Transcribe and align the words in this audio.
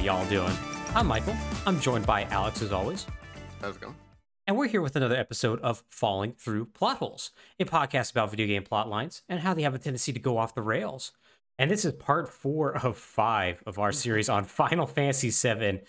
Hey 0.00 0.08
everybody, 0.08 0.30
how 0.30 0.40
y'all 0.40 0.46
doing? 0.46 0.58
I'm 0.94 1.06
Michael. 1.06 1.36
I'm 1.66 1.78
joined 1.78 2.06
by 2.06 2.24
Alex 2.24 2.62
as 2.62 2.72
always. 2.72 3.06
How's 3.60 3.76
it 3.76 3.82
going? 3.82 3.94
And 4.46 4.56
we're 4.56 4.66
here 4.66 4.80
with 4.80 4.96
another 4.96 5.14
episode 5.14 5.60
of 5.60 5.84
Falling 5.90 6.32
Through 6.32 6.66
Plot 6.66 6.96
Holes, 6.96 7.32
a 7.58 7.66
podcast 7.66 8.12
about 8.12 8.30
video 8.30 8.46
game 8.46 8.62
plot 8.62 8.88
lines 8.88 9.22
and 9.28 9.40
how 9.40 9.52
they 9.52 9.60
have 9.60 9.74
a 9.74 9.78
tendency 9.78 10.10
to 10.14 10.18
go 10.18 10.38
off 10.38 10.54
the 10.54 10.62
rails. 10.62 11.12
And 11.58 11.70
this 11.70 11.84
is 11.84 11.92
part 11.92 12.30
four 12.30 12.78
of 12.82 12.96
five 12.96 13.62
of 13.66 13.78
our 13.78 13.92
series 13.92 14.30
on 14.30 14.44
Final 14.46 14.86
Fantasy 14.86 15.28
VII 15.28 15.82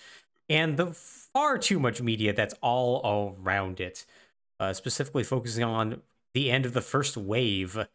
and 0.49 0.75
the 0.75 0.87
far 0.87 1.57
too 1.57 1.79
much 1.79 2.01
media 2.01 2.33
that's 2.33 2.55
all 2.61 3.37
around 3.41 3.79
it, 3.79 4.05
uh, 4.59 4.73
specifically 4.73 5.23
focusing 5.23 5.63
on 5.63 6.01
the 6.33 6.51
end 6.51 6.65
of 6.65 6.73
the 6.73 6.81
first 6.81 7.15
wave. 7.15 7.87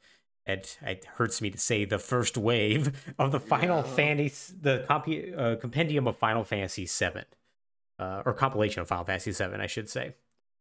It, 0.46 0.78
it 0.82 1.04
hurts 1.04 1.42
me 1.42 1.50
to 1.50 1.58
say 1.58 1.84
the 1.84 1.98
first 1.98 2.36
wave 2.36 3.12
of 3.18 3.32
the 3.32 3.40
Final 3.40 3.78
Yeah. 3.78 3.82
Fantasy, 3.94 4.54
the 4.60 4.84
compi- 4.88 5.36
uh, 5.36 5.56
compendium 5.56 6.06
of 6.06 6.16
Final 6.18 6.44
Fantasy 6.44 6.86
VII, 6.86 7.22
uh, 7.98 8.22
or 8.24 8.32
compilation 8.32 8.80
of 8.82 8.88
Final 8.88 9.04
Fantasy 9.04 9.32
VII, 9.32 9.56
I 9.60 9.66
should 9.66 9.90
say. 9.90 10.14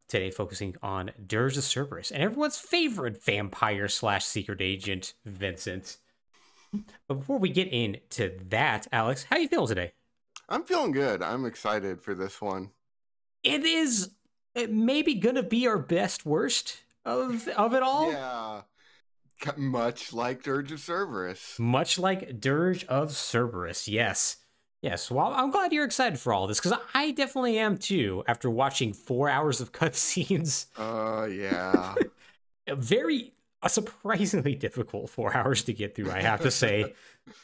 Today, 0.07 0.29
focusing 0.31 0.75
on 0.83 1.11
Dirge 1.25 1.57
of 1.57 1.63
Cerberus 1.63 2.11
and 2.11 2.21
everyone's 2.21 2.57
favorite 2.59 3.23
vampire 3.23 3.87
slash 3.87 4.23
secret 4.23 4.61
agent, 4.61 5.13
Vincent. 5.25 5.97
But 7.07 7.15
before 7.15 7.39
we 7.39 7.49
get 7.49 7.67
into 7.69 8.37
that, 8.49 8.85
Alex, 8.91 9.25
how 9.29 9.37
you 9.37 9.47
feeling 9.47 9.67
today? 9.67 9.93
I'm 10.47 10.63
feeling 10.63 10.91
good. 10.91 11.23
I'm 11.23 11.45
excited 11.45 12.01
for 12.01 12.13
this 12.13 12.39
one. 12.39 12.69
It 13.43 13.63
is 13.63 14.11
it 14.53 14.71
maybe 14.71 15.15
gonna 15.15 15.41
be 15.41 15.67
our 15.67 15.79
best 15.79 16.23
worst 16.25 16.81
of 17.03 17.47
of 17.49 17.73
it 17.73 17.81
all. 17.81 18.11
Yeah. 18.11 18.61
Much 19.57 20.13
like 20.13 20.43
Dirge 20.43 20.71
of 20.71 20.79
Cerberus. 20.79 21.57
Much 21.59 21.97
like 21.99 22.39
Dirge 22.39 22.85
of 22.85 23.11
Cerberus, 23.15 23.87
yes. 23.87 24.37
Yes, 24.81 25.09
well, 25.09 25.33
I'm 25.33 25.49
glad 25.51 25.73
you're 25.73 25.85
excited 25.85 26.19
for 26.19 26.31
all 26.33 26.45
this 26.45 26.59
because 26.59 26.77
I 26.93 27.11
definitely 27.11 27.57
am 27.57 27.77
too. 27.77 28.23
After 28.27 28.49
watching 28.49 28.93
four 28.93 29.29
hours 29.29 29.59
of 29.61 29.71
cutscenes, 29.73 30.67
Uh, 30.77 31.25
yeah. 31.25 31.95
very 32.69 33.33
a 33.63 33.69
surprisingly 33.69 34.53
difficult 34.53 35.09
four 35.09 35.35
hours 35.35 35.63
to 35.63 35.73
get 35.73 35.95
through. 35.95 36.11
I 36.11 36.21
have 36.21 36.41
to 36.41 36.51
say. 36.51 36.93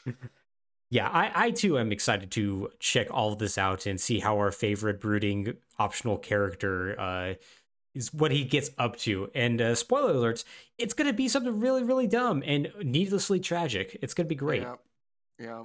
yeah, 0.92 1.10
I, 1.10 1.32
I 1.48 1.52
too 1.52 1.80
am 1.80 1.92
excited 1.92 2.30
to 2.32 2.70
check 2.80 3.08
all 3.10 3.34
of 3.34 3.40
this 3.40 3.58
out 3.58 3.88
and 3.88 4.00
see 4.00 4.20
how 4.20 4.36
our 4.38 4.52
favorite 4.52 5.00
brooding 5.02 5.56
optional 5.80 6.18
character 6.20 7.00
uh, 7.00 7.34
is 7.94 8.14
what 8.14 8.32
he 8.32 8.44
gets 8.44 8.70
up 8.78 8.96
to. 8.98 9.30
And 9.36 9.62
uh, 9.62 9.76
spoiler 9.76 10.14
alerts, 10.14 10.44
it's 10.78 10.94
going 10.94 11.08
to 11.08 11.14
be 11.14 11.28
something 11.28 11.60
really, 11.60 11.84
really 11.84 12.08
dumb 12.08 12.44
and 12.46 12.72
needlessly 12.84 13.40
tragic. 13.40 13.98
It's 14.02 14.14
going 14.14 14.26
to 14.26 14.30
be 14.30 14.36
great. 14.36 14.62
Yeah. 14.62 14.76
Yeah. 15.40 15.64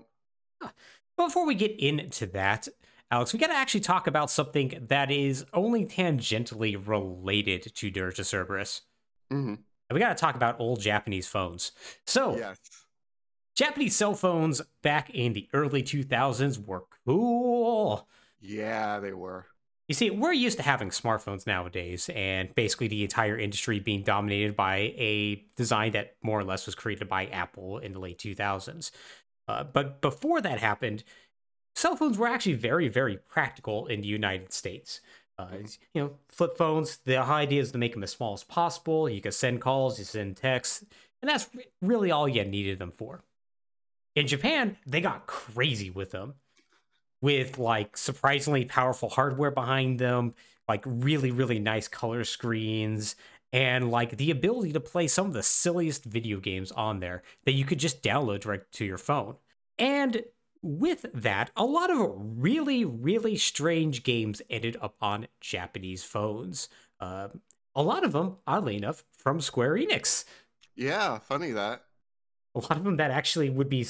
But 0.60 1.26
before 1.28 1.46
we 1.46 1.54
get 1.54 1.78
into 1.78 2.26
that, 2.26 2.68
Alex, 3.10 3.32
we 3.32 3.38
got 3.38 3.48
to 3.48 3.54
actually 3.54 3.80
talk 3.80 4.06
about 4.06 4.30
something 4.30 4.86
that 4.88 5.10
is 5.10 5.44
only 5.52 5.86
tangentially 5.86 6.76
related 6.86 7.74
to 7.76 7.90
Dirge 7.90 8.18
of 8.18 8.26
Cerberus. 8.26 8.82
hmm 9.30 9.54
And 9.54 9.58
we 9.92 10.00
got 10.00 10.16
to 10.16 10.20
talk 10.20 10.34
about 10.34 10.60
old 10.60 10.80
Japanese 10.80 11.28
phones. 11.28 11.72
So, 12.06 12.36
Yes. 12.36 12.58
Japanese 13.54 13.96
cell 13.96 14.14
phones 14.14 14.60
back 14.82 15.08
in 15.10 15.32
the 15.32 15.48
early 15.54 15.82
2000s 15.82 16.62
were 16.66 16.84
cool. 17.06 18.06
Yeah, 18.38 19.00
they 19.00 19.12
were. 19.12 19.46
You 19.88 19.94
see, 19.94 20.10
we're 20.10 20.32
used 20.32 20.56
to 20.56 20.64
having 20.64 20.90
smartphones 20.90 21.46
nowadays, 21.46 22.10
and 22.12 22.52
basically 22.56 22.88
the 22.88 23.04
entire 23.04 23.38
industry 23.38 23.78
being 23.78 24.02
dominated 24.02 24.56
by 24.56 24.94
a 24.96 25.44
design 25.54 25.92
that 25.92 26.16
more 26.22 26.40
or 26.40 26.44
less 26.44 26.66
was 26.66 26.74
created 26.74 27.08
by 27.08 27.26
Apple 27.26 27.78
in 27.78 27.92
the 27.92 28.00
late 28.00 28.18
2000s. 28.18 28.90
Uh, 29.46 29.62
but 29.62 30.00
before 30.00 30.40
that 30.40 30.58
happened, 30.58 31.04
cell 31.76 31.94
phones 31.94 32.18
were 32.18 32.26
actually 32.26 32.54
very, 32.54 32.88
very 32.88 33.16
practical 33.16 33.86
in 33.86 34.00
the 34.00 34.08
United 34.08 34.52
States. 34.52 35.00
Uh, 35.38 35.48
you 35.94 36.02
know, 36.02 36.10
flip 36.28 36.56
phones, 36.56 36.96
the 37.04 37.18
idea 37.18 37.60
is 37.60 37.70
to 37.70 37.78
make 37.78 37.92
them 37.92 38.02
as 38.02 38.10
small 38.10 38.34
as 38.34 38.42
possible. 38.42 39.08
You 39.08 39.20
can 39.20 39.30
send 39.30 39.60
calls, 39.60 40.00
you 40.00 40.04
send 40.04 40.36
texts, 40.36 40.84
and 41.22 41.28
that's 41.28 41.48
really 41.80 42.10
all 42.10 42.28
you 42.28 42.44
needed 42.44 42.80
them 42.80 42.92
for. 42.96 43.22
In 44.16 44.26
Japan, 44.26 44.78
they 44.84 45.00
got 45.00 45.26
crazy 45.26 45.90
with 45.90 46.10
them 46.10 46.34
with 47.20 47.58
like 47.58 47.96
surprisingly 47.96 48.64
powerful 48.64 49.08
hardware 49.08 49.50
behind 49.50 49.98
them, 49.98 50.34
like 50.68 50.82
really, 50.86 51.30
really 51.30 51.58
nice 51.58 51.88
color 51.88 52.24
screens, 52.24 53.16
and 53.52 53.90
like 53.90 54.16
the 54.16 54.30
ability 54.30 54.72
to 54.72 54.80
play 54.80 55.06
some 55.06 55.26
of 55.26 55.32
the 55.32 55.42
silliest 55.42 56.04
video 56.04 56.38
games 56.38 56.72
on 56.72 57.00
there 57.00 57.22
that 57.44 57.52
you 57.52 57.64
could 57.64 57.78
just 57.78 58.02
download 58.02 58.40
direct 58.40 58.72
to 58.72 58.84
your 58.84 58.98
phone. 58.98 59.36
And 59.78 60.22
with 60.62 61.06
that, 61.14 61.50
a 61.56 61.64
lot 61.64 61.90
of 61.90 62.12
really, 62.16 62.84
really 62.84 63.36
strange 63.36 64.02
games 64.02 64.42
ended 64.50 64.76
up 64.82 64.96
on 65.00 65.28
Japanese 65.40 66.02
phones. 66.02 66.68
Uh, 66.98 67.28
a 67.74 67.82
lot 67.82 68.04
of 68.04 68.12
them, 68.12 68.36
oddly 68.46 68.76
enough, 68.76 69.04
from 69.12 69.40
Square 69.40 69.76
Enix. 69.76 70.24
Yeah, 70.74 71.18
funny 71.18 71.52
that. 71.52 71.85
A 72.56 72.60
lot 72.60 72.72
of 72.78 72.84
them 72.84 72.96
that 72.96 73.10
actually 73.10 73.50
would 73.50 73.68
be 73.68 73.86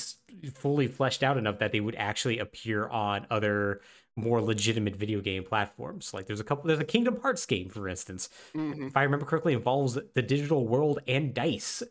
fully 0.54 0.88
fleshed 0.88 1.22
out 1.22 1.38
enough 1.38 1.60
that 1.60 1.72
they 1.72 1.80
would 1.80 1.94
actually 1.94 2.38
appear 2.40 2.88
on 2.88 3.26
other 3.30 3.80
more 4.16 4.42
legitimate 4.42 4.96
video 4.96 5.20
game 5.20 5.44
platforms. 5.44 6.12
Like 6.12 6.26
there's 6.26 6.40
a 6.40 6.44
couple, 6.44 6.64
there's 6.66 6.80
a 6.80 6.84
Kingdom 6.84 7.20
Hearts 7.22 7.46
game, 7.46 7.68
for 7.68 7.88
instance. 7.88 8.28
hmm 8.54 8.86
If 8.88 8.96
I 8.96 9.04
remember 9.04 9.24
correctly, 9.24 9.52
involves 9.52 9.94
the 10.14 10.22
digital 10.22 10.66
world 10.66 10.98
and 11.06 11.32
dice. 11.32 11.82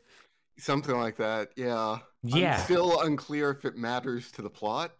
Something 0.57 0.95
like 0.97 1.17
that. 1.17 1.49
Yeah. 1.55 1.99
Yeah. 2.23 2.57
I'm 2.57 2.63
still 2.63 3.01
unclear 3.01 3.51
if 3.51 3.65
it 3.65 3.75
matters 3.77 4.31
to 4.33 4.41
the 4.41 4.49
plot. 4.49 4.91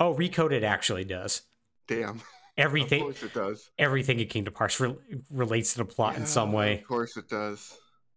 Oh, 0.00 0.14
Recoded 0.14 0.62
actually 0.62 1.04
does. 1.04 1.42
Damn. 1.88 2.20
Everything, 2.56 3.00
Of 3.00 3.06
course 3.06 3.22
it 3.24 3.34
does. 3.34 3.70
everything 3.78 4.20
in 4.20 4.28
Kingdom 4.28 4.54
Hearts 4.54 4.78
re- 4.78 4.94
relates 5.32 5.72
to 5.72 5.78
the 5.78 5.84
plot 5.84 6.16
in 6.16 6.26
some 6.26 6.52
way. 6.52 6.78
Of 6.78 6.86
course 6.86 7.16
it 7.16 7.28
does. 7.28 7.76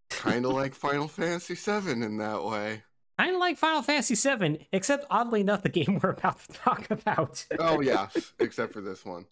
Kind 0.10 0.46
of 0.46 0.52
like 0.54 0.76
Final 0.76 1.08
Fantasy 1.08 1.56
VII 1.56 1.92
in 1.92 2.18
that 2.18 2.44
way. 2.44 2.84
Kind 3.18 3.34
of 3.34 3.40
like 3.40 3.58
Final 3.58 3.82
Fantasy 3.82 4.16
VII, 4.16 4.68
except 4.72 5.06
oddly 5.10 5.42
enough, 5.42 5.64
the 5.64 5.70
game 5.80 6.00
we're 6.02 6.12
about 6.12 6.40
to 6.44 6.54
talk 6.54 6.90
about. 6.92 7.46
Oh, 7.60 7.82
yeah. 7.82 8.10
except 8.40 8.74
for 8.74 8.82
this 8.82 9.04
one. 9.06 9.26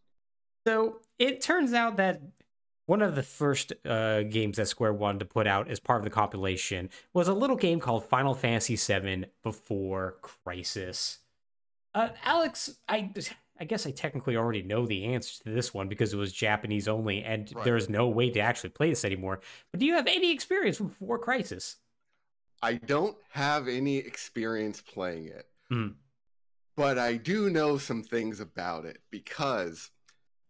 So 0.66 1.02
it 1.20 1.42
turns 1.42 1.74
out 1.74 1.98
that 1.98 2.22
one 2.88 3.02
of 3.04 3.16
the 3.16 3.22
first 3.24 3.74
uh, 3.86 4.24
games 4.24 4.58
that 4.58 4.68
Square 4.68 4.94
wanted 4.94 5.20
to 5.20 5.26
put 5.26 5.46
out 5.48 5.70
as 5.70 5.80
part 5.80 6.00
of 6.00 6.04
the 6.04 6.10
compilation 6.10 6.90
was 7.14 7.28
a 7.28 7.34
little 7.34 7.56
game 7.56 7.80
called 7.80 8.06
Final 8.06 8.34
Fantasy 8.34 8.76
VII 8.76 9.26
Before 9.44 10.16
Crisis. 10.22 11.20
Uh, 11.94 12.10
Alex, 12.24 12.76
I 12.90 13.12
I 13.60 13.64
guess 13.64 13.88
I 13.88 13.92
technically 13.92 14.36
already 14.36 14.62
know 14.64 14.86
the 14.86 15.06
answer 15.06 15.44
to 15.44 15.50
this 15.52 15.74
one 15.74 15.88
because 15.88 16.14
it 16.14 16.18
was 16.18 16.34
Japanese 16.34 16.88
only, 16.88 17.24
and 17.24 17.50
Right. 17.56 17.64
there's 17.64 17.88
no 17.90 18.08
way 18.10 18.30
to 18.32 18.40
actually 18.40 18.72
play 18.72 18.90
this 18.90 19.06
anymore. 19.06 19.40
But 19.72 19.80
do 19.80 19.86
you 19.86 19.94
have 19.94 20.08
any 20.08 20.32
experience 20.34 20.80
with 20.80 20.90
Before 21.00 21.18
Crisis? 21.20 21.78
I 22.66 22.76
don't 22.76 23.16
have 23.30 23.68
any 23.68 23.98
experience 23.98 24.82
playing 24.82 25.28
it, 25.28 25.48
Hmm. 25.70 25.90
but 26.76 26.98
I 26.98 27.18
do 27.18 27.52
know 27.52 27.78
some 27.78 28.02
things 28.02 28.40
about 28.40 28.86
it 28.86 29.02
because 29.12 29.92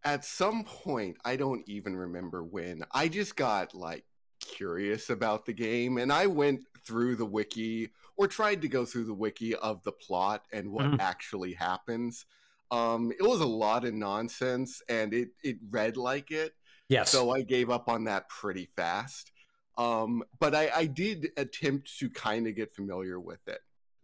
at 0.05 0.23
some 0.23 0.63
point, 0.63 1.17
I 1.25 1.35
don't 1.35 1.67
even 1.67 1.93
remember 1.97 2.41
when, 2.41 2.83
I 2.91 3.09
just 3.09 3.35
got 3.35 3.73
like 3.75 4.05
curious 4.39 5.09
about 5.09 5.45
the 5.45 5.51
game 5.53 5.97
and 5.97 6.13
I 6.13 6.27
went 6.27 6.61
through 6.85 7.17
the 7.17 7.25
wiki 7.25 7.89
or 8.15 8.29
tried 8.29 8.61
to 8.61 8.69
go 8.69 8.85
through 8.85 9.05
the 9.05 9.13
wiki 9.13 9.53
of 9.55 9.83
the 9.83 9.91
plot 9.91 10.45
and 10.53 10.71
what 10.71 10.85
Mhm. 10.85 10.99
actually 11.01 11.53
happens. 11.53 12.25
Um, 12.71 13.11
it 13.11 13.23
was 13.23 13.41
a 13.41 13.45
lot 13.45 13.83
of 13.83 13.94
nonsense 13.94 14.81
and 14.88 15.13
it, 15.13 15.31
it 15.44 15.57
read 15.69 15.97
like 15.97 16.31
it. 16.31 16.56
Yes. 16.88 17.11
So 17.11 17.31
I 17.35 17.41
gave 17.41 17.69
up 17.69 17.89
on 17.89 18.06
that 18.06 18.29
pretty 18.29 18.68
fast. 18.68 19.31
Um, 19.77 20.24
but 20.39 20.56
I, 20.56 20.69
I 20.75 20.86
did 20.86 21.30
attempt 21.38 21.98
to 22.00 22.10
kind 22.10 22.48
of 22.48 22.56
get 22.56 22.74
familiar 22.74 23.19
with 23.19 23.45
it. 23.48 23.60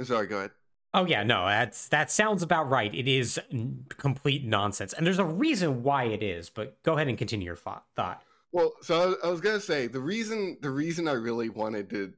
Sorry, 0.05 0.27
go 0.27 0.37
ahead. 0.37 0.51
Oh 0.93 1.05
yeah, 1.05 1.23
no, 1.23 1.45
that's 1.45 1.87
that 1.89 2.11
sounds 2.11 2.43
about 2.43 2.69
right. 2.69 2.93
It 2.93 3.07
is 3.07 3.39
n- 3.51 3.85
complete 3.89 4.43
nonsense, 4.43 4.91
and 4.91 5.07
there's 5.07 5.19
a 5.19 5.25
reason 5.25 5.83
why 5.83 6.05
it 6.05 6.21
is. 6.21 6.49
But 6.49 6.83
go 6.83 6.95
ahead 6.95 7.07
and 7.07 7.17
continue 7.17 7.45
your 7.45 7.55
thought. 7.55 7.85
thought. 7.95 8.21
Well, 8.51 8.73
so 8.81 9.01
I 9.01 9.05
was, 9.05 9.15
I 9.23 9.29
was 9.29 9.41
gonna 9.41 9.61
say 9.61 9.87
the 9.87 10.01
reason 10.01 10.57
the 10.61 10.69
reason 10.69 11.07
I 11.07 11.13
really 11.13 11.47
wanted 11.47 11.89
to 11.91 12.13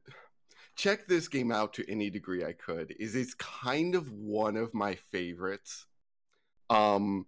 check 0.76 1.06
this 1.06 1.28
game 1.28 1.52
out 1.52 1.74
to 1.74 1.92
any 1.92 2.10
degree 2.10 2.44
I 2.44 2.54
could 2.54 2.96
is 3.00 3.16
it's 3.16 3.36
kind 3.36 3.94
of 3.94 4.12
one 4.12 4.58
of 4.58 4.74
my 4.74 4.96
favorites. 4.96 5.86
Um, 6.72 7.28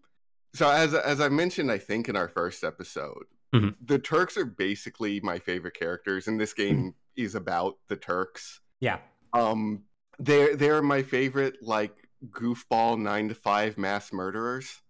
so 0.56 0.68
as 0.70 0.96
as 0.96 1.22
I 1.22 1.30
mentioned, 1.30 1.72
I 1.72 1.78
think 1.78 2.10
in 2.10 2.16
our 2.16 2.28
first 2.28 2.64
episode, 2.64 3.26
Mhm. 3.56 3.76
the 3.82 4.00
Turks 4.00 4.38
are 4.38 4.46
basically 4.46 5.20
my 5.22 5.40
favorite 5.40 5.74
characters, 5.76 6.28
and 6.28 6.40
this 6.40 6.54
game 6.54 6.96
is 7.16 7.36
about 7.36 7.78
the 7.88 7.96
Turks. 7.96 8.60
Yeah, 8.80 9.00
Um, 9.34 9.86
they're 10.20 10.56
they're 10.56 10.82
my 10.82 11.04
favorite 11.04 11.62
like 11.62 11.96
goofball 12.30 13.00
nine 13.00 13.30
to 13.30 13.36
five 13.36 13.78
mass 13.78 14.12
murderers, 14.14 14.82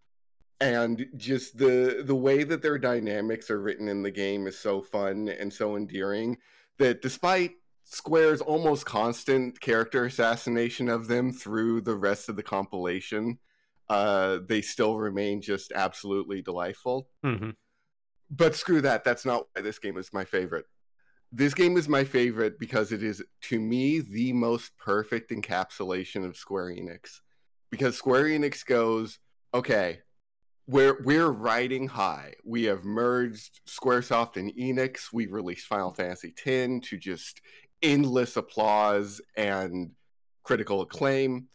and 0.62 1.06
just 1.18 1.58
the 1.58 2.04
the 2.06 2.16
way 2.16 2.44
that 2.44 2.62
their 2.62 2.78
dynamics 2.78 3.50
are 3.50 3.60
written 3.62 3.88
in 3.88 4.04
the 4.04 4.12
game 4.12 4.48
is 4.48 4.58
so 4.58 4.82
fun 4.82 5.28
and 5.30 5.52
so 5.54 5.76
endearing 5.76 6.38
that 6.78 7.02
despite 7.02 7.52
Square's 7.84 8.42
almost 8.42 8.86
constant 8.86 9.60
character 9.62 10.06
assassination 10.06 10.90
of 10.90 11.08
them 11.08 11.32
through 11.32 11.82
the 11.82 11.96
rest 11.96 12.30
of 12.30 12.36
the 12.36 12.42
compilation, 12.44 13.38
uh, 13.90 14.40
they 14.48 14.62
still 14.62 14.98
remain 14.98 15.40
just 15.42 15.72
absolutely 15.72 16.42
delightful. 16.42 17.10
hmm 17.24 17.52
But 18.30 18.56
screw 18.56 18.81
that. 18.81 19.04
That's 19.04 19.25
not 19.25 19.48
why 19.54 19.62
this 19.62 19.80
game 19.80 19.98
is 19.98 20.13
my 20.13 20.25
favorite. 20.25 20.66
This 21.31 21.54
game 21.54 21.77
is 21.77 21.89
my 21.89 22.04
favorite 22.04 22.60
because 22.60 22.92
it 22.92 23.04
is, 23.04 23.22
to 23.42 23.60
me, 23.60 24.00
the 24.00 24.33
most 24.33 24.77
perfect 24.77 25.31
encapsulation 25.31 26.25
of 26.25 26.38
Square 26.38 26.68
Enix. 26.72 27.19
Because 27.69 27.98
Square 27.98 28.25
Enix 28.25 28.66
goes, 28.66 29.19
okay, 29.54 30.00
we're 30.68 31.01
we're 31.04 31.30
riding 31.30 31.88
high. 31.88 32.33
We 32.44 32.63
have 32.63 32.86
merged 32.86 33.62
SquareSoft 33.68 34.38
and 34.38 34.51
Enix. 34.56 35.13
We 35.13 35.28
released 35.28 35.68
Final 35.68 35.94
Fantasy 35.94 36.33
X 36.45 36.89
to 36.89 36.98
just 36.98 37.42
endless 37.81 38.36
applause 38.36 39.21
and 39.36 39.92
critical 40.44 40.81
acclaim. 40.81 41.48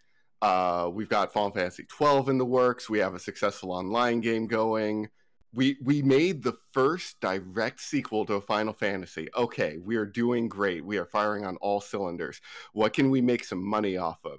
Uh, 0.43 0.91
we've 0.93 1.09
got 1.09 1.33
Final 1.33 1.51
Fantasy 1.51 1.85
12 1.85 2.29
in 2.29 2.39
the 2.39 2.45
works. 2.45 2.89
We 2.89 2.99
have 3.01 3.15
a 3.15 3.19
successful 3.19 3.73
online 3.73 4.21
game 4.21 4.47
going. 4.47 5.09
We 5.53 5.77
we 5.83 6.03
made 6.03 6.43
the 6.43 6.57
first 6.73 7.21
direct 7.21 7.81
sequel 7.81 8.25
to 8.27 8.41
Final 8.41 8.73
Fantasy. 8.73 9.29
Okay, 9.37 9.79
we 9.79 9.97
are 9.97 10.07
doing 10.07 10.49
great. 10.49 10.85
We 10.85 10.99
are 10.99 11.07
firing 11.07 11.45
on 11.45 11.57
all 11.57 11.81
cylinders. 11.81 12.41
What 12.73 12.93
can 12.93 13.11
we 13.11 13.21
make 13.21 13.45
some 13.45 13.65
money 13.65 13.97
off 13.97 14.25
of? 14.25 14.39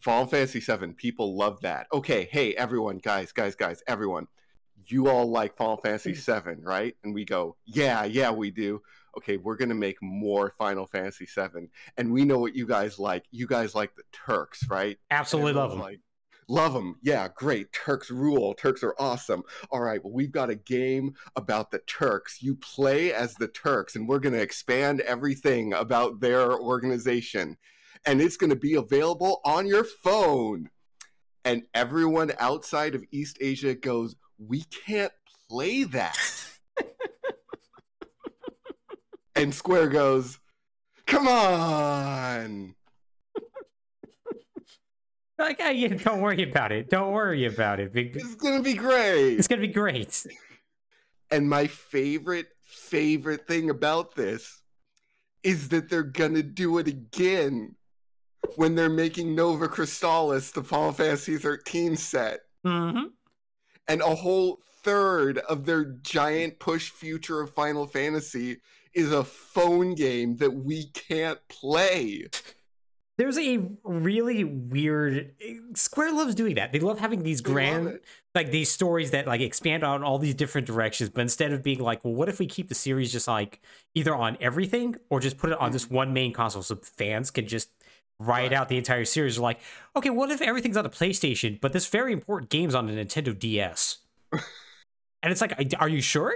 Final 0.00 0.26
Fantasy 0.26 0.60
7. 0.60 0.94
People 0.94 1.36
love 1.36 1.60
that. 1.62 1.86
Okay, 1.92 2.28
hey 2.30 2.54
everyone, 2.54 2.98
guys, 2.98 3.32
guys, 3.32 3.54
guys, 3.54 3.82
everyone. 3.88 4.26
You 4.86 5.08
all 5.08 5.30
like 5.30 5.56
Final 5.56 5.78
Fantasy 5.78 6.12
hmm. 6.12 6.18
7, 6.18 6.62
right? 6.62 6.94
And 7.04 7.14
we 7.14 7.24
go, 7.24 7.56
"Yeah, 7.64 8.04
yeah, 8.04 8.30
we 8.30 8.50
do." 8.50 8.82
Okay, 9.16 9.36
we're 9.36 9.56
going 9.56 9.68
to 9.68 9.74
make 9.74 10.02
more 10.02 10.50
Final 10.58 10.86
Fantasy 10.86 11.26
7. 11.26 11.68
And 11.96 12.12
we 12.12 12.24
know 12.24 12.38
what 12.38 12.54
you 12.54 12.66
guys 12.66 12.98
like. 12.98 13.24
You 13.30 13.46
guys 13.46 13.74
like 13.74 13.94
the 13.94 14.02
Turks, 14.12 14.68
right? 14.68 14.98
Absolutely 15.10 15.52
love 15.52 15.70
them. 15.70 15.80
Like, 15.80 16.00
love 16.48 16.72
them. 16.72 16.96
Yeah, 17.02 17.28
great. 17.34 17.72
Turks 17.72 18.10
rule. 18.10 18.54
Turks 18.54 18.82
are 18.82 18.94
awesome. 18.98 19.42
All 19.70 19.80
right, 19.80 20.02
well, 20.02 20.12
we've 20.12 20.32
got 20.32 20.50
a 20.50 20.54
game 20.54 21.14
about 21.36 21.70
the 21.70 21.80
Turks. 21.80 22.42
You 22.42 22.56
play 22.56 23.12
as 23.12 23.34
the 23.34 23.48
Turks, 23.48 23.96
and 23.96 24.08
we're 24.08 24.18
going 24.18 24.34
to 24.34 24.42
expand 24.42 25.00
everything 25.00 25.72
about 25.72 26.20
their 26.20 26.52
organization. 26.52 27.56
And 28.06 28.20
it's 28.20 28.36
going 28.36 28.50
to 28.50 28.56
be 28.56 28.74
available 28.74 29.40
on 29.44 29.66
your 29.66 29.84
phone. 29.84 30.68
And 31.44 31.64
everyone 31.74 32.32
outside 32.38 32.94
of 32.94 33.04
East 33.10 33.38
Asia 33.40 33.74
goes, 33.74 34.16
We 34.38 34.62
can't 34.62 35.12
play 35.48 35.84
that. 35.84 36.18
and 39.36 39.54
Square 39.54 39.88
goes, 39.88 40.38
Come 41.06 41.28
on. 41.28 42.74
Like, 45.44 45.60
uh, 45.60 45.64
yeah, 45.64 45.88
don't 45.88 46.22
worry 46.22 46.42
about 46.42 46.72
it. 46.72 46.88
Don't 46.88 47.12
worry 47.12 47.44
about 47.44 47.78
it. 47.78 47.92
It's 47.94 48.34
going 48.36 48.56
to 48.56 48.62
be 48.62 48.72
great. 48.72 49.38
It's 49.38 49.46
gonna 49.46 49.60
be 49.60 49.68
great. 49.68 50.26
And 51.30 51.50
my 51.50 51.66
favorite, 51.66 52.46
favorite 52.62 53.46
thing 53.46 53.68
about 53.68 54.14
this 54.14 54.62
is 55.42 55.68
that 55.68 55.90
they're 55.90 56.02
gonna 56.02 56.42
do 56.42 56.78
it 56.78 56.88
again 56.88 57.76
when 58.56 58.74
they're 58.74 58.88
making 58.88 59.34
Nova 59.34 59.68
Crystallis, 59.68 60.50
the 60.50 60.64
Final 60.64 60.92
Fantasy 60.92 61.36
13 61.36 61.96
set. 61.96 62.40
hmm 62.64 63.02
And 63.86 64.00
a 64.00 64.14
whole 64.14 64.60
third 64.82 65.38
of 65.38 65.66
their 65.66 65.84
giant 65.84 66.58
push 66.58 66.88
future 66.90 67.42
of 67.42 67.52
Final 67.52 67.86
Fantasy 67.86 68.62
is 68.94 69.12
a 69.12 69.24
phone 69.24 69.94
game 69.94 70.36
that 70.36 70.52
we 70.52 70.86
can't 70.94 71.40
play. 71.48 72.28
There's 73.16 73.38
a 73.38 73.64
really 73.84 74.42
weird. 74.42 75.34
Square 75.74 76.12
loves 76.12 76.34
doing 76.34 76.56
that. 76.56 76.72
They 76.72 76.80
love 76.80 76.98
having 76.98 77.22
these 77.22 77.40
They 77.42 77.52
grand, 77.52 78.00
like 78.34 78.50
these 78.50 78.70
stories 78.70 79.12
that 79.12 79.26
like 79.28 79.40
expand 79.40 79.84
on 79.84 80.02
all 80.02 80.18
these 80.18 80.34
different 80.34 80.66
directions. 80.66 81.10
But 81.10 81.20
instead 81.20 81.52
of 81.52 81.62
being 81.62 81.78
like, 81.78 82.04
well, 82.04 82.14
what 82.14 82.28
if 82.28 82.40
we 82.40 82.46
keep 82.46 82.68
the 82.68 82.74
series 82.74 83.12
just 83.12 83.28
like 83.28 83.60
either 83.94 84.14
on 84.14 84.36
everything 84.40 84.96
or 85.10 85.20
just 85.20 85.38
put 85.38 85.50
it 85.50 85.60
on 85.60 85.70
this 85.70 85.84
mm-hmm. 85.84 85.94
one 85.94 86.12
main 86.12 86.32
console 86.32 86.62
so 86.62 86.76
fans 86.76 87.30
can 87.30 87.46
just 87.46 87.70
ride 88.18 88.50
Right. 88.50 88.52
out 88.52 88.68
the 88.68 88.78
entire 88.78 89.04
series? 89.04 89.38
Like, 89.38 89.60
okay, 89.94 90.10
what 90.10 90.32
if 90.32 90.42
everything's 90.42 90.76
on 90.76 90.84
the 90.84 90.90
PlayStation, 90.90 91.60
but 91.60 91.72
this 91.72 91.86
very 91.86 92.12
important 92.12 92.50
game's 92.50 92.74
on 92.74 92.86
the 92.86 92.92
Nintendo 92.92 93.38
DS? 93.38 93.98
and 94.32 94.42
it's 95.22 95.40
like, 95.40 95.54
are 95.78 95.88
you 95.88 96.00
sure? 96.00 96.34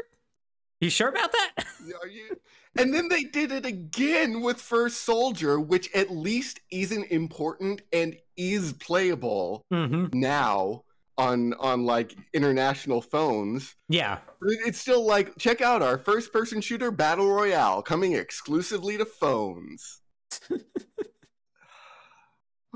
You 0.81 0.91
sure 0.91 1.09
about 1.09 1.33
that? 1.33 1.65
Are 2.01 2.07
you- 2.07 2.39
And 2.77 2.93
then 2.93 3.09
they 3.09 3.25
did 3.25 3.51
it 3.51 3.67
again 3.67 4.41
with 4.41 4.61
First 4.61 5.03
Soldier, 5.05 5.59
which 5.59 5.93
at 5.95 6.11
least 6.11 6.61
isn't 6.71 7.11
important 7.11 7.83
and 7.93 8.17
is 8.37 8.73
playable 8.75 9.65
hmm 9.71 10.07
now 10.13 10.85
on 11.19 11.53
on 11.55 11.85
like 11.85 12.17
international 12.33 13.03
phones. 13.03 13.75
Yeah. 13.89 14.19
It's 14.43 14.79
still 14.79 15.05
like 15.05 15.37
check 15.39 15.61
out 15.61 15.83
our 15.83 15.99
first 15.99 16.33
person 16.33 16.61
shooter 16.61 16.91
battle 16.91 17.29
royale 17.29 17.83
coming 17.83 18.13
exclusively 18.13 18.97
to 18.97 19.05
phones. 19.05 20.01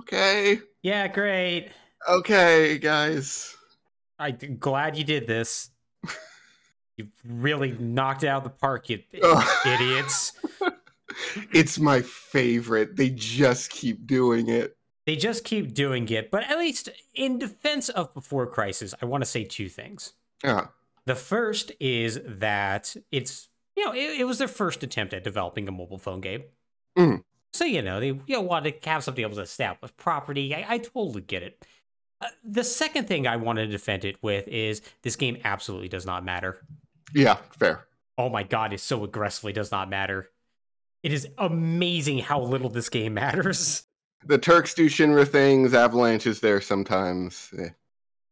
okay. 0.01 0.59
Yeah, 0.83 1.07
great. 1.09 1.71
Okay, 2.09 2.79
guys. 2.79 3.55
I'm 4.19 4.37
glad 4.59 4.97
you 4.97 5.05
did 5.05 5.27
this. 5.27 5.71
You 7.03 7.09
really 7.39 7.73
knocked 7.73 8.23
it 8.25 8.29
out 8.29 8.39
of 8.39 8.45
the 8.45 8.51
park, 8.51 8.89
you 8.89 9.03
idiots. 9.67 10.33
It's 11.53 11.79
my 11.79 12.03
favorite. 12.03 12.97
They 12.97 13.11
just 13.11 13.71
keep 13.71 14.07
doing 14.07 14.49
it. 14.49 14.77
They 15.05 15.17
just 15.17 15.45
keep 15.45 15.75
doing 15.75 16.09
it, 16.09 16.31
but 16.31 16.45
at 16.45 16.59
least 16.59 16.89
in 17.15 17.39
defense 17.39 17.89
of 17.89 18.15
Before 18.15 18.47
Crisis, 18.47 18.95
I 19.03 19.07
want 19.07 19.25
to 19.25 19.29
say 19.29 19.43
two 19.43 19.69
things. 19.69 20.13
Yeah. 20.45 20.69
The 21.07 21.17
first 21.17 21.73
is 21.81 22.21
that 22.25 22.95
it's, 23.11 23.49
you 23.77 23.85
know, 23.85 23.93
it, 23.93 24.21
it 24.21 24.25
was 24.25 24.39
their 24.39 24.47
first 24.47 24.85
attempt 24.85 25.13
at 25.13 25.25
developing 25.25 25.67
a 25.67 25.73
mobile 25.73 25.99
phone 25.99 26.21
game. 26.21 26.45
Mhm. 26.97 27.25
So, 27.53 27.65
you 27.65 27.83
know, 27.83 27.99
they 27.99 28.07
you 28.07 28.23
know, 28.29 28.41
wanted 28.43 28.81
to 28.81 28.89
have 28.91 29.03
something 29.03 29.23
able 29.25 29.35
to 29.37 29.43
establish 29.43 29.91
property. 29.97 30.55
I, 30.55 30.75
I 30.75 30.79
totally 30.79 31.23
get 31.23 31.43
it. 31.43 31.67
Uh, 32.21 32.29
the 32.45 32.63
second 32.63 33.09
thing 33.09 33.27
I 33.27 33.37
want 33.37 33.59
to 33.59 33.67
defend 33.67 34.05
it 34.05 34.23
with 34.23 34.47
is 34.47 34.81
this 35.03 35.17
game 35.17 35.39
absolutely 35.43 35.89
does 35.89 36.07
not 36.07 36.25
matter. 36.25 36.61
Yeah, 37.15 37.37
fair. 37.53 37.87
oh 38.19 38.29
my 38.29 38.43
god, 38.43 38.73
it 38.73 38.81
so 38.81 39.05
aggressively 39.05 39.53
does 39.53 39.71
not 39.71 39.89
matter. 39.91 40.31
It 41.03 41.13
is 41.13 41.27
amazing 41.39 42.19
how 42.21 42.41
little 42.41 42.69
this 42.71 42.89
game 42.89 43.15
matters. 43.23 43.85
The 44.25 44.39
Turks 44.39 44.73
do 44.75 44.87
Shinra 44.89 45.27
things, 45.27 45.75
Avalanche 45.75 46.27
is 46.27 46.41
there 46.41 46.61
sometimes. 46.61 47.53
Eh. 47.59 47.69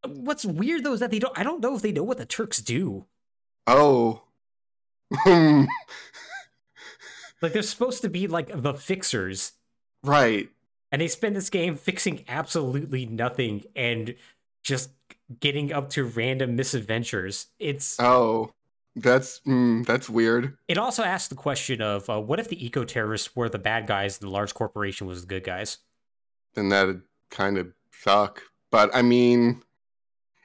What's 0.06 0.44
weird 0.44 0.84
though 0.84 0.92
is 0.94 1.00
that 1.00 1.10
they 1.10 1.18
don't 1.18 1.36
I 1.38 1.42
don't 1.42 1.60
know 1.60 1.74
if 1.74 1.82
they 1.82 1.92
know 1.92 2.04
what 2.04 2.18
the 2.18 2.26
Turks 2.26 2.58
do. 2.58 3.06
Oh. 3.66 4.22
Like 7.42 7.54
they're 7.54 7.62
supposed 7.62 8.02
to 8.02 8.10
be 8.10 8.26
like 8.26 8.50
the 8.54 8.74
fixers. 8.74 9.52
right. 10.02 10.48
And 10.92 11.00
they 11.00 11.08
spend 11.08 11.36
this 11.36 11.48
game 11.50 11.76
fixing 11.76 12.24
absolutely 12.28 13.06
nothing 13.06 13.62
and 13.76 14.14
just 14.64 14.90
getting 15.38 15.72
up 15.72 15.88
to 15.90 16.04
random 16.04 16.54
misadventures. 16.56 17.46
It's 17.58 17.98
Oh. 18.00 18.52
That's 18.96 19.40
mm, 19.46 19.86
that's 19.86 20.10
weird. 20.10 20.56
it 20.68 20.76
also 20.78 21.02
asks 21.04 21.28
the 21.28 21.34
question 21.36 21.80
of 21.80 22.08
uh, 22.10 22.20
what 22.20 22.40
if 22.40 22.48
the 22.48 22.64
eco 22.64 22.84
terrorists 22.84 23.34
were 23.36 23.48
the 23.48 23.58
bad 23.58 23.86
guys 23.86 24.18
and 24.18 24.26
the 24.28 24.32
large 24.32 24.52
corporation 24.54 25.06
was 25.06 25.20
the 25.22 25.26
good 25.28 25.44
guys? 25.44 25.78
Then 26.54 26.68
that'd 26.70 27.02
kind 27.30 27.56
of 27.56 27.68
suck. 27.92 28.42
But 28.70 28.90
I 28.94 29.02
mean, 29.02 29.62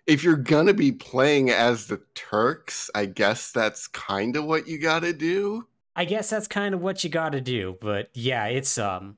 if 0.05 0.23
you're 0.23 0.35
gonna 0.35 0.73
be 0.75 0.91
playing 0.91 1.49
as 1.49 1.87
the 1.87 2.01
Turks, 2.13 2.89
I 2.93 3.05
guess 3.07 3.51
that's 3.51 3.87
kind 3.87 4.35
of 4.35 4.45
what 4.45 4.67
you 4.67 4.77
gotta 4.77 5.11
do. 5.13 5.67
I 5.95 6.05
guess 6.05 6.29
that's 6.29 6.47
kind 6.47 6.75
of 6.75 6.81
what 6.81 7.03
you 7.03 7.09
got 7.09 7.31
to 7.31 7.39
do, 7.41 7.77
but 7.79 8.09
yeah, 8.13 8.45
it's 8.47 8.77
um, 8.77 9.17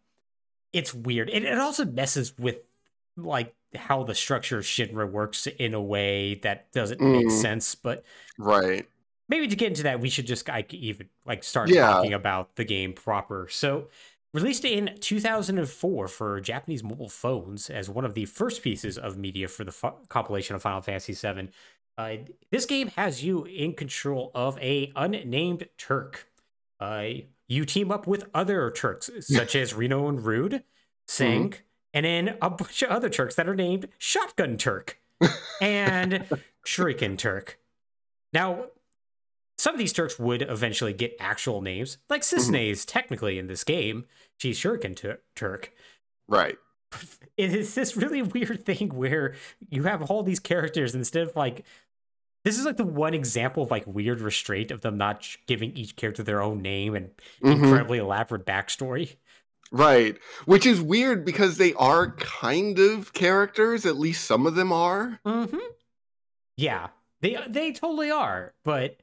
it's 0.72 0.94
weird. 0.94 1.30
It 1.30 1.44
it 1.44 1.58
also 1.58 1.84
messes 1.86 2.38
with 2.38 2.58
like 3.18 3.54
how 3.76 4.04
the 4.04 4.16
structure 4.16 4.60
of 4.60 4.64
Shinra 4.64 5.10
works 5.12 5.48
in 5.48 5.74
a 5.74 5.82
way 5.82 6.36
that 6.44 6.72
doesn't 6.72 7.02
make 7.02 7.26
Mm. 7.28 7.42
sense. 7.42 7.76
But 7.76 8.06
Right. 8.38 8.88
Maybe 9.30 9.48
to 9.48 9.56
get 9.56 9.68
into 9.70 9.84
that, 9.84 10.00
we 10.00 10.10
should 10.10 10.28
just 10.28 10.48
like 10.48 10.74
even 10.74 11.10
like 11.26 11.44
start 11.44 11.70
Yeah. 11.70 11.88
talking 11.88 12.14
about 12.14 12.56
the 12.56 12.64
game 12.66 12.94
proper. 12.94 13.48
So. 13.50 13.88
Released 14.34 14.66
in 14.66 14.96
2004 15.00 16.08
for 16.10 16.42
Japanese 16.42 16.84
mobile 16.84 17.08
phones 17.10 17.70
as 17.70 17.90
one 17.90 18.04
of 18.06 18.14
the 18.14 18.26
first 18.26 18.62
pieces 18.62 18.98
of 18.98 19.18
media 19.18 19.48
for 19.48 19.64
the 19.64 19.72
fu- 19.72 19.94
compilation 20.10 20.56
of 20.56 20.62
Final 20.62 20.82
Fantasy 20.82 21.14
VII, 21.14 21.50
uh, 21.98 22.18
this 22.52 22.66
game 22.66 22.90
has 22.90 23.24
you 23.24 23.46
in 23.46 23.74
control 23.74 24.30
of 24.36 24.60
a 24.60 24.92
unnamed 24.98 25.68
Turk. 25.78 26.28
Uh, 26.80 27.06
you 27.48 27.66
team 27.66 27.90
up 27.90 28.06
with 28.06 28.26
other 28.34 28.70
Turks, 28.70 29.10
such 29.22 29.56
as 29.56 29.74
Reno 29.74 30.08
and 30.10 30.24
Rude, 30.24 30.62
Tseng, 31.08 31.54
and 31.94 32.06
then 32.06 32.38
a 32.42 32.50
bunch 32.50 32.84
of 32.84 32.90
other 32.90 33.10
Turks 33.10 33.34
that 33.36 33.48
are 33.48 33.56
named 33.56 33.88
Shotgun 33.98 34.58
Turk 34.58 35.00
and 35.62 36.26
Shuriken 36.66 37.18
Turk. 37.18 37.58
Now, 38.34 38.66
some 39.58 39.74
of 39.74 39.80
these 39.80 39.94
Turks 39.94 40.20
would 40.20 40.44
eventually 40.44 40.94
get 40.94 41.16
actual 41.20 41.62
names, 41.62 41.98
like 42.10 42.22
Cissnei 42.22 42.70
is 42.70 42.86
technically 42.86 43.40
in 43.40 43.48
this 43.48 43.64
game. 43.64 44.06
She's 44.38 44.60
Shuriken 44.60 44.96
Tur- 44.96 45.22
Turk. 45.36 45.72
Right. 46.28 46.58
it 47.38 47.54
is 47.54 47.76
this 47.76 47.98
really 47.98 48.22
weird 48.22 48.66
thing 48.66 48.90
where 48.90 49.36
you 49.70 49.84
have 49.84 50.04
all 50.04 50.24
these 50.24 50.40
characters 50.40 50.96
instead 50.96 51.28
of 51.28 51.36
like 51.36 51.66
this 52.44 52.58
is 52.58 52.66
like 52.66 52.78
the 52.78 52.86
one 52.86 53.14
example 53.14 53.64
of 53.64 53.72
like 53.72 53.86
weird 53.86 54.22
restraint 54.22 54.72
of 54.72 54.82
them 54.82 54.98
not 54.98 55.28
giving 55.48 55.76
each 55.76 55.96
character 55.96 56.24
their 56.24 56.42
own 56.42 56.62
name 56.62 56.96
and 56.96 57.10
mm-hmm. 57.42 57.64
incredibly 57.64 57.98
elaborate 57.98 58.46
backstory. 58.46 59.16
Right. 59.70 60.18
Which 60.46 60.66
is 60.66 60.80
weird 60.80 61.26
because 61.26 61.58
they 61.58 61.74
are 61.74 62.12
kind 62.12 62.80
of 62.80 63.12
characters, 63.12 63.86
at 63.86 63.98
least 63.98 64.24
some 64.24 64.48
of 64.48 64.56
them 64.56 64.72
are. 64.72 65.20
Mm-hmm. 65.26 65.58
Yeah. 66.56 66.88
They 67.20 67.38
they 67.50 67.74
totally 67.74 68.12
are, 68.12 68.54
but 68.64 68.98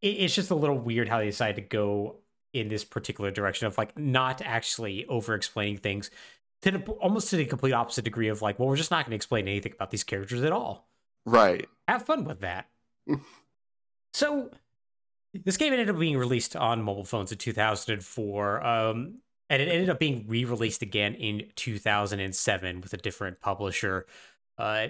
it's 0.00 0.34
just 0.34 0.50
a 0.50 0.54
little 0.54 0.78
weird 0.78 1.08
how 1.08 1.18
they 1.18 1.26
decided 1.26 1.56
to 1.56 1.62
go 1.62 2.16
in 2.52 2.68
this 2.68 2.84
particular 2.84 3.30
direction 3.30 3.66
of 3.66 3.76
like 3.76 3.98
not 3.98 4.40
actually 4.42 5.06
over 5.06 5.34
explaining 5.34 5.76
things 5.76 6.10
to 6.62 6.72
the, 6.72 6.78
almost 6.92 7.30
to 7.30 7.36
the 7.36 7.44
complete 7.44 7.72
opposite 7.72 8.04
degree 8.04 8.28
of 8.28 8.42
like, 8.42 8.58
well, 8.58 8.68
we're 8.68 8.76
just 8.76 8.90
not 8.90 9.04
going 9.04 9.10
to 9.10 9.16
explain 9.16 9.46
anything 9.46 9.72
about 9.72 9.90
these 9.90 10.04
characters 10.04 10.42
at 10.42 10.52
all. 10.52 10.88
Right. 11.24 11.68
Have 11.86 12.04
fun 12.04 12.24
with 12.24 12.40
that. 12.40 12.66
so, 14.14 14.50
this 15.44 15.56
game 15.56 15.72
ended 15.72 15.90
up 15.90 15.98
being 15.98 16.16
released 16.16 16.56
on 16.56 16.82
mobile 16.82 17.04
phones 17.04 17.30
in 17.30 17.38
2004, 17.38 18.66
um, 18.66 19.18
and 19.50 19.62
it 19.62 19.68
ended 19.68 19.90
up 19.90 19.98
being 19.98 20.24
re 20.26 20.44
released 20.44 20.82
again 20.82 21.14
in 21.14 21.44
2007 21.54 22.80
with 22.80 22.92
a 22.92 22.96
different 22.96 23.40
publisher. 23.40 24.06
Uh, 24.56 24.88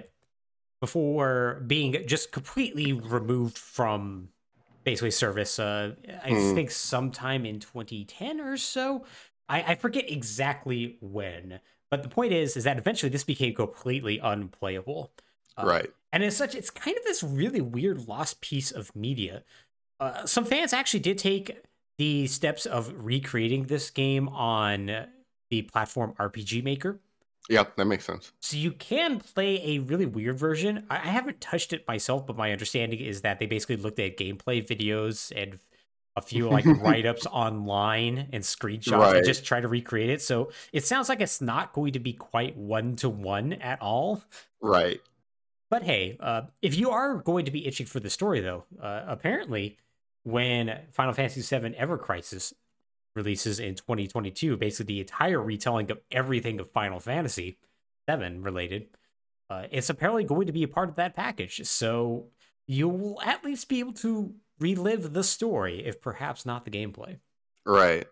before 0.80 1.62
being 1.66 2.06
just 2.06 2.30
completely 2.30 2.92
removed 2.92 3.58
from 3.58 4.28
basically 4.88 5.10
service. 5.10 5.58
Uh, 5.58 5.92
I 6.24 6.30
mm. 6.30 6.54
think 6.54 6.70
sometime 6.70 7.44
in 7.44 7.60
2010 7.60 8.40
or 8.40 8.56
so. 8.56 9.04
I, 9.46 9.62
I 9.62 9.74
forget 9.74 10.10
exactly 10.10 10.96
when, 11.02 11.60
but 11.90 12.02
the 12.02 12.08
point 12.08 12.32
is, 12.32 12.56
is 12.56 12.64
that 12.64 12.78
eventually 12.78 13.10
this 13.10 13.22
became 13.24 13.54
completely 13.54 14.18
unplayable. 14.18 15.12
Uh, 15.58 15.66
right. 15.66 15.90
And 16.10 16.22
as 16.22 16.38
such, 16.38 16.54
it's 16.54 16.70
kind 16.70 16.96
of 16.96 17.04
this 17.04 17.22
really 17.22 17.60
weird 17.60 18.08
lost 18.08 18.40
piece 18.40 18.70
of 18.70 18.96
media. 18.96 19.42
Uh, 20.00 20.24
some 20.24 20.46
fans 20.46 20.72
actually 20.72 21.00
did 21.00 21.18
take 21.18 21.60
the 21.98 22.26
steps 22.26 22.64
of 22.64 22.90
recreating 22.96 23.64
this 23.64 23.90
game 23.90 24.26
on 24.30 25.06
the 25.50 25.62
platform 25.62 26.14
RPG 26.18 26.64
Maker. 26.64 26.98
Yeah, 27.48 27.64
that 27.76 27.86
makes 27.86 28.04
sense. 28.04 28.32
So 28.40 28.56
you 28.56 28.72
can 28.72 29.20
play 29.20 29.76
a 29.76 29.78
really 29.78 30.04
weird 30.04 30.38
version. 30.38 30.84
I 30.90 30.98
haven't 30.98 31.40
touched 31.40 31.72
it 31.72 31.88
myself, 31.88 32.26
but 32.26 32.36
my 32.36 32.52
understanding 32.52 33.00
is 33.00 33.22
that 33.22 33.38
they 33.38 33.46
basically 33.46 33.76
looked 33.76 33.98
at 33.98 34.18
gameplay 34.18 34.66
videos 34.66 35.32
and 35.34 35.58
a 36.14 36.20
few 36.20 36.50
like 36.50 36.66
write-ups 36.82 37.26
online 37.26 38.28
and 38.32 38.44
screenshots 38.44 38.98
right. 38.98 39.16
and 39.16 39.26
just 39.26 39.46
try 39.46 39.60
to 39.60 39.68
recreate 39.68 40.10
it. 40.10 40.20
So 40.20 40.50
it 40.72 40.84
sounds 40.84 41.08
like 41.08 41.20
it's 41.22 41.40
not 41.40 41.72
going 41.72 41.94
to 41.94 42.00
be 42.00 42.12
quite 42.12 42.56
one 42.56 42.96
to 42.96 43.08
one 43.08 43.54
at 43.54 43.80
all. 43.80 44.22
Right. 44.60 45.00
But 45.70 45.84
hey, 45.84 46.16
uh, 46.20 46.42
if 46.60 46.76
you 46.76 46.90
are 46.90 47.16
going 47.16 47.46
to 47.46 47.50
be 47.50 47.66
itching 47.66 47.86
for 47.86 48.00
the 48.00 48.10
story, 48.10 48.40
though, 48.40 48.64
uh, 48.82 49.04
apparently 49.06 49.78
when 50.24 50.80
Final 50.92 51.14
Fantasy 51.14 51.40
VII 51.40 51.74
Ever 51.76 51.96
Crisis 51.96 52.52
releases 53.18 53.60
in 53.60 53.74
2022, 53.74 54.56
basically 54.56 54.94
the 54.94 55.00
entire 55.00 55.42
retelling 55.42 55.90
of 55.90 55.98
everything 56.10 56.60
of 56.60 56.70
Final 56.70 57.00
Fantasy 57.00 57.58
VII 58.08 58.38
related, 58.38 58.86
uh, 59.50 59.64
it's 59.70 59.90
apparently 59.90 60.24
going 60.24 60.46
to 60.46 60.52
be 60.52 60.62
a 60.62 60.68
part 60.68 60.88
of 60.88 60.96
that 60.96 61.14
package. 61.14 61.66
So 61.66 62.28
you 62.66 62.88
will 62.88 63.20
at 63.22 63.44
least 63.44 63.68
be 63.68 63.80
able 63.80 63.92
to 63.94 64.34
relive 64.58 65.12
the 65.12 65.24
story, 65.24 65.84
if 65.84 66.00
perhaps 66.00 66.46
not 66.46 66.64
the 66.64 66.70
gameplay. 66.70 67.18
Right. 67.66 68.06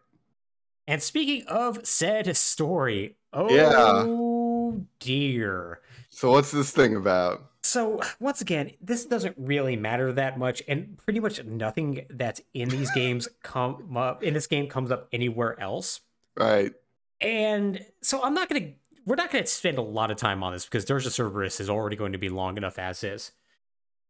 And 0.86 1.02
speaking 1.02 1.46
of 1.48 1.86
said 1.86 2.36
story, 2.36 3.16
oh 3.32 3.50
yeah. 3.50 4.82
dear. 5.00 5.80
So 6.10 6.30
what's 6.30 6.50
this 6.50 6.70
thing 6.70 6.94
about? 6.94 7.44
So 7.66 8.00
once 8.20 8.40
again, 8.40 8.72
this 8.80 9.04
doesn't 9.04 9.34
really 9.38 9.76
matter 9.76 10.12
that 10.12 10.38
much, 10.38 10.62
and 10.68 10.96
pretty 10.98 11.20
much 11.20 11.42
nothing 11.44 12.06
that's 12.08 12.40
in 12.54 12.68
these 12.68 12.90
games 12.92 13.28
come 13.42 13.96
up 13.96 14.22
in 14.22 14.34
this 14.34 14.46
game 14.46 14.68
comes 14.68 14.90
up 14.90 15.08
anywhere 15.12 15.60
else. 15.60 16.00
Right. 16.36 16.72
And 17.20 17.84
so 18.02 18.22
I'm 18.22 18.34
not 18.34 18.48
gonna 18.48 18.72
we're 19.04 19.16
not 19.16 19.30
gonna 19.30 19.46
spend 19.46 19.78
a 19.78 19.82
lot 19.82 20.10
of 20.10 20.16
time 20.16 20.42
on 20.42 20.52
this 20.52 20.64
because 20.64 20.84
Dirge 20.84 21.06
of 21.06 21.12
Cerberus 21.12 21.60
is 21.60 21.70
already 21.70 21.96
going 21.96 22.12
to 22.12 22.18
be 22.18 22.28
long 22.28 22.56
enough 22.56 22.78
as 22.78 23.02
is. 23.02 23.32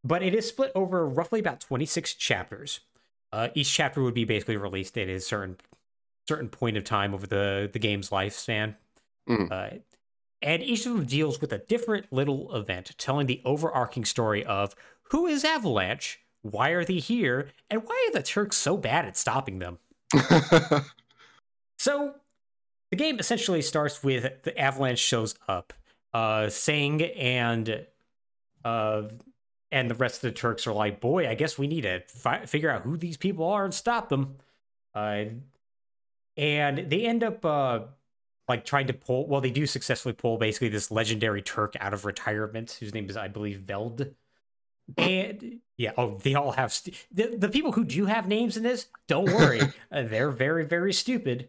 But 0.05 0.23
it 0.23 0.35
is 0.35 0.47
split 0.47 0.73
over 0.75 1.07
roughly 1.09 1.41
about 1.41 1.61
26 1.61 2.15
chapters. 2.15 2.81
Uh, 3.33 3.49
each 3.55 3.73
chapter 3.73 4.03
would 4.03 4.15
be 4.15 4.25
basically 4.25 4.57
released 4.57 4.97
at 4.99 5.09
a 5.09 5.21
certain 5.21 5.57
certain 6.29 6.49
point 6.49 6.77
of 6.77 6.85
time 6.85 7.15
over 7.15 7.27
the 7.27 7.71
the 7.73 7.79
game's 7.79 8.11
lifespan. 8.11 8.77
Mm. 9.29 9.51
Uh, 9.51 9.79
and 10.43 10.63
each 10.63 10.87
of 10.87 10.93
them 10.93 11.05
deals 11.05 11.41
with 11.41 11.53
a 11.53 11.59
different 11.59 12.13
little 12.13 12.55
event, 12.55 12.95
telling 12.99 13.27
the 13.27 13.43
overarching 13.45 14.05
story 14.05 14.45
of 14.45 14.75
who 15.11 15.27
is 15.27 15.45
Avalanche, 15.45 16.21
why 16.43 16.71
are 16.71 16.85
they 16.85 16.99
here, 16.99 17.51
and 17.71 17.83
why 17.83 18.09
are 18.09 18.13
the 18.13 18.23
Turks 18.23 18.57
so 18.57 18.77
bad 18.77 19.05
at 19.05 19.17
stopping 19.17 19.59
them. 19.59 19.79
so, 21.79 22.15
the 22.91 22.97
game 22.97 23.19
essentially 23.19 23.63
starts 23.63 24.05
with 24.05 24.43
the 24.43 24.57
Avalanche 24.59 24.99
shows 24.99 25.35
up, 25.49 25.73
uh, 26.15 26.49
and 26.69 27.87
uh, 28.65 29.03
and 29.73 29.91
the 29.91 29.95
rest 29.95 30.17
of 30.17 30.21
the 30.23 30.33
Turks 30.33 30.67
are 30.67 30.73
like, 30.73 31.01
"Boy, 31.01 31.29
I 31.29 31.35
guess 31.35 31.59
we 31.59 31.67
need 31.67 31.83
to 31.83 32.01
fi- 32.07 32.47
figure 32.47 32.71
out 32.71 32.83
who 32.83 32.97
these 32.97 33.17
people 33.17 33.47
are 33.49 33.65
and 33.65 33.75
stop 33.75 34.09
them." 34.09 34.37
Uh, 34.95 35.25
and 36.37 36.91
they 36.91 37.07
end 37.07 37.25
up 37.25 37.45
uh, 37.45 37.81
like 38.49 38.65
trying 38.65 38.87
to 38.87 38.93
pull 38.93 39.27
well 39.27 39.41
they 39.41 39.51
do 39.51 39.67
successfully 39.67 40.13
pull 40.13 40.39
basically 40.39 40.69
this 40.69 40.91
legendary 40.91 41.43
turk 41.43 41.75
out 41.81 41.93
of 41.93 42.05
retirement 42.05 42.77
whose 42.81 42.95
name 42.95 43.09
is 43.09 43.17
i 43.17 43.29
believe 43.29 43.61
veld. 43.61 44.07
And 44.97 45.61
yeah 45.77 45.93
oh 45.99 46.19
they 46.23 46.35
all 46.35 46.53
have 46.53 46.73
st- 46.73 47.07
the, 47.13 47.37
the 47.37 47.49
people 47.49 47.73
who 47.73 47.85
do 47.85 48.07
have 48.07 48.29
names 48.29 48.57
in 48.57 48.63
this 48.63 48.87
don't 49.09 49.27
worry. 49.27 49.61
Uh, 49.93 50.03
they're 50.03 50.31
very 50.31 50.65
very 50.65 50.93
stupid. 50.93 51.49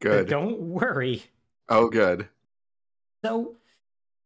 Good. 0.00 0.28
don't 0.28 0.60
worry. 0.60 1.24
Oh 1.68 1.88
good. 1.88 2.28
So 3.24 3.56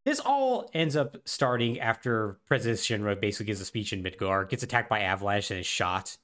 this 0.05 0.21
all 0.21 0.71
ends 0.73 0.97
up 0.97 1.17
starting 1.25 1.81
after 1.81 2.39
president 2.47 2.79
shinra 2.81 3.21
basically 3.21 3.47
gives 3.47 3.61
a 3.61 3.65
speech 3.65 3.93
in 3.93 4.03
midgar 4.03 4.49
gets 4.49 4.63
attacked 4.63 4.89
by 4.89 5.01
avalanche 5.01 5.51
and 5.51 5.61
is 5.61 5.67
shot. 5.67 6.17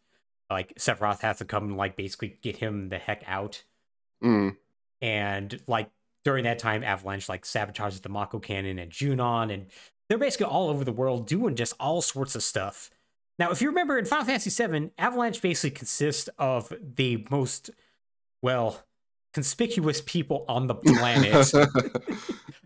Like 0.49 0.75
sephiroth 0.77 1.21
has 1.23 1.39
to 1.39 1.45
come 1.45 1.65
and 1.65 1.77
like 1.77 1.97
basically 1.97 2.39
get 2.43 2.59
him 2.59 2.91
the 2.91 2.99
heck 2.99 3.25
out. 3.27 3.65
Mm 4.23 4.57
and 5.01 5.61
like 5.67 5.91
during 6.25 6.45
that 6.45 6.59
time 6.59 6.83
avalanche 6.83 7.29
like 7.29 7.45
sabotages 7.45 8.01
the 8.03 8.09
mako 8.09 8.39
cannon 8.39 8.79
and 8.79 8.91
junon 8.91 9.53
and 9.53 9.67
they're 10.09 10.19
basically 10.19 10.47
all 10.47 10.69
over 10.69 10.85
the 10.85 10.93
world 10.93 11.27
doing 11.27 11.55
just 11.55 11.75
all 11.81 12.03
sorts 12.03 12.35
of 12.35 12.43
stuff. 12.43 12.91
Now 13.39 13.51
if 13.51 13.61
you 13.61 13.69
remember 13.69 13.99
in 13.99 14.05
final 14.05 14.25
fantasy 14.25 14.51
VII, 14.51 14.91
avalanche 14.99 15.41
basically 15.41 15.71
consists 15.71 16.29
of 16.39 16.73
the 16.97 17.27
most 17.31 17.71
well 18.43 18.83
conspicuous 19.33 20.03
people 20.05 20.45
on 20.49 20.67
the 20.67 20.75
planet. 20.75 21.53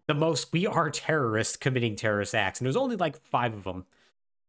The 0.07 0.15
most 0.15 0.55
we 0.55 0.67
are 0.67 0.89
terrorists 0.89 1.59
committing 1.59 1.95
terrorist 1.95 2.35
acts 2.35 2.61
and 2.61 2.65
there's 2.65 2.79
only 2.79 2.97
like 2.97 3.21
five 3.21 3.53
of 3.53 3.65
them 3.65 3.85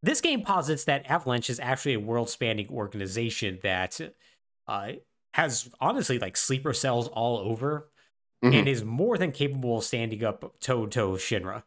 this 0.01 0.21
game 0.21 0.41
posits 0.41 0.85
that 0.85 1.09
avalanche 1.09 1.49
is 1.49 1.59
actually 1.59 1.95
a 1.95 1.99
world-spanning 1.99 2.69
organization 2.69 3.59
that 3.63 3.99
uh, 4.67 4.91
has 5.33 5.69
honestly 5.79 6.19
like 6.19 6.37
sleeper 6.37 6.73
cells 6.73 7.07
all 7.07 7.37
over 7.37 7.89
mm-hmm. 8.43 8.53
and 8.53 8.67
is 8.67 8.83
more 8.83 9.17
than 9.17 9.31
capable 9.31 9.77
of 9.77 9.83
standing 9.83 10.23
up 10.23 10.59
toe 10.59 10.85
to 10.85 10.89
toe 10.89 11.11
Shinra. 11.13 11.63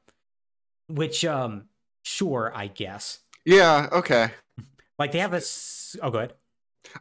Which, 0.88 1.25
um, 1.25 1.66
sure, 2.02 2.52
I 2.54 2.66
guess. 2.66 3.21
Yeah, 3.45 3.88
okay. 3.92 4.31
Like 4.99 5.11
they 5.11 5.19
have 5.19 5.35
a. 5.35 5.40
Oh, 6.00 6.11
good. 6.11 6.33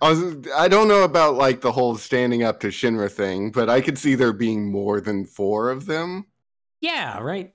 I 0.01 0.09
was. 0.09 0.47
I 0.55 0.67
don't 0.67 0.87
know 0.87 1.03
about 1.03 1.35
like 1.35 1.61
the 1.61 1.73
whole 1.73 1.97
standing 1.97 2.41
up 2.41 2.59
to 2.61 2.69
Shinra 2.69 3.11
thing, 3.11 3.51
but 3.51 3.69
I 3.69 3.81
could 3.81 3.97
see 3.99 4.15
there 4.15 4.33
being 4.33 4.71
more 4.71 4.99
than 5.01 5.25
four 5.25 5.69
of 5.69 5.85
them. 5.85 6.25
Yeah, 6.79 7.19
right. 7.19 7.53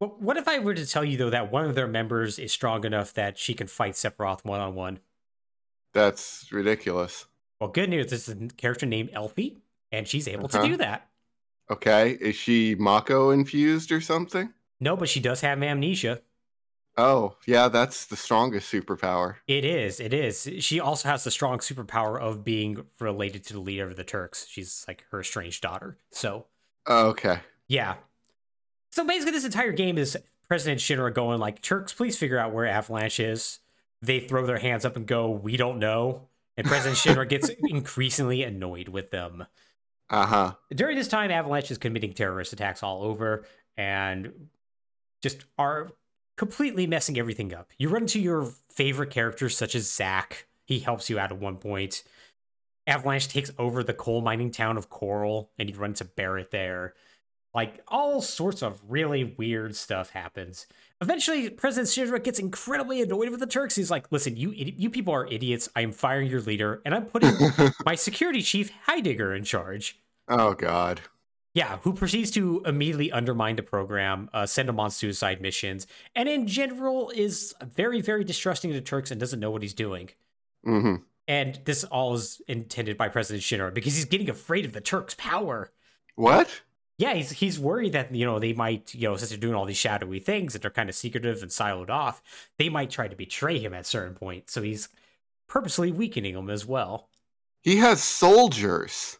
Well, 0.00 0.16
what 0.18 0.36
if 0.36 0.48
I 0.48 0.58
were 0.58 0.74
to 0.74 0.86
tell 0.86 1.04
you 1.04 1.16
though 1.16 1.30
that 1.30 1.52
one 1.52 1.64
of 1.64 1.74
their 1.74 1.86
members 1.86 2.40
is 2.40 2.50
strong 2.50 2.84
enough 2.84 3.14
that 3.14 3.38
she 3.38 3.54
can 3.54 3.66
fight 3.66 3.92
Sephiroth 3.92 4.44
one 4.44 4.60
on 4.60 4.74
one? 4.74 4.98
That's 5.92 6.50
ridiculous. 6.50 7.26
Well, 7.60 7.70
good 7.70 7.88
news. 7.88 8.10
This 8.10 8.28
is 8.28 8.34
a 8.34 8.48
character 8.48 8.86
named 8.86 9.10
Elfie, 9.12 9.58
and 9.92 10.06
she's 10.06 10.28
able 10.28 10.46
uh-huh. 10.46 10.62
to 10.62 10.68
do 10.68 10.76
that. 10.78 11.08
Okay. 11.70 12.12
Is 12.12 12.36
she 12.36 12.74
Mako 12.74 13.30
infused 13.30 13.90
or 13.90 14.00
something? 14.00 14.52
No, 14.78 14.96
but 14.96 15.08
she 15.08 15.20
does 15.20 15.40
have 15.40 15.62
amnesia. 15.62 16.20
Oh, 16.98 17.36
yeah, 17.46 17.68
that's 17.68 18.06
the 18.06 18.16
strongest 18.16 18.72
superpower. 18.72 19.36
It 19.46 19.64
is. 19.64 20.00
It 20.00 20.14
is. 20.14 20.48
She 20.60 20.80
also 20.80 21.08
has 21.08 21.24
the 21.24 21.30
strong 21.30 21.58
superpower 21.58 22.18
of 22.18 22.42
being 22.42 22.86
related 23.00 23.44
to 23.44 23.52
the 23.52 23.60
leader 23.60 23.86
of 23.86 23.96
the 23.96 24.04
Turks. 24.04 24.46
She's 24.48 24.84
like 24.88 25.04
her 25.10 25.20
estranged 25.20 25.62
daughter. 25.62 25.98
So. 26.10 26.46
Oh, 26.86 27.08
okay. 27.08 27.40
Yeah. 27.68 27.96
So 28.90 29.04
basically, 29.04 29.32
this 29.32 29.44
entire 29.44 29.72
game 29.72 29.98
is 29.98 30.16
President 30.48 30.80
Shinra 30.80 31.12
going 31.12 31.38
like, 31.38 31.60
"Turks, 31.60 31.92
please 31.92 32.16
figure 32.16 32.38
out 32.38 32.52
where 32.52 32.66
Avalanche 32.66 33.20
is." 33.20 33.58
They 34.00 34.20
throw 34.20 34.46
their 34.46 34.58
hands 34.58 34.86
up 34.86 34.96
and 34.96 35.06
go, 35.06 35.28
"We 35.28 35.58
don't 35.58 35.78
know." 35.78 36.28
And 36.56 36.66
President 36.66 36.96
Shinra 37.18 37.28
gets 37.28 37.50
increasingly 37.68 38.42
annoyed 38.42 38.88
with 38.88 39.10
them. 39.10 39.46
Uh 40.08 40.26
huh. 40.26 40.54
During 40.74 40.96
this 40.96 41.08
time, 41.08 41.30
Avalanche 41.30 41.70
is 41.70 41.78
committing 41.78 42.12
terrorist 42.12 42.52
attacks 42.52 42.82
all 42.82 43.02
over 43.02 43.44
and 43.76 44.48
just 45.22 45.44
are 45.58 45.90
completely 46.36 46.86
messing 46.86 47.18
everything 47.18 47.54
up. 47.54 47.70
You 47.78 47.88
run 47.88 48.02
into 48.02 48.20
your 48.20 48.52
favorite 48.70 49.10
characters, 49.10 49.56
such 49.56 49.74
as 49.74 49.90
Zack. 49.90 50.46
He 50.64 50.78
helps 50.78 51.10
you 51.10 51.18
out 51.18 51.32
at 51.32 51.38
one 51.38 51.56
point. 51.56 52.04
Avalanche 52.86 53.28
takes 53.28 53.50
over 53.58 53.82
the 53.82 53.94
coal 53.94 54.20
mining 54.20 54.52
town 54.52 54.76
of 54.76 54.90
Coral, 54.90 55.50
and 55.58 55.68
you 55.68 55.76
run 55.76 55.90
into 55.90 56.04
Barrett 56.04 56.50
there. 56.50 56.94
Like 57.54 57.82
all 57.88 58.20
sorts 58.20 58.62
of 58.62 58.80
really 58.88 59.24
weird 59.24 59.74
stuff 59.74 60.10
happens. 60.10 60.66
Eventually, 61.02 61.50
President 61.50 61.88
Shinra 61.88 62.22
gets 62.22 62.38
incredibly 62.38 63.02
annoyed 63.02 63.28
with 63.28 63.40
the 63.40 63.46
Turks. 63.46 63.76
He's 63.76 63.90
like, 63.90 64.10
"Listen, 64.10 64.36
you 64.36 64.52
you 64.52 64.88
people 64.88 65.12
are 65.12 65.26
idiots. 65.26 65.68
I 65.76 65.82
am 65.82 65.92
firing 65.92 66.28
your 66.28 66.40
leader, 66.40 66.80
and 66.84 66.94
I'm 66.94 67.04
putting 67.04 67.32
my 67.84 67.94
security 67.94 68.40
chief 68.42 68.70
Heidegger 68.86 69.34
in 69.34 69.44
charge." 69.44 70.00
oh 70.28 70.54
God. 70.54 71.02
Yeah, 71.54 71.78
who 71.78 71.94
proceeds 71.94 72.30
to 72.32 72.62
immediately 72.66 73.10
undermine 73.10 73.56
the 73.56 73.62
program, 73.62 74.28
uh, 74.34 74.44
send 74.44 74.68
him 74.68 74.78
on 74.78 74.90
suicide 74.90 75.40
missions, 75.40 75.86
and 76.14 76.28
in 76.28 76.46
general 76.46 77.10
is 77.10 77.54
very, 77.62 78.02
very 78.02 78.24
distrusting 78.24 78.70
of 78.70 78.74
the 78.74 78.82
Turks 78.82 79.10
and 79.10 79.18
doesn't 79.18 79.40
know 79.40 79.50
what 79.50 79.62
he's 79.62 79.72
doing. 79.72 80.10
hmm 80.64 80.96
And 81.26 81.58
this 81.64 81.84
all 81.84 82.14
is 82.14 82.42
intended 82.46 82.98
by 82.98 83.08
President 83.08 83.42
Shinra 83.42 83.72
because 83.72 83.96
he's 83.96 84.04
getting 84.04 84.28
afraid 84.28 84.66
of 84.66 84.72
the 84.72 84.82
Turks' 84.82 85.14
power. 85.14 85.72
What? 86.14 86.62
Yeah, 86.98 87.12
he's 87.14 87.30
he's 87.30 87.58
worried 87.60 87.92
that 87.92 88.14
you 88.14 88.24
know 88.24 88.38
they 88.38 88.52
might 88.54 88.94
you 88.94 89.08
know 89.08 89.16
since 89.16 89.28
they're 89.30 89.38
doing 89.38 89.54
all 89.54 89.66
these 89.66 89.76
shadowy 89.76 90.18
things 90.20 90.52
that 90.54 90.62
they're 90.62 90.70
kind 90.70 90.88
of 90.88 90.94
secretive 90.94 91.42
and 91.42 91.50
siloed 91.50 91.90
off, 91.90 92.22
they 92.58 92.68
might 92.70 92.90
try 92.90 93.06
to 93.08 93.16
betray 93.16 93.58
him 93.58 93.74
at 93.74 93.82
a 93.82 93.84
certain 93.84 94.14
point. 94.14 94.48
So 94.50 94.62
he's 94.62 94.88
purposely 95.46 95.92
weakening 95.92 96.34
him 96.34 96.48
as 96.50 96.64
well. 96.64 97.08
He 97.62 97.76
has 97.78 98.02
soldiers, 98.02 99.18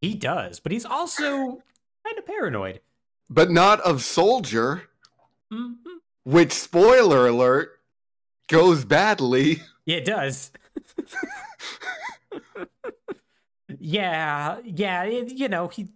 He 0.00 0.14
does, 0.14 0.60
but 0.60 0.70
he's 0.70 0.84
also 0.84 1.62
kind 2.04 2.18
of 2.18 2.26
paranoid. 2.26 2.80
but 3.28 3.50
not 3.50 3.80
of 3.80 4.02
soldier. 4.04 4.82
hmm 5.50 5.72
Which, 6.24 6.52
spoiler 6.52 7.26
alert, 7.26 7.80
goes 8.48 8.84
badly. 8.84 9.62
Yeah, 9.86 9.96
it 9.96 10.04
does. 10.04 10.52
yeah, 13.78 14.58
yeah, 14.64 15.04
it, 15.04 15.32
you 15.32 15.48
know 15.48 15.68
he. 15.68 15.88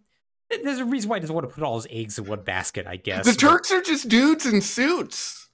There's 0.50 0.78
a 0.78 0.84
reason 0.84 1.10
why 1.10 1.16
he 1.16 1.20
doesn't 1.20 1.34
want 1.34 1.48
to 1.48 1.54
put 1.54 1.64
all 1.64 1.76
his 1.76 1.86
eggs 1.90 2.18
in 2.18 2.26
one 2.26 2.42
basket, 2.42 2.86
I 2.86 2.96
guess. 2.96 3.24
The 3.26 3.32
but- 3.32 3.38
Turks 3.40 3.72
are 3.72 3.82
just 3.82 4.08
dudes 4.08 4.46
in 4.46 4.60
suits. 4.60 5.48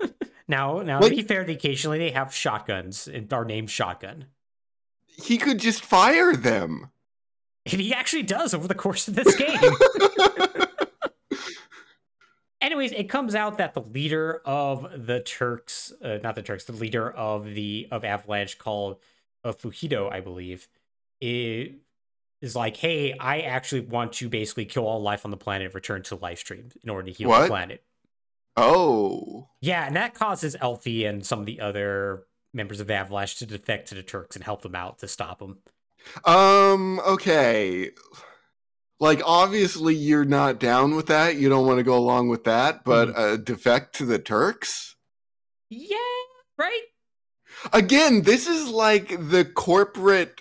Now, 0.48 0.82
now 0.82 1.00
Like- 1.00 1.10
to 1.12 1.16
be 1.16 1.22
fair, 1.22 1.42
occasionally 1.42 1.98
they 1.98 2.10
have 2.10 2.34
shotguns 2.34 3.06
and 3.08 3.32
are 3.32 3.44
named 3.44 3.70
Shotgun. 3.70 4.26
He 5.06 5.38
could 5.38 5.58
just 5.60 5.82
fire 5.84 6.34
them. 6.36 6.90
And 7.70 7.80
he 7.80 7.94
actually 7.94 8.24
does 8.24 8.52
over 8.52 8.66
the 8.68 8.74
course 8.74 9.06
of 9.08 9.14
this 9.14 9.34
game. 9.36 9.60
Anyways, 12.60 12.92
it 12.92 13.08
comes 13.08 13.34
out 13.34 13.58
that 13.58 13.74
the 13.74 13.80
leader 13.82 14.40
of 14.44 15.06
the 15.06 15.20
Turks, 15.20 15.92
uh, 16.02 16.18
not 16.22 16.34
the 16.36 16.42
Turks, 16.42 16.64
the 16.64 16.72
leader 16.72 17.10
of 17.10 17.44
the 17.54 17.88
of 17.90 18.04
Avalanche 18.04 18.58
called 18.58 18.98
uh, 19.44 19.52
Fuhito, 19.52 20.12
I 20.12 20.20
believe, 20.20 20.68
i- 21.22 21.72
is 22.42 22.54
like, 22.54 22.76
hey, 22.76 23.14
I 23.18 23.40
actually 23.40 23.80
want 23.82 24.12
to 24.14 24.28
basically 24.28 24.66
kill 24.66 24.86
all 24.86 25.00
life 25.00 25.24
on 25.24 25.30
the 25.30 25.36
planet 25.38 25.66
and 25.66 25.74
return 25.74 26.02
to 26.04 26.16
life 26.16 26.40
stream 26.40 26.68
in 26.84 26.90
order 26.90 27.06
to 27.06 27.12
heal 27.12 27.28
What? 27.30 27.42
the 27.42 27.46
planet. 27.48 27.82
oh. 28.56 29.48
Yeah, 29.60 29.86
and 29.86 29.96
that 29.96 30.12
causes 30.14 30.56
Elfie 30.60 31.04
and 31.06 31.24
some 31.24 31.40
of 31.40 31.46
the 31.46 31.60
other 31.60 32.24
members 32.52 32.80
of 32.80 32.90
Avalanche 32.90 33.38
to 33.38 33.46
defect 33.46 33.88
to 33.88 33.94
the 33.94 34.02
Turks 34.02 34.36
and 34.36 34.44
help 34.44 34.60
them 34.62 34.74
out 34.74 34.98
to 34.98 35.08
stop 35.08 35.38
them. 35.38 35.58
Um, 36.24 36.98
okay. 37.00 37.92
Like, 39.00 39.22
obviously, 39.24 39.94
you're 39.94 40.24
not 40.24 40.58
down 40.60 40.94
with 40.96 41.06
that. 41.06 41.36
You 41.36 41.48
don't 41.48 41.66
want 41.66 41.78
to 41.78 41.84
go 41.84 41.96
along 41.96 42.28
with 42.28 42.44
that, 42.44 42.84
but 42.84 43.16
uh, 43.16 43.36
defect 43.36 43.96
to 43.96 44.04
the 44.04 44.18
Turks? 44.18 44.96
Yeah, 45.70 45.96
right? 46.58 46.82
Again, 47.72 48.22
this 48.22 48.46
is 48.46 48.68
like 48.68 49.08
the 49.30 49.44
corporate 49.44 50.40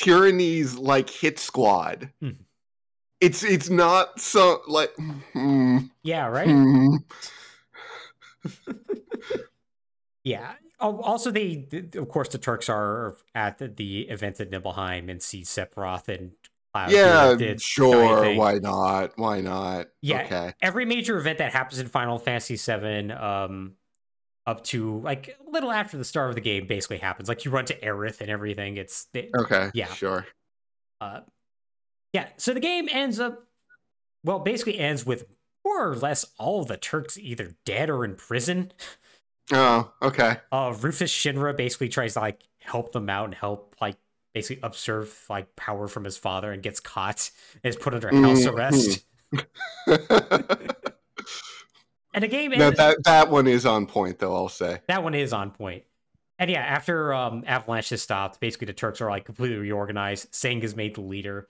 tyranny's 0.00 0.76
like 0.76 1.10
hit 1.10 1.38
squad. 1.38 2.10
Mhm. 2.22 2.36
It's 3.20 3.42
it's 3.42 3.68
not 3.68 4.18
so 4.18 4.62
like 4.66 4.92
hmm, 5.32 5.78
Yeah, 6.02 6.26
right? 6.26 6.48
hmm. 6.48 6.96
Yeah. 10.24 10.52
Also, 10.78 11.30
they, 11.30 11.66
of 11.96 12.08
course, 12.08 12.28
the 12.28 12.38
Turks 12.38 12.68
are 12.68 13.16
at 13.34 13.58
the, 13.58 13.68
the 13.68 14.02
event 14.02 14.40
at 14.40 14.50
Nibelheim 14.50 15.08
and 15.10 15.22
see 15.22 15.42
Sephiroth 15.42 16.08
and 16.08 16.32
Cloud. 16.72 16.90
yeah, 16.90 17.54
sure. 17.58 18.34
Why 18.34 18.54
not? 18.54 19.12
Why 19.16 19.40
not? 19.40 19.88
Yeah. 20.00 20.22
Okay. 20.22 20.52
Every 20.62 20.84
major 20.84 21.18
event 21.18 21.38
that 21.38 21.52
happens 21.52 21.80
in 21.80 21.88
Final 21.88 22.18
Fantasy 22.18 22.56
VII, 22.56 23.12
um, 23.12 23.74
up 24.46 24.64
to 24.64 24.98
like 25.00 25.36
a 25.46 25.50
little 25.50 25.70
after 25.70 25.96
the 25.98 26.04
start 26.04 26.28
of 26.30 26.34
the 26.34 26.40
game, 26.40 26.66
basically 26.66 26.98
happens. 26.98 27.28
Like 27.28 27.44
you 27.44 27.50
run 27.50 27.64
to 27.66 27.78
Aerith 27.80 28.20
and 28.20 28.30
everything. 28.30 28.76
It's 28.76 29.06
it, 29.14 29.30
Okay. 29.36 29.70
Yeah. 29.74 29.86
Sure. 29.92 30.26
uh, 31.00 31.20
yeah. 32.12 32.28
So 32.36 32.52
the 32.54 32.60
game 32.60 32.88
ends 32.90 33.20
up, 33.20 33.44
well, 34.24 34.38
basically 34.40 34.78
ends 34.78 35.06
with 35.06 35.24
more 35.64 35.88
or 35.90 35.94
less 35.96 36.24
all 36.38 36.64
the 36.64 36.76
Turks 36.76 37.16
either 37.18 37.54
dead 37.64 37.90
or 37.90 38.04
in 38.04 38.16
prison. 38.16 38.72
Oh, 39.52 39.92
okay. 40.00 40.36
uh 40.52 40.74
Rufus 40.80 41.12
Shinra 41.12 41.56
basically 41.56 41.88
tries 41.88 42.14
to 42.14 42.20
like 42.20 42.40
help 42.60 42.92
them 42.92 43.10
out 43.10 43.24
and 43.26 43.34
help 43.34 43.74
like 43.80 43.96
basically 44.32 44.60
observe 44.62 45.24
like 45.28 45.54
power 45.56 45.88
from 45.88 46.04
his 46.04 46.16
father 46.16 46.52
and 46.52 46.62
gets 46.62 46.78
caught 46.80 47.30
and 47.64 47.68
is 47.68 47.76
put 47.76 47.92
under 47.94 48.08
house 48.08 48.44
Mhm. 48.44 48.52
arrest. 48.54 49.04
And 52.12 52.24
the 52.24 52.28
game 52.28 52.50
no, 52.50 52.66
ends, 52.66 52.78
that 52.78 53.02
that 53.04 53.30
one 53.30 53.46
is 53.46 53.64
on 53.66 53.86
point, 53.86 54.18
though. 54.18 54.34
I'll 54.34 54.48
say. 54.48 54.80
that 54.88 55.02
one 55.02 55.14
is 55.14 55.32
on 55.32 55.50
point. 55.50 55.84
And 56.38 56.50
yeah, 56.50 56.60
after 56.62 57.12
um 57.14 57.44
Avalanche 57.46 57.90
has 57.90 58.02
stopped, 58.02 58.40
basically 58.40 58.66
the 58.66 58.72
Turks 58.72 59.00
are 59.00 59.10
like 59.10 59.24
completely 59.24 59.58
reorganized. 59.58 60.32
Tseng 60.32 60.62
is 60.62 60.74
made 60.74 60.94
the 60.94 61.02
leader. 61.02 61.46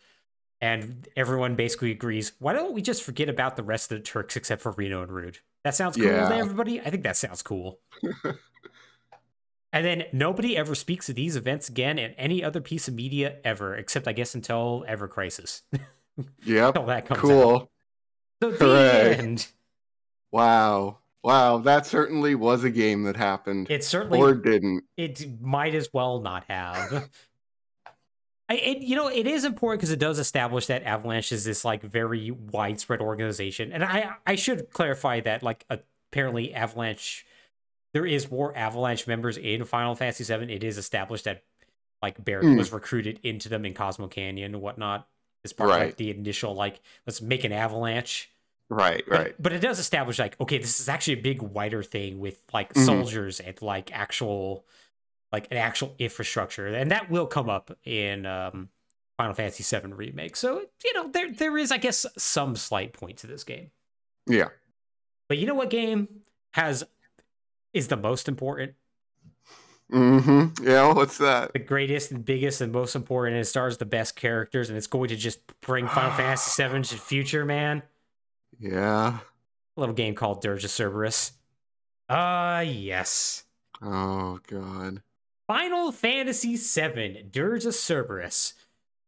And 0.63 1.09
everyone 1.17 1.55
basically 1.55 1.91
agrees, 1.91 2.33
why 2.39 2.53
don't 2.53 2.75
we 2.75 2.83
just 2.83 3.03
forget 3.03 3.31
about 3.31 3.57
the 3.57 3.63
rest 3.63 3.91
of 3.91 3.97
the 3.99 4.05
Turks 4.05 4.37
except 4.37 4.61
for 4.61 4.73
Reno 4.73 5.03
and 5.03 5.11
Rude? 5.11 5.39
That 5.65 5.75
sounds 5.75 5.97
cool 5.97 6.05
Yeah. 6.05 6.29
to 6.29 6.35
everybody? 6.35 6.81
I 6.83 6.91
think 6.91 7.03
that 7.05 7.17
sounds 7.17 7.41
cool. 7.43 7.79
and 9.73 9.87
then 9.87 10.05
nobody 10.13 10.57
ever 10.57 10.75
speaks 10.75 11.09
of 11.09 11.15
these 11.15 11.37
events 11.37 11.69
again 11.69 11.99
in 11.99 12.11
any 12.13 12.43
other 12.45 12.61
piece 12.61 12.89
of 12.89 12.95
media 12.95 13.37
ever, 13.45 13.75
except 13.75 14.07
I 14.09 14.13
guess 14.13 14.35
until 14.35 14.85
Ever 14.89 15.09
Crisis. 15.09 15.63
yeah, 16.45 16.69
until 16.69 16.87
that 16.87 17.07
comes 17.07 17.19
out. 17.19 17.23
Cool. 17.23 17.71
So 18.43 18.51
the 18.51 18.65
Hooray. 18.65 19.17
end. 19.17 19.47
Wow. 20.33 20.99
Wow. 21.23 21.59
That 21.59 21.87
certainly 21.87 22.35
was 22.35 22.65
a 22.65 22.71
game 22.71 23.03
that 23.05 23.17
happened, 23.17 23.71
It 23.71 23.85
certainly 23.85 24.19
or 24.21 24.35
didn't. 24.35 24.85
it 24.97 25.41
might 25.41 25.75
as 25.75 25.91
well 25.93 26.21
not 26.21 26.45
have. 26.49 27.09
I, 28.49 28.55
it, 28.55 28.79
you 28.79 28.97
know, 28.97 29.07
it 29.09 29.29
is 29.29 29.45
important 29.45 29.81
because 29.81 29.93
it 29.93 30.01
does 30.01 30.19
establish 30.19 30.67
that 30.67 30.83
Avalanche 30.83 31.31
is 31.31 31.45
this 31.45 31.65
like 31.65 31.83
very 31.83 32.33
widespread 32.33 33.01
organization, 33.01 33.71
and 33.73 33.85
I 33.85 34.11
I 34.27 34.35
should 34.35 34.71
clarify 34.71 35.21
that 35.21 35.45
like 35.45 35.65
apparently 35.71 36.53
Avalanche, 36.53 37.25
there 37.95 38.05
is 38.05 38.29
more 38.29 38.57
Avalanche 38.57 39.07
members 39.07 39.37
in 39.37 39.65
Final 39.65 39.95
Fantasy 39.95 40.25
VII. 40.25 40.53
It 40.53 40.65
is 40.65 40.79
established 40.79 41.27
that 41.27 41.45
like 42.03 42.25
Barrett 42.25 42.45
Hmm. 42.47 42.57
was 42.57 42.73
recruited 42.73 43.21
into 43.23 43.49
them 43.49 43.65
in 43.65 43.73
Cosmo 43.73 44.09
Canyon 44.09 44.55
and 44.55 44.63
whatnot 44.63 45.07
as 45.45 45.53
part 45.53 45.71
of 45.71 45.77
like 45.77 45.97
the 45.97 46.11
initial 46.11 46.53
like 46.55 46.81
let's 47.07 47.21
make 47.23 47.45
an 47.45 47.53
Avalanche. 47.53 48.31
Right. 48.71 49.03
Right. 49.09 49.35
But, 49.39 49.53
it 49.53 49.59
does 49.59 49.79
establish 49.81 50.19
like, 50.21 50.41
okay, 50.41 50.57
this 50.59 50.79
is 50.81 50.89
actually 50.89 51.15
a 51.15 51.23
big 51.23 51.43
wider 51.43 51.83
thing 51.83 52.21
with 52.21 52.41
like 52.53 52.73
Mhm. 52.73 52.87
soldiers 52.87 53.41
and 53.41 53.61
like 53.61 53.93
actual 53.93 54.65
like 55.33 55.49
an 55.51 55.57
actual 55.59 55.95
infrastructure. 55.99 56.67
And 56.69 56.91
that 56.93 57.11
will 57.11 57.27
come 57.27 57.51
up 57.51 57.77
in 57.85 58.27
um 58.27 58.69
Final 59.17 59.35
Fantasy 59.35 59.65
VII 59.77 59.93
remake. 59.93 60.35
So, 60.37 60.61
you 60.85 60.93
know, 60.95 61.09
there 61.11 61.33
there 61.33 61.59
is, 61.59 61.71
I 61.73 61.79
guess, 61.79 62.07
some 62.17 62.55
slight 62.57 62.93
point 62.93 63.19
to 63.19 63.27
this 63.27 63.43
game. 63.45 63.71
Yeah. 64.27 64.49
But 65.29 65.39
you 65.39 65.47
know 65.47 65.55
what 65.55 65.69
game 65.71 66.09
has 66.53 66.85
is 67.73 67.89
the 67.89 67.97
most 67.97 68.29
important, 68.29 68.75
Mm-hmm. 69.93 70.65
Yeah. 70.67 70.93
What's 70.93 71.19
that? 71.19 71.53
the 71.53 71.59
greatest 71.59 72.13
and 72.13 72.25
biggest 72.25 72.61
and 72.61 72.73
most 72.73 72.95
important, 72.95 73.35
and 73.37 73.43
it 73.43 73.47
stars 73.47 73.79
the 73.79 73.85
best 73.85 74.15
characters, 74.15 74.69
and 74.69 74.79
it's 74.79 74.87
going 74.87 75.09
to 75.09 75.17
just 75.17 75.41
bring 75.61 75.89
Final 75.89 76.13
Fantasy 76.13 76.63
VII 76.63 76.83
to 76.83 76.95
the 76.95 77.01
future, 77.01 77.45
man. 77.45 77.83
Yeah. 78.61 79.19
A 79.77 79.81
little 79.81 79.95
game 79.95 80.15
called 80.15 80.43
Dirge 80.43 80.65
of 80.65 80.71
Cerberus. 80.71 81.33
Ah, 82.09 82.61
yes. 82.61 83.45
Oh 83.83 84.39
God. 84.47 85.03
Final 85.47 85.91
Fantasy 85.91 86.57
VII, 86.57 87.25
Dirge 87.31 87.65
of 87.65 87.75
Cerberus, 87.75 88.55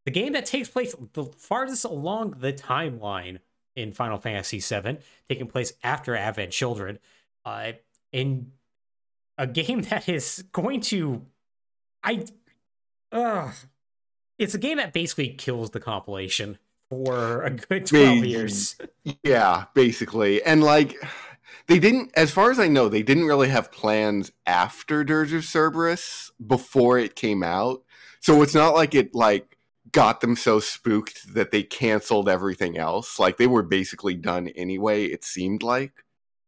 the 0.05 0.11
game 0.11 0.33
that 0.33 0.47
takes 0.47 0.69
place 0.69 0.95
the 1.13 1.25
farthest 1.25 1.85
along 1.85 2.37
the 2.41 2.53
timeline 2.53 3.39
in 3.77 3.93
Final 3.93 4.19
Fantasy 4.19 4.59
VII, 4.59 4.99
taking 5.29 5.47
place 5.47 5.73
after 5.85 6.17
Advent 6.17 6.51
Children, 6.51 6.99
uh, 7.45 7.73
in 8.11 8.53
a 9.39 9.47
game 9.47 9.83
that 9.91 10.09
is 10.09 10.45
going 10.53 10.81
to, 10.81 11.23
I, 12.03 12.25
uh, 13.13 13.53
it's 14.39 14.55
a 14.55 14.59
game 14.59 14.79
that 14.79 14.93
basically 14.93 15.29
kills 15.29 15.71
the 15.71 15.81
compilation 15.81 16.59
for 16.93 17.43
a 17.43 17.51
good 17.51 17.87
12 17.87 18.25
years. 18.27 18.77
Yeah, 19.25 19.65
basically. 19.75 20.43
And 20.43 20.63
like 20.63 20.97
they 21.67 21.79
didn't 21.79 22.11
as 22.15 22.31
far 22.31 22.51
as 22.51 22.59
I 22.59 22.69
know, 22.69 22.89
they 22.89 23.03
didn't 23.03 23.25
really 23.25 23.49
have 23.49 23.73
plans 23.73 24.31
after 24.47 25.03
Dirge 25.03 25.33
of 25.33 25.45
Cerberus 25.45 26.31
before 26.45 26.99
it 26.99 27.17
came 27.17 27.43
out. 27.43 27.83
So 28.21 28.43
it's 28.43 28.55
not 28.55 28.75
like 28.75 28.95
it 28.95 29.15
like 29.15 29.57
got 29.91 30.21
them 30.21 30.37
so 30.37 30.61
spooked 30.61 31.35
that 31.35 31.51
they 31.51 31.63
canceled 31.63 32.29
everything 32.29 32.77
else. 32.77 33.19
Like 33.19 33.39
they 33.39 33.47
were 33.47 33.63
basically 33.63 34.15
done 34.15 34.49
anyway, 34.49 35.07
it 35.07 35.25
seemed 35.25 35.63
like. 35.63 36.05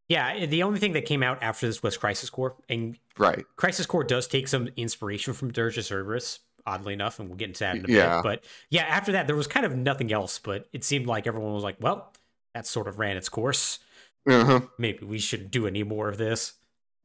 Yeah, 0.09 0.45
the 0.45 0.63
only 0.63 0.79
thing 0.79 0.93
that 0.93 1.07
came 1.07 1.23
out 1.23 1.43
after 1.43 1.67
this 1.67 1.83
was 1.83 1.97
Crisis 1.97 2.29
Core, 2.29 2.57
and 2.69 2.99
Right. 3.17 3.45
Crisis 3.57 3.87
Core 3.87 4.05
does 4.05 4.27
take 4.27 4.49
some 4.49 4.69
inspiration 4.77 5.33
from 5.33 5.53
Dirge 5.53 5.79
of 5.79 5.85
Cerberus, 5.85 6.41
oddly 6.67 6.93
enough, 6.95 7.19
and 7.21 7.29
we'll 7.29 7.37
get 7.37 7.49
into 7.49 7.61
that 7.61 7.77
in 7.77 7.85
a 7.85 7.89
Yeah. 7.89 8.17
bit. 8.17 8.23
But 8.23 8.45
yeah, 8.71 8.85
after 8.85 9.13
that, 9.13 9.27
there 9.27 9.37
was 9.37 9.47
kind 9.47 9.67
of 9.67 9.75
nothing 9.77 10.13
else, 10.13 10.39
but 10.39 10.69
it 10.73 10.85
seemed 10.85 11.07
like 11.07 11.27
everyone 11.27 11.53
was 11.55 11.63
like, 11.65 11.77
well, 11.81 12.13
that 12.55 12.67
sort 12.67 12.89
of 12.89 12.99
ran 12.99 13.17
its 13.17 13.29
course. 13.29 13.79
Uh-huh. 14.27 14.61
Maybe 14.79 15.05
we 15.05 15.19
shouldn't 15.19 15.51
do 15.51 15.67
any 15.67 15.83
more 15.83 16.09
of 16.09 16.17
this. 16.17 16.55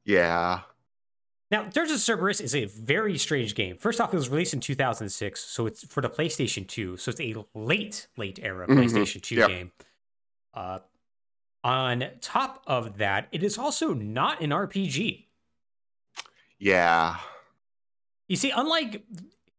Yeah. 0.06 0.62
Now, 1.52 1.64
Dirge 1.64 1.90
of 1.92 2.00
Cerberus 2.00 2.40
is 2.40 2.54
a 2.56 2.66
very 2.66 3.18
strange 3.18 3.56
game. 3.56 3.76
First 3.76 4.00
off, 4.00 4.14
it 4.14 4.18
was 4.18 4.30
released 4.30 4.54
in 4.54 4.60
2006, 4.60 5.40
so 5.44 5.66
it's 5.66 5.84
for 5.88 6.02
the 6.02 6.10
PlayStation 6.10 6.68
2. 6.68 6.96
So 6.98 7.10
it's 7.10 7.20
a 7.20 7.36
late, 7.56 8.08
late 8.18 8.40
era 8.42 8.68
Mhm. 8.68 8.76
PlayStation 8.78 9.22
2 9.22 9.36
Yep. 9.36 9.48
game. 9.50 9.72
Uh, 10.54 10.80
on 11.64 12.06
top 12.22 12.64
of 12.68 12.98
that, 13.00 13.28
it 13.32 13.44
is 13.44 13.58
also 13.58 13.94
not 13.94 14.42
an 14.42 14.52
RPG. 14.52 15.28
Yeah. 16.60 17.18
You 18.28 18.36
see, 18.36 18.52
unlike, 18.52 19.04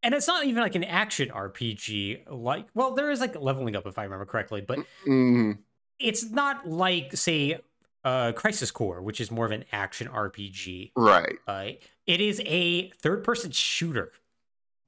and 0.03 0.15
it's 0.15 0.27
not 0.27 0.45
even 0.47 0.63
like 0.63 0.75
an 0.75 0.85
action 0.85 1.29
RPG. 1.31 2.25
Like, 2.31 2.67
well, 2.75 2.95
there 2.95 3.11
is 3.11 3.21
like 3.21 3.35
leveling 3.41 3.77
up 3.77 3.87
if 3.87 3.99
I 3.99 4.05
remember 4.05 4.25
correctly, 4.27 4.61
but 4.61 4.79
Mhm. 5.07 5.59
it's 5.99 6.31
not 6.31 6.69
like, 6.69 7.17
say, 7.17 7.61
uh, 8.05 8.33
Crisis 8.33 8.71
Core, 8.71 9.03
which 9.03 9.21
is 9.21 9.31
more 9.31 9.45
of 9.45 9.53
an 9.53 9.65
action 9.73 10.09
RPG. 10.09 10.93
Right. 10.97 11.39
Uh, 11.47 11.73
it 12.07 12.21
is 12.21 12.41
a 12.47 12.91
third-person 12.91 13.51
shooter. 13.51 14.13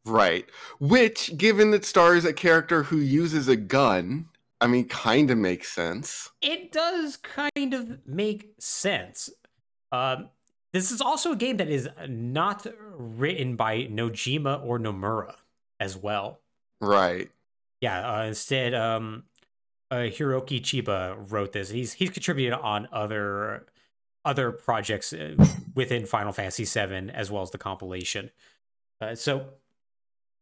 Right. 0.05 0.47
Which, 0.81 1.37
given 1.37 1.73
it 1.75 1.85
stars 1.85 2.25
a 2.25 2.33
character 2.33 2.85
who 2.85 2.97
uses 2.97 3.49
a 3.49 3.57
gun, 3.57 4.29
I 4.61 4.67
mean, 4.67 4.89
kind 4.89 5.31
of 5.31 5.39
makes 5.39 5.71
sense. 5.73 6.31
It 6.41 6.73
does 6.73 7.17
kind 7.19 7.75
of 7.75 8.07
make 8.07 8.55
sense. 8.59 9.29
Um, 9.93 10.31
this 10.73 10.91
is 10.91 11.01
also 11.01 11.33
a 11.33 11.37
game 11.37 11.59
that 11.59 11.69
is 11.69 11.89
not 12.09 12.67
written 12.97 13.57
by 13.57 13.85
Nojima 13.85 14.65
or 14.65 14.79
Nomura 14.79 15.35
as 15.79 15.97
well. 15.97 16.41
Right. 16.81 17.31
Yeah, 17.81 18.19
uh, 18.19 18.25
instead, 18.25 18.75
um, 18.75 19.25
uh, 19.91 19.97
Hiroki 19.97 20.61
Chiba 20.61 21.17
wrote 21.31 21.53
this. 21.53 21.69
He's 21.69 21.93
he's 21.93 22.11
contributed 22.11 22.55
on 22.55 22.89
other 22.93 23.67
other 24.25 24.53
projects 24.53 25.13
uh, 25.13 25.35
within 25.75 26.07
Final 26.07 26.33
Fantasy 26.33 26.65
VII 26.65 27.11
as 27.13 27.31
well 27.31 27.43
as 27.43 27.51
the 27.51 27.59
compilation. 27.59 28.31
Uh, 29.01 29.15
so, 29.15 29.47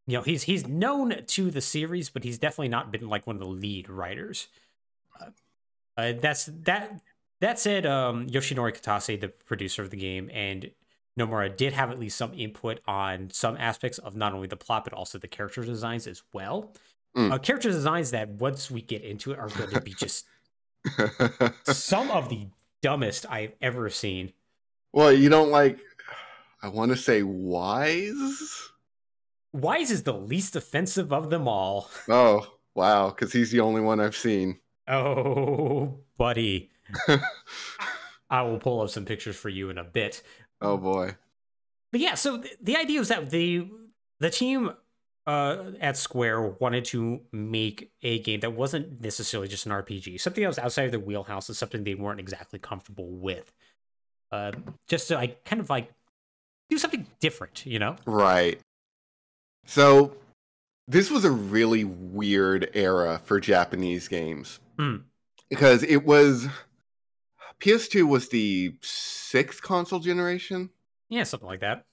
you 0.07 0.17
know, 0.17 0.21
he's 0.21 0.43
he's 0.43 0.67
known 0.67 1.25
to 1.25 1.51
the 1.51 1.61
series, 1.61 2.09
but 2.09 2.23
he's 2.23 2.37
definitely 2.37 2.69
not 2.69 2.91
been 2.91 3.09
like 3.09 3.25
one 3.27 3.35
of 3.35 3.41
the 3.41 3.47
lead 3.47 3.89
writers. 3.89 4.47
Uh, 5.19 5.25
uh, 5.97 6.13
that's 6.19 6.45
that. 6.45 7.01
That 7.41 7.59
said, 7.59 7.85
um, 7.85 8.27
Yoshinori 8.27 8.79
Kitase, 8.79 9.19
the 9.19 9.27
producer 9.27 9.81
of 9.81 9.89
the 9.89 9.97
game, 9.97 10.29
and 10.31 10.71
Nomura 11.19 11.55
did 11.55 11.73
have 11.73 11.89
at 11.89 11.99
least 11.99 12.17
some 12.17 12.33
input 12.35 12.79
on 12.87 13.29
some 13.31 13.57
aspects 13.57 13.97
of 13.97 14.15
not 14.15 14.33
only 14.33 14.47
the 14.47 14.55
plot 14.55 14.83
but 14.83 14.93
also 14.93 15.17
the 15.17 15.27
character 15.27 15.63
designs 15.63 16.07
as 16.07 16.23
well. 16.33 16.73
Mm. 17.17 17.33
Uh, 17.33 17.37
character 17.39 17.69
designs 17.69 18.11
that 18.11 18.29
once 18.29 18.71
we 18.71 18.81
get 18.81 19.03
into 19.03 19.31
it 19.31 19.39
are 19.39 19.49
going 19.49 19.71
to 19.71 19.81
be 19.81 19.93
just 19.93 20.25
some 21.65 22.09
of 22.11 22.29
the 22.29 22.47
dumbest 22.81 23.25
I've 23.29 23.53
ever 23.61 23.89
seen. 23.89 24.31
well, 24.93 25.11
you 25.11 25.27
don't 25.27 25.51
like, 25.51 25.79
I 26.61 26.69
want 26.69 26.91
to 26.91 26.97
say 26.97 27.23
Weiss? 27.23 28.69
Weiss 29.51 29.91
is 29.91 30.03
the 30.03 30.13
least 30.13 30.55
offensive 30.55 31.11
of 31.11 31.29
them 31.29 31.47
all. 31.47 31.89
Oh, 32.07 32.47
wow. 32.75 33.09
Because 33.09 33.33
he's 33.33 33.51
the 33.51 33.59
only 33.59 33.81
one 33.81 33.99
I've 33.99 34.15
seen. 34.15 34.59
Oh, 34.87 35.99
buddy. 36.17 36.69
I 38.29 38.41
will 38.43 38.59
pull 38.59 38.81
up 38.81 38.89
some 38.89 39.05
pictures 39.05 39.35
for 39.35 39.49
you 39.49 39.69
in 39.69 39.77
a 39.77 39.83
bit. 39.83 40.21
Oh, 40.61 40.77
boy. 40.77 41.15
But 41.91 42.01
yeah, 42.01 42.15
so 42.15 42.41
th- 42.41 42.57
the 42.61 42.77
idea 42.77 42.99
was 42.99 43.09
that 43.09 43.29
the 43.29 43.67
the 44.19 44.29
team 44.29 44.71
uh, 45.27 45.57
at 45.79 45.97
Square 45.97 46.41
wanted 46.59 46.85
to 46.85 47.21
make 47.31 47.91
a 48.01 48.19
game 48.19 48.39
that 48.41 48.53
wasn't 48.53 49.01
necessarily 49.01 49.47
just 49.47 49.65
an 49.65 49.71
RPG, 49.71 50.19
something 50.19 50.41
that 50.41 50.47
was 50.47 50.59
outside 50.59 50.85
of 50.85 50.91
their 50.91 50.99
wheelhouse 50.99 51.49
and 51.49 51.55
something 51.55 51.83
they 51.83 51.95
weren't 51.95 52.19
exactly 52.19 52.59
comfortable 52.59 53.09
with. 53.09 53.51
Uh, 54.31 54.51
just 54.87 55.09
to 55.09 55.15
like 55.15 55.43
kind 55.43 55.59
of 55.59 55.69
like 55.69 55.91
do 56.69 56.77
something 56.77 57.05
different, 57.19 57.65
you 57.65 57.79
know? 57.79 57.97
Right. 58.05 58.59
So, 59.65 60.15
this 60.87 61.11
was 61.11 61.25
a 61.25 61.31
really 61.31 61.83
weird 61.83 62.69
era 62.73 63.21
for 63.23 63.39
Japanese 63.39 64.07
games. 64.07 64.59
Hmm. 64.79 64.97
Because 65.49 65.83
it 65.83 66.05
was. 66.05 66.47
PS2 67.61 68.07
was 68.07 68.29
the 68.29 68.73
sixth 68.81 69.61
console 69.61 69.99
generation. 69.99 70.69
Yeah, 71.09 71.23
something 71.23 71.47
like 71.47 71.61
that. 71.61 71.85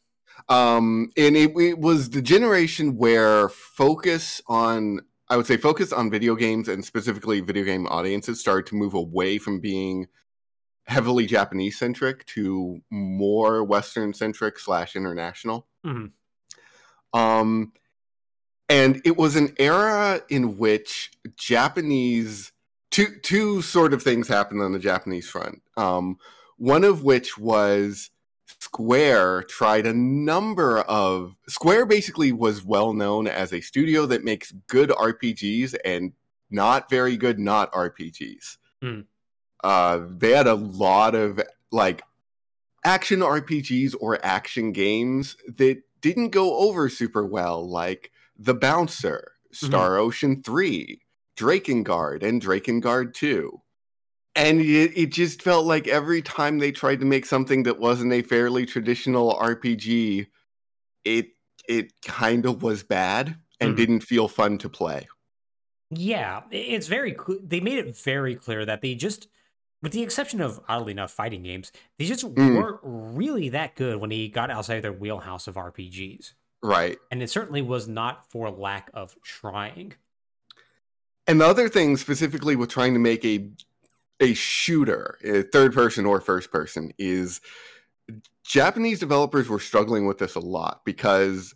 um 0.48 1.10
and 1.16 1.36
it, 1.36 1.50
it 1.58 1.78
was 1.78 2.10
the 2.10 2.22
generation 2.22 2.96
where 2.96 3.48
focus 3.48 4.40
on 4.46 5.00
i 5.28 5.36
would 5.36 5.46
say 5.46 5.56
focus 5.56 5.92
on 5.92 6.10
video 6.10 6.36
games 6.36 6.68
and 6.68 6.84
specifically 6.84 7.40
video 7.40 7.64
game 7.64 7.86
audiences 7.88 8.38
started 8.38 8.64
to 8.66 8.76
move 8.76 8.94
away 8.94 9.36
from 9.38 9.58
being 9.58 10.06
heavily 10.86 11.26
japanese 11.26 11.76
centric 11.76 12.24
to 12.26 12.80
more 12.90 13.64
western 13.64 14.14
centric 14.14 14.58
slash 14.60 14.94
international 14.94 15.66
Mhm. 15.84 16.12
um 17.12 17.72
and 18.68 19.00
it 19.04 19.16
was 19.16 19.34
an 19.34 19.54
era 19.58 20.22
in 20.28 20.56
which 20.56 21.10
japanese 21.36 22.52
two 22.90 23.18
two 23.22 23.62
sort 23.62 23.92
of 23.92 24.02
things 24.02 24.28
happened 24.28 24.62
on 24.62 24.72
the 24.72 24.78
japanese 24.78 25.28
front 25.28 25.62
um 25.76 26.18
one 26.56 26.84
of 26.84 27.02
which 27.02 27.38
was 27.38 28.10
Square 28.60 29.44
tried 29.44 29.86
a 29.86 29.92
number 29.92 30.80
of 30.80 31.36
Square 31.48 31.86
basically 31.86 32.32
was 32.32 32.64
well 32.64 32.92
known 32.92 33.26
as 33.26 33.52
a 33.52 33.60
studio 33.60 34.06
that 34.06 34.24
makes 34.24 34.52
good 34.66 34.90
RPGs 34.90 35.76
and 35.84 36.12
not 36.50 36.90
very 36.90 37.16
good 37.16 37.38
not 37.38 37.72
RPGs. 37.72 38.56
Hmm. 38.82 39.00
Uh, 39.62 40.00
they 40.10 40.32
had 40.32 40.46
a 40.46 40.54
lot 40.54 41.14
of 41.14 41.40
like 41.70 42.02
action 42.84 43.20
RPGs 43.20 43.94
or 44.00 44.24
action 44.24 44.72
games 44.72 45.36
that 45.56 45.82
didn't 46.00 46.30
go 46.30 46.56
over 46.58 46.88
super 46.88 47.26
well, 47.26 47.68
like 47.68 48.12
The 48.38 48.54
Bouncer, 48.54 49.32
Star 49.52 49.98
Ocean 49.98 50.42
3, 50.42 51.00
Drakengard, 51.38 52.22
and 52.22 52.42
Drakengard 52.42 53.14
2 53.14 53.60
and 54.36 54.60
it, 54.60 54.96
it 54.96 55.06
just 55.12 55.42
felt 55.42 55.66
like 55.66 55.88
every 55.88 56.22
time 56.22 56.58
they 56.58 56.70
tried 56.70 57.00
to 57.00 57.06
make 57.06 57.26
something 57.26 57.64
that 57.64 57.80
wasn't 57.80 58.12
a 58.12 58.22
fairly 58.22 58.66
traditional 58.66 59.34
RPG, 59.34 60.26
it 61.04 61.28
it 61.68 61.92
kind 62.02 62.46
of 62.46 62.62
was 62.62 62.82
bad 62.82 63.36
and 63.60 63.74
Mhm. 63.74 63.76
didn't 63.76 64.00
feel 64.02 64.28
fun 64.28 64.58
to 64.58 64.68
play. 64.68 65.08
Yeah, 65.90 66.42
it's 66.50 66.86
very 66.86 67.12
cl- 67.16 67.40
they 67.42 67.60
made 67.60 67.78
it 67.78 67.96
very 67.96 68.34
clear 68.36 68.64
that 68.66 68.82
they 68.82 68.94
just 68.94 69.28
with 69.82 69.92
the 69.92 70.02
exception 70.02 70.40
of 70.40 70.60
oddly 70.68 70.92
enough 70.92 71.12
fighting 71.12 71.42
games, 71.44 71.70
they 71.98 72.04
just 72.06 72.24
Mm. 72.24 72.56
weren't 72.56 72.80
really 72.82 73.48
that 73.50 73.76
good 73.76 73.98
when 73.98 74.10
they 74.10 74.28
got 74.28 74.50
outside 74.50 74.76
of 74.76 74.82
their 74.82 74.92
wheelhouse 74.92 75.46
of 75.46 75.56
RPGs. 75.56 76.34
Right. 76.62 76.98
And 77.12 77.22
it 77.22 77.30
certainly 77.30 77.62
was 77.62 77.86
not 77.88 78.28
for 78.30 78.50
lack 78.50 78.90
of 78.92 79.16
trying. 79.22 79.94
And 81.28 81.40
the 81.40 81.46
other 81.46 81.68
thing 81.68 81.96
specifically 81.98 82.56
with 82.56 82.70
trying 82.70 82.94
to 82.94 82.98
make 82.98 83.24
a 83.24 83.50
a 84.20 84.34
shooter, 84.34 85.16
a 85.22 85.42
third 85.42 85.72
person 85.72 86.04
or 86.04 86.20
first 86.20 86.50
person, 86.50 86.92
is 86.98 87.40
Japanese 88.42 88.98
developers 88.98 89.48
were 89.48 89.60
struggling 89.60 90.06
with 90.06 90.18
this 90.18 90.34
a 90.34 90.40
lot 90.40 90.80
because 90.84 91.54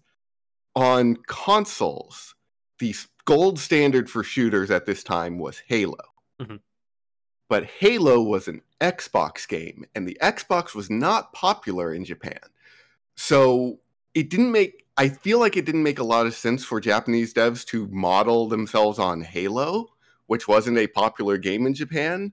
on 0.76 1.16
consoles, 1.26 2.36
the 2.78 2.94
gold 3.24 3.58
standard 3.58 4.08
for 4.08 4.22
shooters 4.22 4.70
at 4.70 4.86
this 4.86 5.02
time 5.02 5.38
was 5.38 5.62
Halo. 5.66 5.96
Mhm. 6.40 6.60
But 7.48 7.64
Halo 7.64 8.22
was 8.22 8.46
an 8.46 8.62
Xbox 8.80 9.48
game, 9.48 9.84
and 9.94 10.06
the 10.06 10.18
Xbox 10.22 10.74
was 10.74 10.88
not 10.88 11.32
popular 11.32 11.92
in 11.92 12.04
Japan. 12.04 12.40
So 13.16 13.80
it 14.14 14.30
didn't 14.30 14.52
make, 14.52 14.84
I 14.96 15.08
feel 15.08 15.40
like 15.40 15.56
it 15.56 15.64
didn't 15.64 15.82
make 15.82 15.98
a 15.98 16.04
lot 16.04 16.26
of 16.26 16.34
sense 16.34 16.64
for 16.64 16.80
Japanese 16.80 17.32
devs 17.32 17.64
to 17.66 17.88
model 17.88 18.48
themselves 18.48 18.98
on 18.98 19.22
Halo, 19.22 19.88
which 20.26 20.46
wasn't 20.48 20.78
a 20.78 20.86
popular 20.86 21.38
game 21.38 21.66
in 21.66 21.74
Japan. 21.74 22.32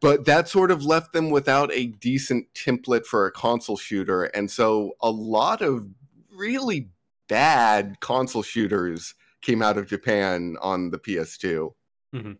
But 0.00 0.26
that 0.26 0.48
sort 0.48 0.70
of 0.70 0.84
left 0.84 1.12
them 1.12 1.30
without 1.30 1.72
a 1.72 1.86
decent 1.86 2.46
template 2.54 3.04
for 3.04 3.26
a 3.26 3.32
console 3.32 3.76
shooter. 3.76 4.24
And 4.24 4.50
so 4.50 4.92
a 5.00 5.10
lot 5.10 5.60
of 5.60 5.88
really 6.34 6.90
bad 7.28 7.98
console 8.00 8.42
shooters 8.42 9.14
came 9.40 9.60
out 9.60 9.76
of 9.76 9.88
Japan 9.88 10.56
on 10.60 10.90
the 10.90 10.98
PS2. 10.98 11.72
Mm-hmm. 12.14 12.32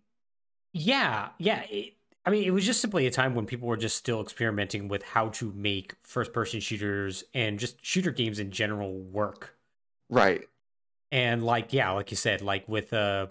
Yeah, 0.72 1.30
yeah. 1.38 1.62
It, 1.68 1.94
I 2.24 2.30
mean, 2.30 2.44
it 2.44 2.50
was 2.52 2.64
just 2.64 2.80
simply 2.80 3.06
a 3.06 3.10
time 3.10 3.34
when 3.34 3.46
people 3.46 3.66
were 3.66 3.76
just 3.76 3.96
still 3.96 4.20
experimenting 4.20 4.86
with 4.88 5.02
how 5.02 5.28
to 5.30 5.52
make 5.52 5.94
first 6.04 6.32
person 6.32 6.60
shooters 6.60 7.24
and 7.34 7.58
just 7.58 7.84
shooter 7.84 8.12
games 8.12 8.38
in 8.38 8.52
general 8.52 8.96
work. 9.00 9.56
Right. 10.08 10.48
And 11.10 11.44
like, 11.44 11.72
yeah, 11.72 11.90
like 11.90 12.10
you 12.10 12.16
said, 12.16 12.40
like 12.40 12.68
with 12.68 12.92
uh 12.92 13.26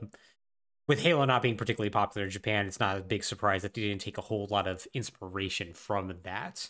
with 0.88 1.00
Halo 1.00 1.24
not 1.24 1.42
being 1.42 1.56
particularly 1.56 1.90
popular 1.90 2.26
in 2.26 2.32
Japan, 2.32 2.68
it's 2.68 2.80
not 2.80 2.98
a 2.98 3.02
big 3.02 3.24
surprise 3.24 3.62
that 3.62 3.74
they 3.74 3.82
didn't 3.82 4.02
take 4.02 4.18
a 4.18 4.22
whole 4.22 4.48
lot 4.52 4.68
of 4.68 4.86
inspiration 4.94 5.74
from 5.74 6.14
that. 6.24 6.70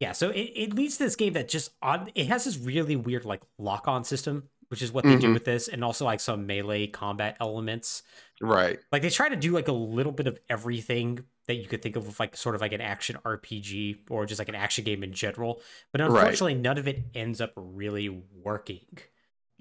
Yeah, 0.00 0.12
so 0.12 0.30
it, 0.30 0.50
it 0.54 0.74
leads 0.74 0.96
to 0.96 1.04
this 1.04 1.16
game 1.16 1.34
that 1.34 1.48
just 1.48 1.70
on 1.80 2.10
it 2.14 2.26
has 2.26 2.44
this 2.44 2.56
really 2.58 2.96
weird 2.96 3.24
like 3.24 3.42
lock 3.58 3.86
on 3.86 4.02
system, 4.04 4.48
which 4.68 4.82
is 4.82 4.90
what 4.90 5.04
they 5.04 5.16
do 5.16 5.28
Mhm. 5.28 5.34
with 5.34 5.44
this, 5.44 5.68
and 5.68 5.84
also 5.84 6.04
like 6.04 6.18
some 6.18 6.46
melee 6.46 6.86
combat 6.88 7.36
elements. 7.40 8.02
Right. 8.44 8.80
Like 8.90 9.02
they 9.02 9.08
try 9.10 9.28
to 9.28 9.36
do 9.36 9.52
like 9.52 9.68
a 9.68 9.72
little 9.72 10.10
bit 10.12 10.26
of 10.26 10.38
everything 10.50 11.24
that 11.46 11.54
you 11.54 11.66
could 11.68 11.80
think 11.80 11.94
of 11.96 12.06
with 12.06 12.18
like 12.18 12.36
sort 12.36 12.54
of 12.56 12.60
like 12.60 12.72
an 12.72 12.80
action 12.80 13.16
RPG 13.24 14.10
or 14.10 14.26
just 14.26 14.38
like 14.40 14.48
an 14.48 14.54
action 14.56 14.84
game 14.84 15.02
in 15.04 15.12
general, 15.12 15.62
but 15.92 16.00
Right. 16.00 16.08
unfortunately 16.10 16.54
none 16.56 16.76
of 16.76 16.88
it 16.88 17.04
ends 17.14 17.40
up 17.40 17.52
really 17.56 18.08
working. 18.42 18.84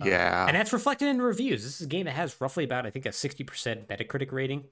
Uh, 0.02 0.06
Yeah. 0.06 0.48
And 0.48 0.56
that's 0.56 0.74
reflected 0.74 1.10
in 1.10 1.22
reviews. 1.22 1.64
This 1.64 1.80
is 1.80 1.86
a 1.86 1.90
game 1.90 2.06
that 2.06 2.14
has 2.14 2.42
roughly 2.42 2.64
about, 2.64 2.86
I 2.88 2.90
think, 2.90 3.06
a 3.06 3.12
60% 3.12 3.88
Metacritic 3.88 4.32
rating. 4.32 4.66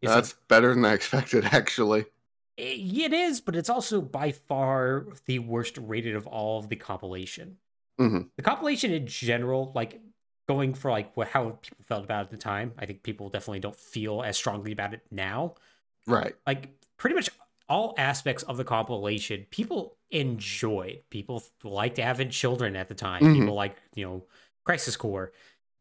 It's 0.00 0.12
That's 0.12 0.32
better 0.48 0.72
than 0.74 0.84
I 0.84 0.92
expected, 0.94 1.44
actually. 1.52 2.06
a- 2.56 2.74
it 2.76 3.12
is, 3.12 3.40
but 3.40 3.56
it's 3.56 3.68
also 3.70 4.00
by 4.00 4.30
far 4.32 5.06
the 5.26 5.40
worst 5.40 5.76
rated 5.78 6.14
of 6.14 6.26
all 6.28 6.58
of 6.60 6.68
the 6.68 6.76
compilation. 6.76 7.58
Mhm. 7.98 8.30
The 8.36 8.42
compilation 8.42 8.92
in 8.92 9.06
general, 9.08 9.72
like 9.74 10.00
going 10.50 10.74
for 10.74 10.90
like 10.90 11.16
what, 11.16 11.28
how 11.28 11.50
people 11.62 11.84
felt 11.86 12.02
about 12.02 12.22
it 12.22 12.24
at 12.24 12.30
the 12.32 12.36
time, 12.36 12.72
I 12.76 12.84
think 12.84 13.04
people 13.04 13.28
definitely 13.28 13.60
don't 13.60 13.76
feel 13.76 14.22
as 14.22 14.36
strongly 14.36 14.72
about 14.72 14.94
it 14.94 15.02
now. 15.12 15.54
Right. 16.08 16.34
Like 16.44 16.70
pretty 16.96 17.14
much 17.14 17.30
all 17.68 17.94
aspects 17.96 18.42
of 18.42 18.56
the 18.56 18.64
compilation, 18.64 19.46
people 19.50 19.96
enjoyed. 20.10 21.02
People 21.08 21.44
liked 21.62 22.00
Advent 22.00 22.32
Children 22.32 22.74
at 22.74 22.88
the 22.88 22.96
time. 22.96 23.22
Mhm. 23.22 23.38
People 23.38 23.54
like 23.54 23.76
you 23.94 24.04
know 24.04 24.24
Crisis 24.64 24.96
Core. 24.96 25.32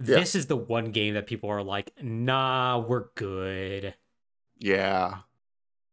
Yeah. 0.04 0.20
This 0.20 0.36
is 0.36 0.46
the 0.46 0.56
one 0.56 0.92
game 0.92 1.16
that 1.16 1.26
people 1.26 1.50
are 1.50 1.64
like, 1.64 1.92
nah, 2.02 2.78
we're 2.78 3.08
good. 3.16 3.96
Yeah. 4.60 5.20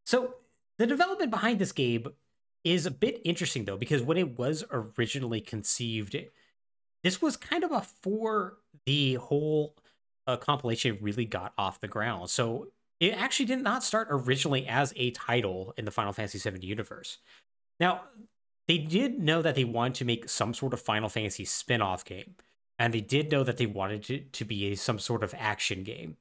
So 0.05 0.35
the 0.77 0.87
development 0.87 1.31
behind 1.31 1.59
this 1.59 1.73
game 1.73 2.07
is 2.63 2.85
a 2.85 2.91
bit 2.91 3.23
interesting 3.25 3.65
though, 3.65 3.79
because 3.79 4.03
when 4.03 4.19
it 4.19 4.39
was 4.39 4.65
originally 4.71 5.41
conceived, 5.41 6.15
this 7.07 7.23
was 7.23 7.37
kind 7.37 7.63
of 7.63 7.71
before 7.71 8.57
the 8.85 9.15
whole 9.15 9.77
uh, 10.27 10.37
compilation 10.37 10.99
really 11.01 11.25
got 11.25 11.53
off 11.57 11.81
the 11.81 11.87
ground. 11.87 12.29
So 12.29 12.67
it 12.99 13.13
actually 13.13 13.47
did 13.47 13.63
not 13.63 13.85
start 13.85 14.09
originally 14.11 14.67
as 14.67 14.93
a 14.97 15.13
title 15.13 15.73
in 15.77 15.85
the 15.85 15.93
Final 15.93 16.13
Fantasy 16.13 16.39
VII 16.51 16.67
universe. 16.67 17.19
Now, 17.79 18.01
they 18.67 18.79
did 18.79 19.21
know 19.21 19.41
that 19.41 19.55
they 19.55 19.63
wanted 19.63 19.95
to 19.95 20.05
make 20.05 20.29
some 20.29 20.53
sort 20.53 20.73
of 20.75 20.81
Final 20.81 21.09
Fantasy 21.09 21.45
spin-off 21.45 22.05
game, 22.05 22.35
and 22.77 22.93
they 22.93 23.03
did 23.03 23.31
know 23.31 23.45
that 23.45 23.57
they 23.57 23.67
wanted 23.67 24.11
it 24.11 24.33
to 24.33 24.45
be 24.45 24.73
a, 24.73 24.77
some 24.77 24.99
sort 24.99 25.23
of 25.23 25.33
action 25.39 25.85
game. 25.85 26.17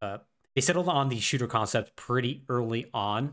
Uh, 0.00 0.18
they 0.54 0.60
settled 0.60 0.88
on 0.88 1.08
the 1.08 1.18
shooter 1.18 1.48
concept 1.48 1.96
pretty 1.96 2.44
early 2.48 2.88
on, 2.94 3.32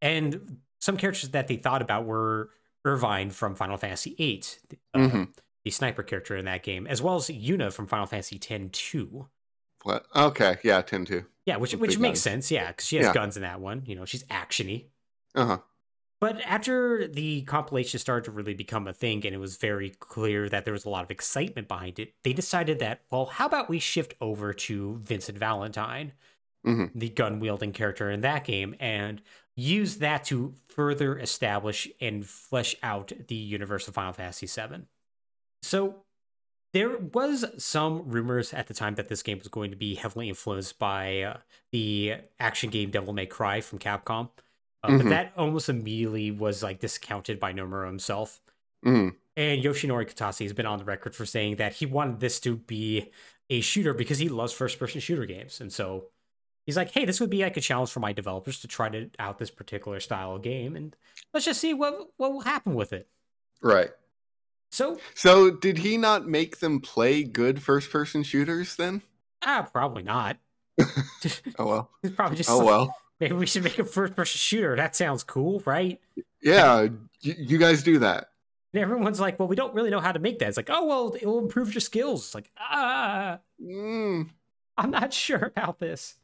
and 0.00 0.58
some 0.80 0.96
characters 0.96 1.30
that 1.30 1.48
they 1.48 1.56
thought 1.56 1.82
about 1.82 2.04
were 2.04 2.50
Irvine 2.84 3.30
from 3.30 3.56
Final 3.56 3.76
Fantasy 3.76 4.14
VIII, 4.16 4.44
uh, 4.94 4.98
Mhm. 4.98 5.34
The 5.64 5.70
sniper 5.70 6.02
character 6.02 6.36
in 6.36 6.44
that 6.46 6.62
game, 6.62 6.86
as 6.86 7.02
well 7.02 7.16
as 7.16 7.28
Yuna 7.28 7.72
from 7.72 7.86
Final 7.86 8.06
Fantasy 8.06 8.40
X 8.48 8.78
2. 8.78 9.28
What? 9.84 10.06
Okay. 10.14 10.56
Yeah. 10.64 10.82
Tend 10.82 11.06
to. 11.08 11.24
Yeah, 11.46 11.56
which 11.56 11.72
With 11.72 11.80
which 11.80 11.98
makes 11.98 12.18
guns. 12.18 12.22
sense. 12.22 12.50
Yeah, 12.50 12.68
because 12.68 12.86
she 12.86 12.96
has 12.96 13.06
Yeah. 13.06 13.14
guns 13.14 13.36
in 13.36 13.42
that 13.42 13.60
one. 13.60 13.82
You 13.86 13.94
know, 13.96 14.04
she's 14.04 14.24
actiony. 14.24 14.86
Uh 15.34 15.46
huh. 15.46 15.58
But 16.20 16.40
after 16.42 17.06
the 17.06 17.42
compilation 17.42 18.00
started 18.00 18.24
to 18.24 18.32
really 18.32 18.54
become 18.54 18.88
a 18.88 18.92
thing 18.92 19.24
and 19.24 19.32
it 19.34 19.38
was 19.38 19.56
very 19.56 19.90
clear 19.90 20.48
that 20.48 20.64
there 20.64 20.72
was 20.72 20.84
a 20.84 20.90
lot 20.90 21.04
of 21.04 21.12
excitement 21.12 21.68
behind 21.68 22.00
it, 22.00 22.14
they 22.24 22.32
decided 22.32 22.80
that, 22.80 23.02
well, 23.12 23.26
how 23.26 23.46
about 23.46 23.68
we 23.68 23.78
shift 23.78 24.14
over 24.20 24.52
to 24.52 24.98
Vincent 25.04 25.38
Valentine, 25.38 26.12
Mhm. 26.66 26.90
the 26.92 27.08
gun 27.10 27.38
wielding 27.38 27.72
character 27.72 28.10
in 28.10 28.22
that 28.22 28.44
game, 28.44 28.74
and 28.80 29.22
use 29.54 29.98
that 29.98 30.24
to 30.24 30.54
further 30.66 31.16
establish 31.20 31.86
and 32.00 32.26
flesh 32.26 32.74
out 32.82 33.12
the 33.28 33.36
universe 33.36 33.86
of 33.86 33.94
Final 33.94 34.12
Fantasy 34.12 34.46
VII. 34.48 34.86
So 35.62 35.96
there 36.72 36.98
was 36.98 37.44
some 37.62 38.08
rumors 38.08 38.52
at 38.52 38.66
the 38.66 38.74
time 38.74 38.94
that 38.96 39.08
this 39.08 39.22
game 39.22 39.38
was 39.38 39.48
going 39.48 39.70
to 39.70 39.76
be 39.76 39.94
heavily 39.94 40.28
influenced 40.28 40.78
by 40.78 41.22
uh, 41.22 41.36
the 41.72 42.14
action 42.38 42.70
game 42.70 42.90
Devil 42.90 43.14
May 43.14 43.26
Cry 43.26 43.60
from 43.60 43.78
Capcom. 43.78 44.30
Uh, 44.82 44.96
But 44.96 45.06
Mhm. 45.06 45.08
that 45.10 45.32
almost 45.36 45.68
immediately 45.68 46.30
was 46.30 46.62
like 46.62 46.78
discounted 46.80 47.40
by 47.40 47.52
Nomura 47.52 47.86
himself. 47.86 48.40
Mhm. 48.84 49.16
And 49.36 49.62
Yoshinori 49.62 50.06
Kitase 50.12 50.42
has 50.42 50.52
been 50.52 50.66
on 50.66 50.78
the 50.78 50.84
record 50.84 51.14
for 51.16 51.24
saying 51.26 51.56
that 51.56 51.74
he 51.74 51.86
wanted 51.86 52.20
this 52.20 52.38
to 52.40 52.56
be 52.56 53.10
a 53.50 53.60
shooter 53.60 53.94
because 53.94 54.18
he 54.18 54.28
loves 54.28 54.52
first 54.52 54.78
person 54.78 55.00
shooter 55.00 55.26
games. 55.26 55.60
And 55.60 55.72
so 55.72 56.10
he's 56.66 56.76
like, 56.76 56.90
hey, 56.90 57.04
this 57.04 57.18
would 57.20 57.30
be 57.30 57.42
like 57.42 57.56
a 57.56 57.60
challenge 57.60 57.90
for 57.90 58.00
my 58.00 58.12
developers 58.12 58.60
to 58.60 58.68
try 58.68 58.88
to 58.90 59.10
out 59.18 59.38
this 59.38 59.50
particular 59.50 60.00
style 60.00 60.36
of 60.36 60.42
game. 60.42 60.76
And 60.76 60.94
let's 61.32 61.46
just 61.46 61.60
see 61.60 61.72
what, 61.72 62.10
what 62.18 62.32
will 62.32 62.40
happen 62.42 62.74
with 62.74 62.92
it. 62.92 63.08
Right. 63.62 63.90
So, 64.70 64.98
So, 65.14 65.50
did 65.50 65.78
he 65.78 65.96
not 65.96 66.26
make 66.26 66.58
them 66.58 66.80
play 66.80 67.22
good 67.24 67.62
first-person 67.62 68.22
shooters 68.22 68.76
then? 68.76 69.02
ah, 69.44 69.68
probably 69.72 70.02
not. 70.02 70.36
Oh 71.58 71.66
well. 71.66 71.90
He's 72.02 72.12
probably 72.12 72.36
just 72.36 72.50
Oh 72.50 72.58
like, 72.58 72.66
well. 72.66 72.96
maybe 73.20 73.34
we 73.34 73.46
should 73.46 73.64
make 73.64 73.78
a 73.78 73.84
first 73.84 74.14
person 74.14 74.38
shooter. 74.38 74.76
That 74.76 74.94
sounds 74.94 75.22
cool, 75.24 75.62
right? 75.66 76.00
Yeah. 76.42 76.82
y- 76.82 76.90
you 77.22 77.58
guys 77.58 77.82
do 77.82 77.98
that. 78.00 78.28
And 78.74 78.82
everyone's 78.82 79.18
like, 79.18 79.38
well, 79.38 79.48
we 79.48 79.56
don't 79.56 79.74
really 79.74 79.90
know 79.90 79.98
how 80.00 80.12
to 80.12 80.18
make 80.18 80.38
that. 80.40 80.48
It's 80.48 80.56
like, 80.56 80.68
oh, 80.70 80.84
well, 80.86 81.14
it 81.20 81.24
will 81.26 81.38
improve 81.38 81.72
your 81.74 81.80
skills. 81.80 82.26
It's 82.26 82.34
like, 82.34 82.50
ah, 82.58 83.38
Mm. 83.60 84.28
I'm 84.76 84.90
not 84.90 85.12
sure 85.24 85.50
about 85.56 85.78
this. 85.80 86.16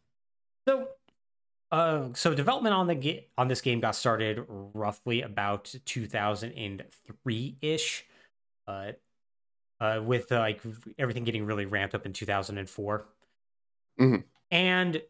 So, 0.68 0.88
uh, 1.72 2.08
so 2.14 2.34
development 2.34 2.74
on 2.74 2.86
the 2.86 2.94
ga- 2.94 3.26
on 3.36 3.48
this 3.48 3.60
game 3.60 3.80
got 3.80 3.96
started 3.96 4.44
roughly 4.48 5.22
about 5.22 5.74
2003 5.86 7.56
ish, 7.60 8.04
uh, 8.66 8.92
uh, 9.80 10.00
with 10.04 10.30
uh, 10.32 10.38
like 10.40 10.60
everything 10.98 11.24
getting 11.24 11.44
really 11.44 11.66
ramped 11.66 11.94
up 11.94 12.06
in 12.06 12.12
2004, 12.12 13.06
Mhm. 14.00 14.24
and 14.50 15.02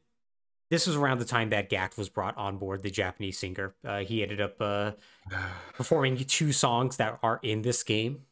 this 0.71 0.87
was 0.87 0.97
around 0.97 1.19
the 1.19 1.25
time 1.25 1.51
that 1.51 1.71
Gackt 1.71 1.97
was 1.99 2.09
brought 2.09 2.37
on 2.37 2.57
board, 2.59 2.83
the 2.83 2.91
Japanese 2.91 3.39
singer. 3.39 3.75
Uh, 3.85 3.99
he 4.01 4.23
ended 4.23 4.41
up 4.41 4.57
uh, 4.61 4.93
performing 5.75 6.17
two 6.17 6.53
songs 6.53 6.97
that 6.97 7.19
are 7.23 7.39
in 7.43 7.63
this 7.63 7.83
game, 7.83 8.23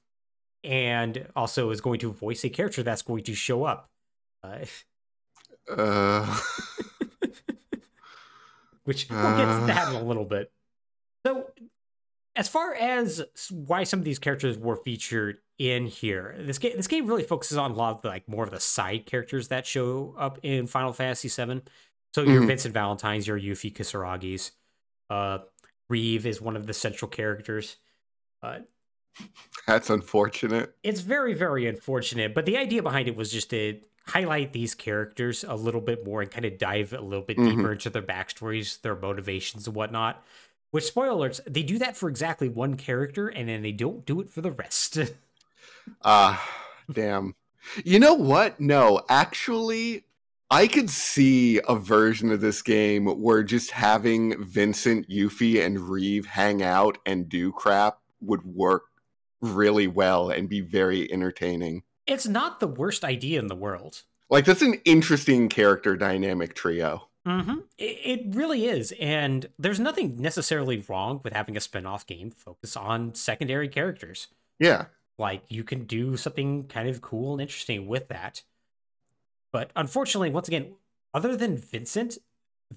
and 0.65 1.29
also 1.37 1.71
is 1.71 1.81
going 1.81 2.01
to 2.01 2.13
voice 2.13 2.45
a 2.45 2.49
character 2.49 2.83
that's 2.83 3.03
going 3.03 3.23
to 3.25 3.35
show 3.35 3.65
up. 3.65 3.91
Uh, 4.43 4.65
Uh, 5.69 6.27
which 8.85 9.07
we'll 9.09 9.37
get 9.37 9.45
to 9.45 9.51
Uh. 9.51 9.67
that 9.67 9.89
in 9.89 9.95
a 9.95 10.03
little 10.03 10.25
bit. 10.25 10.51
So, 11.25 11.51
as 12.37 12.49
far 12.49 12.75
as 12.75 13.23
why 13.51 13.85
some 13.85 13.99
of 13.99 14.05
these 14.05 14.19
characters 14.19 14.57
were 14.59 14.77
featured 14.77 15.39
in 15.59 15.87
here, 15.87 16.35
this 16.41 16.59
game 16.59 16.73
this 16.77 16.87
game 16.89 17.07
really 17.07 17.23
focuses 17.23 17.57
on 17.59 17.71
a 17.71 17.75
lot 17.75 17.97
of 17.97 18.03
the, 18.03 18.09
like 18.09 18.29
more 18.29 18.45
of 18.45 18.51
the 18.51 18.61
side 18.61 19.07
characters 19.07 19.49
that 19.49 19.67
show 19.67 20.15
up 20.19 20.39
in 20.43 20.67
Final 20.67 20.93
Fantasy 20.93 21.29
VII. 21.29 21.63
So 22.15 22.23
your 22.23 22.43
Mhm. 22.43 22.47
Vincent 22.47 22.75
Valentines, 22.75 23.27
your 23.27 23.39
Yuffie 23.39 23.73
Kisaragis, 23.73 24.51
uh, 25.11 25.39
Reeve 25.89 26.27
is 26.27 26.41
one 26.41 26.57
of 26.57 26.67
the 26.67 26.75
central 26.75 27.09
characters. 27.11 27.77
Uh, 28.43 28.61
that's 29.67 29.91
unfortunate. 29.91 30.75
it's 30.83 31.01
very 31.01 31.35
very 31.35 31.67
unfortunate 31.67 32.35
but 32.35 32.47
the 32.47 32.57
idea 32.57 32.83
behind 32.83 33.09
it 33.09 33.15
was 33.15 33.31
just 33.31 33.51
to 33.51 33.79
highlight 34.07 34.55
these 34.55 34.75
characters 34.75 35.45
a 35.45 35.55
little 35.55 35.83
bit 35.83 36.03
more 36.05 36.23
and 36.23 36.31
kind 36.31 36.47
of 36.47 36.57
dive 36.57 36.95
a 36.95 37.01
little 37.01 37.25
bit 37.25 37.37
Mhm. 37.37 37.57
deeper 37.57 37.73
into 37.73 37.91
their 37.91 38.01
backstories 38.03 38.81
their 38.81 38.97
motivations 38.97 39.67
and 39.67 39.77
whatnot 39.77 40.25
which 40.73 40.85
spoiler 40.85 41.29
alerts 41.29 41.41
they 41.47 41.63
do 41.63 41.79
that 41.79 41.97
for 41.97 42.09
exactly 42.09 42.49
one 42.49 42.75
character 42.77 43.29
and 43.29 43.49
then 43.49 43.63
they 43.63 43.71
don't 43.73 44.05
do 44.05 44.21
it 44.21 44.29
for 44.29 44.41
the 44.41 44.51
rest 44.51 44.99
Ah, 46.05 46.49
damn. 46.91 47.35
You 47.85 47.99
know 47.99 48.15
what? 48.15 48.61
No, 48.61 49.03
actually, 49.09 50.05
I 50.51 50.67
could 50.69 50.91
see 50.91 51.61
a 51.69 51.75
version 51.75 52.31
of 52.31 52.41
this 52.41 52.63
game 52.63 53.07
where 53.07 53.43
just 53.43 53.73
having 53.73 54.43
Vincent, 54.45 55.09
Yuffie, 55.09 55.65
and 55.65 55.81
Reeve 55.81 56.27
hang 56.27 56.63
out 56.63 56.99
and 57.05 57.29
do 57.29 57.51
crap 57.53 57.99
would 58.21 58.45
work 58.45 58.85
really 59.41 59.89
well 59.89 60.31
and 60.31 60.49
be 60.49 60.61
very 60.61 61.11
entertaining. 61.13 61.83
it's 62.07 62.29
not 62.29 62.61
the 62.61 62.69
worst 62.69 63.05
idea 63.05 63.39
in 63.41 63.49
the 63.49 63.57
world 63.57 64.03
Like, 64.31 64.45
that's 64.45 64.63
an 64.63 64.75
interesting 64.85 65.49
character 65.49 65.97
dynamic 65.97 66.55
trio. 66.55 67.09
Mm-hmm. 67.27 67.59
it, 67.79 67.99
it 68.05 68.35
really 68.35 68.67
is 68.67 68.93
and 69.01 69.47
there's 69.59 69.81
nothing 69.81 70.21
necessarily 70.21 70.85
wrong 70.89 71.21
with 71.25 71.33
having 71.33 71.57
a 71.57 71.61
spin-off 71.61 72.07
game 72.07 72.31
focus 72.31 72.77
on 72.77 73.15
secondary 73.15 73.69
characters 73.69 74.29
Yeah. 74.59 74.87
like 75.19 75.43
you 75.49 75.65
can 75.65 75.85
do 75.85 76.17
something 76.17 76.67
kind 76.67 76.89
of 76.89 77.01
cool 77.01 77.33
and 77.33 77.41
interesting 77.43 77.87
with 77.87 78.09
that. 78.09 78.43
But 79.53 79.71
unfortunately, 79.77 80.31
once 80.31 80.49
again, 80.49 80.75
other 81.13 81.37
than 81.37 81.59
Vincent, 81.59 82.17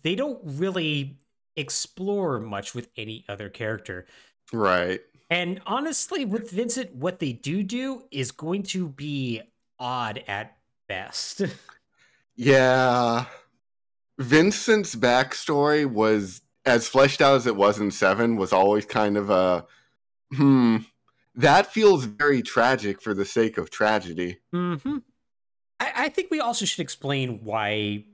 they 0.04 0.14
don't 0.16 0.40
really 0.44 1.16
explore 1.56 2.40
much 2.40 2.76
with 2.76 2.90
any 2.98 3.24
other 3.30 3.50
character. 3.50 4.06
Right. 4.52 5.00
And 5.30 5.62
honestly, 5.66 6.26
with 6.26 6.52
Vincent, 6.52 6.94
what 6.94 7.20
they 7.20 7.32
do 7.32 7.64
do 7.64 8.04
is 8.12 8.32
going 8.32 8.64
to 8.64 8.90
be 8.90 9.42
odd 9.80 10.22
at 10.28 10.58
best. 10.88 11.44
yeah. 12.36 13.26
Vincent's 14.18 14.96
backstory 14.96 15.86
was 15.86 16.42
as 16.66 16.88
fleshed 16.88 17.22
out 17.22 17.36
as 17.36 17.48
it 17.48 17.56
was 17.56 17.80
in 17.80 17.92
Seven, 17.92 18.38
was 18.38 18.54
always 18.54 18.86
kind 18.86 19.18
of 19.18 19.30
a 19.30 19.66
hmm. 20.34 20.78
That 21.36 21.68
feels 21.68 22.06
very 22.06 22.42
tragic 22.42 23.02
for 23.02 23.14
the 23.14 23.26
sake 23.26 23.58
of 23.58 23.70
tragedy. 23.70 24.40
Mm-hmm. 24.54 25.00
I, 25.82 25.92
I 25.96 26.10
think 26.10 26.32
we 26.32 26.40
also 26.40 26.66
should 26.66 26.80
explain 26.80 27.44
why 27.44 28.06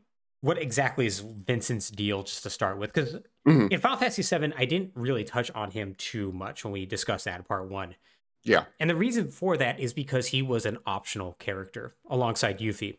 what 0.41 0.57
exactly 0.57 1.05
is 1.05 1.19
Vincent's 1.19 1.91
deal 1.91 2.23
just 2.23 2.41
to 2.43 2.49
start 2.49 2.79
with 2.79 2.91
because 2.91 3.13
mm-hmm. 3.47 3.67
in 3.69 3.79
Final 3.79 3.97
Fantasy 3.97 4.23
VII, 4.23 4.53
I 4.57 4.65
didn't 4.65 4.91
really 4.95 5.23
touch 5.23 5.51
on 5.51 5.69
him 5.69 5.93
too 5.99 6.31
much 6.31 6.63
when 6.63 6.73
we 6.73 6.87
discussed 6.87 7.25
that 7.25 7.37
in 7.37 7.43
part 7.43 7.69
one. 7.69 7.95
Yeah, 8.43 8.65
and 8.79 8.89
the 8.89 8.95
reason 8.95 9.29
for 9.29 9.55
that 9.57 9.79
is 9.79 9.93
because 9.93 10.27
he 10.27 10.41
was 10.41 10.65
an 10.65 10.79
optional 10.87 11.33
character 11.33 11.93
alongside 12.09 12.57
Yuffie. 12.57 12.97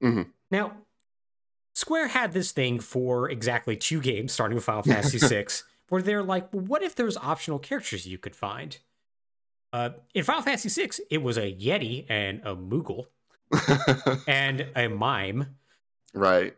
Mm-hmm. 0.00 0.22
Now, 0.52 0.74
Square 1.74 2.08
had 2.08 2.32
this 2.32 2.52
thing 2.52 2.80
for 2.80 3.28
exactly 3.30 3.76
two 3.76 4.00
games, 4.00 4.32
starting 4.32 4.54
with 4.54 4.64
Final 4.64 4.82
Fantasy 4.82 5.18
VI, 5.28 5.46
where 5.88 6.02
they're 6.02 6.22
like, 6.22 6.52
well, 6.52 6.64
"What 6.64 6.82
if 6.82 6.94
there's 6.94 7.16
optional 7.16 7.58
characters 7.58 8.06
you 8.06 8.18
could 8.18 8.36
find?" 8.36 8.78
Uh, 9.72 9.90
in 10.14 10.24
Final 10.24 10.42
Fantasy 10.42 10.68
VI, 10.68 10.90
it 11.10 11.22
was 11.22 11.36
a 11.36 11.52
Yeti 11.52 12.06
and 12.08 12.40
a 12.44 12.54
Moogle 12.54 13.06
and 14.28 14.66
a 14.76 14.88
mime. 14.88 15.56
Right 16.14 16.54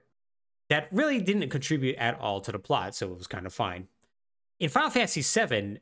that 0.69 0.89
really 0.91 1.21
didn't 1.21 1.49
contribute 1.49 1.97
at 1.97 2.19
all 2.19 2.41
to 2.41 2.53
the 2.53 2.59
plot, 2.59 2.95
so 2.95 3.11
it 3.13 3.17
was 3.17 3.27
kind 3.27 3.47
of 3.47 3.55
fine. 3.55 3.89
In 4.59 4.69
Final 4.69 4.91
Fantasy 4.91 5.23
VII, 5.23 5.79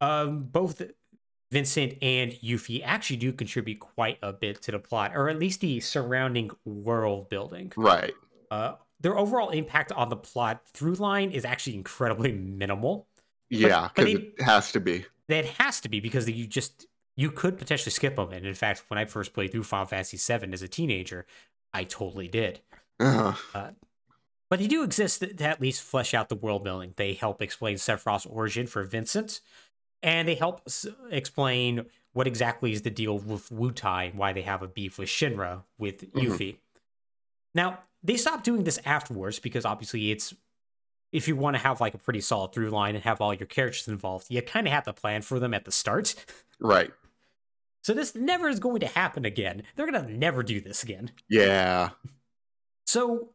um, 0.00 0.44
both 0.44 0.82
Vincent 1.52 1.94
and 2.02 2.32
Yuffie 2.32 2.82
actually 2.84 3.16
do 3.16 3.32
contribute 3.32 3.78
quite 3.78 4.18
a 4.22 4.32
bit 4.32 4.62
to 4.62 4.72
the 4.72 4.78
plot, 4.78 5.12
or 5.14 5.28
at 5.28 5.38
least 5.38 5.60
the 5.60 5.80
surrounding 5.80 6.50
world 6.64 7.28
building. 7.28 7.72
Right. 7.76 8.14
Uh, 8.50 8.74
their 9.00 9.18
overall 9.18 9.50
impact 9.50 9.92
on 9.92 10.08
the 10.08 10.16
plot 10.16 10.62
through 10.72 10.94
line 10.94 11.30
is 11.30 11.44
actually 11.44 11.74
incredibly 11.74 12.32
minimal. 12.32 13.06
Yeah, 13.50 13.88
because 13.94 14.12
it, 14.12 14.34
it 14.38 14.42
has 14.42 14.72
to 14.72 14.80
be. 14.80 15.04
It 15.28 15.44
has 15.44 15.80
to 15.80 15.88
be 15.88 16.00
because 16.00 16.28
you 16.28 16.46
just 16.46 16.86
you 17.16 17.30
could 17.30 17.58
potentially 17.58 17.92
skip 17.92 18.16
them. 18.16 18.32
And 18.32 18.46
in 18.46 18.54
fact, 18.54 18.84
when 18.88 18.98
I 18.98 19.04
first 19.04 19.32
played 19.32 19.52
through 19.52 19.64
Final 19.64 19.86
Fantasy 19.86 20.16
VII 20.16 20.52
as 20.52 20.62
a 20.62 20.68
teenager, 20.68 21.26
I 21.72 21.84
totally 21.84 22.28
did. 22.28 22.60
Uh-huh. 23.00 23.32
Uh, 23.54 23.70
but 24.48 24.60
they 24.60 24.66
do 24.66 24.84
exist 24.84 25.20
to 25.20 25.44
at 25.44 25.60
least 25.60 25.82
flesh 25.82 26.14
out 26.14 26.28
the 26.28 26.36
world 26.36 26.62
building. 26.62 26.94
They 26.96 27.14
help 27.14 27.42
explain 27.42 27.76
Sephiroth's 27.76 28.26
origin 28.26 28.66
for 28.66 28.84
Vincent, 28.84 29.40
and 30.02 30.28
they 30.28 30.34
help 30.34 30.62
explain 31.10 31.86
what 32.12 32.26
exactly 32.26 32.72
is 32.72 32.82
the 32.82 32.90
deal 32.90 33.18
with 33.18 33.50
Wutai, 33.50 34.10
and 34.10 34.18
why 34.18 34.32
they 34.32 34.42
have 34.42 34.62
a 34.62 34.68
beef 34.68 34.98
with 34.98 35.08
Shinra 35.08 35.64
with 35.78 36.12
mm-hmm. 36.12 36.32
Yuffie. 36.32 36.56
Now, 37.54 37.80
they 38.02 38.16
stopped 38.16 38.44
doing 38.44 38.64
this 38.64 38.78
afterwards 38.84 39.38
because 39.38 39.64
obviously 39.64 40.10
it's 40.10 40.34
if 41.12 41.28
you 41.28 41.36
want 41.36 41.56
to 41.56 41.62
have 41.62 41.80
like 41.80 41.94
a 41.94 41.98
pretty 41.98 42.20
solid 42.20 42.52
through 42.52 42.70
line 42.70 42.94
and 42.94 43.04
have 43.04 43.20
all 43.20 43.32
your 43.32 43.46
characters 43.46 43.88
involved, 43.88 44.26
you 44.28 44.42
kind 44.42 44.66
of 44.66 44.72
have 44.72 44.84
to 44.84 44.92
plan 44.92 45.22
for 45.22 45.38
them 45.38 45.54
at 45.54 45.64
the 45.64 45.72
start. 45.72 46.14
Right. 46.60 46.90
So 47.82 47.94
this 47.94 48.14
never 48.14 48.48
is 48.48 48.58
going 48.58 48.80
to 48.80 48.86
happen 48.86 49.24
again. 49.24 49.62
They're 49.76 49.90
going 49.90 50.04
to 50.04 50.12
never 50.12 50.42
do 50.42 50.60
this 50.60 50.82
again. 50.82 51.12
Yeah. 51.28 51.90
So 52.86 53.30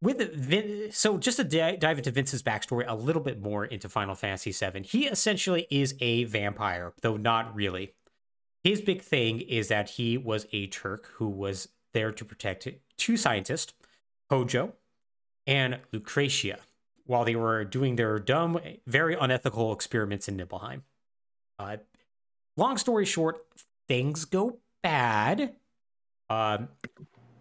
with 0.00 0.34
Vin, 0.34 0.88
so 0.90 1.18
just 1.18 1.38
to 1.38 1.44
dive 1.44 1.98
into 1.98 2.10
Vince's 2.10 2.42
backstory 2.42 2.84
a 2.86 2.94
little 2.94 3.22
bit 3.22 3.40
more 3.40 3.64
into 3.64 3.88
Final 3.88 4.14
Fantasy 4.14 4.52
VII, 4.52 4.82
he 4.82 5.06
essentially 5.06 5.66
is 5.70 5.94
a 6.00 6.24
vampire, 6.24 6.92
though 7.02 7.16
not 7.16 7.54
really. 7.54 7.94
His 8.62 8.80
big 8.80 9.02
thing 9.02 9.40
is 9.40 9.68
that 9.68 9.90
he 9.90 10.16
was 10.16 10.46
a 10.52 10.66
Turk 10.68 11.10
who 11.14 11.28
was 11.28 11.68
there 11.92 12.12
to 12.12 12.24
protect 12.24 12.68
two 12.96 13.16
scientists, 13.16 13.74
Hojo 14.34 14.72
and 15.46 15.78
Lucretia, 15.92 16.58
while 17.06 17.24
they 17.24 17.36
were 17.36 17.64
doing 17.64 17.94
their 17.94 18.18
dumb, 18.18 18.58
very 18.84 19.14
unethical 19.14 19.72
experiments 19.72 20.26
in 20.26 20.36
Nibelheim. 20.36 20.82
Uh, 21.56 21.76
long 22.56 22.76
story 22.76 23.04
short, 23.04 23.46
things 23.86 24.24
go 24.24 24.58
bad. 24.82 25.54
Um, 26.28 26.68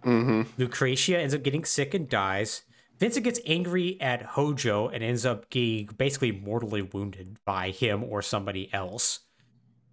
Mm-hmm. 0.06 0.42
Lucretia 0.62 1.18
ends 1.18 1.34
up 1.34 1.44
getting 1.44 1.64
sick 1.64 1.94
and 1.94 2.10
dies. 2.10 2.64
Vincent 3.00 3.24
gets 3.24 3.40
angry 3.46 3.98
at 4.02 4.22
Hojo 4.22 4.90
and 4.90 5.02
ends 5.02 5.26
up 5.26 5.50
getting 5.50 5.86
basically 5.98 6.34
mortally 6.34 6.82
wounded 6.82 7.38
by 7.46 7.70
him 7.70 8.04
or 8.04 8.22
somebody 8.22 8.70
else. 8.74 9.22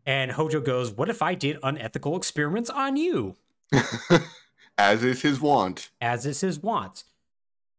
And 0.04 0.32
Hojo 0.32 0.60
goes, 0.60 0.90
What 0.90 1.08
if 1.08 1.22
I 1.22 1.34
did 1.34 1.58
unethical 1.62 2.16
experiments 2.16 2.70
on 2.70 2.96
you? 2.96 3.36
As 4.80 5.04
is 5.04 5.22
his 5.22 5.40
wont. 5.40 5.90
As 6.00 6.24
is 6.24 6.40
his 6.40 6.58
wont. 6.60 7.04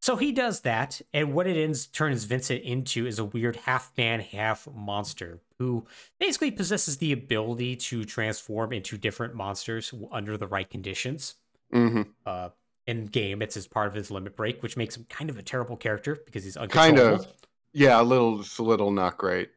So 0.01 0.15
he 0.15 0.31
does 0.31 0.61
that, 0.61 1.01
and 1.13 1.33
what 1.33 1.45
it 1.45 1.57
ends 1.57 1.85
turns 1.85 2.23
Vincent 2.23 2.63
into 2.63 3.05
is 3.05 3.19
a 3.19 3.25
weird 3.25 3.55
half 3.55 3.91
man, 3.97 4.19
half 4.19 4.67
monster 4.73 5.41
who 5.59 5.85
basically 6.19 6.49
possesses 6.49 6.97
the 6.97 7.11
ability 7.11 7.75
to 7.75 8.03
transform 8.03 8.73
into 8.73 8.97
different 8.97 9.35
monsters 9.35 9.93
under 10.11 10.37
the 10.37 10.47
right 10.47 10.67
conditions. 10.67 11.35
Mm-hmm. 11.71 12.01
Uh, 12.25 12.49
in 12.87 13.05
game, 13.05 13.43
it's 13.43 13.55
as 13.55 13.67
part 13.67 13.87
of 13.87 13.93
his 13.93 14.09
limit 14.09 14.35
break, 14.35 14.63
which 14.63 14.75
makes 14.75 14.97
him 14.97 15.05
kind 15.07 15.29
of 15.29 15.37
a 15.37 15.43
terrible 15.43 15.77
character 15.77 16.19
because 16.25 16.43
he's 16.43 16.57
kind 16.69 16.97
of, 16.97 17.27
yeah, 17.73 18.01
a 18.01 18.03
little, 18.03 18.39
just 18.39 18.57
a 18.57 18.63
little 18.63 18.89
not 18.89 19.19
great. 19.19 19.49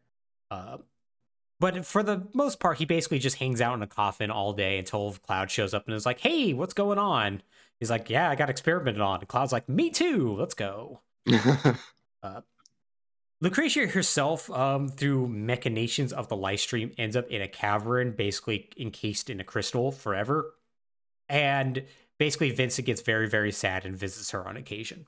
Uh, 0.50 0.76
but 1.64 1.86
for 1.86 2.02
the 2.02 2.28
most 2.34 2.60
part, 2.60 2.76
he 2.76 2.84
basically 2.84 3.18
just 3.18 3.38
hangs 3.38 3.62
out 3.62 3.74
in 3.74 3.80
a 3.80 3.86
coffin 3.86 4.30
all 4.30 4.52
day 4.52 4.76
until 4.76 5.12
Cloud 5.26 5.50
shows 5.50 5.72
up 5.72 5.86
and 5.86 5.96
is 5.96 6.04
like, 6.04 6.20
"Hey, 6.20 6.52
what's 6.52 6.74
going 6.74 6.98
on?" 6.98 7.40
He's 7.80 7.88
like, 7.88 8.10
"Yeah, 8.10 8.28
I 8.28 8.34
got 8.34 8.50
experimented 8.50 9.00
on." 9.00 9.20
And 9.20 9.28
Cloud's 9.28 9.50
like, 9.50 9.66
"Me 9.66 9.88
too. 9.88 10.36
Let's 10.38 10.52
go." 10.52 11.00
uh, 12.22 12.42
Lucretia 13.40 13.86
herself, 13.86 14.50
um, 14.50 14.88
through 14.88 15.28
machinations 15.28 16.12
of 16.12 16.28
the 16.28 16.36
Lifestream, 16.36 16.92
ends 16.98 17.16
up 17.16 17.26
in 17.28 17.40
a 17.40 17.48
cavern, 17.48 18.12
basically 18.12 18.68
encased 18.78 19.30
in 19.30 19.40
a 19.40 19.44
crystal 19.44 19.90
forever. 19.90 20.56
And 21.30 21.86
basically 22.18 22.50
Vincent 22.50 22.84
gets 22.84 23.00
very, 23.00 23.26
very 23.26 23.52
sad 23.52 23.86
and 23.86 23.96
visits 23.96 24.32
her 24.32 24.46
on 24.46 24.58
occasion. 24.58 25.06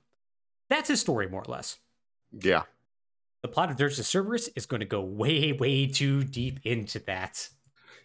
That's 0.70 0.88
his 0.88 1.02
story, 1.02 1.28
more 1.28 1.42
or 1.42 1.52
less. 1.52 1.76
Yeah. 2.32 2.62
The 3.46 3.52
plot 3.52 3.70
of 3.70 3.76
Dirge 3.76 3.96
of 4.00 4.04
Cerberus 4.04 4.48
is 4.56 4.66
going 4.66 4.80
to 4.80 4.86
go 4.86 5.00
way, 5.00 5.52
way 5.52 5.86
too 5.86 6.24
deep 6.24 6.58
into 6.64 6.98
that. 7.06 7.48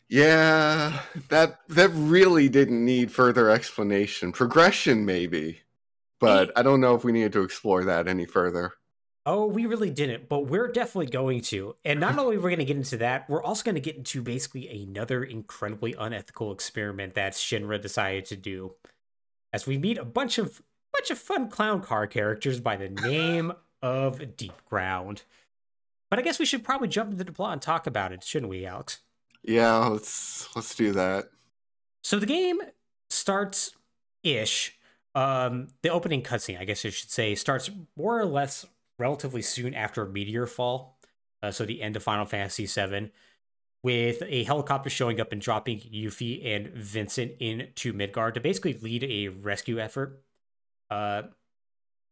Yeah, 0.08 1.00
that 1.30 1.62
that 1.68 1.90
really 1.96 2.48
didn't 2.48 2.86
need 2.86 3.12
further 3.12 3.50
explanation. 3.50 4.34
Progression, 4.34 5.04
maybe, 5.04 5.62
but 6.20 6.56
I 6.56 6.62
don't 6.62 6.80
know 6.80 6.94
if 6.94 7.04
we 7.04 7.12
needed 7.12 7.34
to 7.34 7.42
explore 7.42 7.84
that 7.86 8.08
any 8.08 8.28
further. 8.28 8.74
Oh, 9.26 9.48
we 9.48 9.66
really 9.66 9.90
didn't, 9.90 10.30
but 10.30 10.42
we're 10.42 10.68
definitely 10.68 11.08
going 11.08 11.42
to. 11.42 11.76
And 11.84 12.00
not 12.00 12.20
only 12.20 12.36
are 12.36 12.40
we're 12.40 12.50
going 12.50 12.60
to 12.60 12.66
get 12.66 12.78
into 12.78 12.98
that, 12.98 13.28
we're 13.28 13.42
also 13.42 13.64
going 13.64 13.74
to 13.74 13.82
get 13.82 13.96
into 13.96 14.22
basically 14.22 14.70
another 14.84 15.24
incredibly 15.24 15.96
unethical 15.98 16.52
experiment 16.52 17.16
that 17.16 17.34
Shinra 17.34 17.82
decided 17.82 18.26
to 18.26 18.36
do. 18.36 18.76
As 19.52 19.66
we 19.66 19.80
meet 19.80 19.98
a 19.98 20.06
bunch 20.06 20.38
of 20.38 20.62
bunch 20.94 21.10
of 21.10 21.18
fun 21.18 21.50
clown 21.50 21.82
car 21.82 22.06
characters 22.06 22.60
by 22.60 22.76
the 22.76 22.90
name 23.08 23.54
of 23.82 24.38
Deep 24.38 24.54
Ground. 24.70 25.24
But 26.10 26.20
I 26.20 26.22
guess 26.22 26.40
we 26.40 26.46
should 26.46 26.64
probably 26.64 26.90
jump 26.90 27.12
into 27.12 27.24
the 27.24 27.32
plot 27.32 27.54
and 27.54 27.62
talk 27.62 27.88
about 27.88 28.12
it, 28.12 28.24
shouldn't 28.24 28.50
we, 28.50 28.66
Alex? 28.66 29.00
Yeah, 29.44 29.78
let's 29.88 30.54
let's 30.56 30.76
do 30.76 30.92
that. 30.92 31.30
So 32.04 32.20
the 32.20 32.26
game 32.26 32.60
starts 33.10 33.76
ish. 34.24 34.78
Um, 35.14 35.68
the 35.82 35.90
opening 35.90 36.22
cutscene, 36.22 36.60
I 36.60 36.66
guess 36.66 36.86
I 36.86 36.90
should 36.90 37.12
say, 37.12 37.36
starts 37.36 37.70
more 37.98 38.20
or 38.20 38.26
less 38.26 38.66
relatively 38.98 39.42
soon 39.42 39.74
after 39.74 40.04
a 40.04 40.10
Meteor 40.10 40.48
Fall, 40.48 40.98
uh, 41.42 41.52
so 41.52 41.66
the 41.66 41.82
end 41.82 41.96
of 41.96 42.04
Final 42.04 42.26
Fantasy 42.26 42.66
VII, 42.66 43.12
with 43.84 44.24
a 44.26 44.44
helicopter 44.44 44.90
showing 44.90 45.20
up 45.20 45.32
and 45.32 45.42
dropping 45.42 45.80
Yuffie 45.80 46.46
and 46.46 46.68
Vincent 46.70 47.34
into 47.40 47.94
Midgar 47.94 48.34
to 48.34 48.40
basically 48.40 48.74
lead 48.74 49.04
a 49.04 49.30
rescue 49.30 49.80
effort. 49.80 50.22
Uh, 50.90 51.24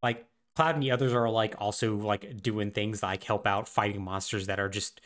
like 0.02 0.26
Cloud 0.56 0.74
and 0.74 0.82
the 0.82 0.90
others 0.90 1.12
are 1.12 1.30
like 1.30 1.54
also 1.58 1.96
like 1.96 2.42
doing 2.42 2.70
things 2.70 3.02
like 3.02 3.22
help 3.24 3.46
out 3.46 3.68
fighting 3.68 4.02
monsters 4.02 4.46
that 4.48 4.58
are 4.60 4.68
just 4.68 5.00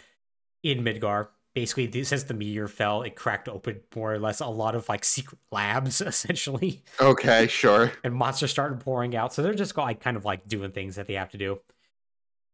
in 0.62 0.82
Midgar. 0.82 1.28
Basically, 1.54 1.86
this 1.86 2.12
as 2.12 2.24
the 2.24 2.34
meteor 2.34 2.66
fell, 2.66 3.02
it 3.02 3.14
cracked 3.14 3.48
open 3.48 3.80
more 3.94 4.12
or 4.12 4.18
less 4.18 4.40
a 4.40 4.46
lot 4.46 4.74
of 4.74 4.88
like 4.88 5.04
secret 5.04 5.38
labs, 5.52 6.00
essentially. 6.00 6.82
Okay, 7.00 7.46
sure. 7.46 7.92
and 8.02 8.12
monsters 8.14 8.50
started 8.50 8.80
pouring 8.80 9.14
out, 9.14 9.32
so 9.32 9.42
they're 9.42 9.54
just 9.54 9.76
like 9.76 10.00
kind 10.00 10.16
of 10.16 10.24
like 10.24 10.48
doing 10.48 10.72
things 10.72 10.96
that 10.96 11.06
they 11.06 11.14
have 11.14 11.30
to 11.30 11.38
do. 11.38 11.60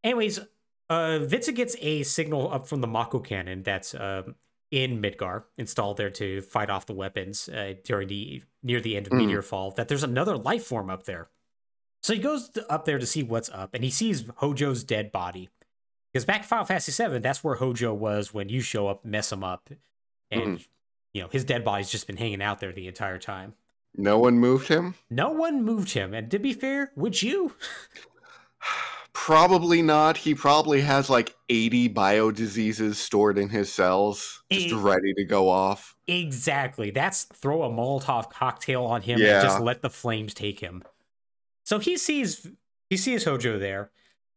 Anyways, 0.04 0.40
uh, 0.90 1.18
Vincent 1.20 1.56
gets 1.56 1.76
a 1.80 2.02
signal 2.02 2.52
up 2.52 2.68
from 2.68 2.80
the 2.82 2.86
Mako 2.86 3.20
cannon 3.20 3.62
that's 3.62 3.94
uh, 3.94 4.22
in 4.70 5.00
Midgar, 5.00 5.44
installed 5.56 5.96
there 5.96 6.10
to 6.10 6.40
fight 6.42 6.68
off 6.70 6.86
the 6.86 6.92
weapons 6.92 7.48
uh, 7.48 7.74
during 7.84 8.08
the 8.08 8.42
near 8.62 8.80
the 8.80 8.96
end 8.96 9.06
of 9.06 9.12
Mm. 9.12 9.18
Meteor 9.26 9.42
Fall, 9.42 9.70
that 9.72 9.88
there's 9.88 10.02
another 10.04 10.36
life 10.36 10.64
form 10.64 10.90
up 10.90 11.04
there. 11.04 11.28
So 12.02 12.14
he 12.14 12.18
goes 12.18 12.50
up 12.68 12.84
there 12.84 12.98
to 12.98 13.06
see 13.06 13.22
what's 13.22 13.50
up, 13.50 13.74
and 13.74 13.84
he 13.84 13.90
sees 13.90 14.24
Hojo's 14.36 14.84
dead 14.84 15.12
body. 15.12 15.48
Because 16.12 16.24
back 16.24 16.38
in 16.38 16.46
Final 16.46 16.64
Fantasy 16.64 16.92
VII, 16.92 17.18
that's 17.18 17.44
where 17.44 17.56
Hojo 17.56 17.94
was 17.94 18.34
when 18.34 18.48
you 18.48 18.60
show 18.60 18.88
up, 18.88 19.04
mess 19.04 19.30
him 19.30 19.44
up, 19.44 19.70
and 20.30 20.42
mm-hmm. 20.42 20.62
you 21.12 21.22
know 21.22 21.28
his 21.28 21.44
dead 21.44 21.64
body's 21.64 21.90
just 21.90 22.06
been 22.06 22.16
hanging 22.16 22.42
out 22.42 22.60
there 22.60 22.72
the 22.72 22.88
entire 22.88 23.18
time. 23.18 23.54
No 23.96 24.18
one 24.18 24.38
moved 24.38 24.68
him? 24.68 24.94
No 25.08 25.30
one 25.30 25.62
moved 25.64 25.92
him, 25.92 26.14
and 26.14 26.30
to 26.30 26.38
be 26.38 26.52
fair, 26.52 26.92
would 26.96 27.22
you? 27.22 27.54
Probably 29.12 29.82
not. 29.82 30.16
He 30.16 30.34
probably 30.34 30.80
has 30.80 31.10
like 31.10 31.36
80 31.48 31.88
bio 31.88 32.30
diseases 32.30 32.98
stored 32.98 33.38
in 33.38 33.48
his 33.48 33.70
cells, 33.70 34.42
just 34.50 34.74
ready 34.74 35.12
to 35.14 35.24
go 35.24 35.48
off. 35.48 35.94
Exactly. 36.06 36.90
That's 36.90 37.24
throw 37.24 37.62
a 37.62 37.68
Molotov 37.68 38.30
cocktail 38.30 38.84
on 38.84 39.02
him 39.02 39.20
Yeah. 39.20 39.40
and 39.40 39.42
just 39.42 39.60
let 39.60 39.82
the 39.82 39.90
flames 39.90 40.32
take 40.32 40.60
him. 40.60 40.82
So 41.70 41.78
he 41.78 41.96
sees 41.98 42.48
he 42.88 42.96
sees 42.96 43.22
Hojo 43.22 43.56
there. 43.56 43.92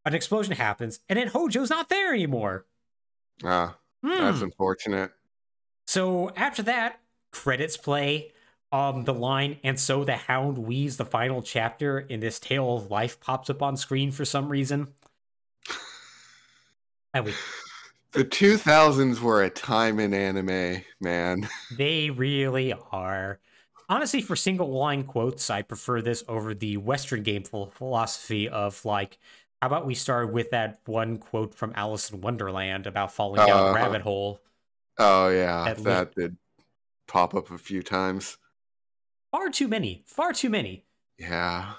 An 0.05 0.13
explosion 0.13 0.53
happens, 0.53 0.99
and 1.09 1.17
then 1.17 1.29
Hojo's 1.29 1.71
not 1.71 1.89
there 1.89 2.13
anymore. 2.13 2.67
Ah, 3.43 3.77
Hmm. 4.03 4.09
that's 4.11 4.41
unfortunate. 4.43 5.11
So 5.88 6.29
after 6.36 6.61
that, 6.61 6.99
credits 7.31 7.75
play. 7.75 8.34
Um, 8.71 9.03
the 9.05 9.15
line, 9.15 9.59
and 9.63 9.79
so 9.79 10.03
the 10.03 10.15
hound 10.15 10.59
weaves 10.59 10.97
the 10.97 11.05
final 11.05 11.41
chapter 11.41 11.99
in 11.99 12.19
this 12.19 12.39
tale 12.39 12.77
of 12.77 12.91
life 12.91 13.19
pops 13.19 13.49
up 13.49 13.63
on 13.63 13.77
screen 13.77 14.11
for 14.11 14.25
some 14.25 14.49
reason. 14.49 14.93
And 17.15 17.25
we 17.25 17.34
The 18.11 18.25
2000s 18.25 19.19
were 19.21 19.41
a 19.41 19.49
time 19.49 19.99
in 19.99 20.13
anime, 20.13 20.84
man. 20.99 21.49
They 21.77 22.11
really 22.11 22.73
are. 22.91 23.39
Honestly, 23.93 24.23
for 24.23 24.35
single 24.35 24.71
line 24.71 25.03
quotes, 25.03 25.51
I 25.51 25.61
prefer 25.61 26.01
this 26.01 26.23
over 26.27 26.55
the 26.55 26.77
Western 26.77 27.21
game 27.21 27.43
philosophy 27.43 28.49
of 28.49 28.83
like, 28.85 29.19
how 29.61 29.67
about 29.67 29.85
we 29.85 29.93
start 29.93 30.33
with 30.33 30.49
that 30.49 30.79
one 30.87 31.19
quote 31.19 31.53
from 31.53 31.73
Alice 31.75 32.09
in 32.09 32.19
Wonderland 32.19 32.87
about 32.87 33.13
falling 33.13 33.45
down 33.45 33.49
a 33.51 33.53
Uh-huh. 33.65 33.75
rabbit 33.75 34.01
hole? 34.01 34.41
Oh, 34.97 35.29
yeah, 35.29 35.65
At 35.67 35.77
that 35.83 36.15
did 36.15 36.35
pop 37.07 37.35
up 37.35 37.51
a 37.51 37.57
few 37.59 37.83
times. 37.83 38.39
Far 39.29 39.51
too 39.51 39.67
many, 39.67 40.01
far 40.07 40.33
too 40.33 40.49
many. 40.49 40.87
Yeah. 41.19 41.73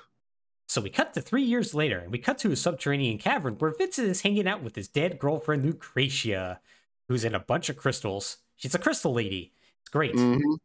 So 0.68 0.80
we 0.80 0.90
cut 0.90 1.14
to 1.14 1.20
three 1.20 1.42
years 1.42 1.74
later, 1.74 1.98
and 1.98 2.12
we 2.12 2.18
cut 2.20 2.38
to 2.38 2.52
a 2.52 2.56
subterranean 2.56 3.18
cavern 3.18 3.54
where 3.58 3.74
Vincent 3.76 4.06
is 4.06 4.20
hanging 4.20 4.46
out 4.46 4.62
with 4.62 4.76
his 4.76 4.86
dead 4.86 5.18
girlfriend 5.18 5.66
Lucretia, 5.66 6.60
who's 7.08 7.24
in 7.24 7.34
a 7.34 7.40
bunch 7.40 7.68
of 7.68 7.76
crystals. 7.76 8.38
She's 8.54 8.76
a 8.76 8.78
crystal 8.78 9.12
lady. 9.12 9.52
It's 9.80 9.90
great. 9.90 10.14
Mhm. 10.14 10.58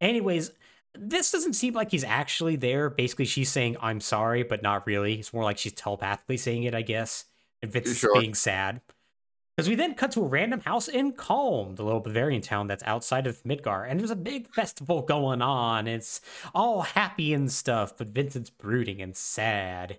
Anyways, 0.00 0.52
this 0.94 1.30
doesn't 1.30 1.54
seem 1.54 1.74
like 1.74 1.90
he's 1.90 2.04
actually 2.04 2.56
there. 2.56 2.90
Basically, 2.90 3.24
she's 3.24 3.50
saying, 3.50 3.76
I'm 3.80 4.00
sorry, 4.00 4.42
but 4.42 4.62
not 4.62 4.86
really. 4.86 5.14
It's 5.14 5.32
more 5.32 5.44
like 5.44 5.58
she's 5.58 5.72
telepathically 5.72 6.36
saying 6.36 6.64
it, 6.64 6.74
I 6.74 6.82
guess. 6.82 7.24
And 7.62 7.72
Vince 7.72 7.96
Sure. 7.96 8.18
being 8.18 8.34
sad. 8.34 8.80
Because 9.56 9.68
we 9.68 9.74
then 9.74 9.94
cut 9.94 10.12
to 10.12 10.22
a 10.22 10.26
random 10.26 10.60
house 10.60 10.88
in 10.88 11.12
Kalm, 11.12 11.76
the 11.76 11.84
little 11.84 12.00
Bavarian 12.00 12.40
town 12.40 12.68
that's 12.68 12.82
outside 12.84 13.26
of 13.26 13.42
Midgar, 13.42 13.88
and 13.88 14.00
there's 14.00 14.10
a 14.10 14.16
big 14.16 14.48
festival 14.48 15.02
going 15.02 15.42
on. 15.42 15.86
It's 15.86 16.22
all 16.54 16.80
happy 16.82 17.34
and 17.34 17.52
stuff, 17.52 17.96
but 17.98 18.08
Vincent's 18.08 18.48
brooding 18.48 19.02
and 19.02 19.14
sad. 19.14 19.98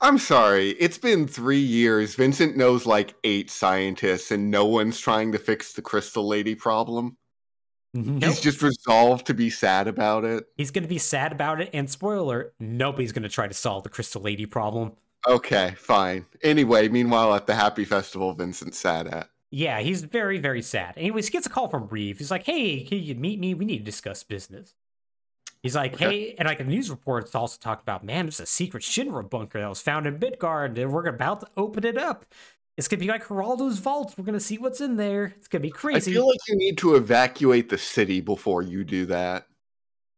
I'm 0.00 0.18
sorry. 0.18 0.70
It's 0.70 0.98
been 0.98 1.26
three 1.26 1.60
years. 1.60 2.14
Vincent 2.16 2.56
knows 2.56 2.84
like 2.84 3.14
eight 3.24 3.48
scientists, 3.48 4.32
and 4.32 4.50
no 4.50 4.66
one's 4.66 4.98
trying 4.98 5.32
to 5.32 5.38
fix 5.38 5.72
the 5.72 5.82
Crystal 5.82 6.26
Lady 6.26 6.54
problem. 6.54 7.16
Mm-hmm. 7.96 8.18
Nope. 8.18 8.30
He's 8.30 8.40
just 8.40 8.62
resolved 8.62 9.26
to 9.26 9.34
be 9.34 9.48
sad 9.50 9.88
about 9.88 10.24
it. 10.24 10.46
He's 10.56 10.70
going 10.70 10.82
to 10.82 10.88
be 10.88 10.98
sad 10.98 11.32
about 11.32 11.60
it, 11.60 11.70
and 11.72 11.88
spoiler, 11.88 12.52
nobody's 12.60 13.12
going 13.12 13.22
to 13.22 13.28
try 13.28 13.48
to 13.48 13.54
solve 13.54 13.82
the 13.82 13.88
Crystal 13.88 14.20
Lady 14.20 14.46
problem. 14.46 14.92
Okay, 15.26 15.74
fine. 15.76 16.26
Anyway, 16.42 16.88
meanwhile, 16.88 17.34
at 17.34 17.46
the 17.46 17.54
Happy 17.54 17.84
Festival, 17.84 18.32
Vincent's 18.34 18.78
sad 18.78 19.06
at. 19.08 19.30
Yeah, 19.50 19.80
he's 19.80 20.02
very, 20.02 20.38
very 20.38 20.60
sad. 20.60 20.94
Anyways, 20.98 21.26
he 21.26 21.32
gets 21.32 21.46
a 21.46 21.50
call 21.50 21.68
from 21.68 21.88
Reeve. 21.88 22.18
He's 22.18 22.30
like, 22.30 22.44
hey, 22.44 22.84
can 22.84 22.98
you 22.98 23.14
meet 23.14 23.40
me? 23.40 23.54
We 23.54 23.64
need 23.64 23.78
to 23.78 23.84
discuss 23.84 24.22
business. 24.22 24.74
He's 25.62 25.74
like, 25.74 25.94
Okay. 25.94 26.04
hey, 26.04 26.34
and 26.38 26.46
like 26.46 26.60
a 26.60 26.64
news 26.64 26.90
report's 26.90 27.34
also 27.34 27.58
talking 27.58 27.82
about, 27.82 28.04
man, 28.04 28.26
there's 28.26 28.40
a 28.40 28.46
secret 28.46 28.82
Shinra 28.84 29.28
bunker 29.28 29.60
that 29.60 29.68
was 29.68 29.80
found 29.80 30.06
in 30.06 30.18
Midgar, 30.18 30.66
and 30.66 30.92
we're 30.92 31.06
about 31.06 31.40
to 31.40 31.48
open 31.56 31.84
it 31.84 31.96
up. 31.96 32.26
It's 32.78 32.86
gonna 32.86 33.00
be 33.00 33.08
like 33.08 33.26
Geraldo's 33.26 33.80
vault. 33.80 34.14
We're 34.16 34.24
gonna 34.24 34.38
see 34.38 34.56
what's 34.56 34.80
in 34.80 34.96
there. 34.96 35.34
It's 35.36 35.48
gonna 35.48 35.62
be 35.62 35.70
crazy. 35.70 36.12
I 36.12 36.14
feel 36.14 36.28
like 36.28 36.38
you 36.46 36.56
need 36.56 36.78
to 36.78 36.94
evacuate 36.94 37.68
the 37.68 37.76
city 37.76 38.20
before 38.20 38.62
you 38.62 38.84
do 38.84 39.04
that. 39.06 39.46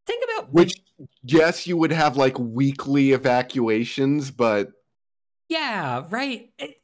Think 0.06 0.22
about 0.24 0.52
Which, 0.52 0.74
yes, 1.22 1.66
you 1.66 1.78
would 1.78 1.90
have 1.90 2.18
like 2.18 2.38
weekly 2.38 3.12
evacuations, 3.12 4.30
but 4.30 4.72
Yeah, 5.48 6.04
right. 6.10 6.52
It, 6.58 6.82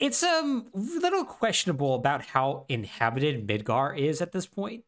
it's 0.00 0.22
um 0.22 0.70
a 0.74 0.78
little 0.78 1.26
questionable 1.26 1.94
about 1.94 2.24
how 2.24 2.64
inhabited 2.70 3.46
Midgar 3.46 3.98
is 3.98 4.22
at 4.22 4.32
this 4.32 4.46
point. 4.46 4.84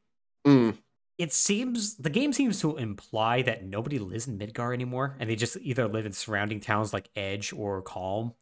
mm, 0.47 0.75
It 1.19 1.35
seems 1.35 1.97
the 1.97 2.09
game 2.09 2.33
seems 2.33 2.61
to 2.63 2.79
imply 2.79 3.43
that 3.43 3.65
nobody 3.65 3.99
lives 3.99 4.27
in 4.27 4.39
Midgar 4.39 4.73
anymore, 4.73 5.17
and 5.21 5.29
they 5.29 5.37
just 5.37 5.59
either 5.61 5.87
live 5.87 6.07
in 6.07 6.13
surrounding 6.13 6.61
towns 6.61 6.95
like 6.95 7.11
Edge 7.15 7.53
or 7.53 7.83
Kalm. 7.83 8.33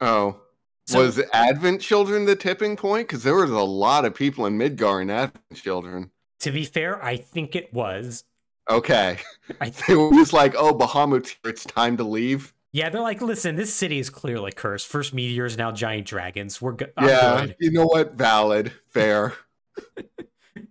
oh. 0.00 0.40
So- 0.86 1.00
was 1.00 1.18
Advent 1.32 1.80
Children 1.80 2.24
the 2.26 2.36
tipping 2.36 2.76
point? 2.76 3.08
Because 3.08 3.22
there 3.22 3.34
was 3.34 3.50
a 3.50 3.58
lot 3.60 4.04
of 4.04 4.14
people 4.14 4.46
in 4.46 4.58
Midgar 4.58 5.02
in 5.02 5.10
Advent 5.10 5.42
Children. 5.54 6.10
To 6.40 6.50
be 6.52 6.64
fair, 6.64 7.02
I 7.02 7.16
think 7.16 7.56
it 7.56 7.72
was. 7.74 8.24
Okay. 8.70 9.18
I 9.60 9.70
They 9.88 9.94
were 9.96 10.12
just 10.12 10.32
like, 10.32 10.54
oh, 10.56 10.74
Bahamut's 10.74 11.30
here. 11.30 11.50
It's 11.50 11.64
time 11.64 11.96
to 11.96 12.04
leave. 12.04 12.52
yeah, 12.72 12.88
they're 12.90 13.00
like, 13.00 13.20
listen, 13.22 13.56
this 13.56 13.72
city 13.74 13.98
is 13.98 14.10
clearly 14.10 14.52
cursed. 14.52 14.86
First 14.86 15.14
meteors, 15.14 15.56
now 15.56 15.72
giant 15.72 16.06
dragons. 16.06 16.60
We're 16.60 16.72
go- 16.72 16.86
yeah. 17.00 17.46
good. 17.46 17.56
You 17.58 17.70
know 17.72 17.86
what? 17.86 18.14
Valid. 18.14 18.72
Fair. 18.86 19.34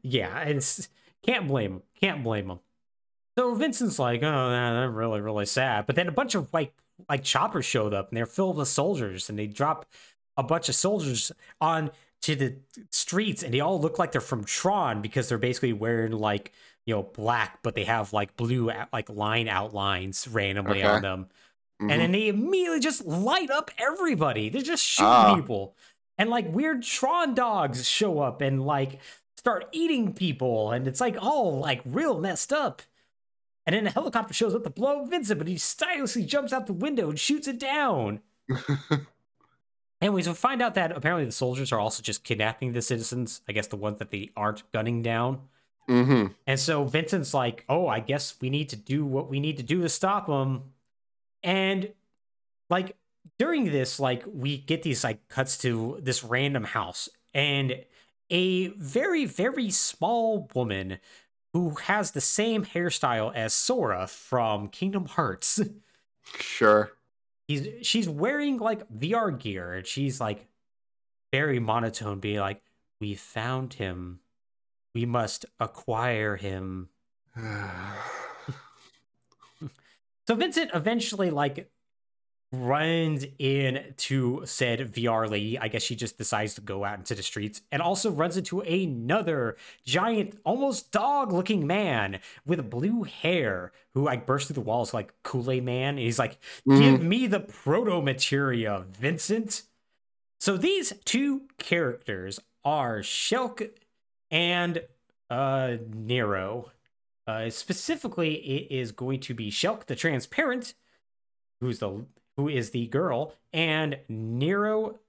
Yeah, 0.01 0.39
it's 0.41 0.87
can't 1.23 1.47
blame 1.47 1.73
him. 1.73 1.81
Can't 1.99 2.23
blame 2.23 2.49
him. 2.49 2.59
So 3.37 3.55
Vincent's 3.55 3.97
like, 3.99 4.21
oh, 4.21 4.49
man, 4.49 4.75
I'm 4.75 4.93
really, 4.95 5.19
really 5.19 5.45
sad. 5.47 5.87
But 5.87 5.95
then 5.95 6.07
a 6.07 6.11
bunch 6.11 6.35
of 6.35 6.53
like 6.53 6.73
like 7.09 7.23
choppers 7.23 7.65
showed 7.65 7.93
up 7.93 8.09
and 8.09 8.17
they're 8.17 8.25
filled 8.25 8.57
with 8.57 8.67
soldiers 8.67 9.29
and 9.29 9.37
they 9.37 9.47
drop 9.47 9.85
a 10.37 10.43
bunch 10.43 10.69
of 10.69 10.75
soldiers 10.75 11.31
on 11.61 11.91
to 12.21 12.35
the 12.35 12.55
streets 12.89 13.43
and 13.43 13.53
they 13.53 13.59
all 13.59 13.79
look 13.79 13.99
like 13.99 14.11
they're 14.11 14.21
from 14.21 14.43
Tron 14.43 15.01
because 15.01 15.29
they're 15.29 15.37
basically 15.37 15.73
wearing 15.73 16.11
like 16.13 16.51
you 16.85 16.93
know 16.95 17.03
black 17.03 17.59
but 17.63 17.75
they 17.75 17.83
have 17.83 18.13
like 18.13 18.35
blue 18.37 18.71
like 18.93 19.09
line 19.09 19.47
outlines 19.47 20.27
randomly 20.27 20.79
Okay. 20.83 20.87
on 20.87 21.01
them 21.01 21.27
Mhm. 21.81 21.91
and 21.91 22.01
then 22.01 22.11
they 22.13 22.27
immediately 22.29 22.79
just 22.79 23.05
light 23.05 23.49
up 23.51 23.69
everybody. 23.77 24.47
They're 24.49 24.61
just 24.61 24.83
shooting 24.85 25.11
Ah. 25.11 25.35
people. 25.35 25.75
And 26.17 26.29
like 26.29 26.47
weird 26.53 26.83
Tron 26.83 27.35
dogs 27.35 27.85
show 27.87 28.19
up 28.19 28.39
and 28.41 28.65
like 28.65 28.99
start 29.37 29.67
eating 29.73 30.13
people. 30.13 30.71
And 30.71 30.87
it's 30.87 31.01
like 31.01 31.17
all 31.21 31.59
like 31.59 31.81
real 31.85 32.17
messed 32.19 32.53
up. 32.53 32.81
And 33.65 33.75
then 33.75 33.87
a 33.87 33.91
helicopter 33.91 34.33
shows 34.33 34.53
up 34.53 34.63
to 34.63 34.69
blow 34.69 35.03
up 35.03 35.09
Vincent, 35.09 35.39
but 35.39 35.47
he 35.47 35.57
stylishly 35.57 36.23
jumps 36.23 36.53
out 36.53 36.67
the 36.67 36.73
window 36.73 37.09
and 37.09 37.19
shoots 37.19 37.47
it 37.47 37.59
down. 37.59 38.21
Anyways, 40.01 40.27
we 40.27 40.35
find 40.35 40.61
out 40.61 40.75
that 40.75 40.91
apparently 40.91 41.25
the 41.25 41.31
soldiers 41.31 41.71
are 41.71 41.79
also 41.79 42.03
just 42.03 42.23
kidnapping 42.23 42.73
the 42.73 42.81
citizens. 42.81 43.41
I 43.47 43.53
guess 43.53 43.67
the 43.67 43.75
ones 43.77 43.99
that 43.99 44.11
they 44.11 44.29
aren't 44.35 44.69
gunning 44.71 45.01
down. 45.01 45.39
hmm 45.87 46.27
And 46.45 46.59
so 46.59 46.83
Vincent's 46.83 47.33
like, 47.33 47.65
"Oh, 47.69 47.87
I 47.87 48.01
guess 48.01 48.35
we 48.39 48.49
need 48.49 48.69
to 48.69 48.75
do 48.75 49.05
what 49.05 49.29
we 49.29 49.39
need 49.39 49.57
to 49.57 49.63
do 49.63 49.81
to 49.81 49.89
stop 49.89 50.27
them." 50.27 50.73
And 51.41 51.91
like 52.69 52.95
during 53.39 53.65
this, 53.65 53.99
like 53.99 54.23
we 54.27 54.57
get 54.57 54.83
these 54.83 55.03
like 55.03 55.27
cuts 55.29 55.57
to 55.59 55.99
this 56.01 56.23
random 56.23 56.65
house 56.65 57.09
and 57.33 57.83
a 58.29 58.67
very 58.69 59.25
very 59.25 59.69
small 59.69 60.49
woman 60.55 60.99
who 61.55 61.69
has 61.69 62.11
the 62.11 62.19
same 62.19 62.65
hairstyle 62.65 63.33
as 63.33 63.53
Sora 63.53 64.07
from 64.07 64.67
Kingdom 64.67 65.05
Hearts. 65.05 65.61
Sure. 66.39 66.91
He's 67.47 67.85
she's 67.87 68.09
wearing 68.09 68.57
like 68.57 68.89
VR 68.89 69.39
gear 69.39 69.73
and 69.73 69.85
she's 69.85 70.19
like 70.19 70.47
very 71.31 71.59
monotone 71.59 72.19
being 72.19 72.39
like, 72.39 72.63
"We 72.99 73.13
found 73.13 73.75
him. 73.75 74.21
We 74.95 75.05
must 75.05 75.45
acquire 75.59 76.35
him." 76.35 76.89
So 80.27 80.33
Vincent 80.33 80.71
eventually 80.73 81.29
like 81.29 81.69
runs 82.55 83.25
into 83.39 84.45
said 84.45 84.79
VR 84.93 85.29
lady. 85.29 85.59
I 85.59 85.67
guess 85.67 85.83
she 85.83 85.95
just 85.95 86.17
decides 86.17 86.55
to 86.55 86.61
go 86.61 86.83
out 86.83 86.97
into 86.97 87.15
the 87.15 87.23
streets 87.23 87.61
and 87.71 87.81
also 87.81 88.11
runs 88.11 88.37
into 88.37 88.61
another 88.61 89.57
giant, 89.85 90.39
almost 90.43 90.91
dog 90.91 91.31
looking 91.31 91.67
man 91.67 92.19
with 92.45 92.69
blue 92.69 93.03
hair 93.03 93.71
who 93.93 94.03
like 94.03 94.25
bursts 94.25 94.47
through 94.47 94.55
the 94.55 94.61
walls 94.61 94.93
like 94.93 95.13
Kool-Aid 95.23 95.63
man. 95.63 95.89
And 95.89 95.99
he's 95.99 96.19
like, 96.19 96.37
give 96.67 97.01
me 97.01 97.27
the 97.27 97.39
proto 97.39 98.01
materia, 98.01 98.85
Vincent. 98.91 99.63
So 100.39 100.57
these 100.57 100.93
two 101.05 101.43
characters 101.57 102.39
are 102.63 102.99
Shelke 102.99 103.71
and 104.31 104.81
uh, 105.29 105.77
Nero. 105.93 106.71
Uh, 107.27 107.49
specifically, 107.49 108.35
it 108.35 108.71
is 108.71 108.91
going 108.91 109.19
to 109.21 109.33
be 109.33 109.49
Shelke 109.49 109.85
the 109.85 109.95
Transparent, 109.95 110.73
who's 111.59 111.79
the 111.79 112.05
who 112.37 112.49
is 112.49 112.71
the 112.71 112.87
girl, 112.87 113.35
and 113.53 113.99
Nero. 114.09 114.99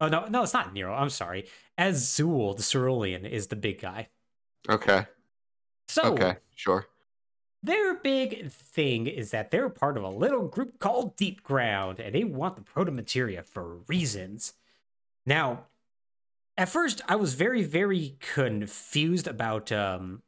Oh 0.00 0.08
no, 0.08 0.26
no, 0.28 0.42
it's 0.42 0.52
not 0.54 0.72
Nero. 0.74 0.94
I'm 0.94 1.10
sorry. 1.10 1.48
Azul 1.78 2.54
the 2.54 2.62
Cerulean 2.62 3.26
is 3.26 3.48
the 3.48 3.56
big 3.56 3.80
guy. 3.80 4.08
Okay. 4.68 5.06
So 5.88 6.02
Okay. 6.02 6.38
Sure. 6.54 6.86
their 7.62 7.94
big 7.94 8.50
thing 8.50 9.06
is 9.06 9.30
that 9.30 9.50
they're 9.50 9.70
part 9.70 9.96
of 9.96 10.02
a 10.04 10.08
little 10.10 10.46
group 10.48 10.78
called 10.78 11.16
Deep 11.16 11.42
Ground, 11.42 11.98
and 12.00 12.14
they 12.14 12.24
want 12.24 12.56
the 12.56 12.62
proto 12.62 12.92
materia 12.92 13.42
for 13.42 13.76
reasons. 13.88 14.52
Now, 15.26 15.66
at 16.58 16.68
first, 16.70 17.02
I 17.08 17.16
was 17.16 17.34
very, 17.34 17.64
very 17.64 18.16
confused 18.20 19.26
about 19.28 19.72
um 19.72 20.22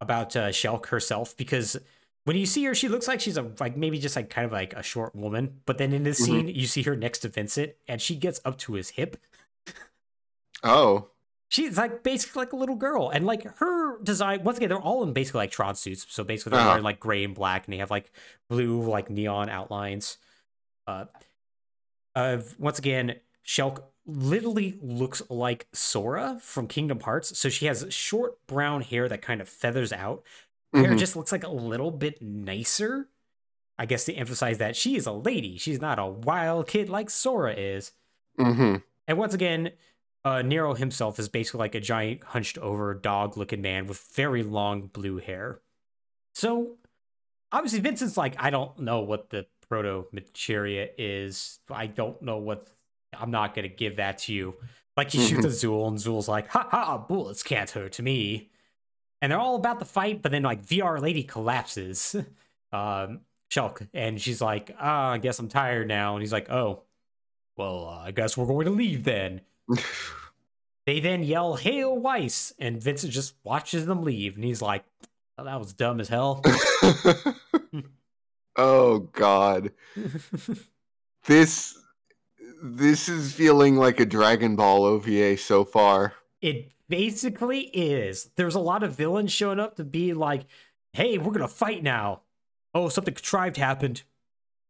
about 0.00 0.36
uh, 0.36 0.48
Shelke 0.50 0.86
herself 0.86 1.36
because 1.36 1.76
when 2.24 2.36
you 2.36 2.46
see 2.46 2.64
her, 2.64 2.74
she 2.74 2.88
looks 2.88 3.06
like 3.08 3.20
she's 3.20 3.36
a 3.36 3.50
like 3.60 3.76
maybe 3.76 3.98
just 3.98 4.16
like 4.16 4.30
kind 4.30 4.44
of 4.46 4.52
like 4.52 4.72
a 4.74 4.82
short 4.82 5.14
woman, 5.14 5.60
but 5.66 5.78
then 5.78 5.92
in 5.92 6.02
this 6.02 6.20
Mhm. 6.20 6.24
scene, 6.24 6.48
you 6.48 6.66
see 6.66 6.82
her 6.82 6.96
next 6.96 7.20
to 7.20 7.28
Vincent, 7.28 7.72
and 7.88 8.00
she 8.00 8.16
gets 8.16 8.40
up 8.44 8.58
to 8.58 8.74
his 8.74 8.90
hip. 8.90 9.16
Oh. 10.62 11.08
She's 11.50 11.76
like 11.76 12.02
basically 12.02 12.40
like 12.40 12.52
a 12.52 12.56
little 12.56 12.74
girl, 12.74 13.10
and 13.10 13.26
like 13.26 13.44
her 13.58 14.00
design. 14.02 14.42
Once 14.42 14.56
again, 14.56 14.70
they're 14.70 14.78
all 14.80 15.02
in 15.04 15.12
basically 15.12 15.38
like 15.38 15.50
Tron 15.52 15.74
suits, 15.76 16.04
so 16.08 16.24
basically 16.24 16.50
they're 16.50 16.60
Uh-huh. 16.60 16.70
wearing 16.70 16.84
like 16.84 16.98
gray 16.98 17.22
and 17.22 17.34
black, 17.34 17.66
and 17.66 17.72
they 17.72 17.78
have 17.78 17.90
like 17.90 18.10
blue 18.48 18.80
like 18.82 19.08
neon 19.10 19.48
outlines. 19.48 20.18
Uh, 20.86 21.04
uh, 22.14 22.38
once 22.58 22.78
again, 22.78 23.20
Shelke 23.46 23.84
literally 24.06 24.78
looks 24.82 25.22
like 25.30 25.66
Sora 25.72 26.38
from 26.42 26.66
Kingdom 26.66 27.00
Hearts. 27.00 27.38
So 27.38 27.48
she 27.48 27.66
has 27.66 27.86
short 27.90 28.44
brown 28.46 28.80
hair 28.82 29.08
that 29.08 29.22
kind 29.22 29.40
of 29.40 29.48
feathers 29.48 29.92
out. 29.92 30.24
Hair 30.74 30.92
Mhm. 30.92 30.98
just 30.98 31.16
looks 31.16 31.32
like 31.32 31.44
a 31.44 31.48
little 31.50 31.90
bit 31.90 32.20
nicer. 32.20 33.08
I 33.78 33.86
guess 33.86 34.04
to 34.04 34.12
emphasize 34.14 34.58
that 34.58 34.76
she 34.76 34.96
is 34.96 35.06
a 35.06 35.12
lady. 35.12 35.56
She's 35.56 35.80
not 35.80 35.98
a 35.98 36.06
wild 36.06 36.68
kid 36.68 36.88
like 36.88 37.10
Sora 37.10 37.54
is. 37.54 37.92
Mhm. 38.38 38.82
And 39.08 39.18
once 39.18 39.34
again, 39.34 39.72
uh, 40.24 40.42
Nero 40.42 40.74
himself 40.74 41.18
is 41.18 41.28
basically 41.28 41.58
like 41.58 41.74
a 41.74 41.80
giant, 41.80 42.22
hunched 42.24 42.56
over, 42.58 42.94
dog 42.94 43.36
looking 43.36 43.62
man 43.62 43.86
with 43.86 43.98
very 44.14 44.42
long 44.42 44.86
blue 44.86 45.18
hair. 45.18 45.60
So, 46.34 46.78
obviously, 47.52 47.80
Vincent's 47.80 48.16
like, 48.16 48.34
I 48.42 48.50
don't 48.50 48.78
know 48.78 49.00
what 49.00 49.30
the 49.30 49.46
proto 49.68 50.06
materia 50.12 50.88
is. 50.98 51.58
I 51.70 51.86
don't 51.86 52.20
know 52.22 52.38
what. 52.38 52.66
I'm 53.12 53.30
not 53.30 53.54
going 53.54 53.68
to 53.68 53.74
give 53.74 53.96
that 53.96 54.18
to 54.18 54.32
you. 54.32 54.56
Like, 54.96 55.10
he 55.10 55.18
shoots 55.24 55.44
Mhm. 55.44 55.48
at 55.48 55.50
Zool, 55.52 55.88
and 55.88 55.98
Zool's 55.98 56.28
like, 56.28 56.48
ha 56.48 56.66
ha, 56.70 56.98
bullets 56.98 57.42
can't 57.42 57.70
hurt 57.70 57.98
me. 58.00 58.50
And 59.24 59.32
they're 59.32 59.40
all 59.40 59.56
about 59.56 59.78
the 59.78 59.86
fight, 59.86 60.20
but 60.20 60.32
then, 60.32 60.42
like, 60.42 60.66
VR 60.66 61.00
Lady 61.00 61.22
collapses. 61.22 62.14
Um, 62.72 63.20
Shelke, 63.52 63.86
and 63.94 64.20
she's 64.20 64.40
like, 64.40 64.74
ah, 64.80 65.10
I 65.10 65.18
guess 65.18 65.38
I'm 65.38 65.46
tired 65.46 65.86
now. 65.86 66.16
And 66.16 66.22
he's 66.22 66.32
like, 66.32 66.50
oh, 66.50 66.82
well, 67.56 67.86
uh, 67.86 68.06
I 68.06 68.10
guess 68.10 68.36
we're 68.36 68.46
going 68.46 68.64
to 68.64 68.72
leave 68.72 69.04
then. 69.04 69.42
They 70.86 71.00
then 71.00 71.22
yell, 71.22 71.54
Hail 71.54 71.96
Weiss! 71.96 72.52
And 72.58 72.82
Vincent 72.82 73.12
just 73.12 73.34
watches 73.42 73.86
them 73.86 74.02
leave. 74.02 74.34
And 74.34 74.44
he's 74.44 74.60
like, 74.60 74.84
that 75.38 75.58
was 75.58 75.72
dumb 75.72 75.98
as 76.00 76.08
hell. 76.08 76.42
oh 78.56 78.98
God. 79.12 79.72
This 81.24 81.78
this 82.62 83.08
is 83.08 83.32
feeling 83.32 83.76
like 83.76 83.98
a 83.98 84.04
Dragon 84.04 84.56
Ball 84.56 84.84
OVA 84.84 85.38
so 85.38 85.64
far. 85.64 86.12
it 86.42 86.70
basically 86.88 87.60
is. 87.60 88.30
There's 88.36 88.54
a 88.54 88.60
lot 88.60 88.82
of 88.82 88.96
villains 88.96 89.32
showing 89.32 89.60
up 89.60 89.76
to 89.76 89.84
be 89.84 90.12
like, 90.12 90.46
hey, 90.92 91.18
we're 91.18 91.32
to 91.40 91.48
fight 91.48 91.82
now. 91.82 92.22
Oh, 92.74 92.88
something 92.88 93.14
contrived 93.14 93.56
happened. 93.56 94.02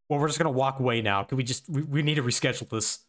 Well, 0.09 0.21
we're 0.21 0.29
just 0.29 0.39
to 0.53 0.59
walk 0.59 0.81
away 0.81 1.01
now. 1.01 1.23
Can 1.23 1.37
we 1.37 1.45
just, 1.45 1.69
we, 1.69 1.83
we 1.83 2.03
need 2.03 2.17
to 2.17 2.23
reschedule 2.23 2.69
this. 2.69 3.01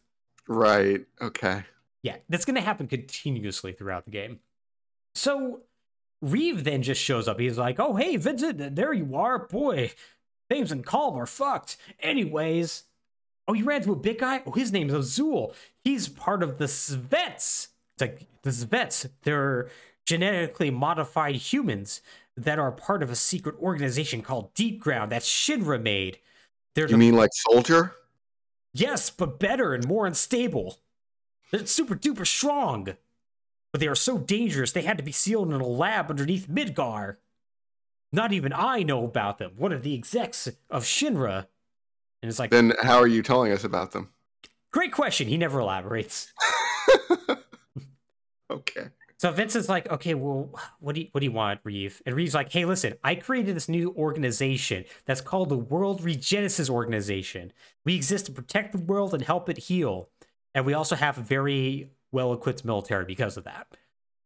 Right. 0.48 1.04
Okay. 1.20 1.62
Yeah, 2.02 2.16
that's 2.28 2.44
to 2.54 2.60
happen 2.60 2.86
continuously 2.86 3.72
throughout 3.72 4.04
the 4.04 4.12
game. 4.12 4.38
So 5.14 5.62
Reeve 6.22 6.64
then 6.64 6.82
just 6.82 7.00
shows 7.00 7.28
up. 7.28 7.40
He's 7.40 7.58
like, 7.58 7.80
"Oh, 7.80 7.94
hey, 7.94 8.16
Vincent, 8.16 8.76
there 8.76 8.92
you 8.92 9.16
are. 9.16 9.46
Boy, 9.46 9.92
Thames 10.48 10.72
and 10.72 10.84
Kalm 10.84 11.16
are 11.16 11.26
fucked." 11.26 11.76
Anyways, 12.00 12.84
oh, 13.48 13.54
you 13.54 13.64
ran 13.64 13.78
into 13.78 13.92
a 13.92 13.96
big 13.96 14.18
guy. 14.18 14.42
Oh, 14.46 14.52
his 14.52 14.72
name's 14.72 14.92
Azul. 14.92 15.54
He's 15.84 16.08
part 16.08 16.42
of 16.42 16.58
the 16.58 16.66
Tsviets. 16.66 17.68
It's 17.96 18.00
like 18.02 18.26
the 18.42 18.50
Tsviets. 18.50 19.08
They're 19.22 19.68
genetically 20.04 20.70
modified 20.70 21.36
humans 21.36 22.02
that 22.36 22.58
are 22.58 22.70
part 22.70 23.02
of 23.02 23.10
a 23.10 23.16
secret 23.16 23.56
organization 23.60 24.22
called 24.22 24.52
Deep 24.54 24.80
Ground 24.80 25.10
that 25.12 25.22
Shinra 25.22 25.80
made. 25.82 26.18
They're 26.74 26.88
You 26.88 26.98
mean 26.98 27.16
like 27.16 27.30
Soldier? 27.32 27.94
Yes, 28.74 29.08
but 29.08 29.38
better 29.38 29.72
and 29.72 29.86
more 29.88 30.06
unstable. 30.06 30.78
They're 31.50 31.64
super 31.66 31.94
duper 31.96 32.26
strong. 32.26 32.88
But 33.72 33.80
they 33.80 33.88
are 33.88 33.94
so 33.94 34.18
dangerous 34.18 34.72
they 34.72 34.82
had 34.82 34.98
to 34.98 35.02
be 35.02 35.12
sealed 35.12 35.52
in 35.52 35.60
a 35.60 35.66
lab 35.66 36.10
underneath 36.10 36.46
Midgar. 36.48 37.16
Not 38.12 38.32
even 38.32 38.52
I 38.52 38.82
know 38.82 39.04
about 39.04 39.38
them. 39.38 39.52
One 39.56 39.72
of 39.72 39.82
the 39.82 39.94
execs 39.94 40.48
of 40.70 40.84
Shinra. 40.84 41.46
And 42.22 42.28
it's 42.30 42.38
like, 42.38 42.50
Then 42.50 42.74
how 42.82 42.98
are 42.98 43.06
you 43.06 43.22
telling 43.22 43.52
us 43.52 43.64
about 43.64 43.92
them? 43.92 44.10
great 44.72 44.92
question. 44.92 45.26
He 45.26 45.38
never 45.38 45.60
elaborates. 45.60 46.32
okay. 48.50 48.88
So 49.18 49.32
Vince 49.32 49.56
is 49.56 49.68
like, 49.68 49.90
okay, 49.90 50.12
well, 50.14 50.50
what 50.78 50.94
do 50.94 51.00
you 51.00 51.08
what 51.12 51.20
do 51.20 51.26
you 51.26 51.32
want, 51.32 51.60
Reeve? 51.64 52.02
And 52.04 52.14
Reeve's 52.14 52.34
like, 52.34 52.52
hey, 52.52 52.66
listen, 52.66 52.94
I 53.02 53.14
created 53.14 53.56
this 53.56 53.68
new 53.68 53.94
organization 53.96 54.84
that's 55.06 55.22
called 55.22 55.48
the 55.48 55.56
World 55.56 56.02
Regenesis 56.02 56.68
Organization. 56.68 57.52
We 57.84 57.94
exist 57.94 58.26
to 58.26 58.32
protect 58.32 58.72
the 58.72 58.82
world 58.82 59.14
and 59.14 59.22
help 59.22 59.48
it 59.48 59.56
heal. 59.58 60.10
And 60.54 60.66
we 60.66 60.74
also 60.74 60.96
have 60.96 61.16
a 61.16 61.22
very 61.22 61.90
well 62.12 62.32
equipped 62.34 62.64
military 62.64 63.06
because 63.06 63.38
of 63.38 63.44
that. 63.44 63.68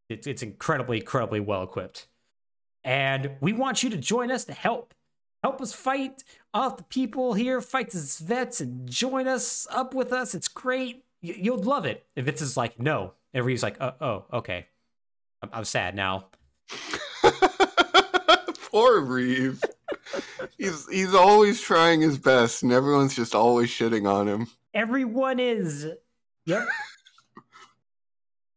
It's 0.09 0.27
it's 0.27 0.43
incredibly, 0.43 0.99
incredibly 0.99 1.39
well 1.39 1.63
equipped. 1.63 2.07
And 2.83 3.31
we 3.39 3.53
want 3.53 3.83
you 3.83 3.89
to 3.91 3.97
join 3.97 4.29
us 4.29 4.45
to 4.45 4.53
help. 4.53 4.93
Help 5.43 5.61
us 5.61 5.73
fight 5.73 6.23
off 6.53 6.77
the 6.77 6.83
people 6.83 7.33
here, 7.33 7.61
fight 7.61 7.89
the 7.91 8.23
vets, 8.23 8.61
and 8.61 8.87
join 8.87 9.27
us 9.27 9.67
up 9.71 9.93
with 9.93 10.13
us. 10.13 10.35
It's 10.35 10.47
great. 10.47 11.03
Y- 11.23 11.35
You'll 11.37 11.61
love 11.63 11.85
it. 11.85 12.05
And 12.15 12.25
Vince 12.25 12.41
is 12.41 12.57
like, 12.57 12.79
no. 12.79 13.13
And 13.33 13.45
Reeve's 13.45 13.63
like, 13.63 13.77
oh, 13.79 13.93
oh 14.01 14.25
okay. 14.33 14.67
I'm, 15.41 15.49
I'm 15.53 15.65
sad 15.65 15.95
now. 15.95 16.27
Poor 18.71 19.01
Reeve. 19.01 19.61
he's 20.57 20.87
he's 20.89 21.13
always 21.13 21.61
trying 21.61 22.01
his 22.01 22.17
best, 22.17 22.63
and 22.63 22.71
everyone's 22.71 23.15
just 23.15 23.35
always 23.35 23.69
shitting 23.69 24.09
on 24.09 24.27
him. 24.27 24.47
Everyone 24.73 25.39
is. 25.39 25.87
Yep. 26.45 26.67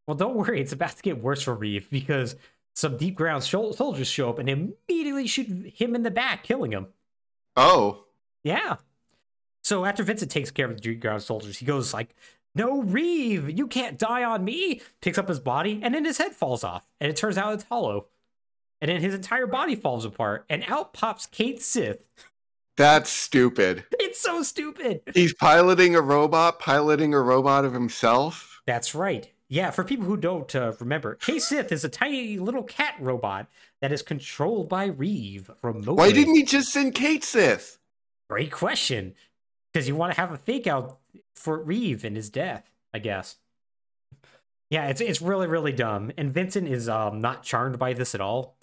well, 0.07 0.15
don't 0.15 0.35
worry. 0.35 0.61
It's 0.61 0.71
about 0.71 0.95
to 0.95 1.01
get 1.01 1.21
worse 1.21 1.41
for 1.41 1.53
Reeve 1.53 1.89
because 1.89 2.35
some 2.73 2.97
deep 2.97 3.15
ground 3.15 3.43
soldiers 3.43 4.07
show 4.07 4.29
up 4.29 4.39
and 4.39 4.49
immediately 4.49 5.27
shoot 5.27 5.47
him 5.75 5.95
in 5.95 6.03
the 6.03 6.11
back, 6.11 6.43
killing 6.43 6.71
him. 6.71 6.87
Oh, 7.57 8.05
Yeah. 8.43 8.77
So 9.63 9.83
after 9.83 10.03
Vincent 10.03 10.29
takes 10.29 10.51
care 10.51 10.67
of 10.69 10.75
the 10.75 10.81
deep 10.81 10.99
ground 10.99 11.23
soldiers, 11.23 11.57
he 11.57 11.65
goes 11.65 11.91
like, 11.91 12.15
"No, 12.55 12.81
Reeve, 12.81 13.49
you 13.49 13.67
can't 13.67 13.99
die 13.99 14.23
on 14.23 14.43
me." 14.43 14.81
Picks 15.01 15.17
up 15.17 15.27
his 15.27 15.39
body, 15.39 15.79
and 15.83 15.93
then 15.93 16.05
his 16.05 16.17
head 16.17 16.33
falls 16.33 16.63
off, 16.63 16.87
and 16.99 17.09
it 17.09 17.15
turns 17.15 17.37
out 17.37 17.53
it's 17.53 17.65
hollow. 17.65 18.07
And 18.81 18.89
then 18.89 19.01
his 19.01 19.13
entire 19.13 19.47
body 19.47 19.75
falls 19.75 20.05
apart, 20.05 20.45
and 20.49 20.63
out 20.67 20.93
pops 20.93 21.25
Cait 21.25 21.61
Sith. 21.61 21.99
that's 22.77 23.09
stupid. 23.09 23.85
It's 23.99 24.19
so 24.21 24.43
stupid. 24.43 25.01
He's 25.13 25.33
piloting 25.33 25.95
a 25.95 26.01
robot, 26.01 26.59
piloting 26.59 27.13
a 27.13 27.21
robot 27.21 27.65
of 27.65 27.73
himself. 27.73 28.61
That's 28.65 28.93
right. 28.95 29.31
Yeah, 29.47 29.69
for 29.71 29.83
people 29.83 30.05
who 30.05 30.17
don't 30.17 30.53
uh, 30.55 30.73
remember, 30.79 31.15
Cait 31.15 31.41
Sith 31.41 31.71
is 31.71 31.83
a 31.83 31.89
tiny 31.89 32.37
little 32.39 32.63
cat 32.63 32.95
robot 32.99 33.47
that 33.81 33.91
is 33.91 34.01
controlled 34.01 34.67
by 34.67 34.85
Reeve 34.85 35.51
remotely. 35.61 35.93
Why 35.93 36.11
didn't 36.11 36.35
he 36.35 36.43
just 36.43 36.69
send 36.73 36.95
Cait 36.95 37.23
Sith? 37.23 37.77
Great 38.29 38.51
question. 38.51 39.13
Because 39.71 39.87
you 39.87 39.95
want 39.95 40.13
to 40.13 40.19
have 40.19 40.31
a 40.31 40.37
fake 40.37 40.67
out 40.67 40.97
for 41.35 41.61
Reeve 41.61 42.03
and 42.05 42.15
his 42.15 42.29
death, 42.29 42.69
I 42.93 42.99
guess. 42.99 43.35
Yeah, 44.69 44.87
it's 44.87 45.01
it's 45.01 45.21
really 45.21 45.47
really 45.47 45.71
dumb, 45.73 46.11
and 46.17 46.33
Vincent 46.33 46.67
is 46.67 46.89
um 46.89 47.21
not 47.21 47.43
charmed 47.43 47.77
by 47.77 47.93
this 47.93 48.15
at 48.15 48.21
all. 48.21 48.57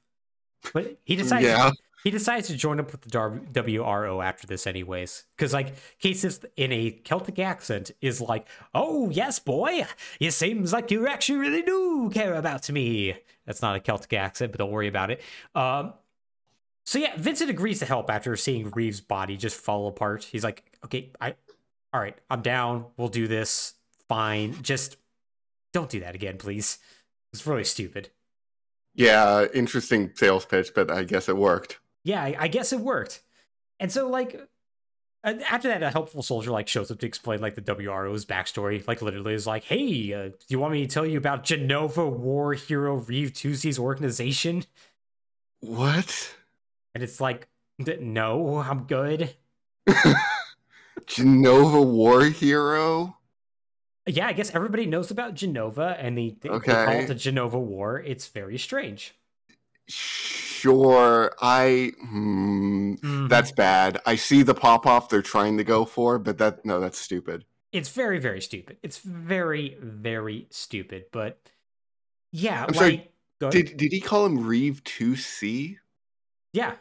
But 0.72 0.96
he 1.04 1.16
decides 1.16 1.44
Yeah. 1.44 1.70
he 2.04 2.10
decides 2.10 2.48
to 2.48 2.56
join 2.56 2.80
up 2.80 2.90
with 2.92 3.02
the 3.02 3.08
Dar- 3.08 3.40
WRO 3.52 4.20
after 4.20 4.46
this, 4.46 4.66
anyways. 4.66 5.24
Because 5.36 5.52
like 5.52 5.74
Cases 6.00 6.40
in 6.56 6.72
a 6.72 6.90
Celtic 6.90 7.38
accent 7.38 7.92
is 8.00 8.20
like, 8.20 8.46
"Oh 8.74 9.10
yes, 9.10 9.38
boy, 9.38 9.86
it 10.20 10.32
seems 10.32 10.72
like 10.72 10.90
you 10.90 11.06
actually 11.06 11.38
really 11.38 11.62
do 11.62 12.10
care 12.12 12.34
about 12.34 12.68
me." 12.70 13.16
That's 13.46 13.62
not 13.62 13.76
a 13.76 13.80
Celtic 13.80 14.12
accent, 14.12 14.52
but 14.52 14.58
don't 14.58 14.70
worry 14.70 14.88
about 14.88 15.10
it. 15.10 15.20
Um, 15.54 15.94
so 16.84 16.98
yeah, 16.98 17.14
Vincent 17.16 17.48
agrees 17.50 17.78
to 17.78 17.86
help 17.86 18.10
after 18.10 18.36
seeing 18.36 18.70
Reeves' 18.70 19.00
body 19.00 19.36
just 19.36 19.56
fall 19.56 19.86
apart. 19.88 20.24
He's 20.24 20.42
like, 20.44 20.64
"Okay, 20.84 21.10
I, 21.20 21.34
all 21.93 22.01
right, 22.01 22.16
I'm 22.30 22.43
down. 22.43 22.86
We'll 22.97 23.09
do 23.09 23.28
this. 23.28 23.74
Fine. 24.09 24.62
Just 24.62 24.97
don't 25.72 25.90
do 25.90 26.01
that 26.01 26.14
again, 26.14 26.38
please. 26.38 26.78
It's 27.32 27.47
really 27.47 27.64
stupid." 27.64 28.11
Yeah, 28.95 29.47
interesting 29.55 30.11
sales 30.14 30.45
pitch, 30.45 30.72
but 30.74 30.90
I 30.90 31.05
guess 31.05 31.28
it 31.28 31.36
worked. 31.36 31.80
Yeah, 32.05 32.22
I, 32.22 32.36
I 32.40 32.49
guess 32.49 32.72
it 32.72 32.80
worked. 32.80 33.22
And 33.80 33.90
so, 33.90 34.09
like, 34.09 34.38
after 35.24 35.68
that, 35.68 35.82
a 35.82 35.90
helpful 35.90 36.22
soldier 36.22 36.51
like 36.51 36.68
shows 36.68 36.90
up 36.90 36.99
to 36.99 37.07
explain 37.07 37.40
like 37.40 37.55
the 37.55 37.62
WRO's 37.62 38.26
backstory. 38.26 38.86
Like, 38.86 39.03
literally, 39.03 39.34
is 39.34 39.47
like, 39.47 39.64
"Hey, 39.64 40.12
uh, 40.12 40.28
do 40.28 40.34
you 40.49 40.59
want 40.59 40.72
me 40.72 40.86
to 40.86 40.93
tell 40.93 41.07
you 41.07 41.18
about 41.18 41.45
Jenova 41.45 42.11
War 42.11 42.55
Hero 42.55 42.97
Reeve 42.97 43.32
Tuesti's 43.32 43.78
organization?" 43.78 44.64
What? 45.61 46.34
And 46.95 47.03
it's 47.03 47.20
like, 47.20 47.49
"No, 47.78 48.59
I'm 48.59 48.84
good." 48.84 49.34
Jenova 51.07 51.84
War 51.84 52.24
Hero? 52.24 53.16
Yeah, 54.07 54.26
I 54.26 54.32
guess 54.32 54.53
everybody 54.55 54.86
knows 54.86 55.11
about 55.11 55.34
Jenova 55.34 55.96
and 55.98 56.18
they, 56.18 56.36
they, 56.40 56.48
Okay. 56.48 56.72
they 56.72 56.84
call 56.84 56.94
it 56.94 57.07
the 57.09 57.14
Jenova 57.14 57.61
War. 57.61 58.00
It's 58.00 58.26
very 58.28 58.59
strange. 58.59 59.14
Sure. 59.88 61.34
I. 61.40 61.92
Hmm, 62.00 62.94
Mhm. 62.94 63.28
that's 63.28 63.53
bad. 63.53 64.00
I 64.07 64.14
see 64.16 64.42
the 64.42 64.55
pop 64.55 64.86
off 64.86 65.09
they're 65.09 65.22
trying 65.22 65.57
to 65.59 65.64
go 65.64 65.84
for, 65.84 66.18
but 66.18 66.38
that. 66.38 66.64
No, 66.64 66.80
that's 66.80 66.98
stupid. 66.98 67.44
it's 67.72 67.88
very 67.88 68.18
very 68.18 68.40
stupid. 68.40 68.76
It's 68.82 68.98
very 68.98 69.76
very 69.80 70.46
stupid. 70.50 71.07
But 71.11 71.38
yeah, 72.30 72.62
I'm 72.64 72.74
like 72.74 72.76
sorry. 73.40 73.50
Did, 73.50 73.76
did 73.76 73.92
he 73.92 74.00
call 74.00 74.24
him 74.26 74.46
Reeve 74.46 74.82
2C? 74.84 75.78
yeah, 76.53 76.74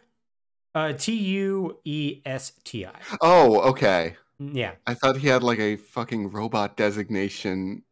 uh, 0.75 0.93
T 0.93 1.13
U 1.13 1.79
E 1.85 2.21
S 2.25 2.53
T 2.63 2.85
I. 2.85 2.93
Oh, 3.21 3.59
okay. 3.71 4.15
Yeah, 4.39 4.73
I 4.87 4.95
thought 4.95 5.17
he 5.17 5.27
had 5.27 5.43
like 5.43 5.59
a 5.59 5.75
fucking 5.75 6.31
robot 6.31 6.75
designation. 6.75 7.83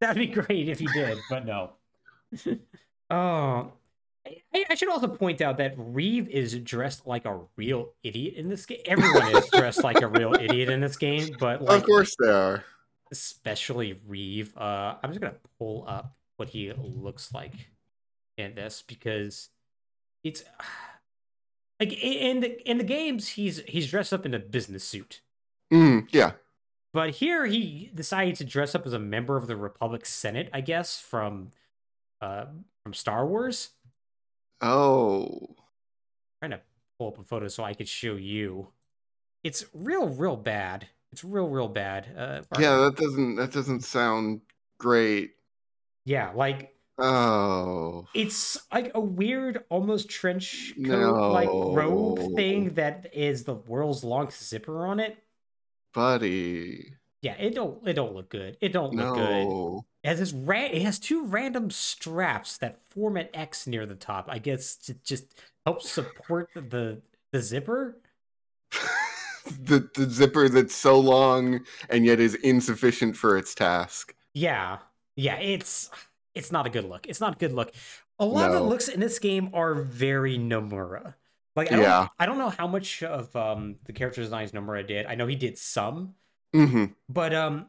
that'd 0.00 0.16
be 0.16 0.26
great 0.28 0.68
if 0.68 0.78
he 0.78 0.86
did, 0.94 1.18
but 1.28 1.44
no. 1.44 1.72
oh, 3.10 3.72
I, 4.54 4.64
I 4.70 4.74
should 4.76 4.88
also 4.88 5.08
point 5.08 5.40
out 5.40 5.56
that 5.58 5.74
Reeve 5.76 6.28
is 6.28 6.56
dressed 6.60 7.06
like 7.06 7.24
a 7.24 7.40
real 7.56 7.92
idiot 8.02 8.34
in 8.34 8.48
this 8.48 8.66
game. 8.66 8.80
Everyone 8.86 9.34
is 9.34 9.48
dressed 9.50 9.82
like 9.82 10.00
a 10.00 10.06
real 10.06 10.34
idiot 10.34 10.68
in 10.68 10.80
this 10.80 10.96
game, 10.96 11.34
but 11.40 11.62
like 11.62 11.78
of 11.78 11.86
course 11.86 12.14
they 12.20 12.28
are. 12.30 12.64
especially 13.10 13.98
Reeve. 14.06 14.56
Uh, 14.56 14.94
I'm 15.02 15.10
just 15.10 15.20
gonna 15.20 15.34
pull 15.58 15.84
up 15.88 16.14
what 16.36 16.50
he 16.50 16.72
looks 16.72 17.34
like 17.34 17.54
in 18.36 18.54
this 18.54 18.84
because 18.86 19.48
it's 20.22 20.44
like 21.80 21.92
in 21.94 22.40
the 22.40 22.70
in 22.70 22.78
the 22.78 22.84
games 22.84 23.28
he's 23.30 23.62
he's 23.66 23.90
dressed 23.90 24.12
up 24.12 24.24
in 24.26 24.34
a 24.34 24.38
business 24.38 24.84
suit, 24.84 25.22
Mm, 25.72 26.06
yeah. 26.12 26.32
but 26.92 27.10
here 27.10 27.46
he 27.46 27.90
decided 27.94 28.36
to 28.36 28.44
dress 28.44 28.74
up 28.74 28.86
as 28.86 28.92
a 28.92 28.98
member 28.98 29.36
of 29.36 29.46
the 29.46 29.56
Republic 29.56 30.04
Senate, 30.06 30.50
I 30.52 30.60
guess 30.60 31.00
from 31.00 31.50
uh 32.20 32.46
from 32.82 32.94
Star 32.94 33.26
Wars. 33.26 33.70
Oh. 34.60 35.56
trying 36.40 36.50
to 36.52 36.60
pull 36.98 37.08
up 37.08 37.18
a 37.18 37.22
photo 37.22 37.48
so 37.48 37.64
I 37.64 37.74
could 37.74 37.88
show 37.88 38.16
you. 38.16 38.68
It's 39.42 39.64
real, 39.72 40.08
real 40.08 40.36
bad. 40.36 40.86
It's 41.12 41.24
real, 41.24 41.48
real 41.48 41.68
bad. 41.68 42.08
Uh, 42.16 42.42
Yeah, 42.60 42.76
that 42.76 42.96
doesn't 42.96 43.36
that 43.36 43.52
doesn't 43.52 43.80
sound 43.82 44.42
great. 44.78 45.32
yeah, 46.04 46.30
like 46.34 46.74
Oh. 47.00 48.06
it's 48.14 48.58
like 48.72 48.92
a 48.94 49.00
weird, 49.00 49.64
almost 49.68 50.08
trench 50.08 50.74
coat, 50.84 51.32
like 51.32 51.48
robe 51.48 52.34
thing 52.36 52.74
that 52.74 53.10
is 53.12 53.44
the 53.44 53.54
world's 53.54 54.04
longest 54.04 54.48
zipper 54.48 54.86
on 54.86 55.00
it. 55.00 55.18
Buddy. 55.92 56.94
Yeah, 57.22 57.34
it 57.38 57.54
don't 57.54 57.86
it 57.86 57.94
don't 57.94 58.14
look 58.14 58.30
good. 58.30 58.56
It 58.60 58.72
don't 58.72 58.94
look 58.94 59.14
good. 59.14 59.80
It 60.02 60.08
has 60.08 60.18
this 60.18 60.32
ra- 60.32 60.68
it 60.72 60.82
has 60.82 60.98
two 60.98 61.24
random 61.26 61.70
straps 61.70 62.56
that 62.58 62.78
form 62.88 63.16
an 63.18 63.28
X 63.34 63.66
near 63.66 63.84
the 63.84 63.94
top. 63.94 64.26
I 64.28 64.38
guess 64.38 64.76
to 64.76 64.94
just 65.04 65.40
help 65.66 65.82
support 65.82 66.48
the 66.54 67.02
the 67.32 67.42
zipper. 67.42 67.98
the 69.64 69.88
the 69.94 70.08
zipper 70.08 70.48
that's 70.48 70.74
so 70.74 70.98
long 70.98 71.60
and 71.90 72.06
yet 72.06 72.20
is 72.20 72.36
insufficient 72.36 73.16
for 73.16 73.36
its 73.36 73.54
task. 73.54 74.14
Yeah, 74.32 74.78
yeah, 75.16 75.36
it's 75.36 75.90
it's 76.34 76.52
not 76.52 76.66
a 76.66 76.70
good 76.70 76.84
look. 76.84 77.06
It's 77.08 77.20
not 77.20 77.34
a 77.36 77.38
good 77.38 77.52
look. 77.52 77.72
A 78.18 78.24
lot 78.24 78.46
of 78.46 78.52
the 78.52 78.60
looks 78.60 78.88
in 78.88 79.00
this 79.00 79.18
game 79.18 79.50
are 79.54 79.74
very 79.74 80.38
Nomura. 80.38 81.14
Like, 81.56 81.72
I 81.72 81.76
don't, 81.76 81.82
Yeah. 81.82 82.08
I 82.18 82.26
don't 82.26 82.38
know 82.38 82.50
how 82.50 82.66
much 82.66 83.02
of 83.02 83.34
um 83.36 83.76
the 83.84 83.92
character 83.92 84.22
designs 84.22 84.52
Nomura 84.52 84.86
did. 84.86 85.06
I 85.06 85.14
know 85.14 85.26
he 85.26 85.36
did 85.36 85.58
some, 85.58 86.14
hmm 86.54 86.94
but 87.08 87.34
um, 87.34 87.68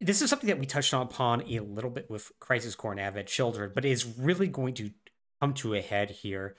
this 0.00 0.22
is 0.22 0.30
something 0.30 0.48
that 0.48 0.58
we 0.58 0.66
touched 0.66 0.94
on 0.94 1.02
upon 1.02 1.42
a 1.50 1.60
little 1.60 1.90
bit 1.90 2.10
with 2.10 2.32
Crisis 2.40 2.74
Core 2.74 2.92
and 2.92 3.00
Advent 3.00 3.28
Children, 3.28 3.72
but 3.74 3.84
is 3.84 4.06
really 4.18 4.48
going 4.48 4.74
to 4.74 4.90
come 5.40 5.54
to 5.54 5.74
a 5.74 5.82
head 5.82 6.10
here. 6.10 6.56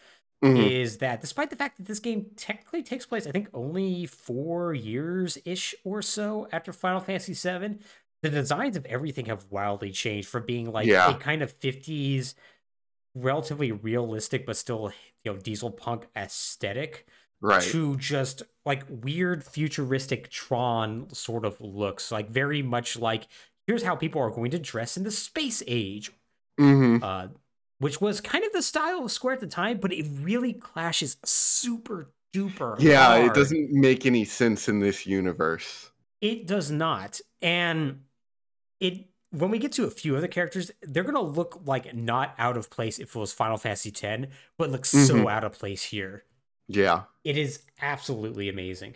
Is 0.55 0.97
hmm 0.97 0.99
that 0.99 1.21
despite 1.21 1.51
the 1.51 1.55
fact 1.55 1.77
that 1.77 1.85
this 1.85 1.99
game 1.99 2.31
technically 2.35 2.81
takes 2.83 3.05
place, 3.05 3.27
I 3.27 3.31
think 3.31 3.49
only 3.53 4.07
four 4.07 4.73
years 4.73 5.37
ish 5.45 5.75
or 5.83 6.01
so 6.01 6.47
after 6.51 6.73
Final 6.73 7.01
Fantasy 7.01 7.33
VII, 7.33 7.77
the 8.21 8.29
designs 8.29 8.77
of 8.77 8.85
everything 8.85 9.25
have 9.25 9.45
wildly 9.49 9.91
changed 9.91 10.27
from 10.27 10.45
being 10.45 10.71
like 10.71 10.87
Yeah. 10.87 11.09
a 11.11 11.15
kind 11.15 11.41
of 11.41 11.51
50s, 11.59 12.35
relatively 13.15 13.71
realistic 13.71 14.45
but 14.45 14.57
still 14.57 14.91
you 15.23 15.33
know 15.33 15.37
diesel 15.39 15.71
punk 15.71 16.07
aesthetic 16.15 17.07
Right. 17.41 17.63
to 17.63 17.97
just 17.97 18.43
like 18.65 18.83
weird 18.89 19.43
futuristic 19.43 20.29
Tron 20.29 21.09
sort 21.13 21.45
of 21.45 21.59
looks, 21.61 22.11
like 22.11 22.29
very 22.29 22.61
much 22.61 22.97
like 22.97 23.27
here's 23.67 23.83
how 23.83 23.95
people 23.95 24.21
are 24.21 24.29
going 24.31 24.51
to 24.51 24.59
dress 24.59 24.97
in 24.97 25.03
the 25.03 25.11
space 25.11 25.63
age 25.67 26.11
hmm 26.57 26.97
uh, 27.01 27.27
which 27.79 28.01
was 28.01 28.21
kind 28.21 28.43
of 28.43 28.51
the 28.51 28.61
style 28.61 29.05
of 29.05 29.11
Square 29.11 29.35
at 29.35 29.39
the 29.39 29.47
time, 29.47 29.79
but 29.79 29.93
it 29.93 30.05
really 30.21 30.53
clashes 30.53 31.17
super 31.23 32.11
duper. 32.35 32.77
Yeah, 32.79 33.15
it 33.15 33.33
doesn't 33.33 33.71
make 33.71 34.05
any 34.05 34.25
sense 34.25 34.67
in 34.69 34.79
this 34.79 35.05
universe. 35.07 35.91
It 36.21 36.47
does 36.47 36.69
not, 36.69 37.21
and 37.41 38.03
it 38.79 39.05
when 39.31 39.51
we 39.51 39.59
get 39.59 39.71
to 39.73 39.83
a 39.85 39.91
few 39.91 40.15
other 40.17 40.27
characters, 40.27 40.71
they're 40.81 41.03
gonna 41.03 41.21
look 41.21 41.61
like 41.65 41.93
not 41.93 42.33
out 42.39 42.57
of 42.57 42.69
place 42.71 42.97
if 42.97 43.15
it 43.15 43.19
was 43.19 43.31
Final 43.31 43.57
Fantasy 43.57 43.93
X, 43.95 44.25
but 44.57 44.71
looks 44.71 44.89
so 44.89 45.15
Mhm. 45.15 45.31
out 45.31 45.43
of 45.43 45.53
place 45.53 45.83
here. 45.83 46.23
Yeah. 46.67 47.03
It 47.23 47.37
is 47.37 47.61
absolutely 47.81 48.49
amazing. 48.49 48.95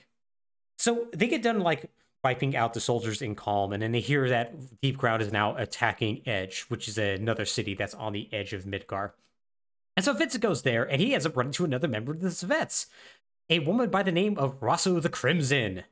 So 0.79 1.07
they 1.13 1.27
get 1.27 1.43
done 1.43 1.59
like 1.59 1.91
wiping 2.23 2.55
out 2.55 2.73
the 2.73 2.79
soldiers 2.79 3.21
in 3.21 3.35
Kalm, 3.35 3.73
and 3.73 3.83
then 3.83 3.91
they 3.91 3.99
hear 3.99 4.27
that 4.29 4.79
Deep 4.81 4.97
Ground 4.97 5.21
is 5.21 5.31
now 5.31 5.55
attacking 5.57 6.27
Edge, 6.27 6.61
which 6.63 6.87
is 6.87 6.97
another 6.97 7.45
city 7.45 7.75
that's 7.75 7.93
on 7.93 8.13
the 8.13 8.27
edge 8.33 8.53
of 8.53 8.63
Midgar. 8.63 9.11
And 9.95 10.03
so 10.03 10.13
Vincent 10.13 10.41
goes 10.41 10.63
there, 10.63 10.83
and 10.83 10.99
he 10.99 11.13
ends 11.13 11.25
up 11.27 11.37
running 11.37 11.51
to 11.53 11.65
another 11.65 11.87
member 11.87 12.11
of 12.13 12.21
the 12.21 12.29
Tsviets, 12.29 12.87
a 13.49 13.59
woman 13.59 13.89
by 13.91 14.01
the 14.01 14.11
name 14.11 14.37
of 14.39 14.61
Rosso 14.63 14.99
the 14.99 15.09
Crimson. 15.09 15.83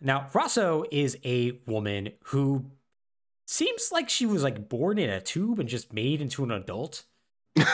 Now, 0.00 0.30
Rosso 0.32 0.84
is 0.90 1.18
a 1.24 1.52
woman 1.66 2.12
who 2.26 2.70
seems 3.46 3.90
like 3.92 4.08
she 4.08 4.26
was 4.26 4.42
like 4.42 4.68
born 4.68 4.98
in 4.98 5.10
a 5.10 5.20
tube 5.20 5.58
and 5.58 5.68
just 5.68 5.92
made 5.92 6.20
into 6.20 6.44
an 6.44 6.50
adult. 6.50 7.04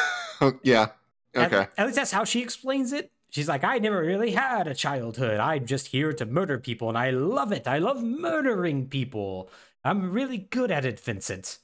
Yeah. 0.62 0.89
Okay. 1.37 1.66
At, 1.77 1.87
least 1.87 1.97
that's 1.97 2.11
how 2.11 2.25
she 2.25 2.43
explains 2.43 2.93
it. 2.93 3.12
She's 3.31 3.49
like, 3.49 3.62
I 3.62 3.79
never 3.79 4.01
really 4.01 4.33
had 4.33 4.66
a 4.66 4.75
childhood. 4.75 5.39
I'm 5.39 5.66
just 5.66 5.89
here 5.89 6.12
to 6.14 6.27
murder 6.27 6.59
people, 6.59 6.89
and 6.89 6.99
I 6.99 7.11
love 7.11 7.53
it. 7.53 7.68
I 7.68 7.79
love 7.79 8.03
murdering 8.03 8.89
people. 8.89 9.51
I'm 9.85 10.11
really 10.11 10.39
good 10.39 10.71
at 10.71 10.85
it, 10.85 10.99
Vincent. 10.99 11.59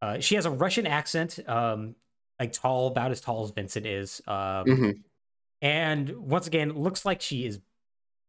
Uh, 0.00 0.20
she 0.20 0.36
has 0.36 0.46
a 0.46 0.50
Russian 0.50 0.86
accent, 0.86 1.38
um, 1.46 1.94
like 2.38 2.52
tall, 2.52 2.86
about 2.86 3.10
as 3.10 3.20
tall 3.20 3.44
as 3.44 3.50
Vincent 3.50 3.86
is. 3.86 4.22
Um, 4.26 4.64
hmm 4.64 4.90
And 5.60 6.10
once 6.16 6.46
again, 6.46 6.72
looks 6.72 7.04
like 7.04 7.20
she 7.20 7.44
is 7.44 7.60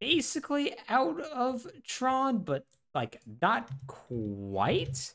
basically 0.01 0.73
out 0.89 1.21
of 1.21 1.65
Tron, 1.85 2.39
but 2.39 2.65
like 2.93 3.21
not 3.41 3.69
quite. 3.87 5.13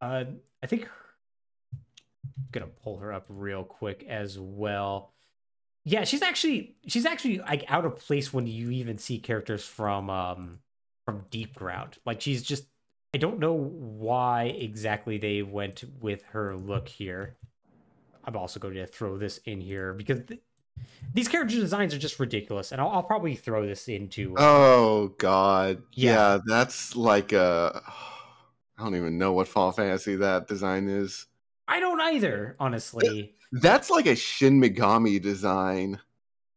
Uh, 0.00 0.24
I 0.62 0.66
think 0.66 0.88
gonna 2.50 2.66
pull 2.66 2.98
her 2.98 3.12
up 3.12 3.24
real 3.28 3.64
quick 3.64 4.04
as 4.08 4.38
well. 4.38 5.12
Yeah, 5.84 6.04
she's 6.04 6.22
actually 6.22 6.76
she's 6.86 7.06
actually 7.06 7.38
like 7.38 7.64
out 7.68 7.84
of 7.84 7.96
place 7.96 8.32
when 8.32 8.46
you 8.46 8.70
even 8.70 8.98
see 8.98 9.18
characters 9.18 9.64
from 9.64 10.10
um 10.10 10.58
from 11.04 11.24
Deep 11.30 11.54
Ground. 11.54 11.98
Like 12.04 12.20
she's 12.20 12.42
just 12.42 12.64
I 13.14 13.18
don't 13.18 13.38
know 13.38 13.54
why 13.54 14.44
exactly 14.44 15.18
they 15.18 15.42
went 15.42 15.84
with 16.00 16.22
her 16.30 16.56
look 16.56 16.88
here. 16.88 17.36
I'm 18.24 18.36
also 18.36 18.60
going 18.60 18.74
to 18.74 18.86
throw 18.86 19.18
this 19.18 19.38
in 19.38 19.60
here 19.60 19.92
because 19.92 20.20
th- 20.26 20.40
these 21.14 21.28
character 21.28 21.56
designs 21.56 21.94
are 21.94 21.98
just 21.98 22.18
ridiculous, 22.18 22.72
and 22.72 22.80
I'll, 22.80 22.88
I'll 22.88 23.02
probably 23.02 23.34
throw 23.34 23.66
this 23.66 23.88
into. 23.88 24.36
Uh, 24.36 24.40
oh 24.40 25.14
God. 25.18 25.82
Yeah. 25.92 26.12
Yeah. 26.12 26.38
that's 26.46 26.96
like 26.96 27.32
a. 27.32 27.82
I 28.78 28.84
don't 28.84 28.96
even 28.96 29.18
know 29.18 29.32
what 29.32 29.48
Fall 29.48 29.70
Fantasy 29.70 30.16
that 30.16 30.48
design 30.48 30.88
is. 30.88 31.26
I 31.68 31.78
don't 31.78 32.00
either, 32.00 32.56
honestly. 32.58 33.34
That's 33.52 33.90
like 33.90 34.06
a 34.06 34.16
Shin 34.16 34.60
Megami 34.60 35.20
design. 35.20 36.00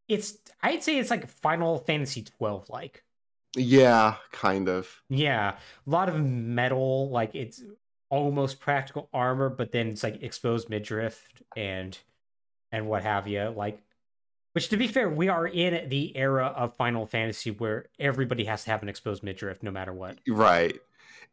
It's 0.08 0.38
I'd 0.62 0.82
say 0.82 0.98
it's 0.98 1.10
like 1.10 1.28
Final 1.28 1.78
Fantasy 1.78 2.22
12 2.22 2.70
like. 2.70 3.04
Yeah, 3.54 4.16
kind 4.32 4.68
of. 4.68 5.02
Yeah, 5.08 5.56
a 5.86 5.90
lot 5.90 6.08
of 6.08 6.20
metal. 6.20 7.10
Like 7.10 7.34
it's 7.34 7.62
almost 8.08 8.60
practical 8.60 9.08
armor, 9.12 9.48
but 9.48 9.72
then 9.72 9.88
it's 9.88 10.02
like 10.02 10.22
exposed 10.22 10.68
midriff 10.68 11.22
and 11.56 11.96
and 12.72 12.88
what 12.88 13.02
have 13.02 13.28
you. 13.28 13.52
Like, 13.56 13.80
which 14.56 14.70
to 14.70 14.78
be 14.78 14.86
fair, 14.86 15.10
we 15.10 15.28
are 15.28 15.46
in 15.46 15.86
the 15.90 16.16
era 16.16 16.46
of 16.46 16.74
Final 16.76 17.06
Fantasy 17.06 17.50
where 17.50 17.88
everybody 18.00 18.46
has 18.46 18.64
to 18.64 18.70
have 18.70 18.82
an 18.82 18.88
exposed 18.88 19.22
midriff 19.22 19.62
no 19.62 19.70
matter 19.70 19.92
what. 19.92 20.16
Right. 20.26 20.80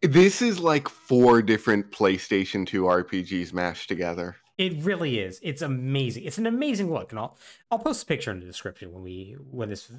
This 0.01 0.41
is 0.41 0.59
like 0.59 0.89
four 0.89 1.41
different 1.41 1.89
PlayStation 1.89 2.67
2 2.67 2.83
RPGs 2.83 3.53
mashed 3.53 3.87
together. 3.87 4.35
It 4.57 4.83
really 4.83 5.19
is. 5.19 5.39
It's 5.41 5.61
amazing. 5.61 6.25
It's 6.25 6.37
an 6.37 6.47
amazing 6.47 6.91
look, 6.91 7.13
and 7.13 7.19
I'll 7.19 7.37
I'll 7.71 7.79
post 7.79 8.03
a 8.03 8.05
picture 8.07 8.29
in 8.29 8.41
the 8.41 8.45
description 8.45 8.91
when 8.91 9.03
we 9.03 9.37
when 9.49 9.69
this 9.69 9.89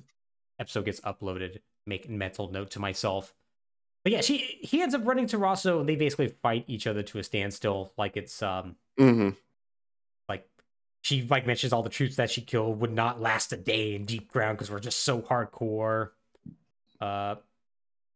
episode 0.60 0.84
gets 0.84 1.00
uploaded. 1.00 1.60
Make 1.86 2.06
a 2.06 2.10
mental 2.10 2.52
note 2.52 2.72
to 2.72 2.78
myself. 2.78 3.32
But 4.02 4.12
yeah, 4.12 4.20
she 4.20 4.36
he 4.60 4.82
ends 4.82 4.94
up 4.94 5.06
running 5.06 5.28
to 5.28 5.38
Rosso, 5.38 5.80
and 5.80 5.88
they 5.88 5.96
basically 5.96 6.28
fight 6.42 6.66
each 6.68 6.86
other 6.86 7.02
to 7.02 7.18
a 7.20 7.24
standstill. 7.24 7.94
Like 7.96 8.18
it's 8.18 8.42
um, 8.42 8.76
hmm 8.98 9.30
like 9.30 9.34
she 11.04 11.20
like 11.28 11.46
mentions 11.46 11.74
all 11.74 11.82
the 11.82 11.90
troops 11.90 12.16
that 12.16 12.30
she 12.30 12.40
killed 12.40 12.80
would 12.80 12.90
not 12.90 13.20
last 13.20 13.52
a 13.52 13.58
day 13.58 13.94
in 13.94 14.06
deep 14.06 14.32
ground 14.32 14.56
because 14.56 14.70
we're 14.70 14.80
just 14.80 15.00
so 15.00 15.20
hardcore. 15.20 16.12
Uh, 16.98 17.34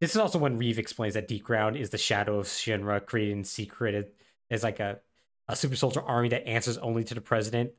this 0.00 0.12
is 0.12 0.16
also 0.16 0.38
when 0.38 0.56
Reeve 0.56 0.78
explains 0.78 1.12
that 1.12 1.28
deep 1.28 1.44
ground 1.44 1.76
is 1.76 1.90
the 1.90 1.98
shadow 1.98 2.38
of 2.38 2.46
Shinra 2.46 3.04
created 3.04 3.36
in 3.36 3.44
secret 3.44 4.14
as 4.50 4.62
like 4.62 4.80
a 4.80 5.00
a 5.48 5.54
super 5.54 5.76
soldier 5.76 6.00
army 6.00 6.30
that 6.30 6.48
answers 6.48 6.78
only 6.78 7.04
to 7.04 7.14
the 7.14 7.20
president. 7.20 7.72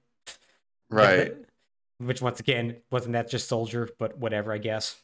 Right. 0.91 1.36
Which 1.97 2.22
once 2.22 2.39
again 2.39 2.78
wasn't 2.91 3.14
that 3.14 3.32
just 3.32 3.47
soldier, 3.47 3.89
but 3.97 4.20
whatever, 4.20 4.53
I 4.53 4.60
guess. 4.60 4.95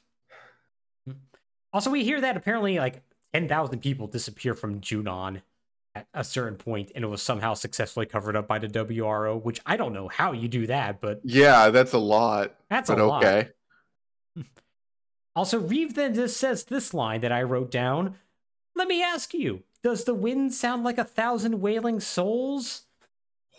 Also, 1.74 1.89
we 1.89 2.03
hear 2.03 2.22
that 2.22 2.38
apparently 2.38 2.78
like 2.78 3.01
ten 3.34 3.47
thousand 3.47 3.80
people 3.80 4.06
disappear 4.06 4.53
from 4.53 4.82
Junon 4.82 5.41
at 5.96 6.08
a 6.14 6.24
certain 6.24 6.58
point, 6.58 6.91
and 6.93 7.04
it 7.04 7.08
was 7.08 7.22
somehow 7.22 7.54
successfully 7.54 8.06
covered 8.06 8.36
up 8.36 8.48
by 8.48 8.60
the 8.60 8.68
WRO. 8.68 9.41
Which 9.41 9.62
I 9.66 9.78
don't 9.78 9.93
know 9.93 10.08
how 10.10 10.34
you 10.34 10.48
do 10.48 10.68
that, 10.68 11.00
but 11.02 11.22
Yeah, 11.24 11.70
that's 11.70 11.93
a 11.93 11.98
lot. 11.98 12.56
that's 12.70 12.89
a 12.89 12.96
lot. 12.96 13.24
okay. 13.24 13.50
Also, 15.36 15.60
Reeve 15.60 15.96
then 15.96 16.14
just 16.14 16.38
says 16.38 16.64
this 16.64 16.93
line 16.93 17.20
that 17.20 17.32
I 17.32 17.43
wrote 17.43 17.70
down. 17.70 18.16
Let 18.74 18.88
me 18.88 19.04
ask 19.04 19.34
you, 19.34 19.64
does 19.84 20.06
the 20.06 20.14
wind 20.14 20.54
sound 20.54 20.86
like 20.86 20.98
a 20.98 21.04
thousand 21.04 21.60
wailing 21.60 22.00
souls? 22.00 22.84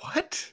What? 0.00 0.52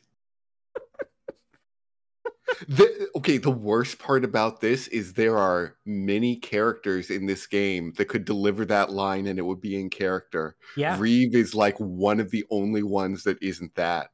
The, 2.68 3.08
okay, 3.16 3.38
the 3.38 3.50
worst 3.52 4.00
part 4.00 4.24
about 4.26 4.62
this 4.62 4.88
is 4.90 5.14
there 5.14 5.38
are 5.38 5.76
many 5.86 6.36
characters 6.36 7.10
in 7.10 7.26
this 7.26 7.48
game 7.48 7.94
that 7.98 8.06
could 8.10 8.26
deliver 8.26 8.66
that 8.66 8.92
line 8.92 9.28
and 9.28 9.40
it 9.40 9.44
would 9.44 9.62
be 9.62 9.80
in 9.80 9.90
character. 9.90 10.56
Yeah, 10.78 10.98
Reeve 11.00 11.36
is 11.36 11.56
like 11.56 11.78
one 11.80 12.20
of 12.20 12.32
the 12.32 12.46
only 12.50 12.84
ones 12.84 13.24
that 13.24 13.42
isn't 13.42 13.76
that. 13.76 14.10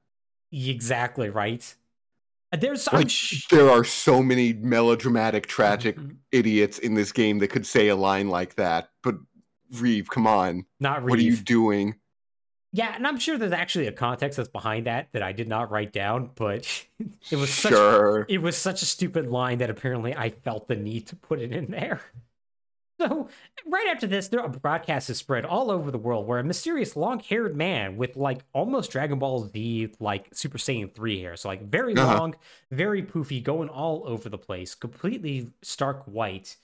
exactly 0.52 1.30
right. 1.30 1.76
Uh, 2.52 2.58
There's 2.58 2.88
Like, 2.92 3.10
sh- 3.12 3.46
there 3.52 3.70
are 3.70 3.84
so 3.84 4.24
many 4.24 4.54
melodramatic, 4.54 5.46
tragic 5.46 5.98
Mhm. 5.98 6.16
idiots 6.32 6.80
in 6.80 6.96
this 6.96 7.12
game 7.12 7.38
that 7.40 7.50
could 7.50 7.66
say 7.68 7.90
a 7.90 7.96
line 7.96 8.30
like 8.30 8.56
that. 8.56 8.90
But 9.04 9.16
Reeve, 9.74 10.10
come 10.10 10.26
on. 10.26 10.66
not 10.80 11.04
Reeve. 11.04 11.10
What 11.12 11.20
are 11.20 11.24
you 11.24 11.36
doing? 11.36 11.96
Yeah, 12.72 12.94
and 12.96 13.08
I'm 13.08 13.18
sure 13.18 13.38
there's 13.38 13.52
actually 13.52 13.88
a 13.88 13.92
context 13.92 14.38
that's 14.38 14.50
behind 14.50 14.86
that 14.86 15.12
that 15.14 15.24
I 15.24 15.32
did 15.32 15.48
not 15.48 15.72
write 15.72 15.92
down, 15.92 16.32
but 16.36 16.68
it 17.32 17.36
was 17.38 17.54
such 17.54 17.82
sure. 17.82 18.28
it 18.28 18.42
was 18.42 18.56
such 18.58 18.82
a 18.84 18.86
stupid 18.86 19.28
line 19.28 19.58
that 19.60 19.70
apparently 19.72 20.16
I 20.16 20.30
felt 20.30 20.68
the 20.68 20.76
need 20.76 21.08
to 21.08 21.16
put 21.16 21.42
it 21.42 21.52
in 21.52 21.72
there. 21.72 22.02
So, 23.02 23.30
right 23.66 23.88
after 23.94 24.08
this, 24.08 24.28
there 24.28 24.42
a 24.42 24.50
broadcast 24.50 25.10
is 25.10 25.18
spread 25.18 25.46
all 25.46 25.72
over 25.72 25.90
the 25.90 25.98
world 25.98 26.28
where 26.28 26.40
a 26.40 26.44
mysterious 26.44 26.98
long-haired 26.98 27.56
man 27.56 27.96
with 27.96 28.18
like 28.18 28.42
almost 28.54 28.92
Dragon 28.92 29.20
Ball 29.20 29.48
Z 29.48 29.94
like 30.02 30.28
Super 30.34 30.58
Saiyan 30.58 30.94
3 30.94 31.22
hair, 31.22 31.38
so 31.38 31.48
like 31.48 31.64
very 31.64 31.96
Uh-huh. 31.96 32.22
long, 32.22 32.36
very 32.72 33.02
poofy, 33.02 33.42
going 33.42 33.70
all 33.70 34.04
over 34.06 34.28
the 34.28 34.38
place, 34.38 34.76
completely 34.76 35.50
stark 35.62 36.04
white, 36.06 36.58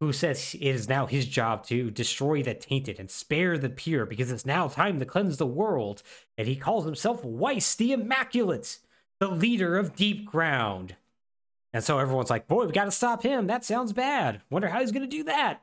who 0.00 0.12
says 0.12 0.54
it 0.54 0.62
is 0.62 0.88
now 0.88 1.06
his 1.06 1.26
job 1.26 1.64
to 1.64 1.90
destroy 1.90 2.42
the 2.42 2.54
tainted 2.54 2.98
and 2.98 3.10
spare 3.10 3.56
the 3.56 3.70
pure 3.70 4.04
because 4.04 4.30
it's 4.30 4.44
now 4.44 4.68
time 4.68 4.98
to 4.98 5.06
cleanse 5.06 5.38
the 5.38 5.46
world. 5.46 6.02
And 6.36 6.46
he 6.46 6.56
calls 6.56 6.84
himself 6.84 7.24
Weiss 7.24 7.74
the 7.74 7.92
Immaculate, 7.92 8.78
the 9.20 9.28
leader 9.28 9.78
of 9.78 9.96
Deep 9.96 10.26
Ground. 10.26 10.96
And 11.72 11.82
so 11.82 11.98
everyone's 11.98 12.30
like, 12.30 12.46
boy, 12.46 12.66
we 12.66 12.72
got 12.72 12.84
to 12.84 12.90
stop 12.90 13.22
him. 13.22 13.46
That 13.46 13.64
sounds 13.64 13.92
bad. 13.92 14.42
Wonder 14.50 14.68
how 14.68 14.80
he's 14.80 14.92
going 14.92 15.08
to 15.08 15.16
do 15.16 15.24
that. 15.24 15.62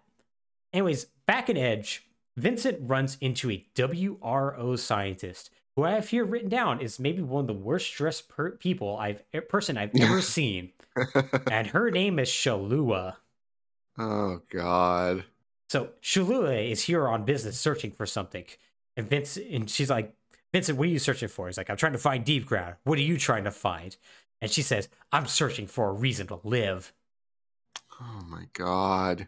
Anyways, 0.72 1.06
back 1.28 1.50
in 1.50 1.58
Edge, 1.58 2.08
Vincent 2.36 2.78
runs 2.82 3.18
into 3.22 3.52
a 3.52 3.66
WRO 3.76 4.78
scientist 4.78 5.52
who 5.76 5.84
I 5.84 5.92
have 5.92 6.10
here 6.10 6.26
written 6.26 6.50
down 6.50 6.82
is 6.82 7.00
maybe 7.00 7.22
one 7.22 7.42
of 7.42 7.48
the 7.48 7.54
worst 7.54 7.94
dressed 7.94 8.30
per- 8.30 8.52
people 8.52 8.98
I've 8.98 9.24
person 9.50 9.78
I've 9.78 9.96
ever 10.00 10.22
seen, 10.22 10.72
and 11.52 11.68
her 11.68 11.90
name 11.90 12.20
is 12.20 12.30
Shalua. 12.30 13.16
Oh, 13.98 14.42
God. 14.50 15.26
So 15.70 15.90
Shalua 16.02 16.70
is 16.70 16.84
here 16.84 17.08
on 17.08 17.26
business 17.26 17.60
searching 17.60 17.92
for 17.92 18.06
something. 18.06 18.46
And 18.96 19.10
Vince 19.10 19.38
and 19.38 19.70
she's 19.70 19.90
like, 19.90 20.14
Vincent, 20.52 20.78
what 20.78 20.88
are 20.88 20.92
you 20.92 21.00
searching 21.00 21.30
for? 21.30 21.48
He's 21.48 21.58
like, 21.58 21.70
I'm 21.70 21.78
trying 21.78 21.94
to 21.94 21.98
find 21.98 22.24
deep 22.24 22.46
ground. 22.46 22.76
What 22.84 23.00
are 23.00 23.04
you 23.04 23.18
trying 23.18 23.46
to 23.46 23.52
find? 23.52 23.98
And 24.40 24.52
she 24.52 24.62
says, 24.62 24.88
I'm 25.12 25.26
searching 25.26 25.66
for 25.66 25.90
a 25.90 25.94
reason 25.94 26.28
to 26.28 26.40
live. 26.44 26.94
Oh, 28.00 28.24
my 28.28 28.46
God. 28.54 29.28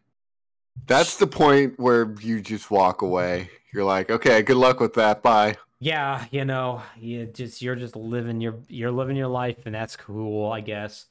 That's 0.86 1.18
the 1.18 1.28
point 1.28 1.80
where 1.80 2.14
you 2.22 2.42
just 2.42 2.70
walk 2.70 3.02
away. 3.02 3.50
You're 3.74 3.86
like, 3.86 4.12
okay, 4.12 4.42
good 4.44 4.58
luck 4.58 4.80
with 4.80 4.94
that. 4.96 5.24
Bye. 5.24 5.58
Yeah, 5.80 6.26
you 6.32 6.46
know, 6.46 6.82
you 6.98 7.26
just 7.26 7.62
you're 7.62 7.76
just 7.76 7.96
living 7.96 8.40
your 8.42 8.56
you're 8.68 8.92
living 8.92 9.16
your 9.16 9.28
life 9.28 9.66
and 9.66 9.76
that's 9.76 9.96
cool, 9.96 10.52
I 10.52 10.62
guess. 10.62 11.08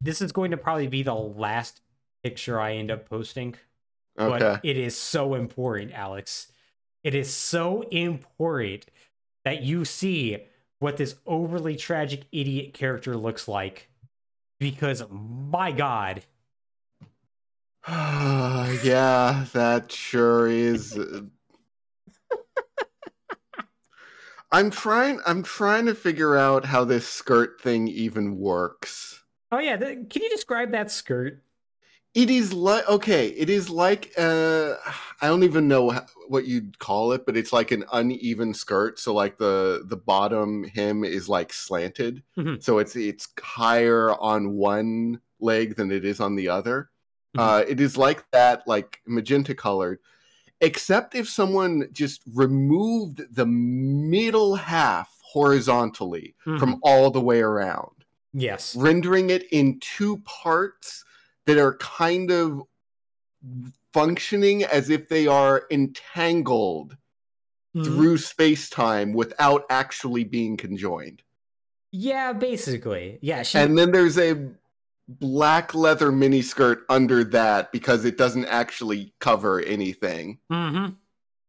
This 0.00 0.20
is 0.20 0.32
going 0.32 0.50
to 0.50 0.56
probably 0.56 0.88
be 0.88 1.02
the 1.02 1.14
last 1.14 1.80
picture 2.24 2.58
I 2.58 2.74
end 2.74 2.90
up 2.90 3.08
posting. 3.08 3.54
Okay. 4.18 4.38
But 4.38 4.60
it 4.64 4.76
is 4.76 4.96
so 4.98 5.34
important, 5.34 5.92
Alex. 5.92 6.50
It 7.04 7.14
is 7.14 7.32
so 7.32 7.82
important 7.82 8.86
that 9.44 9.62
you 9.62 9.84
see 9.84 10.38
what 10.78 10.96
this 10.96 11.16
overly 11.26 11.76
tragic 11.76 12.22
idiot 12.32 12.72
character 12.72 13.16
looks 13.16 13.46
like. 13.46 13.90
Because 14.58 15.02
my 15.10 15.70
god, 15.70 16.22
yeah, 17.88 19.44
that 19.52 19.92
sure 19.92 20.48
is. 20.48 20.96
uh, 20.96 21.22
I'm 24.50 24.70
trying. 24.70 25.20
I'm 25.26 25.42
trying 25.42 25.86
to 25.86 25.94
figure 25.94 26.36
out 26.36 26.64
how 26.64 26.84
this 26.84 27.06
skirt 27.06 27.60
thing 27.60 27.88
even 27.88 28.38
works. 28.38 29.22
oh 29.52 29.58
yeah, 29.58 29.76
th- 29.76 30.08
can 30.08 30.22
you 30.22 30.30
describe 30.30 30.70
that 30.70 30.90
skirt? 30.90 31.42
It 32.14 32.30
is 32.30 32.52
like 32.52 32.88
okay. 32.88 33.28
It 33.28 33.50
is 33.50 33.68
like 33.68 34.12
uh, 34.16 34.74
I 35.20 35.26
don't 35.26 35.42
even 35.42 35.66
know 35.66 35.90
what 36.28 36.46
you'd 36.46 36.78
call 36.78 37.12
it, 37.12 37.26
but 37.26 37.36
it's 37.36 37.52
like 37.52 37.72
an 37.72 37.84
uneven 37.92 38.54
skirt. 38.54 39.00
So 39.00 39.12
like 39.12 39.36
the 39.36 39.82
the 39.86 39.96
bottom 39.96 40.62
hem 40.64 41.02
is 41.04 41.28
like 41.28 41.52
slanted, 41.52 42.22
Mhm. 42.36 42.62
so 42.62 42.78
it's 42.78 42.94
it's 42.94 43.28
higher 43.40 44.12
on 44.20 44.52
one 44.54 45.20
leg 45.40 45.74
than 45.76 45.90
it 45.90 46.04
is 46.04 46.20
on 46.20 46.36
the 46.36 46.48
other. 46.48 46.90
Mhm. 47.36 47.40
Uh, 47.40 47.64
it 47.66 47.80
is 47.80 47.96
like 47.96 48.24
that, 48.30 48.62
like 48.68 49.00
magenta 49.06 49.54
colored, 49.54 49.98
except 50.60 51.16
if 51.16 51.28
someone 51.28 51.88
just 51.92 52.22
removed 52.32 53.22
the 53.34 53.46
middle 53.46 54.54
half 54.54 55.10
horizontally 55.24 56.36
from 56.44 56.78
all 56.84 57.10
the 57.10 57.20
way 57.20 57.40
around 57.40 58.04
yes, 58.32 58.76
rendering 58.76 59.30
it 59.30 59.48
in 59.50 59.80
two 59.80 60.18
parts 60.18 61.04
that 61.46 61.58
are 61.58 61.76
kind 61.78 62.30
of 62.30 62.62
functioning 63.92 64.64
as 64.64 64.90
if 64.90 65.08
they 65.08 65.26
are 65.26 65.66
entangled 65.70 66.96
Mhm. 67.76 67.84
through 67.84 68.18
space 68.18 68.68
time 68.70 69.12
without 69.12 69.64
actually 69.70 70.24
being 70.24 70.56
conjoined. 70.56 71.22
yeah, 71.96 72.32
basically, 72.32 73.20
yeah. 73.22 73.42
She, 73.44 73.56
And 73.56 73.78
then 73.78 73.92
there's 73.92 74.18
a 74.18 74.48
black 75.08 75.74
leather 75.74 76.10
miniskirt 76.10 76.82
under 76.88 77.22
that 77.22 77.70
because 77.70 78.04
it 78.04 78.18
doesn't 78.18 78.46
actually 78.46 79.14
cover 79.20 79.60
anything. 79.60 80.40
Mm-hmm. 80.50 80.94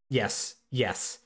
Yes, 0.07 0.53
yes. 0.69 1.17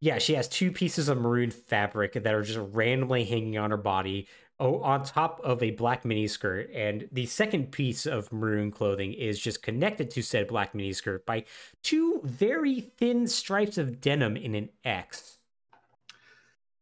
Yeah, 0.00 0.16
she 0.16 0.32
has 0.34 0.48
two 0.48 0.72
pieces 0.72 1.10
of 1.10 1.18
maroon 1.18 1.50
fabric 1.50 2.14
that 2.14 2.32
are 2.32 2.40
just 2.42 2.58
randomly 2.72 3.24
hanging 3.24 3.58
on 3.58 3.72
her 3.72 3.76
body 3.76 4.26
oh, 4.60 4.80
on 4.80 5.02
top 5.02 5.40
of 5.42 5.62
a 5.62 5.72
black 5.72 6.04
miniskirt. 6.04 6.68
And 6.74 7.08
the 7.10 7.26
second 7.26 7.72
piece 7.72 8.06
of 8.06 8.32
maroon 8.32 8.70
clothing 8.70 9.14
is 9.14 9.40
just 9.40 9.62
connected 9.62 10.10
to 10.12 10.22
said 10.22 10.46
black 10.46 10.74
miniskirt 10.74 11.24
by 11.26 11.44
two 11.82 12.20
very 12.22 12.80
thin 12.80 13.26
stripes 13.26 13.78
of 13.78 14.00
denim 14.00 14.36
in 14.36 14.54
an 14.54 14.68
X. 14.84 15.38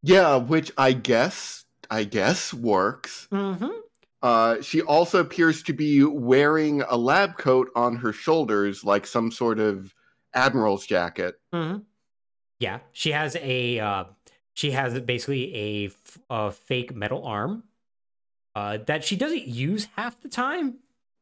Yeah, 0.03 0.37
which 0.37 0.73
I 0.77 0.93
guess 0.93 1.65
I 1.91 2.05
guess 2.05 2.53
works. 2.53 3.29
Mm-hmm. 3.33 3.69
Uh, 4.21 4.61
she 4.61 4.83
also 4.83 5.21
appears 5.21 5.63
to 5.63 5.73
be 5.73 6.03
wearing 6.03 6.83
a 6.83 6.97
lab 6.97 7.39
coat 7.39 7.71
on 7.77 7.97
her 7.97 8.13
shoulders, 8.13 8.85
like 8.85 9.07
some 9.07 9.31
sort 9.31 9.61
of 9.61 9.95
admiral's 10.35 10.85
jacket. 10.85 11.37
Mm-hmm. 11.55 11.79
Yeah, 12.59 12.81
she 12.93 13.13
has 13.13 13.37
a 13.37 13.79
uh, 13.79 14.05
she 14.55 14.73
has 14.73 15.01
basically 15.03 15.93
a, 16.29 16.51
fake 16.51 16.93
metal 16.93 17.25
arm 17.25 17.63
uh, 18.59 18.79
that 18.87 19.05
she 19.05 19.15
doesn't 19.17 19.47
use 19.47 19.87
half 19.97 20.21
the 20.21 20.29
time. 20.29 20.75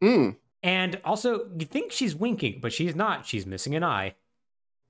Mm, 0.02 0.36
And 0.62 1.00
also, 1.04 1.48
you 1.58 1.66
think 1.66 1.92
she's 1.92 2.14
winking, 2.14 2.60
but 2.62 2.72
she's 2.72 2.94
not. 2.94 3.26
She's 3.26 3.44
missing 3.46 3.74
an 3.74 3.84
eye. 3.84 4.14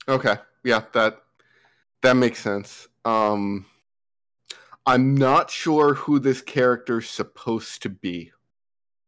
okay. 0.09 0.36
Yeah, 0.64 0.82
that 0.94 1.22
that 2.03 2.14
makes 2.16 2.40
sense. 2.40 2.88
Um 3.05 3.66
I'm 4.84 5.16
not 5.16 5.51
sure 5.51 5.94
who 5.94 6.18
this 6.20 6.40
character's 6.42 7.09
supposed 7.11 7.82
to 7.82 7.88
be. 7.88 8.32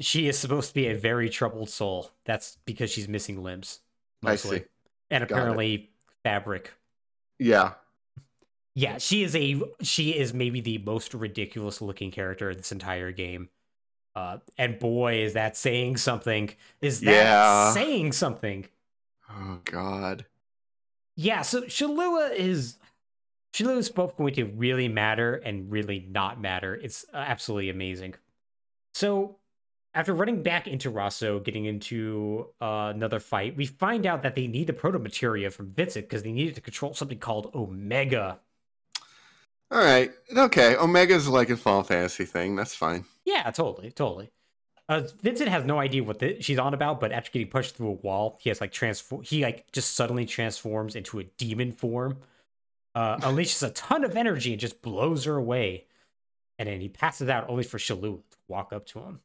She 0.01 0.29
is 0.29 0.37
supposed 0.39 0.69
to 0.69 0.75
be 0.75 0.89
a 0.89 0.97
very 0.97 1.29
troubled 1.29 1.71
soul. 1.71 2.11
That's 2.25 2.59
because 2.65 2.91
she's 2.91 3.09
missing 3.09 3.43
limbs, 3.43 3.81
I 4.25 4.31
mostly, 4.31 4.59
see. 4.59 4.65
and 5.11 5.23
apparently 5.25 5.91
fabric. 6.25 6.73
Yeah. 7.39 7.75
Yeah, 8.79 8.99
she 8.99 9.25
is 9.25 9.35
a 9.35 9.61
she 9.83 10.17
is 10.17 10.33
maybe 10.33 10.61
the 10.61 10.79
most 10.79 11.13
ridiculous 11.13 11.81
looking 11.81 12.13
character 12.13 12.49
in 12.49 12.59
this 12.59 12.71
entire 12.71 13.11
game. 13.11 13.49
Uh, 14.15 14.39
and 14.57 14.79
boy, 14.79 15.15
is 15.25 15.33
that 15.33 15.57
saying 15.57 15.97
something! 15.97 16.51
Is 16.81 17.01
that 17.01 17.11
Yeah. 17.11 17.73
saying 17.75 18.13
something? 18.13 18.69
Oh 19.29 19.59
god. 19.65 20.27
Yeah, 21.17 21.43
so 21.43 21.63
Shalua 21.63 22.37
is 22.37 22.79
Shalua 23.53 23.79
is 23.79 23.89
both 23.89 24.17
going 24.17 24.35
to 24.35 24.45
really 24.45 24.87
matter 24.87 25.35
and 25.35 25.73
really 25.73 26.07
not 26.09 26.41
matter. 26.41 26.77
It's 26.77 27.05
uh, 27.13 27.17
absolutely 27.17 27.71
amazing. 27.71 28.15
So 28.95 29.39
after 29.93 30.15
running 30.15 30.45
back 30.45 30.69
into 30.69 30.89
Rosso, 30.89 31.41
getting 31.41 31.65
into 31.65 32.47
uh, 32.61 32.93
another 32.95 33.19
fight, 33.19 33.57
we 33.57 33.67
find 33.67 34.07
out 34.07 34.23
that 34.23 34.37
they 34.37 34.47
need 34.47 34.69
the 34.69 34.73
proto 34.73 35.01
materia 35.01 35.51
from 35.51 35.73
Vincent 35.73 36.07
because 36.09 36.23
they 36.23 36.31
needed 36.31 36.55
to 36.55 36.61
control 36.61 36.95
something 36.95 37.19
called 37.19 37.51
Omega. 37.57 38.39
All 39.71 39.79
right. 39.79 40.11
Okay. 40.35 40.77
Omega's 40.77 41.29
like 41.29 41.51
a 41.51 41.57
Final 41.57 41.83
Fantasy 41.83 42.25
thing. 42.25 42.57
That's 42.57 42.75
fine. 42.75 43.05
Yeah, 43.25 43.51
totally, 43.51 43.91
totally. 43.91 44.31
Uh, 44.89 45.03
Vincent 45.23 45.51
has 45.51 45.65
no 45.65 45.79
idea 45.79 46.03
what 46.03 46.19
the, 46.19 46.41
she's 46.41 46.59
on 46.59 46.73
about, 46.73 46.99
but 46.99 47.13
after 47.13 47.31
getting 47.31 47.49
pushed 47.51 47.77
through 47.77 47.89
a 47.89 47.93
wall, 47.93 48.39
he 48.41 48.49
has 48.49 48.61
like 48.61 48.73
transform. 48.73 49.23
He 49.23 49.43
like 49.43 49.71
just 49.73 49.95
suddenly 49.95 50.25
transforms 50.25 50.97
into 50.97 51.19
a 51.19 51.25
demon 51.25 51.73
form, 51.73 52.19
uh, 52.95 53.17
unleashes 53.19 53.63
a 53.67 53.71
ton 53.71 54.05
of 54.05 54.17
energy 54.17 54.53
and 54.53 54.61
just 54.61 54.81
blows 54.81 55.25
her 55.25 55.37
away. 55.37 55.85
And 56.59 56.69
then 56.69 56.81
he 56.81 56.89
passes 56.89 57.29
out 57.29 57.51
only 57.51 57.65
for 57.65 57.77
Shalua 57.79 58.17
to 58.31 58.37
walk 58.49 58.73
up 58.73 58.87
to 58.87 59.01
him. 59.01 59.21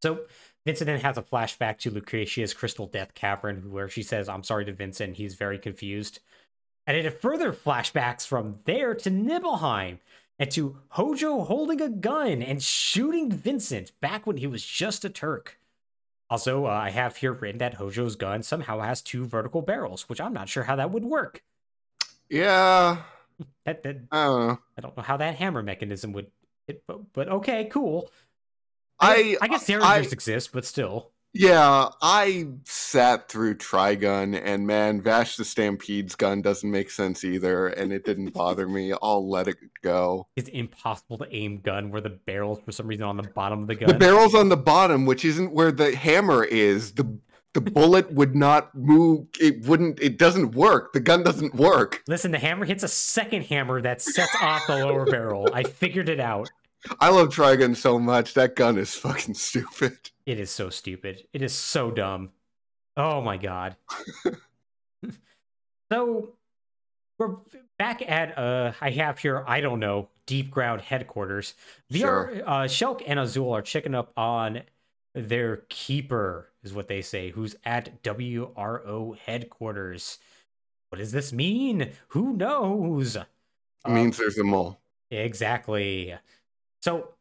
So 0.00 0.20
Vincent 0.64 0.86
then 0.86 1.00
has 1.00 1.18
a 1.18 1.22
flashback 1.22 1.78
to 1.78 1.90
Lucretia's 1.90 2.54
Crystal 2.54 2.86
Death 2.86 3.14
Cavern, 3.14 3.72
where 3.72 3.88
she 3.88 4.02
says, 4.02 4.28
"I'm 4.28 4.44
sorry" 4.44 4.64
to 4.66 4.72
Vincent. 4.72 5.16
He's 5.16 5.34
very 5.34 5.58
confused. 5.58 6.20
And 6.86 6.96
it 6.96 7.04
had 7.04 7.18
further 7.20 7.52
flashbacks 7.52 8.26
from 8.26 8.58
there 8.64 8.94
to 8.94 9.10
Nibelheim 9.10 10.00
and 10.38 10.50
to 10.50 10.78
Hojo 10.88 11.44
holding 11.44 11.80
a 11.80 11.88
gun 11.88 12.42
and 12.42 12.62
shooting 12.62 13.30
Vincent 13.30 13.92
back 14.00 14.26
when 14.26 14.36
he 14.36 14.46
was 14.46 14.64
just 14.64 15.04
a 15.04 15.08
Turk. 15.08 15.58
Also, 16.28 16.66
uh, 16.66 16.70
I 16.70 16.90
have 16.90 17.16
here 17.16 17.32
written 17.32 17.58
that 17.58 17.74
Hojo's 17.74 18.16
gun 18.16 18.42
somehow 18.42 18.80
has 18.80 19.00
two 19.02 19.24
vertical 19.24 19.62
barrels, 19.62 20.08
which 20.08 20.20
I'm 20.20 20.32
not 20.32 20.48
sure 20.48 20.64
how 20.64 20.76
that 20.76 20.90
would 20.90 21.04
work. 21.04 21.42
Yeah. 22.28 22.98
That, 23.64 23.82
that 23.82 23.96
I 24.12 24.26
don't 24.26 24.46
know. 24.46 24.58
I 24.78 24.80
don't 24.80 24.96
know 24.96 25.02
how 25.02 25.16
that 25.16 25.34
hammer 25.34 25.60
mechanism 25.60 26.12
would. 26.12 26.30
It, 26.68 26.84
but, 26.86 27.12
but 27.12 27.28
okay, 27.28 27.64
cool. 27.64 28.08
I 29.00 29.36
I 29.40 29.48
guess 29.48 29.68
I- 29.68 29.72
derringers 29.72 30.12
exist, 30.12 30.52
but 30.52 30.64
still. 30.64 31.10
Yeah, 31.36 31.88
I 32.00 32.46
sat 32.62 33.28
through 33.28 33.56
Trigun, 33.56 34.40
and 34.40 34.68
man, 34.68 35.02
Vash 35.02 35.36
the 35.36 35.44
Stampede's 35.44 36.14
gun 36.14 36.42
doesn't 36.42 36.70
make 36.70 36.90
sense 36.90 37.24
either, 37.24 37.66
and 37.66 37.92
it 37.92 38.04
didn't 38.04 38.32
bother 38.32 38.68
me. 38.68 38.94
I'll 39.02 39.28
let 39.28 39.48
it 39.48 39.56
go. 39.82 40.28
It's 40.36 40.48
impossible 40.48 41.18
to 41.18 41.34
aim 41.34 41.58
gun 41.58 41.90
where 41.90 42.00
the 42.00 42.10
barrel's 42.10 42.60
for 42.60 42.70
some 42.70 42.86
reason 42.86 43.04
on 43.04 43.16
the 43.16 43.24
bottom 43.24 43.62
of 43.62 43.66
the 43.66 43.74
gun. 43.74 43.88
The 43.88 43.98
barrel's 43.98 44.34
on 44.34 44.48
the 44.48 44.56
bottom, 44.56 45.06
which 45.06 45.24
isn't 45.24 45.52
where 45.52 45.72
the 45.72 45.96
hammer 45.96 46.44
is. 46.44 46.92
The 46.92 47.18
the 47.54 47.60
bullet 47.60 48.12
would 48.12 48.34
not 48.34 48.74
move. 48.74 49.26
It 49.40 49.66
wouldn't. 49.66 50.00
It 50.00 50.18
doesn't 50.18 50.54
work. 50.54 50.92
The 50.92 51.00
gun 51.00 51.22
doesn't 51.22 51.54
work. 51.54 52.02
Listen, 52.08 52.32
the 52.32 52.38
hammer 52.38 52.64
hits 52.64 52.82
a 52.82 52.88
second 52.88 53.42
hammer 53.46 53.80
that 53.80 54.02
sets 54.02 54.34
off 54.40 54.66
the 54.66 54.84
lower 54.84 55.06
barrel. 55.06 55.48
I 55.52 55.62
figured 55.62 56.08
it 56.08 56.20
out. 56.20 56.50
I 57.00 57.08
love 57.10 57.28
Trigun 57.28 57.76
so 57.76 57.98
much. 57.98 58.34
That 58.34 58.56
gun 58.56 58.78
is 58.78 58.94
fucking 58.94 59.34
stupid. 59.34 60.10
It 60.26 60.38
is 60.40 60.50
so 60.50 60.70
stupid. 60.70 61.26
It 61.32 61.42
is 61.42 61.52
so 61.54 61.90
dumb. 61.90 62.30
Oh 62.96 63.20
my 63.20 63.36
god. 63.36 63.76
so 65.92 66.34
we're 67.18 67.36
back 67.78 68.02
at 68.08 68.36
uh 68.38 68.72
I 68.80 68.90
have 68.90 69.18
here, 69.18 69.44
I 69.46 69.60
don't 69.60 69.80
know, 69.80 70.08
deep 70.26 70.50
ground 70.50 70.80
headquarters. 70.80 71.54
VR 71.92 72.00
Sure. 72.00 72.42
uh 72.48 72.64
Shelke 72.64 73.02
and 73.06 73.18
Azul 73.18 73.52
are 73.52 73.62
checking 73.62 73.94
up 73.94 74.12
on 74.16 74.62
their 75.14 75.58
keeper, 75.68 76.50
is 76.62 76.74
what 76.74 76.88
they 76.88 77.00
say, 77.02 77.30
who's 77.30 77.54
at 77.64 78.02
WRO 78.02 79.16
headquarters. 79.18 80.18
What 80.90 80.98
does 80.98 81.12
this 81.12 81.32
mean? 81.32 81.92
Who 82.08 82.36
knows? 82.36 83.16
It 83.16 83.26
Uh, 83.84 83.90
means 83.90 84.16
there's 84.16 84.38
a 84.38 84.44
mole. 84.44 84.80
Exactly. 85.10 86.14
So, 86.84 87.14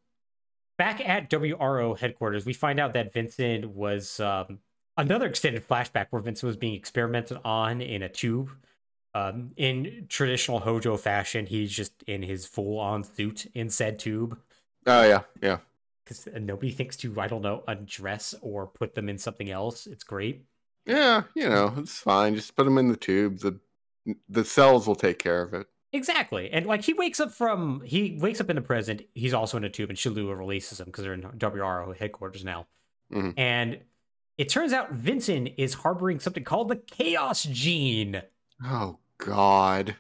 back 0.78 1.00
at 1.08 1.30
WRO 1.30 1.98
headquarters, 1.98 2.46
we 2.46 2.52
find 2.52 2.82
out 2.82 2.92
that 2.96 3.14
Vincent 3.14 3.70
was 3.70 4.20
um, 4.20 4.60
another 4.98 5.26
extended 5.26 5.66
flashback 5.66 6.08
where 6.10 6.22
Vincent 6.22 6.46
was 6.46 6.58
being 6.58 6.74
experimented 6.74 7.38
on 7.46 7.80
in 7.80 8.04
a 8.04 8.10
tube. 8.10 8.52
Um, 9.16 9.52
in 9.56 10.08
traditional 10.10 10.60
Hojo 10.60 10.98
fashion, 10.98 11.46
he's 11.46 11.72
just 11.72 12.04
in 12.08 12.24
his 12.24 12.46
full 12.46 12.78
on 12.78 13.06
suit 13.06 13.46
in 13.54 13.70
said 13.70 14.00
tube 14.00 14.38
Oh 14.86 15.04
yeah, 15.04 15.22
yeah. 15.42 15.60
because 16.04 16.28
nobody 16.42 16.72
thinks 16.72 16.98
to, 16.98 17.18
I 17.18 17.28
don't 17.28 17.42
know, 17.42 17.64
undress 17.66 18.36
or 18.42 18.68
put 18.68 18.96
them 18.96 19.08
in 19.08 19.18
something 19.18 19.50
else. 19.50 19.88
It's 19.88 20.04
great. 20.04 20.44
Yeah, 20.86 21.24
you 21.36 21.48
know, 21.48 21.74
it's 21.78 22.00
fine. 22.00 22.36
Just 22.36 22.58
put 22.58 22.66
them 22.66 22.78
in 22.78 22.90
the 22.90 22.98
tube. 22.98 23.40
The 23.40 23.62
the 24.28 24.44
cells 24.44 24.88
will 24.88 24.96
take 24.98 25.20
care 25.20 25.42
of 25.42 25.54
it. 25.54 25.68
Exactly. 25.94 26.50
And 26.52 26.66
like 26.66 26.84
he 26.84 26.94
wakes 26.94 27.20
up 27.20 27.32
from 27.32 27.82
he 27.86 28.18
wakes 28.20 28.42
up 28.42 28.50
in 28.50 28.56
the 28.56 28.62
present, 28.62 29.04
he's 29.14 29.34
also 29.34 29.58
in 29.58 29.64
a 29.64 29.70
tube 29.70 29.90
and 29.90 29.98
Shalua 29.98 30.36
releases 30.38 30.80
him 30.80 30.88
because 30.88 31.04
they're 31.04 31.14
in 31.14 31.22
WRO 31.22 31.96
headquarters 31.96 32.44
now. 32.44 32.66
Mhm. 33.12 33.36
And 33.38 33.80
it 34.40 34.50
turns 34.50 34.74
out 34.74 34.92
Vincent 34.92 35.50
is 35.58 35.76
harboring 35.76 36.20
something 36.20 36.44
called 36.44 36.70
the 36.70 36.78
chaos 36.78 37.44
gene. 37.44 38.24
Oh 38.64 38.98
God. 39.20 39.96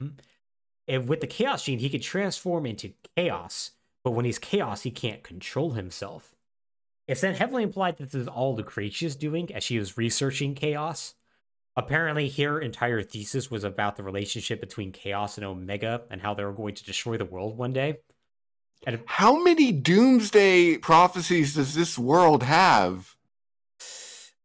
And 0.88 1.08
with 1.08 1.22
the 1.22 1.28
chaos 1.28 1.64
gene, 1.64 1.80
he 1.80 1.90
can 1.90 2.02
transform 2.02 2.66
into 2.66 2.94
chaos, 3.16 3.72
but 4.04 4.12
when 4.12 4.26
he's 4.26 4.40
chaos, 4.40 4.82
he 4.82 4.92
can't 4.92 5.24
control 5.24 5.72
himself. 5.72 6.36
It's 7.08 7.22
then 7.22 7.36
heavily 7.36 7.64
implied 7.64 7.98
that 7.98 8.06
this 8.06 8.22
is 8.22 8.28
all 8.28 8.56
Lucretia's 8.56 9.16
doing 9.16 9.54
as 9.54 9.64
she 9.64 9.78
was 9.78 9.98
researching 9.98 10.56
chaos. 10.56 11.14
Apparently, 11.76 12.30
her 12.30 12.60
entire 12.60 13.02
thesis 13.02 13.50
was 13.50 13.64
about 13.64 13.96
the 13.96 14.04
relationship 14.04 14.60
between 14.62 14.92
chaos 14.92 15.38
and 15.38 15.46
Omega 15.46 16.04
and 16.12 16.22
how 16.22 16.34
they 16.34 16.44
were 16.46 16.54
going 16.54 16.76
to 16.76 16.84
destroy 16.84 17.18
the 17.18 17.26
world 17.26 17.58
one 17.58 17.74
day. 17.74 17.98
And 18.86 19.02
How 19.06 19.42
many 19.42 19.72
doomsday 19.72 20.78
prophecies 20.78 21.56
does 21.56 21.74
this 21.74 21.98
world 21.98 22.44
have? 22.44 23.16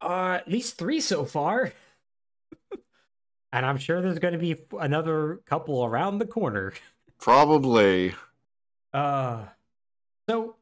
uh, 0.00 0.38
at 0.40 0.48
least 0.48 0.78
three 0.78 1.00
so 1.00 1.24
far. 1.24 1.72
and 3.52 3.66
I'm 3.66 3.78
sure 3.78 4.00
there's 4.00 4.20
going 4.20 4.32
to 4.34 4.38
be 4.38 4.56
another 4.78 5.40
couple 5.46 5.84
around 5.84 6.18
the 6.18 6.26
corner. 6.26 6.72
Probably. 7.18 8.14
Uh, 8.94 9.46
so 10.28 10.54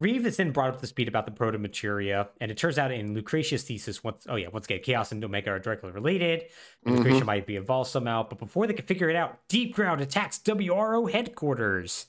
Reeve 0.00 0.26
is 0.26 0.36
then 0.36 0.52
brought 0.52 0.70
up 0.70 0.80
to 0.80 0.86
speed 0.86 1.08
about 1.08 1.24
the 1.24 1.32
proto 1.32 1.58
materia, 1.58 2.28
and 2.40 2.50
it 2.52 2.56
turns 2.56 2.78
out 2.78 2.92
in 2.92 3.14
Lucretia's 3.14 3.64
thesis, 3.64 4.04
once 4.04 4.26
oh 4.28 4.36
yeah, 4.36 4.48
once 4.48 4.66
again, 4.66 4.80
Chaos 4.82 5.10
and 5.10 5.24
Omega 5.24 5.50
are 5.50 5.58
directly 5.58 5.90
related. 5.90 6.44
Mhm. 6.86 6.98
Lucretia 6.98 7.24
might 7.24 7.46
be 7.46 7.56
involved 7.56 7.90
somehow, 7.90 8.22
but 8.28 8.38
before 8.38 8.66
they 8.66 8.74
can 8.74 8.86
figure 8.86 9.10
it 9.10 9.16
out, 9.16 9.40
Deep 9.48 9.74
Ground 9.74 10.00
attacks 10.00 10.38
WRO 10.38 11.06
headquarters. 11.06 12.06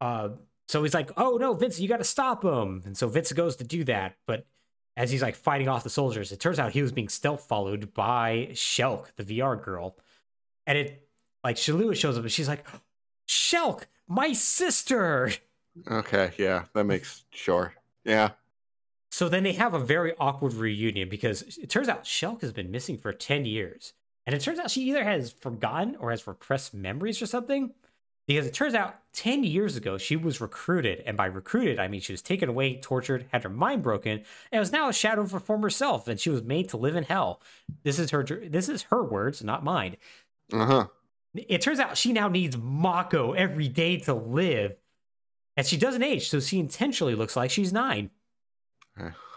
Uh, 0.00 0.30
so 0.68 0.82
he's 0.82 0.92
like, 0.92 1.10
"Oh 1.16 1.38
no, 1.38 1.54
Vince, 1.54 1.80
you 1.80 1.88
got 1.88 1.98
to 1.98 2.04
stop 2.04 2.44
him!" 2.44 2.82
And 2.84 2.96
so 2.96 3.08
Vince 3.08 3.32
goes 3.32 3.56
to 3.56 3.64
do 3.64 3.82
that, 3.84 4.16
but 4.26 4.46
as 4.94 5.10
he's 5.10 5.22
like 5.22 5.36
fighting 5.36 5.68
off 5.68 5.84
the 5.84 5.90
soldiers, 5.90 6.32
it 6.32 6.40
turns 6.40 6.58
out 6.58 6.72
he 6.72 6.82
was 6.82 6.92
being 6.92 7.08
stealth 7.08 7.44
followed 7.46 7.94
by 7.94 8.48
Shelke, 8.52 9.14
the 9.16 9.24
VR 9.24 9.56
girl, 9.62 9.96
and 10.66 10.76
it 10.76 11.08
like 11.42 11.56
Shalua 11.56 11.96
shows 11.96 12.18
up 12.18 12.24
and 12.24 12.32
she's 12.32 12.48
like, 12.48 12.66
"Shelke, 13.26 13.84
my 14.06 14.34
sister." 14.34 15.30
Okay, 15.88 16.32
yeah, 16.38 16.64
that 16.74 16.84
makes 16.84 17.24
sure. 17.30 17.74
Yeah. 18.04 18.30
So 19.10 19.28
then 19.28 19.44
they 19.44 19.52
have 19.52 19.74
a 19.74 19.78
very 19.78 20.14
awkward 20.18 20.54
reunion 20.54 21.08
because 21.08 21.42
it 21.58 21.70
turns 21.70 21.88
out 21.88 22.04
Shelke 22.04 22.42
has 22.42 22.52
been 22.52 22.70
missing 22.70 22.98
for 22.98 23.12
10 23.12 23.44
years. 23.44 23.92
And 24.26 24.34
it 24.34 24.40
turns 24.40 24.58
out 24.58 24.70
she 24.70 24.82
either 24.82 25.04
has 25.04 25.30
forgotten 25.30 25.96
or 25.96 26.10
has 26.10 26.26
repressed 26.26 26.74
memories 26.74 27.22
or 27.22 27.26
something. 27.26 27.72
Because 28.26 28.46
it 28.46 28.54
turns 28.54 28.74
out 28.74 28.96
10 29.12 29.44
years 29.44 29.76
ago, 29.76 29.98
she 29.98 30.16
was 30.16 30.40
recruited. 30.40 31.02
And 31.06 31.16
by 31.16 31.26
recruited, 31.26 31.78
I 31.78 31.86
mean 31.86 32.00
she 32.00 32.12
was 32.12 32.22
taken 32.22 32.48
away, 32.48 32.80
tortured, 32.80 33.26
had 33.32 33.44
her 33.44 33.48
mind 33.48 33.84
broken, 33.84 34.24
and 34.50 34.58
was 34.58 34.72
now 34.72 34.88
a 34.88 34.92
shadow 34.92 35.22
of 35.22 35.30
her 35.30 35.38
former 35.38 35.70
self. 35.70 36.08
And 36.08 36.18
she 36.18 36.30
was 36.30 36.42
made 36.42 36.68
to 36.70 36.76
live 36.76 36.96
in 36.96 37.04
hell. 37.04 37.40
This 37.84 38.00
is 38.00 38.10
her, 38.10 38.24
this 38.24 38.68
is 38.68 38.82
her 38.84 39.04
words, 39.04 39.44
not 39.44 39.62
mine. 39.62 39.96
Uh 40.52 40.66
huh. 40.66 40.86
It 41.34 41.60
turns 41.60 41.78
out 41.78 41.96
she 41.96 42.12
now 42.12 42.28
needs 42.28 42.56
Mako 42.56 43.32
every 43.32 43.68
day 43.68 43.98
to 44.00 44.14
live. 44.14 44.74
And 45.56 45.66
she 45.66 45.76
doesn't 45.76 46.02
age, 46.02 46.28
so 46.28 46.38
she 46.40 46.58
intentionally 46.58 47.14
looks 47.14 47.34
like 47.36 47.50
she's 47.50 47.72
nine. 47.72 48.10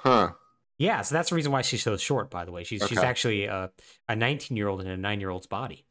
Huh. 0.03 0.31
Yeah, 0.77 1.01
so 1.01 1.15
that's 1.15 1.29
the 1.29 1.35
reason 1.35 1.51
why 1.51 1.61
she's 1.61 1.83
so 1.83 1.97
short, 1.97 2.29
by 2.29 2.45
the 2.45 2.51
way. 2.51 2.63
She's 2.63 2.85
she's 2.87 2.97
actually 2.99 3.45
a, 3.45 3.69
a 4.07 4.15
19 4.15 4.55
year 4.55 4.67
old 4.67 4.81
in 4.81 4.87
a 4.87 4.97
nine 4.97 5.19
year 5.19 5.29
old's 5.29 5.47
body. 5.47 5.85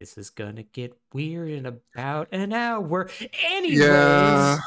This 0.00 0.16
is 0.18 0.30
gonna 0.30 0.62
get 0.62 0.96
weird 1.12 1.50
in 1.50 1.66
about 1.66 2.28
an 2.32 2.52
hour. 2.52 3.08
Anyways, 3.44 3.78
Yeah. 3.80 4.58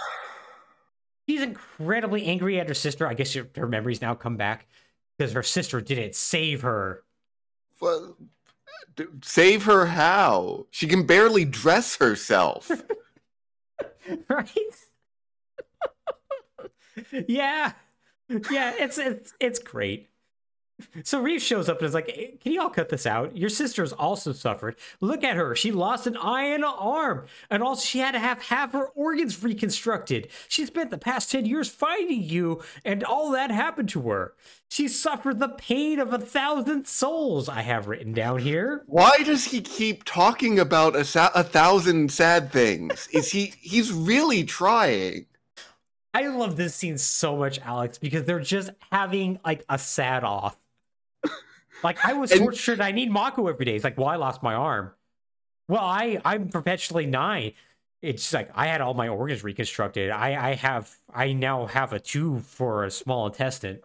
she's 1.28 1.42
incredibly 1.42 2.26
angry 2.26 2.60
at 2.60 2.68
her 2.68 2.74
sister. 2.76 3.08
I 3.08 3.14
guess 3.16 3.34
her, 3.34 3.48
her 3.56 3.68
memories 3.68 4.02
now 4.02 4.14
come 4.16 4.38
back 4.38 4.68
because 5.18 5.34
her 5.34 5.44
sister 5.44 5.82
didn't 5.82 6.16
save 6.16 6.62
her. 6.62 7.04
Well, 7.82 8.16
save 9.24 9.64
her 9.66 9.88
how? 9.88 10.68
She 10.72 10.88
can 10.88 11.06
barely 11.06 11.46
dress 11.46 11.96
herself. 11.98 12.72
right? 14.30 14.50
Yeah, 17.28 17.74
yeah. 18.52 18.74
It's 18.78 18.98
it's 18.98 19.34
it's 19.40 19.60
great. 19.60 20.10
So 21.04 21.20
Reeve 21.22 21.42
shows 21.42 21.70
up 21.70 21.80
and 21.80 21.88
is 21.88 21.96
like, 21.96 22.10
"Hey, 22.12 22.38
"Can 22.40 22.52
you 22.52 22.62
all 22.62 22.70
cut 22.70 22.90
this 22.90 23.08
out? 23.08 23.36
Your 23.36 23.50
sister's 23.50 23.94
also 23.94 24.32
suffered. 24.32 24.76
Look 25.02 25.24
at 25.24 25.36
her. 25.36 25.56
She 25.56 25.72
lost 25.72 26.06
an 26.06 26.16
eye 26.18 26.44
and 26.44 26.64
an 26.64 26.74
arm, 26.78 27.26
and 27.50 27.64
also 27.64 27.84
she 27.84 27.98
had 28.00 28.12
to 28.12 28.20
have 28.20 28.44
half 28.44 28.74
her 28.74 28.86
organs 28.90 29.42
reconstructed. 29.42 30.28
She 30.48 30.68
spent 30.68 30.92
the 30.92 31.00
past 31.00 31.32
ten 31.32 31.48
years 31.48 31.70
fighting 31.70 32.22
you, 32.22 32.62
and 32.86 33.04
all 33.04 33.32
that 33.32 33.50
happened 33.50 33.90
to 33.90 34.02
her. 34.10 34.34
She 34.70 34.88
suffered 34.88 35.40
the 35.40 35.50
pain 35.50 36.00
of 36.00 36.14
a 36.14 36.20
thousand 36.20 36.88
souls. 36.88 37.48
I 37.50 37.62
have 37.62 37.88
written 37.88 38.14
down 38.14 38.40
here. 38.40 38.84
Why 38.86 39.18
does 39.24 39.46
he 39.46 39.62
keep 39.62 40.04
talking 40.04 40.60
about 40.60 40.96
a, 40.96 41.06
sa- 41.06 41.32
a 41.34 41.44
thousand 41.44 42.12
sad 42.12 42.52
things? 42.52 43.08
Is 43.14 43.32
he? 43.32 43.54
He's 43.62 43.92
really 43.92 44.44
trying. 44.44 45.26
I 46.18 46.28
love 46.28 46.56
this 46.58 46.74
scene 46.74 46.98
so 46.98 47.36
much, 47.38 47.60
Alex, 47.60 48.00
because 48.00 48.24
they're 48.24 48.40
just 48.40 48.72
having 48.92 49.40
like 49.46 49.64
a 49.70 49.78
sad 49.78 50.24
off. 50.24 50.58
Like 51.84 52.04
I 52.04 52.14
was 52.14 52.32
And- 52.32 52.40
tortured. 52.42 52.82
I 52.82 52.92
need 52.92 53.12
Mako 53.12 53.48
every 53.48 53.64
day. 53.66 53.76
It's 53.76 53.84
like, 53.84 54.00
well, 54.00 54.08
I 54.08 54.16
lost 54.16 54.42
my 54.42 54.56
arm. 54.56 54.92
Well, 55.68 55.84
I 55.84 56.20
I'm 56.26 56.50
perpetually 56.50 57.06
nine. 57.06 57.52
It's 58.02 58.34
like 58.34 58.50
I 58.56 58.66
had 58.66 58.82
all 58.82 58.96
my 58.96 59.10
organs 59.10 59.44
reconstructed. 59.44 60.10
I 60.10 60.50
I 60.52 60.54
have 60.56 60.96
I 61.14 61.34
now 61.34 61.68
have 61.68 61.94
a 61.94 62.00
tube 62.00 62.44
for 62.46 62.84
a 62.84 62.90
small 62.90 63.28
intestine. 63.28 63.82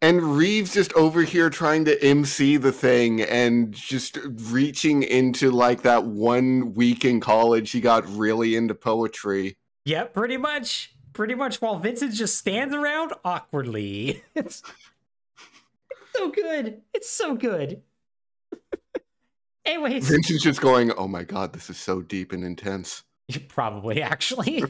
And 0.00 0.36
Reeve's 0.36 0.74
just 0.74 0.92
over 0.94 1.22
here 1.22 1.48
trying 1.48 1.84
to 1.84 2.02
MC 2.04 2.56
the 2.56 2.72
thing 2.72 3.20
and 3.22 3.72
just 3.72 4.18
reaching 4.50 5.04
into 5.04 5.52
like 5.52 5.82
that 5.82 6.02
one 6.06 6.74
week 6.74 7.04
in 7.04 7.20
college 7.20 7.70
he 7.70 7.80
got 7.80 8.04
really 8.08 8.56
into 8.56 8.74
poetry. 8.74 9.56
Yeah, 9.84 10.04
pretty 10.04 10.38
much. 10.38 10.92
Pretty 11.12 11.34
much 11.34 11.60
while 11.60 11.78
Vincent 11.78 12.14
just 12.14 12.38
stands 12.38 12.74
around 12.74 13.12
awkwardly. 13.24 14.22
It's, 14.34 14.62
it's 15.90 16.12
so 16.16 16.30
good. 16.30 16.80
It's 16.94 17.10
so 17.10 17.34
good. 17.34 17.82
Anyways, 19.64 20.08
Vincent's 20.08 20.42
just 20.42 20.60
going, 20.60 20.92
"Oh 20.96 21.06
my 21.06 21.22
god, 21.22 21.52
this 21.52 21.70
is 21.70 21.78
so 21.78 22.02
deep 22.02 22.32
and 22.32 22.42
intense." 22.44 23.04
Probably, 23.48 24.02
actually. 24.02 24.64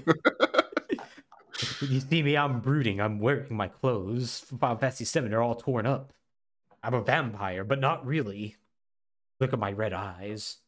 you 1.81 2.01
see 2.01 2.23
me, 2.23 2.37
I'm 2.37 2.61
brooding. 2.61 3.01
I'm 3.01 3.19
wearing 3.19 3.55
my 3.57 3.69
clothes. 3.69 4.45
Final 4.61 4.77
Fantasy 4.77 5.05
7, 5.05 5.31
they're 5.31 5.43
all 5.43 5.55
torn 5.55 5.87
up. 5.87 6.13
I'm 6.83 6.95
a 6.95 7.03
vampire, 7.03 7.65
but 7.65 7.81
not 7.81 8.05
really. 8.05 8.57
Look 9.41 9.53
at 9.53 9.59
my 9.59 9.73
red 9.73 9.93
eyes. 9.93 10.59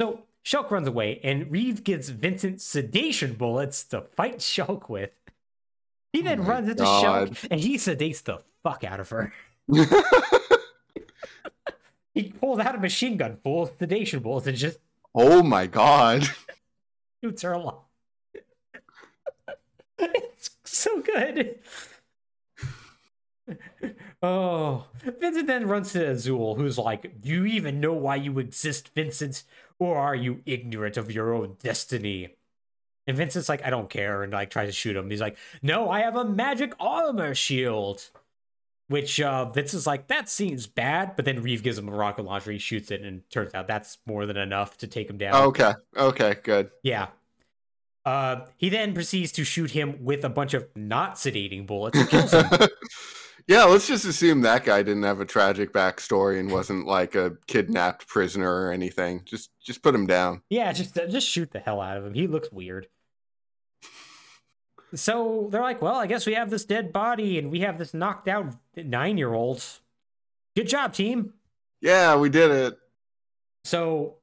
So, 0.00 0.24
Shelke 0.48 0.70
runs 0.70 0.88
away, 0.88 1.20
and 1.22 1.50
Reeve 1.50 1.84
gives 1.84 2.08
Vincent 2.08 2.62
sedation 2.62 3.34
bullets 3.34 3.84
to 3.84 4.00
fight 4.00 4.38
Shelke 4.38 4.88
with. 4.88 5.10
He 6.12 6.22
then 6.22 6.40
Oh 6.40 6.44
runs 6.44 6.70
into 6.70 6.84
God. 6.84 7.30
Shelke, 7.32 7.48
and 7.50 7.60
he 7.60 7.76
sedates 7.76 8.22
the 8.22 8.42
fuck 8.62 8.82
out 8.82 9.00
of 9.00 9.10
her. 9.10 9.32
He 12.18 12.24
pulls 12.24 12.58
out 12.58 12.74
a 12.74 12.78
machine 12.78 13.16
gun 13.16 13.36
full 13.44 13.62
of 13.62 13.70
sedation 13.78 14.18
bullets 14.18 14.48
and 14.48 14.56
just 14.56 14.80
oh 15.14 15.40
my 15.40 15.68
god. 15.68 16.26
shoots 17.22 17.42
her 17.42 17.52
along. 17.52 17.78
it's 20.00 20.50
so 20.64 21.00
good. 21.00 21.60
Oh, 24.22 24.86
Vincent 25.02 25.46
then 25.46 25.66
runs 25.66 25.92
to 25.92 26.10
Azul, 26.10 26.54
who's 26.54 26.78
like, 26.78 27.20
Do 27.20 27.28
you 27.28 27.46
even 27.46 27.80
know 27.80 27.92
why 27.92 28.16
you 28.16 28.38
exist, 28.38 28.90
Vincent? 28.94 29.42
Or 29.78 29.96
are 29.96 30.14
you 30.14 30.42
ignorant 30.44 30.96
of 30.96 31.12
your 31.12 31.32
own 31.32 31.56
destiny? 31.62 32.34
And 33.06 33.16
Vincent's 33.16 33.48
like, 33.48 33.64
I 33.64 33.70
don't 33.70 33.88
care, 33.88 34.22
and 34.22 34.32
like 34.32 34.50
tries 34.50 34.68
to 34.68 34.72
shoot 34.72 34.96
him. 34.96 35.10
He's 35.10 35.20
like, 35.20 35.36
No, 35.62 35.90
I 35.90 36.00
have 36.00 36.16
a 36.16 36.24
magic 36.24 36.74
armor 36.80 37.34
shield. 37.34 38.10
Which 38.88 39.20
uh, 39.20 39.44
Vincent's 39.50 39.86
like, 39.86 40.06
that 40.06 40.30
seems 40.30 40.66
bad, 40.66 41.14
but 41.14 41.26
then 41.26 41.42
Reeve 41.42 41.62
gives 41.62 41.76
him 41.76 41.90
a 41.90 41.92
rocket 41.92 42.24
launcher, 42.24 42.52
he 42.52 42.58
shoots 42.58 42.90
it, 42.90 43.02
and 43.02 43.20
turns 43.28 43.52
out 43.52 43.66
that's 43.66 43.98
more 44.06 44.24
than 44.24 44.38
enough 44.38 44.78
to 44.78 44.86
take 44.86 45.10
him 45.10 45.18
down. 45.18 45.34
okay. 45.48 45.74
Okay, 45.94 46.36
good. 46.42 46.70
Yeah. 46.82 47.08
Uh, 48.06 48.46
he 48.56 48.70
then 48.70 48.94
proceeds 48.94 49.30
to 49.32 49.44
shoot 49.44 49.72
him 49.72 50.02
with 50.02 50.24
a 50.24 50.30
bunch 50.30 50.54
of 50.54 50.66
not 50.74 51.16
sedating 51.16 51.66
bullets 51.66 51.98
and 51.98 52.08
kills 52.08 52.32
him. 52.32 52.46
yeah, 53.48 53.64
let's 53.64 53.88
just 53.88 54.04
assume 54.04 54.42
that 54.42 54.64
guy 54.64 54.82
didn't 54.82 55.02
have 55.04 55.20
a 55.20 55.24
tragic 55.24 55.72
backstory 55.72 56.38
and 56.38 56.52
wasn't 56.52 56.86
like 56.86 57.14
a 57.14 57.32
kidnapped 57.46 58.06
prisoner 58.06 58.66
or 58.66 58.70
anything. 58.70 59.22
Just 59.24 59.50
just 59.60 59.82
put 59.82 59.94
him 59.94 60.06
down. 60.06 60.42
yeah, 60.50 60.72
just 60.72 60.96
uh, 60.96 61.06
just 61.06 61.26
shoot 61.26 61.50
the 61.50 61.58
hell 61.58 61.80
out 61.80 61.96
of 61.96 62.06
him. 62.06 62.14
He 62.14 62.26
looks 62.26 62.52
weird. 62.52 62.86
So 64.94 65.48
they're 65.50 65.62
like, 65.62 65.82
well, 65.82 65.96
I 65.96 66.06
guess 66.06 66.26
we 66.26 66.34
have 66.34 66.48
this 66.48 66.64
dead 66.64 66.92
body 66.92 67.38
and 67.38 67.50
we 67.50 67.60
have 67.60 67.78
this 67.78 67.92
knocked 67.92 68.28
out 68.28 68.54
nine 68.76 69.18
year 69.18 69.32
old. 69.32 69.64
Good 70.56 70.68
job, 70.68 70.92
team. 70.94 71.34
Yeah, 71.80 72.16
we 72.16 72.30
did 72.30 72.50
it. 72.50 72.78
So 73.64 74.16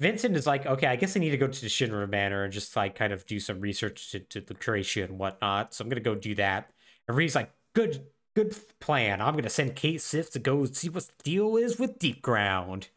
Vincent 0.00 0.36
is 0.36 0.46
like, 0.46 0.66
okay, 0.66 0.86
I 0.86 0.96
guess 0.96 1.16
I 1.16 1.20
need 1.20 1.30
to 1.30 1.36
go 1.36 1.46
to 1.46 1.60
the 1.60 1.68
Shinra 1.68 2.08
Manor 2.08 2.44
and 2.44 2.52
just 2.52 2.74
like 2.76 2.94
kind 2.94 3.12
of 3.12 3.26
do 3.26 3.38
some 3.38 3.60
research 3.60 4.10
to, 4.12 4.20
to 4.20 4.44
Lucretia 4.48 5.04
and 5.04 5.18
whatnot. 5.18 5.74
So 5.74 5.82
I'm 5.82 5.88
gonna 5.88 6.00
go 6.00 6.14
do 6.14 6.34
that. 6.36 6.70
And 7.08 7.16
Ree's 7.16 7.34
like, 7.34 7.50
good, 7.74 8.06
good 8.36 8.54
plan. 8.80 9.22
I'm 9.22 9.34
gonna 9.34 9.48
send 9.48 9.74
Cait 9.74 10.00
Sith 10.00 10.30
to 10.32 10.38
go 10.38 10.66
see 10.66 10.90
what 10.90 11.06
the 11.06 11.22
deal 11.24 11.56
is 11.56 11.78
with 11.78 11.98
Deep 11.98 12.20
Ground. 12.20 12.88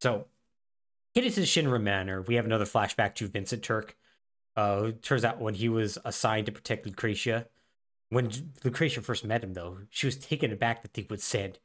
So 0.00 0.26
headed 1.14 1.34
to 1.34 1.42
Shinra 1.42 1.80
Manor, 1.80 2.22
we 2.22 2.36
have 2.36 2.46
another 2.46 2.64
flashback 2.64 3.14
to 3.16 3.28
Vincent 3.28 3.62
Turk. 3.62 3.96
Uh, 4.56 4.92
turns 5.02 5.24
out 5.24 5.40
when 5.40 5.54
he 5.54 5.68
was 5.68 5.98
assigned 6.04 6.46
to 6.46 6.52
protect 6.52 6.86
Lucretia, 6.86 7.46
when 8.08 8.30
Lucretia 8.64 9.00
first 9.00 9.24
met 9.24 9.42
him, 9.42 9.54
though, 9.54 9.78
she 9.88 10.06
was 10.06 10.16
taken 10.16 10.52
aback 10.52 10.82
that 10.82 10.92
they 10.92 11.06
would 11.08 11.22
send 11.22 11.58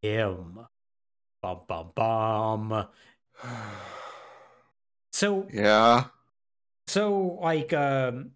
him. 0.00 0.60
Bum 1.42 1.60
bum 1.66 1.90
bum. 1.94 2.88
So 5.14 5.46
yeah. 5.52 6.04
so 6.86 7.38
like 7.42 7.74
um 7.74 8.30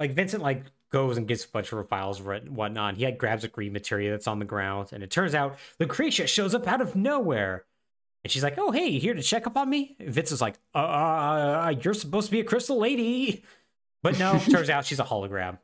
like 0.00 0.14
Vincent 0.14 0.42
like 0.42 0.64
goes 0.96 1.18
and 1.18 1.28
gets 1.28 1.44
a 1.44 1.48
bunch 1.48 1.70
of 1.72 1.88
files 1.88 2.20
and 2.20 2.56
whatnot. 2.56 2.96
He 2.96 3.10
grabs 3.12 3.44
a 3.44 3.48
green 3.48 3.72
materia 3.74 4.10
that's 4.12 4.26
on 4.26 4.38
the 4.38 4.46
ground, 4.46 4.88
and 4.92 5.02
it 5.02 5.10
turns 5.10 5.34
out 5.34 5.58
Lucretia 5.78 6.26
shows 6.26 6.54
up 6.54 6.66
out 6.66 6.80
of 6.80 6.96
nowhere. 6.96 7.64
And 8.24 8.30
she's 8.30 8.42
like, 8.42 8.54
"Oh, 8.56 8.70
hey, 8.72 8.88
you 8.88 8.98
here 9.00 9.12
to 9.14 9.22
check 9.22 9.46
up 9.46 9.56
on 9.58 9.68
me?" 9.68 9.94
Vince 10.00 10.32
is 10.32 10.40
like, 10.40 10.56
"Uh, 10.74 10.78
uh, 10.78 11.74
you're 11.82 11.92
supposed 11.94 12.26
to 12.28 12.32
be 12.32 12.40
a 12.40 12.44
crystal 12.44 12.78
lady," 12.78 13.44
but 14.02 14.18
no. 14.18 14.38
turns 14.50 14.70
out 14.70 14.86
she's 14.86 14.98
a 14.98 15.04
hologram. 15.04 15.58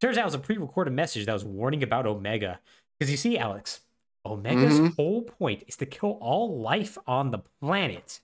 Turns 0.00 0.16
out 0.16 0.22
it 0.22 0.24
was 0.24 0.34
a 0.34 0.38
pre-recorded 0.38 0.92
message 0.94 1.26
that 1.26 1.32
was 1.32 1.44
warning 1.44 1.82
about 1.82 2.06
Omega. 2.06 2.60
Because 2.98 3.10
you 3.10 3.16
see, 3.16 3.36
Alex, 3.38 3.80
Omega's 4.24 4.80
Mhm. 4.80 4.96
whole 4.96 5.22
point 5.22 5.64
is 5.68 5.76
to 5.76 5.86
kill 5.86 6.12
all 6.20 6.58
life 6.60 6.96
on 7.06 7.30
the 7.30 7.38
planet 7.60 8.20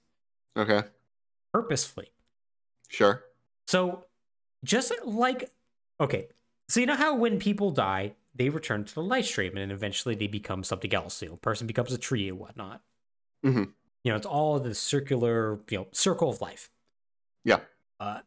Okay. 0.57 0.83
purposefully. 1.53 2.11
Sure. 2.89 3.23
So, 3.67 4.07
just 4.65 4.93
like, 5.05 5.53
okay, 6.01 6.29
so 6.69 6.81
you 6.81 6.87
know 6.87 6.97
how 6.97 7.15
when 7.17 7.39
people 7.39 7.71
die, 7.71 8.17
they 8.35 8.49
return 8.51 8.85
to 8.85 8.95
the 8.95 9.03
Lifestream 9.03 9.57
and 9.59 9.73
eventually 9.73 10.15
they 10.15 10.27
become 10.27 10.63
something 10.65 10.95
else. 10.95 11.23
You 11.23 11.29
know, 11.29 11.35
a 11.35 11.39
person 11.39 11.67
becomes 11.67 11.93
a 11.93 11.99
tree 11.99 12.29
and 12.29 12.39
whatnot. 12.39 12.83
Mhm. 13.43 13.75
You 14.05 14.11
know, 14.13 14.17
it's 14.17 14.27
all 14.27 14.59
the 14.61 14.75
circular, 14.75 15.61
you 15.71 15.79
know, 15.79 15.89
circle 15.93 16.31
of 16.31 16.41
life. 16.41 16.71
Yeah. 17.45 17.65
Uh, 18.01 18.21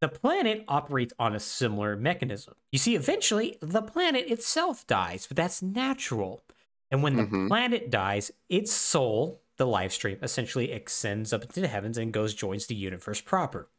the 0.00 0.08
planet 0.08 0.64
operates 0.68 1.14
on 1.18 1.34
a 1.34 1.40
similar 1.40 1.96
mechanism. 1.96 2.56
You 2.72 2.78
see, 2.78 2.96
eventually 2.96 3.58
the 3.62 3.82
planet 3.82 4.30
itself 4.30 4.86
dies, 4.86 5.26
but 5.26 5.36
that's 5.36 5.62
natural. 5.62 6.44
And 6.90 7.02
when 7.02 7.16
the 7.16 7.24
Mhm. 7.24 7.50
planet 7.50 7.90
dies, 7.90 8.32
its 8.48 8.72
soul, 8.72 9.42
the 9.58 9.66
Lifestream, 9.66 10.22
essentially 10.22 10.72
ascends 10.72 11.32
up 11.32 11.44
into 11.44 11.60
the 11.60 11.68
heavens 11.68 11.98
and 11.98 12.12
goes 12.12 12.34
joins 12.34 12.66
the 12.66 12.76
universe 12.76 13.20
proper. 13.20 13.70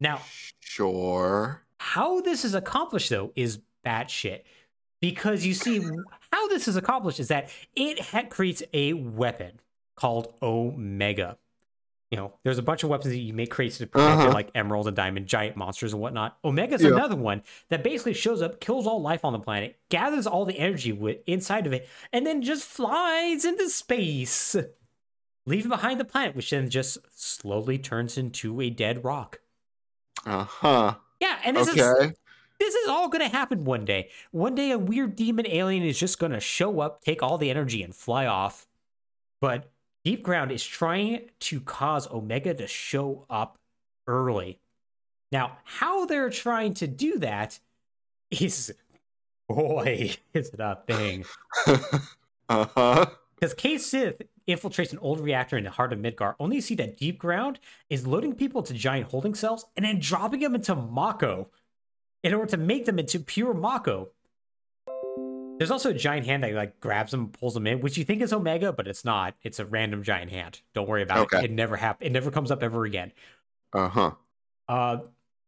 Now, 0.00 0.30
Sure. 0.60 1.66
How 1.78 2.20
this 2.20 2.44
is 2.44 2.54
accomplished, 2.54 3.10
though, 3.10 3.32
is 3.36 3.58
batshit. 3.84 4.42
Because 5.00 5.46
you 5.46 5.54
see, 5.54 5.80
how 6.32 6.48
this 6.48 6.66
is 6.66 6.76
accomplished 6.76 7.20
is 7.20 7.28
that 7.28 7.50
it 7.76 8.00
ha- 8.00 8.24
creates 8.28 8.62
a 8.72 8.92
weapon 8.94 9.60
called 9.96 10.34
Omega. 10.42 11.38
you 12.10 12.16
know, 12.16 12.32
there's 12.42 12.56
a 12.56 12.62
bunch 12.62 12.82
of 12.82 12.88
weapons 12.88 13.12
that 13.12 13.18
you 13.18 13.34
make 13.34 13.50
crates 13.50 13.76
to 13.76 13.86
protect 13.86 14.20
Uh-huh. 14.20 14.30
it, 14.30 14.32
like 14.32 14.50
emerald 14.54 14.86
and 14.86 14.96
diamond, 14.96 15.26
giant 15.26 15.56
monsters 15.58 15.92
and 15.92 16.00
whatnot. 16.00 16.38
Omega's 16.42 16.82
Yeah. 16.82 16.92
another 16.92 17.16
one 17.16 17.42
that 17.68 17.84
basically 17.84 18.14
shows 18.14 18.40
up, 18.40 18.60
kills 18.60 18.86
all 18.86 19.02
life 19.02 19.26
on 19.26 19.34
the 19.34 19.38
planet, 19.38 19.78
gathers 19.90 20.26
all 20.26 20.46
the 20.46 20.58
energy 20.58 20.90
with 20.90 21.18
inside 21.26 21.66
of 21.66 21.74
it, 21.74 21.86
and 22.10 22.26
then 22.26 22.40
just 22.40 22.64
flies 22.64 23.44
into 23.44 23.68
space, 23.68 24.56
leaving 25.44 25.68
behind 25.68 26.00
the 26.00 26.04
planet, 26.06 26.34
which 26.34 26.48
then 26.48 26.70
just 26.70 26.96
slowly 27.14 27.76
turns 27.76 28.16
into 28.16 28.58
a 28.62 28.70
dead 28.70 29.04
rock. 29.04 29.40
Uh 30.24 30.44
huh. 30.44 30.94
Yeah, 31.20 31.38
and 31.44 31.56
this 31.56 31.68
is 31.68 31.76
this 32.58 32.74
is 32.74 32.88
all 32.88 33.08
going 33.08 33.22
to 33.22 33.34
happen 33.36 33.64
one 33.64 33.84
day. 33.84 34.10
One 34.32 34.54
day, 34.54 34.72
a 34.72 34.78
weird 34.78 35.16
demon 35.16 35.46
alien 35.46 35.84
is 35.84 35.98
just 35.98 36.18
going 36.18 36.32
to 36.32 36.40
show 36.40 36.80
up, 36.80 37.02
take 37.04 37.22
all 37.22 37.38
the 37.38 37.50
energy, 37.50 37.82
and 37.82 37.94
fly 37.94 38.26
off. 38.26 38.66
But 39.40 39.70
Deep 40.04 40.22
Ground 40.22 40.50
is 40.50 40.64
trying 40.64 41.30
to 41.40 41.60
cause 41.60 42.10
Omega 42.10 42.54
to 42.54 42.66
show 42.66 43.26
up 43.30 43.58
early. 44.06 44.58
Now, 45.30 45.58
how 45.64 46.06
they're 46.06 46.30
trying 46.30 46.74
to 46.74 46.86
do 46.86 47.18
that 47.18 47.58
is, 48.30 48.74
boy, 49.48 50.16
is 50.34 50.48
it 50.48 50.60
a 50.60 50.78
thing. 50.86 51.24
uh 52.48 52.66
huh. 52.74 53.06
Because 53.34 53.54
Cait 53.54 53.80
Sith 53.80 54.22
infiltrates 54.48 54.92
an 54.92 54.98
old 55.00 55.20
reactor 55.20 55.56
in 55.58 55.64
the 55.64 55.70
heart 55.70 55.92
of 55.92 55.98
Midgar, 55.98 56.34
only 56.40 56.56
to 56.56 56.62
see 56.62 56.74
that 56.76 56.96
Deep 56.96 57.18
Ground 57.18 57.60
is 57.90 58.06
loading 58.06 58.34
people 58.34 58.60
into 58.62 58.74
giant 58.74 59.10
holding 59.10 59.34
cells 59.34 59.66
and 59.76 59.84
then 59.84 59.98
dropping 60.00 60.40
them 60.40 60.54
into 60.54 60.74
Mako 60.74 61.50
in 62.24 62.34
order 62.34 62.50
to 62.50 62.56
make 62.56 62.84
them 62.86 62.98
into 62.98 63.20
pure 63.20 63.54
Mako. 63.54 64.08
There's 65.58 65.70
also 65.72 65.90
a 65.90 65.94
giant 65.94 66.24
hand 66.26 66.44
that 66.44 66.52
like 66.54 66.78
grabs 66.80 67.10
them, 67.10 67.20
and 67.24 67.32
pulls 67.32 67.54
them 67.54 67.66
in, 67.66 67.80
which 67.80 67.98
you 67.98 68.04
think 68.04 68.22
is 68.22 68.32
Omega, 68.32 68.72
but 68.72 68.86
it's 68.86 69.04
not. 69.04 69.34
It's 69.42 69.58
a 69.58 69.66
random 69.66 70.02
giant 70.04 70.30
hand. 70.30 70.60
Don't 70.72 70.88
worry 70.88 71.02
about 71.02 71.18
Okay. 71.18 71.38
it. 71.38 71.44
It 71.46 71.50
never 71.50 71.76
hap- 71.76 72.02
It 72.02 72.12
never 72.12 72.30
comes 72.30 72.50
up 72.50 72.62
ever 72.62 72.84
again. 72.84 73.12
Uh 73.72 73.88
huh. 73.88 74.10
Uh, 74.68 74.98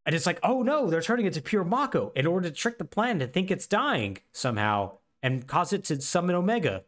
and 0.06 0.14
it's 0.14 0.26
like, 0.26 0.40
oh 0.42 0.62
no, 0.62 0.90
they're 0.90 1.00
turning 1.02 1.26
it 1.26 1.34
to 1.34 1.42
pure 1.42 1.62
Mako 1.62 2.12
in 2.16 2.26
order 2.26 2.48
to 2.48 2.54
trick 2.54 2.78
the 2.78 2.84
plan 2.84 3.20
to 3.20 3.26
think 3.28 3.50
it's 3.50 3.66
dying 3.68 4.18
somehow 4.32 4.98
and 5.22 5.46
cause 5.46 5.72
it 5.72 5.84
to 5.84 6.00
summon 6.00 6.34
Omega. 6.34 6.82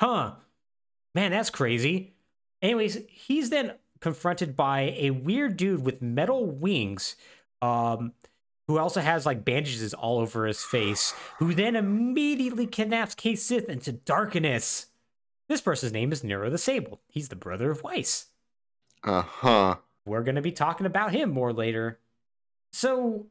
Huh. 0.00 0.32
Man, 1.14 1.30
that's 1.32 1.50
crazy. 1.50 2.14
Anyways, 2.62 2.98
he's 3.08 3.50
then 3.50 3.74
confronted 4.00 4.56
by 4.56 4.94
a 4.96 5.10
weird 5.10 5.56
dude 5.56 5.84
with 5.84 6.00
metal 6.02 6.46
wings, 6.46 7.16
um, 7.62 8.12
who 8.68 8.78
also 8.78 9.00
has 9.00 9.26
like 9.26 9.44
bandages 9.44 9.92
all 9.94 10.18
over 10.20 10.46
his 10.46 10.62
face, 10.62 11.12
who 11.38 11.52
then 11.54 11.74
immediately 11.76 12.66
kidnaps 12.66 13.14
Cait 13.14 13.38
Sith 13.38 13.68
into 13.68 13.92
darkness. 13.92 14.86
This 15.48 15.60
person's 15.60 15.92
name 15.92 16.12
is 16.12 16.22
Nero 16.22 16.48
the 16.48 16.58
Sable. 16.58 17.00
He's 17.08 17.28
the 17.28 17.36
brother 17.36 17.72
of 17.72 17.82
Weiss 17.82 18.26
Uh 19.02 19.22
huh. 19.22 19.76
we're 20.04 20.22
going 20.22 20.36
to 20.36 20.42
be 20.42 20.52
talking 20.52 20.86
about 20.86 21.12
him 21.12 21.30
more 21.30 21.52
later. 21.52 21.98
So 22.72 23.26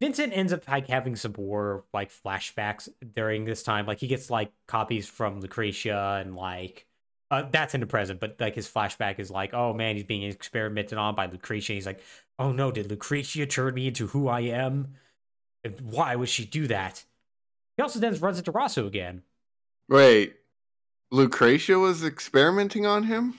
Vincent 0.00 0.32
ends 0.36 0.52
up 0.52 0.66
like 0.66 0.88
having 0.88 1.14
some 1.14 1.34
more 1.38 1.84
like 1.94 2.10
flashbacks 2.10 2.88
during 3.14 3.44
this 3.44 3.62
time. 3.62 3.86
Like 3.86 3.98
he 3.98 4.08
gets 4.08 4.28
like 4.28 4.50
copies 4.66 5.06
from 5.08 5.40
Lucretia 5.40 6.20
and 6.20 6.34
like 6.34 6.86
uh, 7.30 7.44
that's 7.50 7.74
in 7.74 7.80
the 7.80 7.86
present, 7.86 8.20
but 8.20 8.36
like 8.40 8.54
his 8.54 8.68
flashback 8.68 9.18
is 9.18 9.30
like, 9.30 9.52
oh 9.54 9.72
man, 9.72 9.96
he's 9.96 10.04
being 10.04 10.22
experimented 10.22 10.98
on 10.98 11.14
by 11.14 11.26
Lucretia. 11.26 11.72
He's 11.72 11.86
like, 11.86 12.00
oh 12.38 12.52
no, 12.52 12.70
did 12.70 12.90
Lucretia 12.90 13.46
turn 13.46 13.74
me 13.74 13.88
into 13.88 14.06
who 14.08 14.28
I 14.28 14.40
am? 14.40 14.94
And 15.64 15.80
why 15.80 16.14
would 16.14 16.28
she 16.28 16.44
do 16.44 16.66
that? 16.68 17.04
He 17.76 17.82
also 17.82 17.98
then 17.98 18.16
runs 18.18 18.38
into 18.38 18.52
Rosso 18.52 18.86
again. 18.86 19.22
Wait. 19.88 20.36
Lucretia 21.10 21.78
was 21.78 22.04
experimenting 22.04 22.86
on 22.86 23.04
him? 23.04 23.38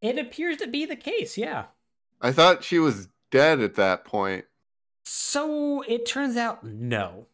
It 0.00 0.18
appears 0.18 0.56
to 0.58 0.66
be 0.66 0.84
the 0.84 0.96
case, 0.96 1.38
yeah. 1.38 1.66
I 2.20 2.32
thought 2.32 2.64
she 2.64 2.78
was 2.78 3.08
dead 3.30 3.60
at 3.60 3.76
that 3.76 4.04
point. 4.04 4.44
So 5.04 5.82
it 5.82 6.06
turns 6.06 6.36
out 6.36 6.64
no. 6.64 7.26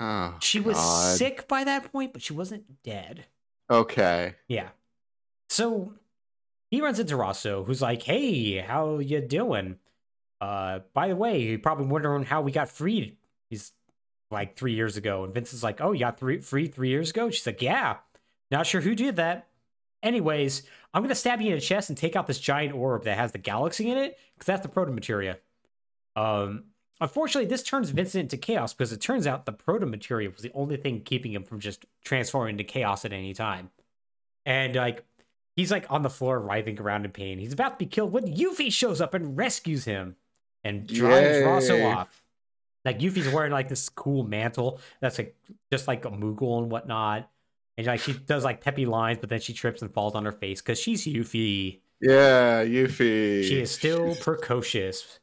Oh, 0.00 0.36
She 0.40 0.60
was 0.60 0.76
God. 0.76 1.16
sick 1.16 1.48
by 1.48 1.64
that 1.64 1.90
point, 1.92 2.12
but 2.12 2.22
she 2.22 2.32
wasn't 2.32 2.82
dead. 2.82 3.26
Okay. 3.70 4.34
Yeah. 4.46 4.68
So 5.48 5.94
he 6.70 6.80
runs 6.80 6.98
into 6.98 7.16
Rosso, 7.16 7.64
who's 7.64 7.82
like, 7.82 8.02
"Hey, 8.02 8.58
how 8.58 8.98
you 8.98 9.20
doing? 9.20 9.78
Uh, 10.40 10.80
by 10.94 11.08
the 11.08 11.16
way, 11.16 11.40
you're 11.40 11.58
probably 11.58 11.86
wondering 11.86 12.24
how 12.24 12.42
we 12.42 12.52
got 12.52 12.68
freed. 12.68 13.16
He's 13.50 13.72
like 14.30 14.56
three 14.56 14.74
years 14.74 14.96
ago." 14.96 15.24
And 15.24 15.34
Vince 15.34 15.52
is 15.52 15.62
like, 15.62 15.80
"Oh, 15.80 15.92
you 15.92 16.00
got 16.00 16.18
three 16.18 16.40
free 16.40 16.68
three 16.68 16.90
years 16.90 17.10
ago?" 17.10 17.30
She's 17.30 17.46
like, 17.46 17.62
"Yeah, 17.62 17.96
not 18.50 18.66
sure 18.66 18.80
who 18.80 18.94
did 18.94 19.16
that." 19.16 19.48
Anyways, 20.02 20.62
I'm 20.94 21.02
gonna 21.02 21.14
stab 21.14 21.40
you 21.40 21.48
in 21.48 21.56
the 21.56 21.60
chest 21.60 21.88
and 21.88 21.98
take 21.98 22.14
out 22.14 22.26
this 22.26 22.38
giant 22.38 22.74
orb 22.74 23.04
that 23.04 23.18
has 23.18 23.32
the 23.32 23.38
galaxy 23.38 23.90
in 23.90 23.98
it, 23.98 24.18
because 24.34 24.46
that's 24.46 24.62
the 24.62 24.68
proto 24.68 24.92
materia. 24.92 25.38
Um, 26.14 26.64
unfortunately, 27.00 27.48
this 27.48 27.62
turns 27.62 27.90
Vincent 27.90 28.22
into 28.22 28.36
chaos 28.36 28.74
because 28.74 28.92
it 28.92 29.00
turns 29.00 29.26
out 29.26 29.46
the 29.46 29.52
proto 29.52 29.86
materia 29.86 30.30
was 30.30 30.42
the 30.42 30.52
only 30.52 30.76
thing 30.76 31.00
keeping 31.00 31.32
him 31.32 31.44
from 31.44 31.60
just 31.60 31.86
transforming 32.04 32.52
into 32.52 32.64
chaos 32.64 33.04
at 33.04 33.12
any 33.12 33.34
time. 33.34 33.70
And 34.46 34.74
like 34.76 35.04
he's 35.58 35.72
like 35.72 35.86
on 35.90 36.02
the 36.02 36.10
floor 36.10 36.38
writhing 36.38 36.78
around 36.78 37.04
in 37.04 37.10
pain. 37.10 37.36
He's 37.36 37.52
about 37.52 37.78
to 37.80 37.84
be 37.84 37.90
killed 37.90 38.12
when 38.12 38.32
Yuffie 38.32 38.72
shows 38.72 39.00
up 39.00 39.12
and 39.12 39.36
rescues 39.36 39.84
him 39.84 40.14
and 40.62 40.86
drives 40.86 41.38
Yay. 41.38 41.42
Rosso 41.42 41.84
off. 41.84 42.22
Like 42.84 43.00
Yuffie's 43.00 43.28
wearing 43.28 43.50
like 43.50 43.68
this 43.68 43.88
cool 43.88 44.22
mantle 44.22 44.80
that's 45.00 45.18
like 45.18 45.36
just 45.72 45.88
like 45.88 46.04
a 46.04 46.10
Moogle 46.10 46.62
and 46.62 46.70
whatnot. 46.70 47.28
And 47.76 47.88
like 47.88 48.00
she 48.00 48.12
does 48.12 48.44
like 48.44 48.60
peppy 48.60 48.86
lines, 48.86 49.18
but 49.18 49.30
then 49.30 49.40
she 49.40 49.52
trips 49.52 49.82
and 49.82 49.92
falls 49.92 50.14
on 50.14 50.24
her 50.24 50.32
face 50.32 50.62
because 50.62 50.78
she's 50.78 51.04
Yuffie. 51.04 51.80
Yeah, 52.00 52.64
Yuffie. 52.64 53.42
She 53.42 53.60
is 53.60 53.72
still 53.72 54.14
precocious. 54.14 55.18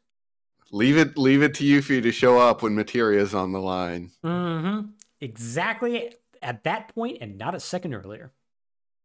Leave 0.74 0.98
it 0.98 1.18
leave 1.18 1.44
it 1.44 1.54
to 1.56 1.64
Yuffie 1.64 2.04
to 2.04 2.12
show 2.12 2.38
up 2.38 2.62
when 2.62 2.76
Materia's 2.76 3.34
on 3.34 3.54
the 3.54 3.62
line. 3.62 4.12
Mm-hmm. 4.22 4.90
Exactly 5.22 6.14
at 6.42 6.66
that 6.66 6.94
point 6.94 7.20
and 7.22 7.38
not 7.38 7.56
a 7.56 7.60
second 7.62 7.94
earlier. 7.94 8.34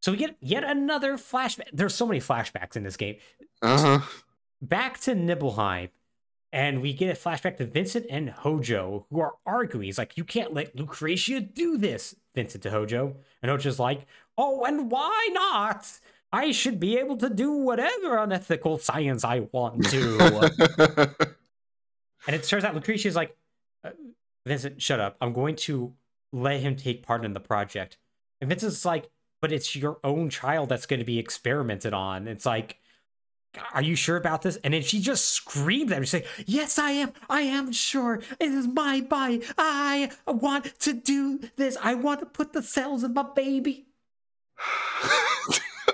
So 0.00 0.12
we 0.12 0.18
get 0.18 0.36
yet 0.40 0.64
another 0.64 1.16
flashback. 1.16 1.68
There's 1.72 1.94
so 1.94 2.06
many 2.06 2.20
flashbacks 2.20 2.76
in 2.76 2.82
this 2.82 2.96
game. 2.96 3.16
Uh-huh. 3.62 4.00
Back 4.62 4.98
to 5.00 5.14
Nibelheim. 5.14 5.90
And 6.52 6.82
we 6.82 6.92
get 6.92 7.16
a 7.16 7.20
flashback 7.20 7.58
to 7.58 7.66
Vincent 7.66 8.06
and 8.10 8.28
Hojo, 8.28 9.06
who 9.10 9.20
are 9.20 9.34
arguing. 9.46 9.84
He's 9.84 9.98
like, 9.98 10.16
You 10.16 10.24
can't 10.24 10.52
let 10.52 10.74
Lucretia 10.74 11.40
do 11.40 11.78
this, 11.78 12.16
Vincent 12.34 12.64
to 12.64 12.70
Hojo. 12.70 13.14
And 13.42 13.50
Hojo's 13.50 13.78
like, 13.78 14.06
Oh, 14.36 14.64
and 14.64 14.90
why 14.90 15.28
not? 15.32 15.86
I 16.32 16.50
should 16.50 16.80
be 16.80 16.98
able 16.98 17.16
to 17.18 17.30
do 17.30 17.52
whatever 17.52 18.18
unethical 18.18 18.78
science 18.78 19.24
I 19.24 19.40
want 19.52 19.84
to. 19.90 21.14
And 22.26 22.36
it 22.36 22.44
turns 22.44 22.64
out 22.64 22.74
Lucretia's 22.74 23.16
like, 23.16 23.36
uh, 23.84 23.90
Vincent, 24.46 24.80
shut 24.80 25.00
up. 25.00 25.16
I'm 25.20 25.32
going 25.32 25.56
to 25.56 25.94
let 26.32 26.60
him 26.60 26.76
take 26.76 27.02
part 27.02 27.24
in 27.24 27.32
the 27.32 27.40
project. 27.40 27.98
And 28.40 28.48
Vincent's 28.48 28.84
like, 28.84 29.10
but 29.40 29.52
it's 29.52 29.74
your 29.74 29.98
own 30.04 30.30
child 30.30 30.68
that's 30.68 30.86
going 30.86 31.00
to 31.00 31.06
be 31.06 31.18
experimented 31.18 31.92
on. 31.92 32.28
It's 32.28 32.46
like, 32.46 32.78
are 33.74 33.82
you 33.82 33.96
sure 33.96 34.16
about 34.16 34.42
this? 34.42 34.56
And 34.62 34.74
then 34.74 34.82
she 34.82 35.00
just 35.00 35.30
screams 35.30 35.90
at 35.90 36.00
me, 36.00 36.06
saying, 36.06 36.24
Yes, 36.46 36.78
I 36.78 36.92
am. 36.92 37.12
I 37.28 37.40
am 37.42 37.72
sure. 37.72 38.20
It 38.38 38.52
is 38.52 38.68
my 38.68 39.00
body. 39.00 39.42
I 39.58 40.10
want 40.26 40.78
to 40.80 40.92
do 40.92 41.40
this. 41.56 41.76
I 41.82 41.94
want 41.94 42.20
to 42.20 42.26
put 42.26 42.52
the 42.52 42.62
cells 42.62 43.02
in 43.02 43.14
my 43.14 43.24
baby. 43.34 43.86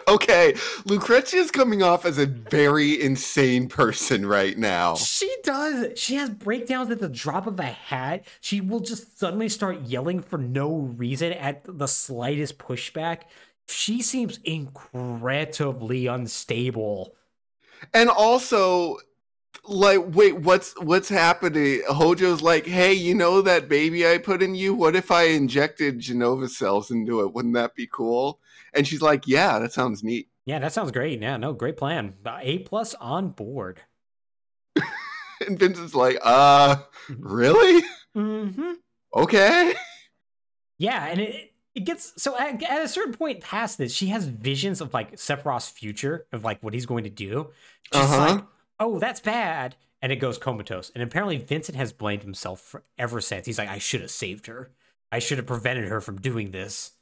okay, 0.09 0.55
Lucretia's 0.85 1.51
coming 1.51 1.83
off 1.83 2.05
as 2.05 2.19
a 2.19 2.27
very 2.27 3.01
insane 3.01 3.69
person 3.69 4.25
right 4.27 4.57
now. 4.57 4.95
She 4.95 5.35
does. 5.43 5.99
She 5.99 6.15
has 6.15 6.31
breakdowns 6.31 6.91
at 6.91 7.01
the 7.01 7.09
drop 7.09 7.47
of 7.47 7.59
a 7.59 7.65
hat. 7.65 8.25
She 8.41 8.61
will 8.61 8.81
just 8.81 9.19
suddenly 9.19 9.49
start 9.49 9.83
yelling 9.83 10.23
for 10.23 10.39
no 10.39 10.77
reason 10.77 11.33
at 11.33 11.63
the 11.67 11.89
slightest 11.89 12.59
pushback. 12.59 13.23
She 13.69 14.01
seems 14.01 14.39
incredibly 14.45 16.07
unstable. 16.07 17.15
And 17.93 18.09
also 18.09 18.99
like 19.69 20.01
wait, 20.15 20.37
what's 20.37 20.81
what's 20.81 21.09
happening? 21.09 21.83
Hojo's 21.89 22.43
like, 22.43 22.67
"Hey, 22.67 22.93
you 22.93 23.15
know 23.15 23.43
that 23.43 23.69
baby 23.69 24.07
I 24.07 24.19
put 24.19 24.43
in 24.43 24.55
you? 24.55 24.75
What 24.75 24.95
if 24.95 25.11
I 25.11 25.25
injected 25.25 25.99
Jenova 25.99 26.49
cells 26.49 26.91
into 26.91 27.21
it? 27.21 27.35
Wouldn't 27.35 27.55
that 27.55 27.75
be 27.75 27.89
cool?" 27.93 28.41
And 28.75 28.87
she's 28.87 29.03
like, 29.03 29.27
"Yeah, 29.27 29.59
that 29.59 29.73
sounds 29.73 30.03
neat." 30.05 30.29
Yeah, 30.45 30.59
that 30.61 30.73
sounds 30.73 30.93
great. 30.93 31.21
Yeah, 31.21 31.37
no, 31.37 31.53
great 31.53 31.77
plan. 31.77 32.15
A 32.27 32.59
plus 32.61 32.95
on 32.95 33.31
board. 33.31 33.81
And 35.47 35.59
Vincent's 35.59 35.95
like, 35.95 36.17
"Uh, 36.23 36.77
really? 37.19 37.83
Mm-hmm. 38.17 38.73
Okay." 39.15 39.75
Yeah, 40.79 41.07
and 41.07 41.21
it 41.21 41.53
it 41.75 41.81
gets 41.85 42.13
so 42.23 42.39
at, 42.39 42.63
at 42.63 42.83
a 42.83 42.89
certain 42.89 43.13
point 43.13 43.43
past 43.43 43.77
this, 43.77 43.93
she 43.93 44.07
has 44.09 44.25
visions 44.27 44.81
of 44.81 44.95
like 44.95 45.17
Sephiroth's 45.17 45.69
future 45.69 46.27
of 46.33 46.43
like 46.45 46.63
what 46.63 46.73
he's 46.73 46.87
going 46.87 47.05
to 47.05 47.11
do. 47.11 47.51
She's 47.93 48.03
Uh-huh. 48.03 48.35
like, 48.35 48.45
"Oh, 48.81 48.99
that's 48.99 49.21
bad," 49.21 49.77
and 50.01 50.11
it 50.11 50.17
goes 50.17 50.39
comatose. 50.39 50.91
And 50.95 51.03
apparently, 51.03 51.37
Vincent 51.37 51.77
has 51.77 51.93
blamed 51.93 52.23
himself 52.23 52.61
for 52.63 52.83
ever 52.99 53.21
since. 53.21 53.45
He's 53.45 53.59
like, 53.59 53.69
"I 53.69 53.79
should 53.79 54.01
have 54.01 54.11
saved 54.11 54.47
her. 54.47 54.71
I 55.13 55.19
should 55.19 55.37
have 55.39 55.47
prevented 55.47 55.89
her 55.89 56.01
from 56.01 56.19
doing 56.21 56.51
this." 56.51 56.93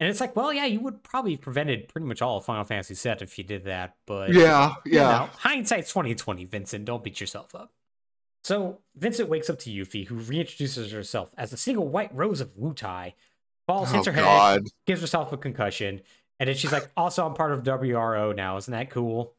And 0.00 0.08
it's 0.08 0.20
like, 0.20 0.36
well, 0.36 0.52
yeah, 0.52 0.64
you 0.64 0.80
would 0.80 1.02
probably 1.02 1.32
have 1.32 1.40
prevented 1.40 1.88
pretty 1.88 2.06
much 2.06 2.22
all 2.22 2.36
of 2.38 2.44
Final 2.44 2.62
Fantasy 2.64 2.94
set 2.94 3.20
if 3.20 3.36
you 3.36 3.42
did 3.44 3.64
that. 3.64 3.96
But 4.06 4.32
Yeah, 4.32 4.74
you 4.84 4.92
yeah. 4.96 5.02
know, 5.10 5.30
hindsight's 5.38 5.90
twenty 5.90 6.14
twenty. 6.14 6.44
Vincent, 6.44 6.84
don't 6.84 7.02
beat 7.02 7.20
yourself 7.20 7.54
up. 7.54 7.72
So 8.44 8.78
Vincent 8.96 9.28
wakes 9.28 9.50
up 9.50 9.58
to 9.60 9.70
Yuffie, 9.70 10.06
who 10.06 10.14
reintroduces 10.16 10.92
herself 10.92 11.34
as 11.36 11.50
the 11.50 11.56
single 11.56 11.88
white 11.88 12.14
rose 12.14 12.40
of 12.40 12.56
Wu 12.56 12.72
Wutai. 12.72 13.14
Falls, 13.66 13.90
Oh 13.92 13.96
hits 13.96 14.06
her 14.06 14.12
head, 14.12 14.22
God. 14.24 14.62
gives 14.86 15.00
herself 15.02 15.32
a 15.32 15.36
concussion, 15.36 16.00
and 16.40 16.48
then 16.48 16.56
she's 16.56 16.72
like, 16.72 16.88
"Also, 16.96 17.26
I'm 17.26 17.34
part 17.34 17.52
of 17.52 17.62
WRO 17.64 18.32
now. 18.34 18.56
Isn't 18.56 18.72
that 18.72 18.90
cool? 18.90 19.34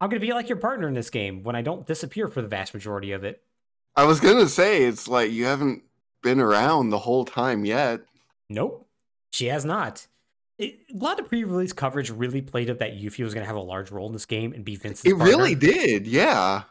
I'm 0.00 0.10
gonna 0.10 0.20
be 0.20 0.32
like 0.34 0.48
your 0.50 0.58
partner 0.58 0.86
in 0.86 0.94
this 0.94 1.08
game 1.10 1.42
when 1.42 1.56
I 1.56 1.62
don't 1.62 1.86
disappear 1.86 2.28
for 2.28 2.42
the 2.42 2.48
vast 2.48 2.74
majority 2.74 3.12
of 3.12 3.24
it." 3.24 3.42
I 3.96 4.04
was 4.04 4.20
gonna 4.20 4.46
say 4.48 4.84
it's 4.84 5.08
like 5.08 5.32
you 5.32 5.46
haven't 5.46 5.82
been 6.22 6.38
around 6.38 6.90
the 6.90 6.98
whole 6.98 7.24
time 7.24 7.64
yet. 7.64 8.02
Nope, 8.50 8.85
she 9.36 9.46
has 9.46 9.64
not. 9.64 10.06
It, 10.58 10.78
a 10.92 10.96
lot 10.96 11.20
of 11.20 11.28
pre-release 11.28 11.74
coverage 11.74 12.10
really 12.10 12.40
played 12.40 12.70
up 12.70 12.78
that 12.78 12.98
Yuffie 12.98 13.22
was 13.22 13.34
gonna 13.34 13.46
have 13.46 13.56
a 13.56 13.60
large 13.60 13.90
role 13.90 14.06
in 14.06 14.14
this 14.14 14.24
game 14.24 14.54
and 14.54 14.64
be 14.64 14.76
Vincent's 14.76 15.04
It 15.04 15.16
really 15.16 15.54
did, 15.54 16.06
yeah. 16.06 16.62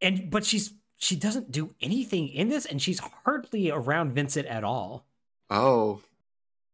and 0.00 0.28
but 0.28 0.44
she's 0.44 0.72
she 0.96 1.14
doesn't 1.14 1.52
do 1.52 1.74
anything 1.80 2.28
in 2.28 2.48
this, 2.48 2.66
and 2.66 2.82
she's 2.82 2.98
hardly 3.24 3.70
around 3.70 4.12
Vincent 4.12 4.46
at 4.48 4.64
all. 4.64 5.06
Oh, 5.48 6.00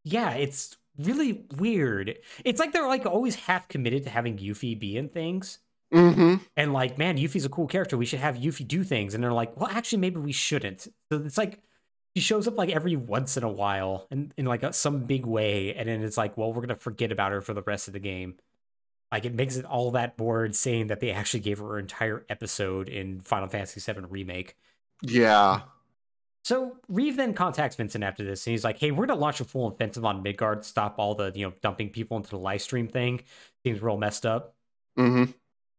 Yeah, 0.03 0.31
it's 0.33 0.77
really 0.99 1.45
weird. 1.59 2.16
It's 2.45 2.59
like 2.59 2.73
they're 2.73 2.89
like 2.89 3.05
always 3.05 3.35
half 3.35 3.69
committed 3.69 4.05
to 4.05 4.11
having 4.11 4.39
Yuffie 4.39 4.79
be 4.79 4.97
in 4.97 5.11
things. 5.11 5.59
mm-hmm. 5.93 6.37
and 6.57 6.73
like, 6.73 6.97
man, 6.97 7.19
Yuffie's 7.19 7.45
a 7.45 7.51
cool 7.51 7.66
character. 7.66 7.97
We 7.99 8.07
should 8.07 8.21
have 8.21 8.37
Yuffie 8.37 8.66
do 8.66 8.83
things. 8.83 9.15
And 9.15 9.23
they're 9.23 9.33
like, 9.33 9.59
well, 9.61 9.71
actually, 9.71 9.99
maybe 9.99 10.19
we 10.19 10.33
shouldn't. 10.33 10.81
So 10.81 11.23
it's 11.25 11.39
like 11.39 11.61
she 12.15 12.20
shows 12.20 12.47
up 12.47 12.57
like 12.57 12.70
every 12.70 12.97
once 12.97 13.36
in 13.36 13.43
a 13.43 13.49
while 13.49 14.07
and 14.11 14.32
in 14.36 14.47
like 14.47 14.62
a, 14.62 14.73
some 14.73 15.01
big 15.01 15.27
way, 15.27 15.74
and 15.74 15.89
then 15.89 16.03
it's 16.03 16.16
like, 16.16 16.36
well, 16.36 16.53
we're 16.53 16.62
gonna 16.62 16.77
forget 16.77 17.11
about 17.11 17.32
her 17.32 17.41
for 17.41 17.55
the 17.55 17.62
rest 17.62 17.89
of 17.89 17.93
the 17.93 18.01
game. 18.01 18.36
Like 19.11 19.24
it 19.24 19.35
makes 19.35 19.57
it 19.57 19.65
all 19.65 19.91
that 19.93 20.19
more 20.19 20.53
saying 20.53 20.89
that 20.89 21.01
they 21.01 21.11
actually 21.11 21.41
gave 21.41 21.59
her 21.59 21.77
an 21.77 21.85
entire 21.85 22.24
episode 22.28 22.89
in 22.89 23.20
Final 23.20 23.49
Fantasy 23.49 23.81
VII 23.81 24.07
Remake. 24.09 24.57
Yeah. 25.03 25.62
So 26.45 26.77
Reeve 26.89 27.16
then 27.16 27.35
contacts 27.35 27.77
Vincent 27.77 28.05
after 28.05 28.23
this, 28.23 28.47
and 28.47 28.53
he's 28.53 28.65
like, 28.65 28.78
"Hey, 28.78 28.93
we're 28.93 29.07
gonna 29.07 29.19
launch 29.19 29.41
a 29.41 29.45
full 29.45 29.66
offensive 29.66 30.05
on 30.05 30.23
Midgar, 30.23 30.62
stop 30.62 30.97
all 30.99 31.15
the 31.15 31.32
you 31.35 31.47
know 31.47 31.55
dumping 31.62 31.91
people 31.91 32.16
into 32.16 32.31
the 32.31 32.39
Lifestream 32.39 32.91
thing. 32.91 33.23
Seems 33.65 33.82
real 33.82 33.97
messed 33.97 34.24
up. 34.24 34.55
Mm-hmm. 34.99 35.32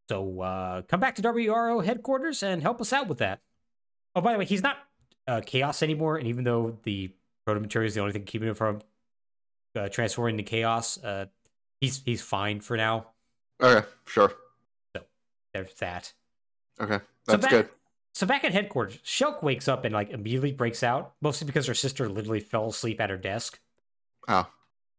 So 0.08 0.40
uh, 0.40 0.82
come 0.82 1.00
back 1.00 1.16
to 1.16 1.22
WRO 1.22 1.84
headquarters 1.84 2.42
and 2.42 2.62
help 2.62 2.80
us 2.80 2.92
out 2.92 3.08
with 3.08 3.18
that. 3.18 3.40
Oh, 4.14 4.20
by 4.20 4.32
the 4.32 4.38
way, 4.38 4.44
he's 4.44 4.62
not 4.62 4.78
uh, 5.26 5.40
Chaos 5.44 5.82
anymore, 5.82 6.16
and 6.18 6.26
even 6.28 6.44
though 6.44 6.78
the 6.84 7.10
proto 7.44 7.60
material 7.60 7.86
is 7.88 7.94
the 7.94 8.00
only 8.00 8.12
thing 8.12 8.24
keeping 8.24 8.48
him 8.48 8.54
from 8.54 8.80
uh, 9.74 9.88
transforming 9.88 10.36
to 10.38 10.42
Chaos, 10.42 11.02
uh, 11.02 11.26
he's 11.80 12.02
he's 12.04 12.22
fine 12.22 12.60
for 12.60 12.76
now. 12.76 13.08
Okay, 13.60 13.86
sure. 14.04 14.32
So 14.96 15.02
there's 15.52 15.74
that. 15.74 16.12
Okay, 16.80 17.00
So 17.26 17.32
that's 17.32 17.42
back, 17.42 17.50
good. 17.50 17.68
So 18.14 18.26
back 18.26 18.44
at 18.44 18.52
headquarters, 18.52 18.98
Shelke 18.98 19.42
wakes 19.42 19.68
up 19.68 19.84
and 19.84 19.94
like 19.94 20.10
immediately 20.10 20.52
breaks 20.52 20.82
out, 20.82 21.14
mostly 21.20 21.46
because 21.46 21.66
her 21.66 21.74
sister 21.74 22.08
literally 22.08 22.40
fell 22.40 22.68
asleep 22.68 23.00
at 23.00 23.10
her 23.10 23.16
desk. 23.16 23.60
Oh, 24.28 24.46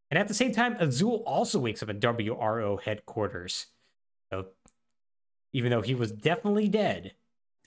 And 0.09 0.17
at 0.17 0.27
the 0.27 0.33
same 0.33 0.53
time, 0.53 0.75
Azul 0.79 1.23
also 1.25 1.59
wakes 1.59 1.83
up 1.83 1.89
at 1.89 1.99
WRO 1.99 2.77
headquarters. 2.77 3.67
So 4.31 4.47
even 5.53 5.71
though 5.71 5.81
he 5.81 5.95
was 5.95 6.11
definitely 6.11 6.67
dead. 6.69 7.15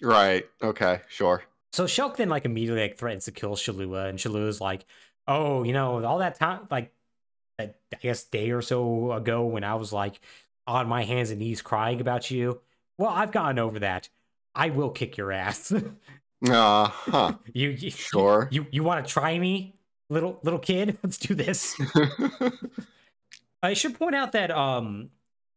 right. 0.01 0.47
Okay, 0.63 1.01
sure. 1.09 1.43
So 1.73 1.85
Shelke 1.85 2.17
then 2.17 2.29
like 2.29 2.45
immediately 2.45 2.83
like 2.83 2.99
threatens 2.99 3.25
to 3.27 3.33
kill 3.33 3.57
Shalua, 3.57 4.09
and 4.09 4.19
Shalua's 4.19 4.61
like, 4.61 4.87
"Oh, 5.29 5.63
you 5.63 5.73
know, 5.73 6.05
all 6.05 6.19
that 6.19 6.35
time, 6.37 6.67
like, 6.71 6.93
I 7.59 7.71
guess 8.01 8.25
day 8.25 8.51
or 8.51 8.63
so 8.63 9.13
ago, 9.13 9.47
when 9.47 9.65
I 9.65 9.75
was 9.77 9.93
like 9.93 10.21
on 10.67 10.89
my 10.89 11.03
hands 11.05 11.31
and 11.31 11.41
knees 11.41 11.63
crying 11.63 12.01
about 12.01 12.31
you. 12.31 12.61
Well, 12.99 13.11
I've 13.11 13.33
gotten 13.33 13.59
over 13.59 13.81
that. 13.81 14.09
I 14.55 14.71
will 14.71 14.91
kick 14.91 15.17
your 15.17 15.33
ass. 15.33 15.73
Uh 16.49 16.87
huh. 16.87 17.35
you, 17.53 17.69
you, 17.69 17.91
Sure. 17.91 18.49
You 18.51 18.67
you 18.71 18.83
want 18.83 19.07
to 19.07 19.13
try 19.13 19.39
me, 19.39 19.75
little 20.09 20.41
little 20.43 20.59
kid? 20.59 20.97
Let's 21.03 21.19
do 21.19 21.35
this. 21.35 21.79
I 23.63 23.75
should 23.75 23.99
point 23.99 24.15
out 24.15 24.33
that 24.33 24.51
um, 24.51 25.11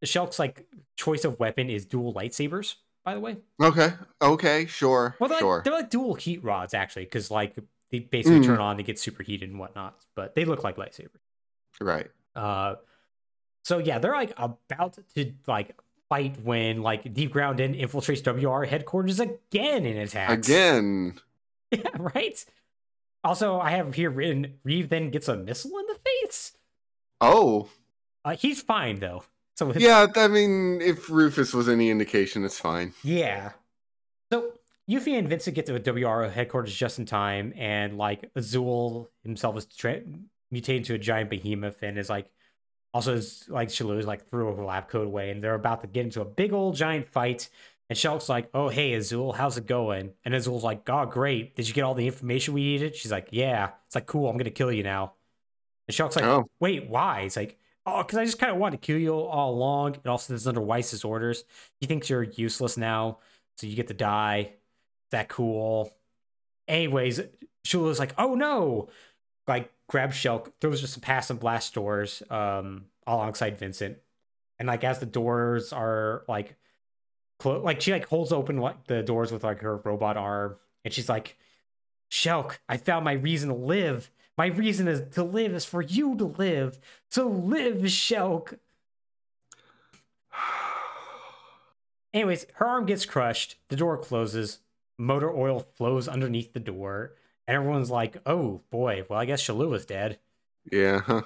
Shelke's 0.03 0.39
like 0.39 0.67
choice 0.97 1.23
of 1.23 1.39
weapon 1.39 1.69
is 1.69 1.85
dual 1.85 2.13
lightsabers. 2.13 2.75
By 3.03 3.13
the 3.15 3.19
way, 3.19 3.37
okay. 3.61 3.93
Okay. 4.21 4.65
Sure. 4.65 5.15
well, 5.19 5.29
they're, 5.29 5.39
sure. 5.39 5.55
like, 5.57 5.63
they're 5.65 5.73
like 5.73 5.89
dual 5.89 6.13
heat 6.15 6.43
rods 6.43 6.73
actually, 6.73 7.03
because 7.05 7.29
like 7.29 7.55
they 7.91 7.99
basically 7.99 8.39
Mm. 8.39 8.45
turn 8.45 8.59
on 8.59 8.77
to 8.77 8.83
get 8.83 8.97
superheated 8.97 9.49
and 9.49 9.59
whatnot. 9.59 9.95
But 10.15 10.35
they 10.35 10.45
look 10.45 10.63
like 10.63 10.77
lightsabers. 10.77 11.09
right. 11.81 12.09
Uh, 12.35 12.75
so 13.63 13.77
yeah, 13.77 13.99
they're 13.99 14.13
like 14.13 14.33
about 14.37 14.97
to 15.15 15.33
like 15.47 15.75
fight 16.09 16.37
when 16.43 16.81
like 16.81 17.13
Deep 17.13 17.31
Ground 17.31 17.59
in 17.59 17.73
infiltrates 17.73 18.23
WR 18.23 18.63
headquarters 18.65 19.19
again 19.19 19.85
in 19.85 19.97
attacks. 19.97 20.47
Again. 20.47 21.19
Yeah, 21.71 21.89
right. 21.97 22.45
Also, 23.23 23.59
I 23.59 23.71
have 23.71 23.95
here 23.95 24.11
written 24.11 24.59
Reeve 24.63 24.89
then 24.89 25.09
gets 25.09 25.27
a 25.27 25.35
missile 25.35 25.71
in 25.79 25.87
the 25.87 25.97
face. 26.05 26.51
Oh. 27.19 27.67
Uh, 28.23 28.35
he's 28.35 28.61
fine 28.61 28.99
though. 28.99 29.23
So 29.59 29.71
Yeah. 29.75 30.07
I 30.15 30.27
mean, 30.27 30.81
if 30.81 31.09
Rufus 31.09 31.53
was 31.53 31.69
any 31.69 31.89
indication, 31.89 32.43
it's 32.43 32.59
fine. 32.59 32.93
yeah. 33.03 33.51
So 34.31 34.53
Yuffie 34.89 35.17
and 35.17 35.29
Vincent 35.29 35.55
get 35.55 35.65
to 35.67 35.79
WRO 35.79 36.29
headquarters 36.31 36.73
just 36.73 36.97
in 36.99 37.05
time, 37.05 37.53
and 37.55 37.97
like 37.97 38.29
Azul 38.35 39.09
himself 39.23 39.57
is 39.57 39.65
tra- 39.65 40.01
mutated 40.51 40.81
into 40.81 40.93
a 40.95 40.97
giant 40.97 41.29
behemoth, 41.29 41.83
and 41.83 41.97
is 41.97 42.09
like 42.09 42.29
also 42.93 43.13
is 43.15 43.45
like 43.47 43.69
Shalua 43.69 43.99
is 43.99 44.05
like 44.07 44.27
threw 44.29 44.49
a 44.49 44.53
lab 44.65 44.89
coat 44.89 45.05
away, 45.07 45.29
and 45.29 45.43
they're 45.43 45.53
about 45.55 45.81
to 45.81 45.87
get 45.87 46.03
into 46.05 46.21
a 46.21 46.25
big 46.25 46.51
old 46.51 46.75
giant 46.75 47.07
fight. 47.07 47.49
And 47.89 47.97
Shelke's 47.97 48.27
like, 48.29 48.49
"Oh 48.53 48.69
hey 48.69 48.93
Azul, 48.93 49.33
how's 49.33 49.57
it 49.57 49.67
going?" 49.67 50.13
And 50.25 50.33
Azul's 50.33 50.63
like, 50.63 50.83
"God, 50.83 51.11
great. 51.11 51.55
Did 51.55 51.67
you 51.67 51.73
get 51.75 51.83
all 51.83 51.93
the 51.93 52.07
information 52.07 52.53
we 52.55 52.63
needed?" 52.63 52.95
She's 52.95 53.11
like, 53.11 53.27
"Yeah." 53.31 53.69
It's 53.85 53.95
like, 53.95 54.07
"Cool. 54.07 54.27
I'm 54.29 54.37
gonna 54.37 54.49
kill 54.49 54.71
you 54.71 54.83
now." 54.83 55.13
And 55.87 55.95
Shelke's 55.95 56.15
like, 56.15 56.25
Oh. 56.25 56.49
"Wait, 56.59 56.89
why?" 56.89 57.21
It's 57.21 57.35
like, 57.37 57.57
"Oh, 57.59 57.62
because 57.85 58.17
I 58.17 58.25
just 58.25 58.39
kind 58.39 58.51
of 58.51 58.57
wanted 58.57 58.81
to 58.81 58.85
kill 58.85 58.97
you 58.97 59.13
all 59.13 59.53
along." 59.53 59.95
It 59.95 60.07
also, 60.07 60.33
is 60.33 60.47
under 60.47 60.61
Weiss's 60.61 61.03
orders. 61.03 61.43
He 61.79 61.87
thinks 61.87 62.09
you're 62.09 62.23
useless 62.23 62.77
now, 62.77 63.19
so 63.57 63.67
you 63.67 63.75
get 63.75 63.87
to 63.89 63.93
die. 63.93 64.39
Is 64.39 65.11
that 65.11 65.29
cool? 65.29 65.91
Anyways, 66.67 67.21
Shalua's 67.65 67.99
like, 67.99 68.13
"Oh 68.17 68.35
no!" 68.35 68.89
Like, 69.47 69.71
grabs 69.87 70.15
Shelke, 70.15 70.51
throws 70.61 70.81
just 70.81 70.93
some 70.93 71.01
pass 71.01 71.29
and 71.29 71.39
blast 71.39 71.73
doors, 71.73 72.23
um, 72.29 72.85
alongside 73.05 73.57
Vincent, 73.59 73.97
and 74.59 74.67
like 74.67 74.83
as 74.83 74.99
the 74.99 75.05
doors 75.05 75.73
are 75.73 76.23
like, 76.27 76.55
clo- 77.39 77.61
like 77.61 77.81
she 77.81 77.91
like 77.91 78.05
holds 78.07 78.31
open 78.31 78.57
like 78.57 78.87
the 78.87 79.03
doors 79.03 79.31
with 79.31 79.43
like 79.43 79.59
her 79.61 79.77
robot 79.77 80.17
arm, 80.17 80.57
and 80.85 80.93
she's 80.93 81.09
like, 81.09 81.37
"Shelke, 82.11 82.57
I 82.69 82.77
found 82.77 83.05
my 83.05 83.13
reason 83.13 83.49
to 83.49 83.55
live. 83.55 84.09
My 84.37 84.47
reason 84.47 84.87
is 84.87 85.03
to 85.15 85.23
live 85.23 85.53
is 85.53 85.65
for 85.65 85.81
you 85.81 86.15
to 86.17 86.25
live. 86.25 86.79
So 87.09 87.27
live, 87.27 87.77
Shelke." 87.83 88.57
Anyways, 92.13 92.45
her 92.55 92.65
arm 92.65 92.85
gets 92.85 93.05
crushed. 93.05 93.57
The 93.69 93.75
door 93.75 93.97
closes. 93.97 94.59
Motor 94.97 95.35
oil 95.35 95.59
flows 95.59 96.07
underneath 96.07 96.53
the 96.53 96.59
door. 96.59 97.13
And 97.47 97.55
everyone's 97.55 97.89
like, 97.91 98.17
oh 98.25 98.61
boy, 98.69 99.03
well, 99.09 99.19
I 99.19 99.25
guess 99.25 99.43
Shalua's 99.43 99.85
dead. 99.85 100.19
Yeah. 100.71 101.01
Huh. 101.01 101.23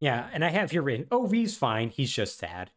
Yeah, 0.00 0.28
and 0.32 0.44
I 0.44 0.48
have 0.48 0.70
here 0.70 0.82
written, 0.82 1.06
oh, 1.10 1.26
Reeve's 1.26 1.56
fine. 1.56 1.90
He's 1.90 2.10
just 2.10 2.38
sad. 2.38 2.70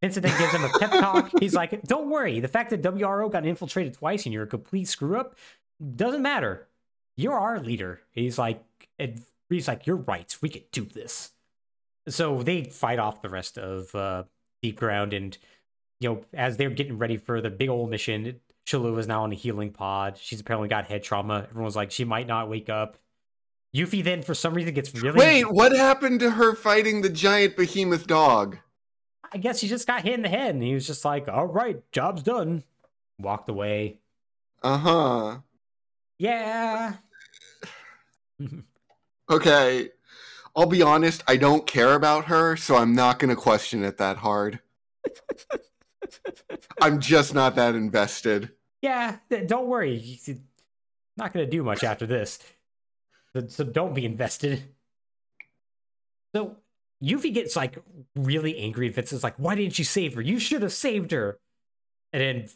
Vincent 0.00 0.26
then 0.26 0.38
gives 0.38 0.52
him 0.52 0.64
a 0.64 0.78
pep 0.78 0.90
talk. 0.90 1.30
He's 1.40 1.54
like, 1.54 1.82
don't 1.84 2.10
worry. 2.10 2.40
The 2.40 2.48
fact 2.48 2.70
that 2.70 2.82
WRO 2.82 3.30
got 3.30 3.46
infiltrated 3.46 3.94
twice 3.94 4.24
and 4.26 4.32
you're 4.32 4.42
a 4.44 4.48
complete 4.48 4.88
screw 4.88 5.18
up 5.18 5.36
doesn't 5.94 6.22
matter. 6.22 6.66
You're 7.16 7.38
our 7.38 7.60
leader. 7.60 8.02
He's 8.10 8.38
like, 8.38 8.62
and 8.98 9.22
Reeve's 9.50 9.68
like, 9.68 9.86
you're 9.86 9.96
right. 9.96 10.34
We 10.42 10.48
could 10.48 10.70
do 10.72 10.84
this. 10.84 11.30
So 12.08 12.42
they 12.42 12.64
fight 12.64 12.98
off 12.98 13.22
the 13.22 13.28
rest 13.28 13.58
of 13.58 13.94
uh, 13.94 14.24
Deep 14.62 14.78
Ground. 14.78 15.12
And, 15.12 15.36
you 16.00 16.08
know, 16.08 16.24
as 16.32 16.56
they're 16.56 16.70
getting 16.70 16.98
ready 16.98 17.16
for 17.16 17.40
the 17.40 17.50
big 17.50 17.68
old 17.68 17.90
mission, 17.90 18.40
Shalua 18.66 18.98
is 18.98 19.06
now 19.06 19.22
on 19.24 19.32
a 19.32 19.36
healing 19.36 19.70
pod. 19.70 20.18
She's 20.20 20.40
apparently 20.40 20.68
got 20.68 20.86
head 20.86 21.02
trauma. 21.02 21.46
Everyone's 21.50 21.76
like, 21.76 21.90
she 21.90 22.04
might 22.04 22.26
not 22.26 22.48
wake 22.48 22.68
up. 22.68 22.96
Yuffie 23.74 24.02
then, 24.02 24.22
for 24.22 24.34
some 24.34 24.54
reason, 24.54 24.72
gets 24.74 24.94
really. 24.94 25.18
Wait, 25.18 25.50
what 25.50 25.72
happened 25.72 26.20
to 26.20 26.30
her 26.30 26.54
fighting 26.54 27.02
the 27.02 27.10
giant 27.10 27.56
behemoth 27.56 28.06
dog? 28.06 28.58
I 29.32 29.38
guess 29.38 29.58
she 29.58 29.68
just 29.68 29.86
got 29.86 30.02
hit 30.02 30.14
in 30.14 30.22
the 30.22 30.28
head 30.28 30.54
and 30.54 30.62
he 30.62 30.72
was 30.72 30.86
just 30.86 31.04
like, 31.04 31.28
all 31.28 31.46
right, 31.46 31.80
job's 31.92 32.22
done. 32.22 32.62
Walked 33.18 33.48
away. 33.48 33.98
Uh 34.62 34.78
huh. 34.78 35.38
Yeah. 36.18 36.94
Okay. 39.30 39.90
I'll 40.54 40.66
be 40.66 40.82
honest, 40.82 41.22
I 41.28 41.36
don't 41.36 41.66
care 41.66 41.92
about 41.94 42.26
her, 42.26 42.56
so 42.56 42.76
I'm 42.76 42.94
not 42.94 43.18
going 43.18 43.28
to 43.28 43.36
question 43.36 43.84
it 43.84 43.98
that 43.98 44.16
hard. 44.16 44.60
I'm 46.80 47.00
just 47.00 47.34
not 47.34 47.56
that 47.56 47.74
invested. 47.74 48.52
yeah, 48.80 49.16
don't 49.46 49.66
worry. 49.66 49.98
He's 49.98 50.38
not 51.16 51.32
going 51.32 51.44
to 51.44 51.50
do 51.50 51.62
much 51.62 51.84
after 51.84 52.06
this. 52.06 52.38
So, 53.34 53.46
so 53.48 53.64
don't 53.64 53.94
be 53.94 54.04
invested. 54.06 54.62
So 56.34 56.56
Yuffie 57.02 57.34
gets 57.34 57.56
like 57.56 57.78
really 58.14 58.58
angry. 58.58 58.88
Vincent's 58.88 59.24
like, 59.24 59.36
"Why 59.36 59.54
didn't 59.54 59.78
you 59.78 59.84
save 59.84 60.14
her? 60.14 60.22
You 60.22 60.38
should 60.38 60.62
have 60.62 60.72
saved 60.72 61.12
her." 61.12 61.38
And 62.12 62.22
then 62.22 62.48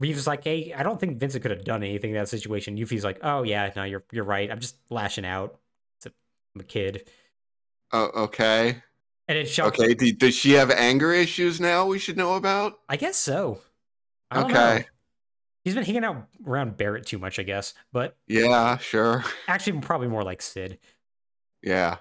Reeve's 0.00 0.18
is 0.18 0.26
like, 0.26 0.44
"Hey, 0.44 0.72
I 0.72 0.82
don't 0.82 0.98
think 0.98 1.18
Vincent 1.18 1.42
could 1.42 1.50
have 1.50 1.64
done 1.64 1.82
anything 1.82 2.10
in 2.10 2.16
that 2.16 2.28
situation." 2.28 2.76
Yuffie's 2.76 3.04
like, 3.04 3.18
"Oh 3.22 3.42
yeah, 3.42 3.70
no, 3.76 3.84
you're 3.84 4.04
you're 4.12 4.24
right. 4.24 4.50
I'm 4.50 4.60
just 4.60 4.76
lashing 4.90 5.24
out. 5.26 5.58
A, 6.56 6.58
I'm 6.58 6.60
a 6.60 6.64
kid." 6.64 7.08
Oh, 7.92 8.10
okay. 8.24 8.82
And 9.28 9.38
then 9.38 9.44
Shelke, 9.46 9.68
Okay. 9.80 9.94
D- 9.94 10.12
does 10.12 10.34
she 10.34 10.52
have 10.52 10.70
anger 10.70 11.12
issues 11.12 11.60
now? 11.60 11.86
We 11.86 11.98
should 11.98 12.16
know 12.16 12.34
about. 12.34 12.78
I 12.88 12.96
guess 12.96 13.16
so. 13.16 13.60
I 14.30 14.42
Okay. 14.42 14.52
know. 14.52 14.84
He's 15.64 15.74
been 15.74 15.84
hanging 15.84 16.04
out 16.04 16.28
around 16.46 16.76
Barrett 16.76 17.06
too 17.06 17.18
much, 17.18 17.38
I 17.40 17.42
guess. 17.42 17.74
But 17.92 18.16
Yeah. 18.28 18.76
Sure. 18.78 19.24
actually, 19.48 19.80
probably 19.80 20.06
more 20.08 20.22
like 20.22 20.40
Cid. 20.42 20.78
Yeah. 21.62 21.96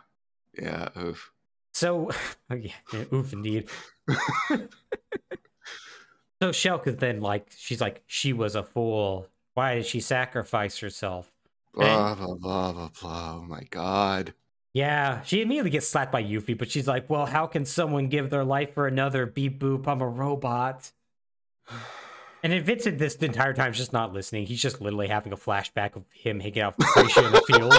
Yeah. 0.53 0.89
Oof. 0.99 1.31
So, 1.73 2.11
oh, 2.49 2.55
yeah, 2.55 2.71
yeah, 2.93 3.03
oof, 3.11 3.33
indeed. 3.33 3.69
so 6.41 6.49
Shelke 6.51 6.87
is 6.87 6.97
then 6.97 7.21
like, 7.21 7.51
she's 7.55 7.81
like, 7.81 8.03
she 8.07 8.33
was 8.33 8.55
a 8.55 8.63
fool. 8.63 9.27
Why 9.55 9.75
did 9.75 9.85
she 9.85 9.99
sacrifice 9.99 10.77
herself? 10.79 11.31
Blah 11.73 12.15
blah 12.15 12.35
blah 12.35 12.71
blah 12.71 12.89
blah. 13.01 13.35
Oh 13.37 13.41
my 13.41 13.63
god. 13.69 14.33
Yeah, 14.75 15.21
she 15.21 15.41
immediately 15.41 15.69
gets 15.69 15.87
slapped 15.87 16.11
by 16.11 16.21
Yuffie, 16.21 16.57
but 16.57 16.69
she's 16.69 16.85
like, 16.85 17.09
well, 17.09 17.25
how 17.25 17.47
can 17.47 17.63
someone 17.63 18.09
give 18.09 18.29
their 18.29 18.43
life 18.43 18.73
for 18.73 18.87
another? 18.87 19.25
Beep 19.25 19.57
boop, 19.57 19.87
I'm 19.87 20.01
a 20.01 20.07
robot. 20.07 20.91
And 22.43 22.53
then 22.53 22.63
Vincent, 22.63 22.99
this 22.99 23.15
the 23.15 23.25
entire 23.25 23.53
time, 23.55 23.71
is 23.71 23.77
just 23.77 23.91
not 23.91 24.13
listening. 24.13 24.45
He's 24.45 24.61
just 24.61 24.79
literally 24.79 25.07
having 25.07 25.33
a 25.33 25.37
flashback 25.37 25.95
of 25.95 26.03
him 26.13 26.39
hanging 26.39 26.61
out 26.61 26.77
with 26.77 26.85
Lucretia 26.95 27.25
in 27.25 27.31
the 27.31 27.41
field. 27.41 27.73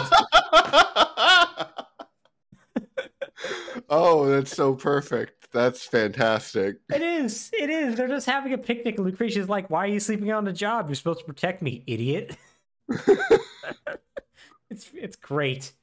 oh, 3.89 4.27
that's 4.27 4.57
so 4.57 4.75
perfect. 4.75 5.53
That's 5.53 5.85
fantastic. 5.85 6.79
It 6.93 7.01
is. 7.01 7.49
It 7.53 7.71
is. 7.71 7.95
They're 7.95 8.09
just 8.09 8.27
having 8.27 8.55
a 8.55 8.59
picnic. 8.59 8.97
And 8.97 9.07
Lucretia's 9.07 9.49
like, 9.49 9.71
why 9.71 9.85
are 9.85 9.89
you 9.89 10.01
sleeping 10.01 10.33
on 10.33 10.45
the 10.45 10.53
job? 10.53 10.89
You're 10.89 10.97
supposed 10.97 11.21
to 11.21 11.27
protect 11.27 11.63
me, 11.63 11.85
idiot. 11.87 12.37
it's 14.69 14.91
it's 14.95 15.15
great. 15.15 15.75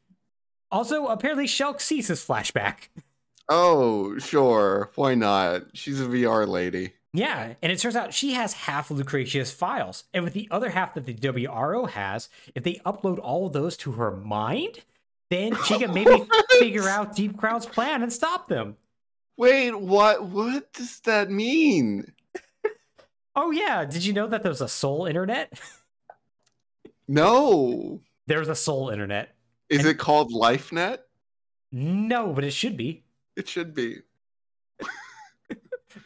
Also, 0.74 1.06
apparently 1.06 1.46
Shelke 1.46 1.80
sees 1.80 2.08
his 2.08 2.26
flashback. 2.26 2.90
Oh, 3.48 4.18
sure. 4.18 4.90
Why 4.96 5.14
not? 5.14 5.66
She's 5.74 6.02
a 6.02 6.06
VR 6.06 6.48
lady. 6.48 6.94
Yeah, 7.14 7.54
and 7.62 7.72
it 7.72 7.78
turns 7.78 7.96
out 7.96 8.12
she 8.12 8.34
has 8.34 8.54
half 8.54 8.90
of 8.90 8.98
Lucretia's 8.98 9.52
files. 9.52 10.06
And 10.16 10.24
with 10.24 10.34
the 10.34 10.48
other 10.50 10.72
half 10.72 10.96
that 10.96 11.06
the 11.06 11.14
WRO 11.14 11.88
has, 11.90 12.28
if 12.56 12.64
they 12.64 12.82
upload 12.86 13.20
all 13.20 13.46
of 13.46 13.54
those 13.54 13.78
to 13.78 13.92
her 13.92 14.10
mind, 14.10 14.80
then 15.30 15.56
she 15.66 15.78
can 15.78 15.94
maybe 15.94 16.26
figure 16.60 16.90
out 16.90 17.16
Deep 17.16 17.38
Ground's 17.38 17.68
plan 17.68 18.02
and 18.02 18.12
stop 18.12 18.48
them. 18.48 18.76
Wait, 19.38 19.80
what? 19.80 20.26
What 20.26 20.74
does 20.74 21.02
that 21.02 21.30
mean? 21.30 22.14
Oh 23.36 23.52
yeah, 23.52 23.86
did 23.86 24.06
you 24.06 24.14
know 24.14 24.26
that 24.28 24.42
there's 24.42 24.62
a 24.62 24.68
soul 24.68 25.06
internet? 25.06 25.54
No. 27.08 28.00
There's 28.26 28.48
a 28.48 28.56
soul 28.56 28.90
internet. 28.90 29.33
Is 29.74 29.80
And- 29.80 29.90
it 29.90 29.98
called 30.00 30.32
LifeNet? 30.32 31.00
No, 31.72 32.32
but 32.34 32.44
it 32.44 32.52
should 32.52 32.78
be. 32.78 33.04
It 33.36 33.48
should 33.48 33.74
be. 33.74 33.98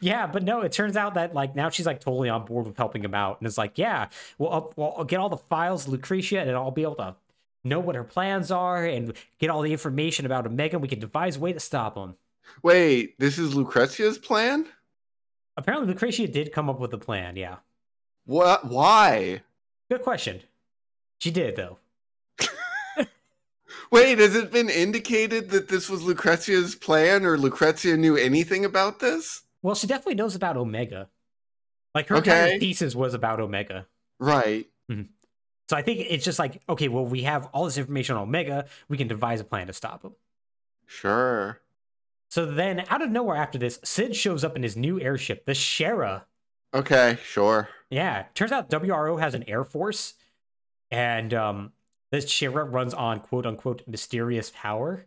Yeah, 0.02 0.28
but 0.28 0.44
no, 0.44 0.62
it 0.62 0.74
turns 0.74 0.98
out 0.98 1.14
that 1.14 1.34
like 1.34 1.56
now 1.56 1.70
she's 1.70 1.86
like 1.86 2.02
totally 2.02 2.28
on 2.28 2.44
board 2.46 2.68
with 2.68 2.76
helping 2.76 3.02
him 3.04 3.14
out, 3.14 3.40
and 3.40 3.48
it's 3.48 3.58
like, 3.58 3.78
yeah, 3.78 4.10
well, 4.38 4.52
I'll, 4.52 4.74
well, 4.76 4.94
I'll 4.98 5.04
get 5.06 5.20
all 5.22 5.30
the 5.30 5.38
files, 5.38 5.88
Lucretia, 5.88 6.40
and 6.42 6.52
I'll 6.52 6.72
be 6.72 6.82
able 6.82 6.96
to 6.96 7.16
know 7.64 7.80
what 7.80 7.96
her 7.96 8.04
plans 8.04 8.52
are 8.52 8.86
and 8.86 9.14
get 9.40 9.50
all 9.50 9.62
the 9.62 9.72
information 9.72 10.26
about 10.26 10.46
Omega. 10.46 10.78
We 10.78 10.90
can 10.90 11.00
devise 11.00 11.38
a 11.38 11.40
way 11.40 11.54
to 11.54 11.60
stop 11.62 11.96
him. 11.98 12.16
Wait, 12.64 13.18
this 13.18 13.38
is 13.38 13.56
Lucretia's 13.56 14.18
plan? 14.18 14.68
Apparently, 15.56 15.88
Lucretia 15.88 16.28
did 16.28 16.52
come 16.52 16.70
up 16.70 16.80
with 16.82 16.94
a 16.94 16.98
plan. 16.98 17.38
Yeah, 17.38 17.56
What? 18.26 18.66
Why? 18.68 19.42
good 19.90 20.02
question. 20.04 20.42
She 21.20 21.32
did 21.32 21.56
though. 21.56 21.80
Wait, 23.92 24.20
has 24.20 24.36
it 24.36 24.52
been 24.52 24.70
indicated 24.70 25.50
that 25.52 25.70
this 25.70 25.90
was 25.90 26.04
Lucretia's 26.04 26.76
plan 26.76 27.26
or 27.26 27.38
Lucretia 27.38 27.96
knew 27.98 28.16
anything 28.18 28.66
about 28.66 29.00
this? 29.00 29.44
Well, 29.62 29.76
she 29.76 29.88
definitely 29.88 30.16
knows 30.16 30.36
about 30.36 30.58
Omega. 30.58 31.10
Like 31.96 32.08
her 32.10 32.18
entire 32.18 32.48
Okay. 32.48 32.60
thesis 32.60 32.96
was 32.96 33.14
about 33.14 33.40
Omega. 33.40 33.88
Right. 34.20 34.68
So 35.70 35.76
I 35.76 35.82
think 35.82 36.00
it's 36.10 36.24
just 36.24 36.40
like, 36.40 36.62
okay, 36.70 36.88
well, 36.88 37.06
we 37.06 37.24
have 37.24 37.48
all 37.54 37.66
this 37.66 37.78
information 37.78 38.16
on 38.16 38.24
Omega. 38.24 38.66
We 38.88 38.98
can 38.98 39.08
devise 39.08 39.42
a 39.42 39.44
plan 39.44 39.68
to 39.68 39.74
stop 39.74 40.04
him. 40.04 40.14
Sure. 40.86 41.60
So 42.30 42.46
then, 42.46 42.86
out 42.90 43.02
of 43.02 43.10
nowhere 43.10 43.36
after 43.36 43.58
this, 43.58 43.80
Cid 43.84 44.16
shows 44.16 44.44
up 44.44 44.56
in 44.56 44.64
his 44.64 44.78
new 44.78 45.00
airship, 45.02 45.46
the 45.46 45.54
Shera. 45.54 46.26
Okay, 46.74 47.18
sure. 47.24 47.70
Yeah, 47.90 48.26
turns 48.34 48.52
out 48.52 48.70
WRO 48.70 49.18
has 49.20 49.34
an 49.34 49.44
air 49.48 49.64
force, 49.66 50.14
and 50.92 51.34
um, 51.34 51.72
this 52.12 52.30
Shera 52.30 52.64
runs 52.64 52.94
on 52.94 53.20
quote 53.20 53.46
unquote 53.46 53.84
mysterious 53.88 54.52
power. 54.56 55.06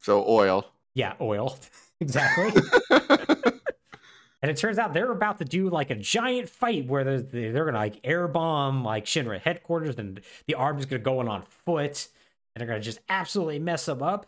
So 0.00 0.24
oil. 0.28 0.66
Yeah, 0.94 1.14
oil. 1.20 1.58
exactly. 2.00 2.62
and 4.42 4.50
it 4.50 4.56
turns 4.56 4.78
out 4.78 4.94
they're 4.94 5.10
about 5.10 5.38
to 5.38 5.44
do 5.44 5.68
like 5.68 5.90
a 5.90 5.94
giant 5.94 6.48
fight 6.48 6.86
where 6.86 7.04
they're, 7.04 7.52
they're 7.52 7.64
gonna 7.64 7.78
like 7.78 8.00
air 8.04 8.28
bomb 8.28 8.84
like 8.84 9.04
Shinra 9.04 9.40
headquarters, 9.40 9.96
and 9.96 10.20
the 10.46 10.54
army's 10.54 10.86
gonna 10.86 11.02
go 11.02 11.20
in 11.20 11.28
on 11.28 11.42
foot, 11.42 12.08
and 12.54 12.60
they're 12.60 12.68
gonna 12.68 12.80
just 12.80 13.00
absolutely 13.08 13.58
mess 13.58 13.86
them 13.86 14.02
up. 14.02 14.26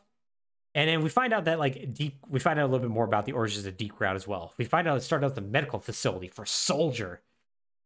And 0.75 0.89
then 0.89 1.03
we 1.03 1.09
find 1.09 1.33
out 1.33 1.47
that 1.47 1.59
like 1.59 1.93
deep, 1.95 2.17
we 2.29 2.39
find 2.39 2.59
out 2.59 2.65
a 2.65 2.71
little 2.71 2.87
bit 2.87 2.91
more 2.95 3.05
about 3.05 3.27
the 3.27 3.33
origins 3.33 3.67
of 3.67 3.77
Deep 3.77 3.97
Ground 3.97 4.17
as 4.17 4.27
well. 4.27 4.53
We 4.57 4.65
find 4.65 4.87
out 4.87 4.97
it 4.97 5.03
started 5.03 5.27
out 5.27 5.35
the 5.35 5.41
medical 5.41 5.81
facility 5.81 6.29
for 6.29 6.47
Soldier, 6.47 7.21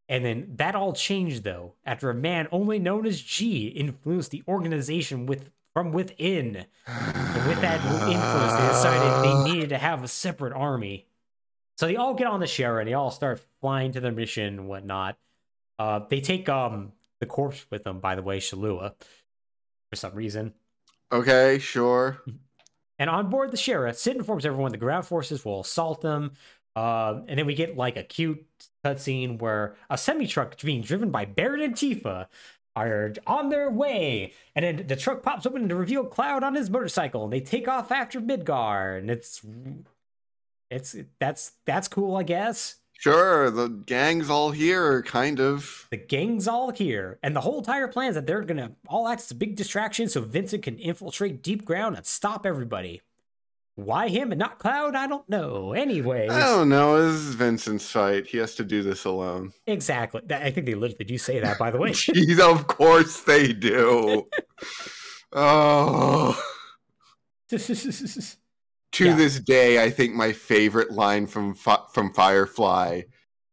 and 0.09 0.25
then 0.25 0.53
that 0.57 0.75
all 0.75 0.93
changed 0.93 1.45
though 1.45 1.75
after 1.85 2.11
a 2.11 2.15
man 2.15 2.49
only 2.53 2.79
known 2.79 3.07
as 3.07 3.21
G 3.21 3.69
influenced 3.69 4.31
the 4.31 4.43
organization 4.47 5.27
with 5.27 5.51
from 5.73 5.93
within. 5.93 6.67
And 6.87 7.49
with 7.49 7.61
that 7.61 7.85
influence, 7.85 8.53
they 8.53 8.69
decided 8.69 9.25
they 9.25 9.53
needed 9.53 9.69
to 9.71 9.79
have 9.79 10.05
a 10.05 10.09
separate 10.09 10.53
army. 10.53 11.07
So 11.77 11.87
they 11.87 11.97
all 11.97 12.15
get 12.15 12.29
on 12.29 12.39
the 12.39 12.47
Shera 12.47 12.79
and 12.81 12.89
they 12.89 12.95
all 12.95 13.11
start 13.11 13.45
flying 13.61 13.93
to 13.93 14.01
their 14.01 14.13
mission 14.13 14.47
and 14.47 14.69
whatnot. 14.69 15.19
Uh, 15.79 16.01
they 16.09 16.21
take 16.21 16.49
um 16.49 16.93
the 17.21 17.27
corpse 17.27 17.67
with 17.71 17.85
them, 17.85 18.01
by 18.01 18.15
the 18.15 18.23
way, 18.23 18.39
Shalua, 18.39 18.95
for 19.91 19.97
some 19.97 20.15
reason. 20.15 20.55
Okay, 21.13 21.59
sure. 21.59 22.23
And 22.97 23.11
on 23.11 23.29
board 23.29 23.51
the 23.51 23.57
Shera, 23.57 23.93
Cid 23.93 24.15
informs 24.15 24.47
everyone 24.47 24.71
the 24.71 24.79
ground 24.79 25.05
forces 25.05 25.45
will 25.45 25.63
assault 25.63 26.01
them. 26.01 26.31
Uh, 26.77 27.23
and 27.27 27.37
then 27.37 27.45
we 27.45 27.57
get 27.57 27.77
like 27.77 27.97
a 27.97 28.05
cute 28.05 28.47
cutscene 28.85 29.39
where 29.41 29.75
a 29.89 29.97
semi 29.97 30.27
truck 30.27 30.61
being 30.61 30.83
driven 30.83 31.11
by 31.11 31.25
Barrett 31.25 31.63
and 31.63 31.75
Tifa 31.75 32.27
are 32.77 33.13
on 33.27 33.49
their 33.49 33.71
way. 33.71 34.33
And 34.55 34.65
then 34.65 34.87
the 34.87 34.97
truck 34.97 35.23
pops 35.23 35.47
open 35.47 35.69
to 35.69 35.75
reveal 35.75 36.05
Cloud 36.05 36.43
on 36.43 36.55
his 36.55 36.71
motorcycle, 36.71 37.25
and 37.25 37.33
they 37.33 37.41
take 37.41 37.69
off 37.69 37.91
after 37.91 38.21
Midgar. 38.21 38.99
And 38.99 39.11
it's 39.11 39.43
it's 40.71 40.97
that's 41.19 41.53
that's 41.67 41.89
cool, 41.89 42.17
I 42.17 42.23
guess. 42.23 42.77
Sure, 42.99 43.51
the 43.51 43.69
gang's 43.69 44.31
all 44.31 44.53
here, 44.53 45.03
kind 45.03 45.41
of. 45.41 45.89
The 45.91 45.97
gang's 45.97 46.49
all 46.49 46.71
here, 46.71 47.19
and 47.23 47.35
the 47.35 47.41
whole 47.41 47.59
entire 47.59 47.89
plan 47.89 48.11
is 48.11 48.15
that 48.15 48.27
they're 48.27 48.43
gonna 48.43 48.73
all 48.89 49.09
act 49.09 49.23
as 49.23 49.31
a 49.31 49.35
big 49.35 49.57
distraction 49.57 50.09
so 50.09 50.21
Vincent 50.21 50.63
can 50.63 50.79
infiltrate 50.79 51.43
deep 51.43 51.65
ground 51.65 51.97
and 51.97 52.07
stop 52.07 52.47
everybody. 52.47 53.03
Why 53.77 54.09
him 54.09 54.31
and 54.31 54.39
not 54.39 54.61
Cloud? 54.61 54.95
I 54.95 55.07
don't 55.09 55.29
know. 55.29 55.73
Anyway, 55.73 56.29
I 56.29 56.39
don't 56.39 56.69
know. 56.69 57.03
This 57.03 57.21
is 57.21 57.35
Vincent's 57.35 57.91
fight. 57.91 58.27
He 58.27 58.39
has 58.39 58.55
to 58.55 58.65
do 58.65 58.83
this 58.85 59.05
alone. 59.05 59.53
exactly. 59.67 60.21
I 60.31 60.51
think 60.53 60.67
they 60.67 60.75
literally 60.75 61.05
do 61.05 61.19
say 61.19 61.41
that, 61.41 61.59
by 61.59 61.71
the 61.73 61.79
way. 61.79 61.91
Jeez, 61.93 62.39
of 62.39 62.69
course 62.69 63.23
they 63.23 63.53
do. 63.53 64.29
oh. 65.33 66.41
To 67.51 69.07
Yeah. 69.07 69.17
this 69.17 69.41
day, 69.41 69.83
I 69.83 69.91
think 69.91 70.15
my 70.15 70.33
favorite 70.33 70.93
line 70.93 71.27
from 71.27 71.55
from 71.55 72.13
Firefly 72.15 73.03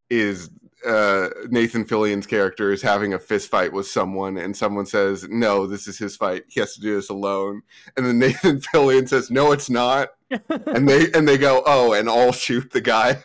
is 0.09 0.51
uh, 0.85 1.29
Nathan 1.49 1.85
Fillion's 1.85 2.25
character 2.27 2.71
is 2.71 2.81
having 2.81 3.13
a 3.13 3.19
fist 3.19 3.49
fight 3.49 3.71
with 3.73 3.87
someone, 3.87 4.37
and 4.37 4.55
someone 4.55 4.85
says, 4.85 5.27
"No, 5.29 5.67
this 5.67 5.87
is 5.87 5.97
his 5.97 6.15
fight. 6.15 6.43
He 6.47 6.59
has 6.59 6.73
to 6.75 6.81
do 6.81 6.95
this 6.95 7.09
alone." 7.09 7.61
And 7.97 8.05
then 8.05 8.19
Nathan 8.19 8.59
Fillion 8.61 9.07
says, 9.07 9.29
"No, 9.31 9.51
it's 9.51 9.69
not." 9.69 10.09
And 10.67 10.87
they 10.87 11.11
and 11.13 11.27
they 11.27 11.37
go, 11.37 11.61
"Oh," 11.65 11.93
and 11.93 12.07
all 12.09 12.31
shoot 12.31 12.71
the 12.71 12.79
guy. 12.81 13.23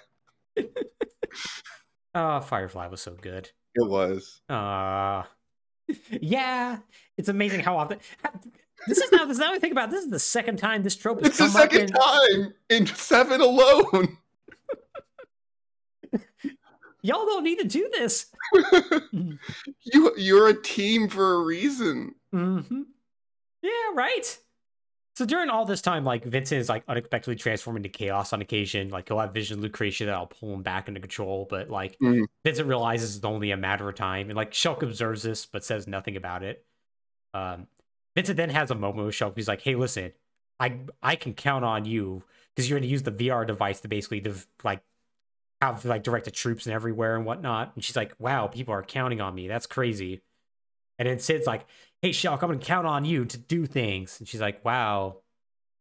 oh, 2.14 2.40
Firefly 2.40 2.88
was 2.88 3.00
so 3.00 3.14
good. 3.20 3.50
It 3.74 3.88
was. 3.88 4.40
Uh 4.48 5.22
yeah, 6.10 6.78
it's 7.16 7.28
amazing 7.28 7.60
how 7.60 7.76
often. 7.78 7.98
This 8.88 8.98
is 8.98 9.12
now. 9.12 9.24
This 9.24 9.36
is 9.36 9.38
now 9.40 9.52
I 9.54 9.58
think 9.58 9.72
about. 9.72 9.88
it, 9.88 9.92
This 9.92 10.04
is 10.04 10.10
the 10.10 10.18
second 10.18 10.58
time 10.58 10.82
this 10.82 10.96
trope 10.96 11.20
has 11.20 11.28
It's 11.28 11.38
the 11.38 11.48
second 11.48 11.80
in. 11.82 11.88
time 11.88 12.54
in 12.70 12.86
seven 12.86 13.40
alone. 13.40 14.18
Y'all 17.06 17.24
don't 17.26 17.44
need 17.44 17.58
to 17.60 17.66
do 17.68 17.88
this. 17.92 18.26
you 19.12 20.12
you're 20.16 20.48
a 20.48 20.62
team 20.62 21.08
for 21.08 21.34
a 21.34 21.40
reason. 21.42 22.14
hmm 22.32 22.60
Yeah, 23.62 23.70
right. 23.94 24.38
So 25.16 25.24
during 25.24 25.48
all 25.48 25.64
this 25.64 25.80
time, 25.80 26.04
like 26.04 26.24
Vincent 26.24 26.60
is 26.60 26.68
like 26.68 26.84
unexpectedly 26.88 27.36
transformed 27.36 27.78
into 27.78 27.88
chaos 27.88 28.32
on 28.34 28.42
occasion. 28.42 28.90
Like 28.90 29.08
he'll 29.08 29.18
have 29.20 29.32
vision 29.32 29.60
Lucretia 29.62 30.04
that'll 30.06 30.26
pull 30.26 30.52
him 30.52 30.62
back 30.62 30.88
into 30.88 31.00
control, 31.00 31.46
but 31.48 31.70
like 31.70 31.96
Mhm. 32.00 32.26
Vincent 32.44 32.68
realizes 32.68 33.16
it's 33.16 33.24
only 33.24 33.50
a 33.52 33.56
matter 33.56 33.88
of 33.88 33.94
time, 33.94 34.28
and 34.28 34.36
like 34.36 34.50
Shelke 34.52 34.82
observes 34.82 35.22
this 35.22 35.46
but 35.46 35.64
says 35.64 35.86
nothing 35.86 36.16
about 36.16 36.42
it. 36.42 36.64
Um, 37.34 37.66
Vincent 38.14 38.36
then 38.36 38.50
has 38.50 38.70
a 38.70 38.74
moment 38.74 39.06
with 39.06 39.14
Shelke. 39.14 39.36
He's 39.36 39.48
like, 39.48 39.62
"Hey, 39.62 39.74
listen, 39.74 40.12
I 40.60 40.80
I 41.02 41.16
can 41.16 41.34
count 41.34 41.64
on 41.64 41.84
you 41.84 42.22
because 42.54 42.68
you're 42.68 42.78
going 42.78 42.88
to 42.88 42.92
use 42.92 43.02
the 43.02 43.12
VR 43.12 43.46
device 43.46 43.80
to 43.82 43.88
basically 43.88 44.20
div- 44.20 44.46
like 44.64 44.82
have 45.60 45.84
like 45.84 46.02
directed 46.02 46.34
troops 46.34 46.66
and 46.66 46.74
everywhere 46.74 47.16
and 47.16 47.24
whatnot." 47.24 47.72
And 47.74 47.84
she's 47.84 47.96
like, 47.96 48.14
"Wow, 48.18 48.46
people 48.46 48.74
are 48.74 48.82
counting 48.82 49.20
on 49.20 49.34
me. 49.34 49.48
That's 49.48 49.66
crazy." 49.66 50.22
And 50.98 51.08
then 51.08 51.18
Cid's 51.18 51.46
like, 51.46 51.66
"Hey, 52.02 52.10
Shelke, 52.10 52.42
I'm 52.42 52.48
going 52.48 52.58
to 52.58 52.64
count 52.66 52.86
on 52.86 53.04
you 53.04 53.24
to 53.24 53.38
do 53.38 53.66
things." 53.66 54.18
And 54.18 54.28
she's 54.28 54.40
like, 54.40 54.64
"Wow." 54.64 55.18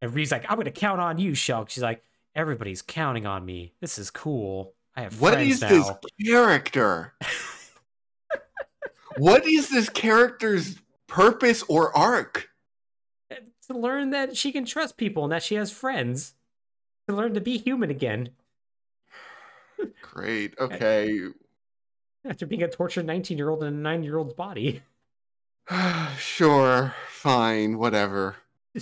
And 0.01 0.13
Reeve's 0.13 0.31
like, 0.31 0.45
"I'm 0.49 0.55
going 0.55 0.65
to 0.65 0.71
count 0.71 1.01
on 1.01 1.17
you, 1.17 1.31
Shelke." 1.31 1.69
She's 1.69 1.83
like, 1.83 2.03
"Everybody's 2.35 2.81
counting 2.81 3.25
on 3.25 3.45
me. 3.45 3.73
This 3.81 3.97
is 3.97 4.09
cool. 4.09 4.73
I 4.95 5.01
have 5.01 5.19
What 5.21 5.33
friends 5.33 5.55
is 5.55 5.61
now." 5.61 5.69
this 5.69 5.91
character? 6.25 7.13
what 9.17 9.45
is 9.45 9.69
this 9.69 9.89
character's 9.89 10.79
purpose 11.07 11.63
or 11.67 11.95
arc? 11.97 12.49
to 13.67 13.77
learn 13.77 14.11
that 14.11 14.37
she 14.37 14.51
can 14.51 14.65
trust 14.65 14.97
people 14.97 15.23
and 15.23 15.31
that 15.31 15.43
she 15.43 15.55
has 15.55 15.71
friends. 15.71 16.35
To 17.07 17.15
learn 17.15 17.33
to 17.35 17.41
be 17.41 17.57
human 17.57 17.89
again 17.89 18.29
Great. 20.01 20.53
Okay. 20.59 21.19
after 22.23 22.45
being 22.45 22.63
a 22.63 22.67
tortured 22.69 23.05
19 23.05 23.37
year 23.37 23.49
old 23.49 23.63
in 23.63 23.67
a 23.73 23.77
9 23.77 24.03
year 24.03 24.17
old's 24.17 24.33
body. 24.33 24.81
sure. 26.17 26.93
Fine. 27.09 27.77
Whatever. 27.77 28.35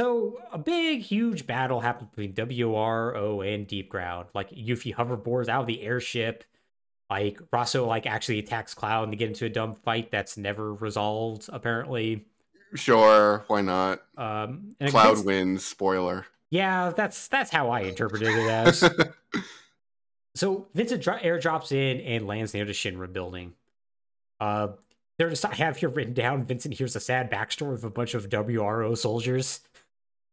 so, 0.00 0.40
a 0.52 0.58
big, 0.58 1.00
huge 1.00 1.46
battle 1.46 1.80
happens 1.80 2.10
between 2.10 2.32
WRO 2.34 3.40
and 3.54 3.66
Deep 3.66 3.88
Ground. 3.88 4.28
Like, 4.34 4.50
Yuffie 4.50 4.94
hoverboards 4.94 5.48
out 5.48 5.62
of 5.62 5.66
the 5.66 5.82
airship. 5.82 6.44
Like, 7.10 7.40
Rosso, 7.52 7.86
like, 7.86 8.06
actually 8.06 8.38
attacks 8.38 8.74
Cloud 8.74 9.04
and 9.04 9.12
they 9.12 9.16
get 9.16 9.28
into 9.28 9.46
a 9.46 9.48
dumb 9.48 9.74
fight 9.74 10.10
that's 10.10 10.36
never 10.36 10.74
resolved, 10.74 11.48
apparently. 11.52 12.26
Sure. 12.74 13.44
Why 13.46 13.62
not? 13.62 14.00
Um, 14.16 14.76
and 14.78 14.90
Cloud 14.90 15.14
gets- 15.14 15.24
wins. 15.24 15.64
Spoiler. 15.64 16.26
Yeah, 16.50 16.92
that's 16.96 17.28
that's 17.28 17.50
how 17.50 17.68
I 17.70 17.80
interpreted 17.80 18.28
it 18.28 18.50
as. 18.50 18.82
So 20.38 20.68
Vincent 20.72 21.02
dro- 21.02 21.18
airdrops 21.18 21.72
in 21.72 22.00
and 22.00 22.28
lands 22.28 22.54
near 22.54 22.64
the 22.64 22.72
Shinra 22.72 23.12
building. 23.12 23.54
Uh, 24.38 24.68
there's 25.18 25.44
I 25.44 25.52
have 25.56 25.78
here 25.78 25.88
written 25.88 26.14
down. 26.14 26.44
Vincent 26.44 26.74
hears 26.74 26.94
a 26.94 27.00
sad 27.00 27.28
backstory 27.28 27.74
of 27.74 27.82
a 27.82 27.90
bunch 27.90 28.14
of 28.14 28.28
WRO 28.28 28.96
soldiers. 28.96 29.60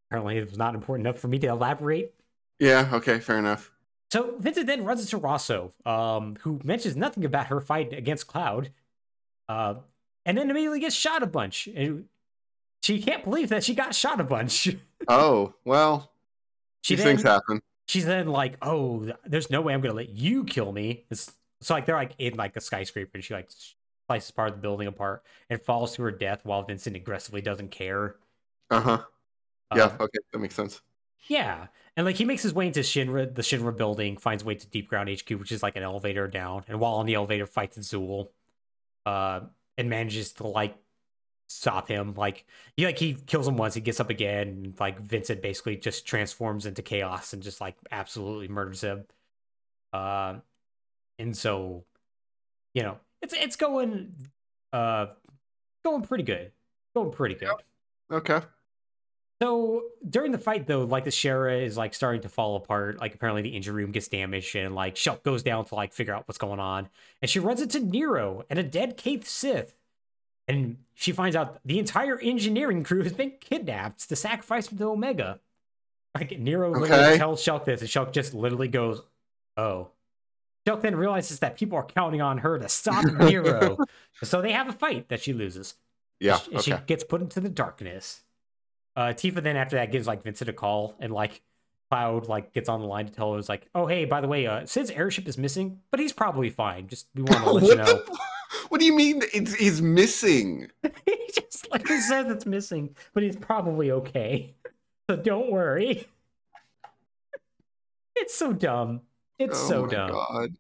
Apparently, 0.08 0.38
it 0.38 0.48
was 0.48 0.60
not 0.60 0.76
important 0.76 1.08
enough 1.08 1.20
for 1.20 1.28
me 1.28 1.40
to 1.40 1.48
elaborate. 1.48 2.14
yeah. 2.60 2.88
Okay. 2.94 3.20
Fair 3.20 3.40
enough. 3.40 3.72
So 4.12 4.36
Vincent 4.38 4.68
then 4.68 4.86
runs 4.86 5.02
into 5.02 5.18
Rosso, 5.18 5.74
um, 5.88 6.38
who 6.42 6.62
mentions 6.64 6.96
nothing 6.96 7.26
about 7.26 7.48
her 7.48 7.60
fight 7.60 7.92
against 7.92 8.28
Cloud, 8.28 8.70
uh, 9.50 9.74
and 10.24 10.38
then 10.38 10.52
immediately 10.52 10.82
gets 10.82 10.96
shot 10.96 11.24
a 11.24 11.28
bunch. 11.28 11.66
And 11.76 12.06
she 12.84 13.02
can't 13.02 13.24
believe 13.24 13.50
that 13.50 13.64
she 13.64 13.74
got 13.74 13.96
shot 13.96 14.20
a 14.20 14.24
bunch. 14.24 14.76
Oh 15.08 15.54
well. 15.66 16.12
She 16.82 16.96
these 16.96 17.04
then, 17.04 17.18
things 17.18 17.28
happen. 17.28 17.62
She's 17.88 18.06
then 18.06 18.28
like, 18.28 18.58
"Oh, 18.62 19.12
there's 19.26 19.50
no 19.50 19.62
way 19.62 19.74
I'm 19.74 19.82
gonna 19.82 19.94
let 19.94 20.10
you 20.10 20.44
kill 20.46 20.72
me." 20.72 21.06
It's, 21.12 21.32
so 21.62 21.74
like 21.74 21.86
they're 21.86 21.96
like 21.96 22.14
in 22.20 22.36
like 22.36 22.56
a 22.56 22.62
skyscraper, 22.62 23.12
and 23.16 23.24
she 23.24 23.34
like 23.34 23.50
slices 24.08 24.32
part 24.32 24.50
of 24.50 24.56
the 24.56 24.62
building 24.62 24.88
apart 24.88 25.24
and 25.50 25.62
falls 25.62 25.96
to 25.96 26.04
her 26.04 26.12
death 26.12 26.46
while 26.46 26.64
Vincent 26.64 26.96
aggressively 26.96 27.42
doesn't 27.42 27.70
care. 27.72 28.18
Uh 28.70 28.82
huh. 28.82 29.06
Yeah. 29.74 29.86
Uh, 29.86 29.98
Okay. 30.02 30.20
That 30.34 30.40
makes 30.40 30.56
sense. 30.56 30.82
yeah, 31.28 31.68
and 31.98 32.06
like 32.06 32.16
he 32.18 32.26
makes 32.26 32.44
his 32.44 32.54
way 32.54 32.68
into 32.68 32.82
Shinra, 32.82 33.34
the 33.34 33.42
Shinra 33.42 33.76
building, 33.76 34.18
finds 34.18 34.44
a 34.44 34.46
way 34.46 34.56
to 34.56 34.68
Deep 34.68 34.88
Ground 34.90 35.10
HQ, 35.10 35.40
which 35.40 35.52
is 35.52 35.64
like 35.64 35.76
an 35.76 35.84
elevator 35.84 36.28
down, 36.28 36.64
and 36.68 36.80
while 36.80 36.96
on 36.96 37.06
the 37.06 37.16
elevator, 37.16 37.48
fights 37.48 37.78
Azul, 37.78 38.32
uh, 39.06 39.42
and 39.78 39.90
manages 39.90 40.34
to 40.34 40.48
like 40.48 40.78
stop 41.48 41.88
him. 41.88 42.14
Like 42.16 42.46
he 42.76 42.86
like 42.86 42.98
he 43.00 43.14
kills 43.14 43.48
him 43.48 43.58
once, 43.58 43.74
he 43.74 43.82
gets 43.82 44.00
up 44.00 44.10
again, 44.10 44.48
and 44.48 44.80
like 44.80 45.00
Vincent 45.00 45.42
basically 45.42 45.76
just 45.78 46.06
transforms 46.06 46.66
into 46.66 46.82
chaos 46.82 47.34
and 47.34 47.44
just 47.44 47.62
like 47.62 47.76
absolutely 47.92 48.48
murders 48.48 48.82
him. 48.82 49.06
Uh, 49.94 50.40
and 51.20 51.36
so, 51.36 51.86
you 52.74 52.84
know, 52.84 52.98
it's 53.22 53.34
it's 53.34 53.56
going, 53.56 54.14
uh, 54.74 55.08
going 55.84 56.02
pretty 56.02 56.24
good, 56.24 56.52
going 56.96 57.12
pretty 57.12 57.36
good. 57.36 57.50
Okay. 58.12 58.42
So 59.42 59.84
during 60.10 60.32
the 60.32 60.38
fight, 60.38 60.66
though, 60.66 60.86
like 60.86 61.04
the 61.04 61.12
Shera 61.12 61.58
is 61.58 61.76
like 61.78 61.94
starting 61.94 62.22
to 62.22 62.30
fall 62.30 62.56
apart. 62.56 63.00
Like 63.00 63.14
apparently 63.16 63.42
the 63.42 63.56
engine 63.56 63.76
room 63.76 63.92
gets 63.92 64.08
damaged, 64.08 64.56
and 64.56 64.74
like 64.74 64.96
Shelke 64.96 65.24
goes 65.24 65.44
down 65.44 65.66
to 65.66 65.76
like 65.76 65.94
figure 65.94 66.14
out 66.14 66.28
what's 66.28 66.38
going 66.38 66.60
on, 66.60 66.90
and 67.22 67.30
she 67.30 67.40
runs 67.40 67.62
into 67.62 67.80
Nero 67.80 68.44
and 68.50 68.60
a 68.60 68.64
dead 68.64 68.98
Cait 68.98 69.26
Sith, 69.26 69.76
and 70.48 70.78
she 70.94 71.12
finds 71.12 71.36
out 71.36 71.60
the 71.66 71.80
entire 71.80 72.20
engineering 72.20 72.84
crew 72.84 73.04
has 73.04 73.14
been 73.14 73.34
kidnapped 73.40 74.08
to 74.10 74.16
sacrifice 74.16 74.68
them 74.68 74.78
to 74.78 74.86
Omega. 74.90 75.40
Like 76.14 76.40
Nero 76.40 76.72
literally 76.72 77.18
tells 77.18 77.44
Shelke 77.44 77.66
this, 77.66 77.82
and 77.82 77.90
Shelke 77.90 78.12
just 78.14 78.34
literally 78.34 78.68
goes, 78.70 79.02
"Oh." 79.58 79.90
Shelke 80.68 80.82
then 80.82 80.96
realizes 80.96 81.40
that 81.40 81.58
people 81.58 81.78
are 81.78 81.86
counting 81.86 82.22
on 82.22 82.40
her 82.40 82.58
to 82.58 82.68
stop 82.70 83.04
Nero, 83.12 83.78
so 84.24 84.42
they 84.42 84.52
have 84.54 84.68
a 84.70 84.74
fight 84.74 85.10
that 85.10 85.22
she 85.22 85.34
loses. 85.34 85.76
Yeah. 86.20 86.40
And 86.52 86.62
she 86.62 86.74
Okay. 86.74 86.84
gets 86.88 87.04
put 87.04 87.22
into 87.22 87.40
the 87.40 87.50
darkness. 87.50 88.24
Uh, 88.96 89.08
Tifa 89.10 89.44
then 89.44 89.58
after 89.58 89.76
that 89.76 89.92
gives 89.92 90.08
like 90.08 90.24
Vincent 90.24 90.50
a 90.50 90.54
call 90.54 90.96
and 91.00 91.14
like 91.14 91.42
Cloud 91.92 92.28
like 92.30 92.52
gets 92.54 92.68
on 92.70 92.80
the 92.80 92.88
line 92.88 93.06
to 93.06 93.12
tell 93.12 93.34
her, 93.34 93.40
"It's 93.40 93.50
like, 93.50 93.68
oh 93.76 93.86
hey, 93.86 94.06
by 94.06 94.22
the 94.22 94.28
way, 94.28 94.48
uh, 94.48 94.66
Cid's 94.66 94.90
airship 94.90 95.28
is 95.28 95.38
missing, 95.38 95.82
but 95.92 96.00
he's 96.00 96.14
probably 96.14 96.50
fine. 96.50 96.88
Just 96.88 97.08
we 97.14 97.22
want 97.24 97.44
to 97.44 97.52
let 97.52 97.64
you 97.66 97.76
know." 97.76 98.04
What 98.70 98.80
do 98.80 98.86
you 98.86 98.96
mean? 98.96 99.22
It's 99.34 99.54
he's 99.54 99.82
missing. 99.82 100.70
he 101.06 101.18
just 101.34 101.70
like 101.72 101.88
he 101.88 102.00
says 102.00 102.30
it's 102.30 102.46
missing, 102.46 102.96
but 103.14 103.24
he's 103.24 103.36
probably 103.36 103.92
okay. 103.92 104.54
So 105.10 105.16
don't 105.16 105.52
worry. 105.52 106.08
it's 108.16 108.36
so 108.36 108.54
dumb. 108.54 109.02
It's 109.40 109.60
oh 109.64 109.68
so 109.68 109.82
my 109.84 109.92
dumb. 109.92 110.12
God. 110.12 110.56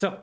So 0.00 0.20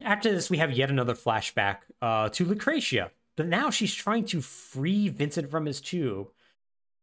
after 0.00 0.32
this, 0.32 0.50
we 0.50 0.58
have 0.58 0.72
yet 0.72 0.90
another 0.90 1.14
flashback 1.14 1.78
uh, 2.00 2.28
to 2.30 2.44
Lucretia, 2.44 3.10
but 3.36 3.46
now 3.46 3.70
she's 3.70 3.94
trying 3.94 4.24
to 4.26 4.40
free 4.40 5.08
Vincent 5.08 5.50
from 5.50 5.66
his 5.66 5.80
tube. 5.80 6.28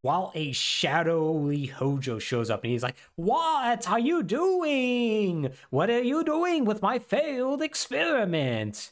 While 0.06 0.32
a 0.36 0.52
shadowy 0.52 1.65
Hojo 1.65 2.19
shows 2.19 2.52
up 2.52 2.64
and 2.64 2.72
he's 2.72 2.84
like, 2.84 2.95
What 3.15 3.88
are 3.90 3.98
you 3.98 4.22
doing? 4.22 5.49
What 5.72 5.90
are 5.90 6.03
you 6.03 6.23
doing 6.23 6.64
with 6.64 6.84
my 6.84 6.99
failed 6.99 7.64
experiment? 7.64 8.91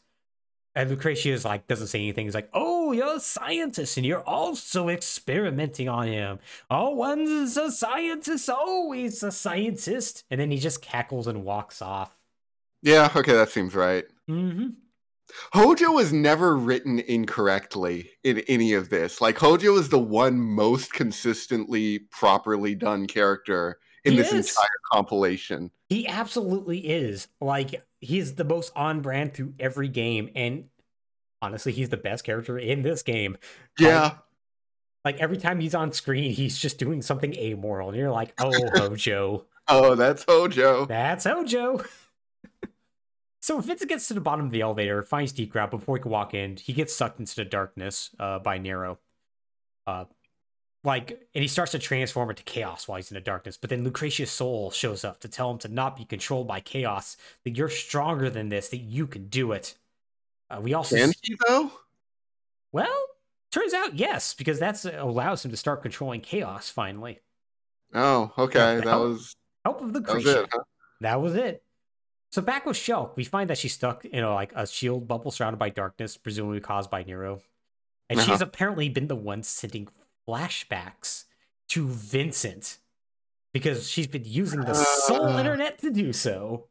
And 0.73 0.89
Lucretia 0.89 1.29
is 1.29 1.45
like, 1.45 1.67
doesn't 1.67 1.85
say 1.85 1.99
anything. 1.99 2.25
He's 2.25 2.33
like, 2.33 2.49
Oh, 2.51 2.93
you're 2.93 3.17
a 3.17 3.19
scientist 3.19 3.95
and 3.95 4.07
you're 4.07 4.27
also 4.27 4.89
experimenting 4.89 5.87
on 5.87 6.07
him. 6.07 6.39
Oh, 6.71 6.89
one's 6.89 7.57
a 7.57 7.71
scientist, 7.71 8.49
always 8.49 9.21
a 9.21 9.31
scientist. 9.31 10.23
And 10.31 10.41
then 10.41 10.49
he 10.49 10.57
just 10.57 10.81
cackles 10.81 11.27
and 11.27 11.45
walks 11.45 11.79
off. 11.79 12.17
Yeah. 12.81 13.11
Okay. 13.15 13.33
That 13.33 13.49
seems 13.49 13.75
right. 13.75 14.05
Mm-hmm. 14.27 14.69
Hojo 15.53 15.91
was 15.91 16.13
never 16.13 16.55
written 16.55 16.99
incorrectly 16.99 18.11
in 18.23 18.39
any 18.47 18.73
of 18.73 18.89
this. 18.89 19.21
Like 19.21 19.37
Hojo 19.37 19.75
is 19.77 19.89
the 19.89 19.99
one 19.99 20.39
most 20.39 20.93
consistently 20.93 21.99
properly 22.11 22.75
done 22.75 23.07
character 23.07 23.79
in 24.03 24.13
He 24.13 24.17
this 24.17 24.33
is. 24.33 24.49
entire 24.49 24.67
compilation. 24.91 25.71
He 25.89 26.07
absolutely 26.07 26.79
is. 26.79 27.27
Like 27.39 27.83
he's 28.01 28.35
the 28.35 28.43
most 28.43 28.71
on 28.75 29.01
brand 29.01 29.33
through 29.33 29.53
every 29.59 29.87
game, 29.87 30.29
and 30.35 30.65
honestly, 31.41 31.71
he's 31.71 31.89
the 31.89 31.97
best 31.97 32.23
character 32.23 32.57
in 32.59 32.81
this 32.83 33.01
game. 33.03 33.37
Yeah. 33.79 34.15
Like 35.05 35.19
every 35.19 35.37
time 35.37 35.59
he's 35.59 35.75
on 35.75 35.91
screen, 35.91 36.31
he's 36.33 36.57
just 36.57 36.77
doing 36.77 37.01
something 37.01 37.35
amoral, 37.35 37.89
and 37.89 37.97
you're 37.97 38.11
like, 38.11 38.33
"Oh, 38.39 38.51
Hojo, 38.75 39.45
Oh, 39.67 39.95
that's 39.95 40.23
Hojo. 40.27 40.85
that's 40.85 41.23
Hojo." 41.25 41.83
So 43.43 43.59
Vincent 43.59 43.89
gets 43.89 44.07
to 44.07 44.13
the 44.13 44.21
bottom 44.21 44.45
of 44.45 44.53
the 44.53 44.61
elevator, 44.61 45.03
finds 45.03 45.33
Deep 45.33 45.51
Ground 45.51 45.69
before 45.69 45.97
he 45.97 46.01
can 46.01 46.11
walk 46.11 46.33
in. 46.33 46.55
He 46.55 46.71
gets 46.71 46.95
sucked 46.95 47.19
into 47.19 47.35
the 47.35 47.43
darkness 47.43 48.09
uh, 48.17 48.39
by 48.39 48.57
Nero. 48.57 48.99
Uh, 49.85 50.05
like, 50.85 51.27
and 51.35 51.41
he 51.41 51.49
starts 51.49 51.73
to 51.73 51.79
transform 51.79 52.29
into 52.29 52.43
chaos 52.43 52.87
while 52.87 52.95
he's 52.95 53.11
in 53.11 53.15
the 53.15 53.21
darkness. 53.21 53.57
But 53.57 53.69
then 53.69 53.83
Lucretia's 53.83 54.31
soul 54.31 54.71
shows 54.71 55.03
up 55.03 55.19
to 55.19 55.27
tell 55.27 55.51
him 55.51 55.57
to 55.57 55.67
not 55.67 55.97
be 55.97 56.05
controlled 56.05 56.47
by 56.47 56.61
chaos. 56.61 57.17
That 57.43 57.57
you're 57.57 57.67
stronger 57.67 58.29
than 58.29 58.47
this. 58.47 58.69
That 58.69 58.77
you 58.77 59.07
can 59.07 59.27
do 59.27 59.51
it. 59.51 59.75
Uh, 60.49 60.61
we 60.61 60.73
also, 60.73 60.95
Can 60.95 61.11
he 61.21 61.35
though? 61.45 61.69
well, 62.71 63.05
turns 63.51 63.73
out 63.73 63.95
yes, 63.95 64.33
because 64.33 64.57
that's 64.57 64.85
allows 64.85 65.43
him 65.43 65.51
to 65.51 65.57
start 65.57 65.81
controlling 65.81 66.21
chaos 66.21 66.69
finally. 66.69 67.19
Oh, 67.93 68.31
okay. 68.37 68.77
That 68.77 68.85
hell- 68.85 69.09
was 69.09 69.35
Help 69.65 69.81
of 69.81 69.91
that 69.91 70.15
was 70.15 70.25
it. 70.25 70.47
Huh? 70.49 70.63
That 71.01 71.21
was 71.21 71.35
it. 71.35 71.61
So 72.33 72.41
back 72.41 72.65
with 72.65 72.75
Shelke, 72.77 73.15
we 73.15 73.23
find 73.25 73.47
that 73.51 73.59
she's 73.59 73.73
stuck 73.73 74.05
in 74.05 74.23
a, 74.23 74.33
like 74.33 74.53
a 74.55 74.65
shield 74.65 75.07
bubble 75.07 75.29
surrounded 75.29 75.57
by 75.59 75.69
darkness, 75.69 76.17
presumably 76.17 76.59
caused 76.61 76.89
by 76.89 77.03
Nero, 77.03 77.41
and 78.09 78.19
she's 78.19 78.27
Uh-huh. 78.29 78.45
apparently 78.45 78.89
been 78.89 79.05
the 79.05 79.15
one 79.15 79.43
sending 79.43 79.87
flashbacks 80.27 81.25
to 81.69 81.87
Vincent 81.87 82.79
because 83.53 83.87
she's 83.87 84.07
been 84.07 84.25
using 84.25 84.61
the 84.61 84.73
soul 84.73 85.27
Uh. 85.27 85.37
internet 85.39 85.77
to 85.81 85.91
do 85.91 86.11
so. 86.11 86.69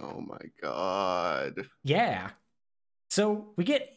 Oh 0.00 0.22
my 0.22 0.40
god. 0.62 1.68
Yeah. 1.84 2.30
So 3.10 3.52
we 3.56 3.64
get. 3.64 3.92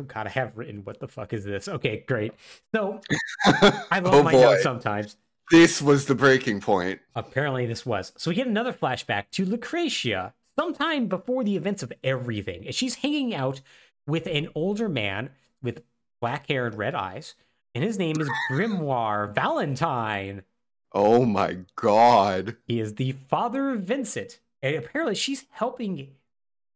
Oh 0.00 0.02
God, 0.04 0.26
I 0.26 0.30
have 0.30 0.58
written 0.58 0.82
what 0.82 0.98
the 0.98 1.06
fuck 1.06 1.32
is 1.32 1.44
this? 1.44 1.68
Okay, 1.68 2.02
great. 2.08 2.32
So 2.74 3.00
I 3.46 4.00
love 4.00 4.14
oh 4.14 4.22
my 4.24 4.32
boy. 4.32 4.40
notes 4.40 4.64
sometimes. 4.64 5.16
This 5.50 5.80
was 5.80 6.04
the 6.04 6.14
breaking 6.14 6.60
point. 6.60 7.00
Apparently, 7.14 7.64
this 7.64 7.86
was. 7.86 8.12
So 8.16 8.30
we 8.30 8.34
get 8.34 8.46
another 8.46 8.72
flashback 8.72 9.30
to 9.32 9.46
Lucretia 9.46 10.34
sometime 10.58 11.06
before 11.06 11.42
the 11.42 11.56
events 11.56 11.82
of 11.82 11.92
everything. 12.04 12.66
And 12.66 12.74
she's 12.74 12.96
hanging 12.96 13.34
out 13.34 13.62
with 14.06 14.26
an 14.26 14.48
older 14.54 14.88
man 14.88 15.30
with 15.62 15.82
black 16.20 16.48
hair 16.48 16.66
and 16.66 16.76
red 16.76 16.94
eyes. 16.94 17.34
And 17.74 17.82
his 17.82 17.98
name 17.98 18.20
is 18.20 18.28
Grimoire 18.50 19.34
Valentine. 19.34 20.42
Oh 20.92 21.24
my 21.24 21.58
god. 21.76 22.56
He 22.66 22.80
is 22.80 22.94
the 22.94 23.12
father 23.12 23.70
of 23.70 23.82
Vincent. 23.82 24.40
And 24.62 24.76
apparently, 24.76 25.14
she's 25.14 25.46
helping. 25.50 26.08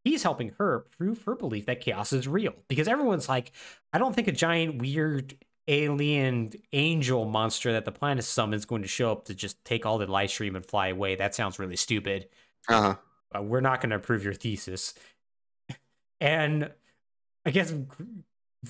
He's 0.03 0.23
helping 0.23 0.53
her 0.57 0.85
prove 0.97 1.23
her 1.23 1.35
belief 1.35 1.65
that 1.67 1.81
chaos 1.81 2.11
is 2.11 2.27
real. 2.27 2.53
Because 2.67 2.87
everyone's 2.87 3.29
like, 3.29 3.51
I 3.91 3.99
don't 3.99 4.15
think 4.15 4.27
a 4.27 4.33
giant, 4.33 4.81
weird 4.81 5.35
alien 5.67 6.51
angel 6.73 7.25
monster 7.25 7.71
that 7.73 7.85
the 7.85 7.91
planet 7.91 8.25
summons 8.25 8.65
going 8.65 8.81
to 8.81 8.87
show 8.87 9.11
up 9.11 9.25
to 9.25 9.33
just 9.33 9.63
take 9.63 9.85
all 9.85 9.97
the 9.97 10.05
Lifestream 10.05 10.55
and 10.55 10.65
fly 10.65 10.89
away. 10.89 11.15
That 11.15 11.35
sounds 11.35 11.59
really 11.59 11.75
stupid. 11.75 12.27
Uh-huh. 12.67 12.95
Uh, 13.35 13.41
we're 13.41 13.61
not 13.61 13.81
going 13.81 13.89
to 13.91 13.95
approve 13.95 14.23
your 14.23 14.33
thesis. 14.33 14.93
And 16.19 16.71
I 17.45 17.51
guess 17.51 17.71
Gr- 17.71 18.03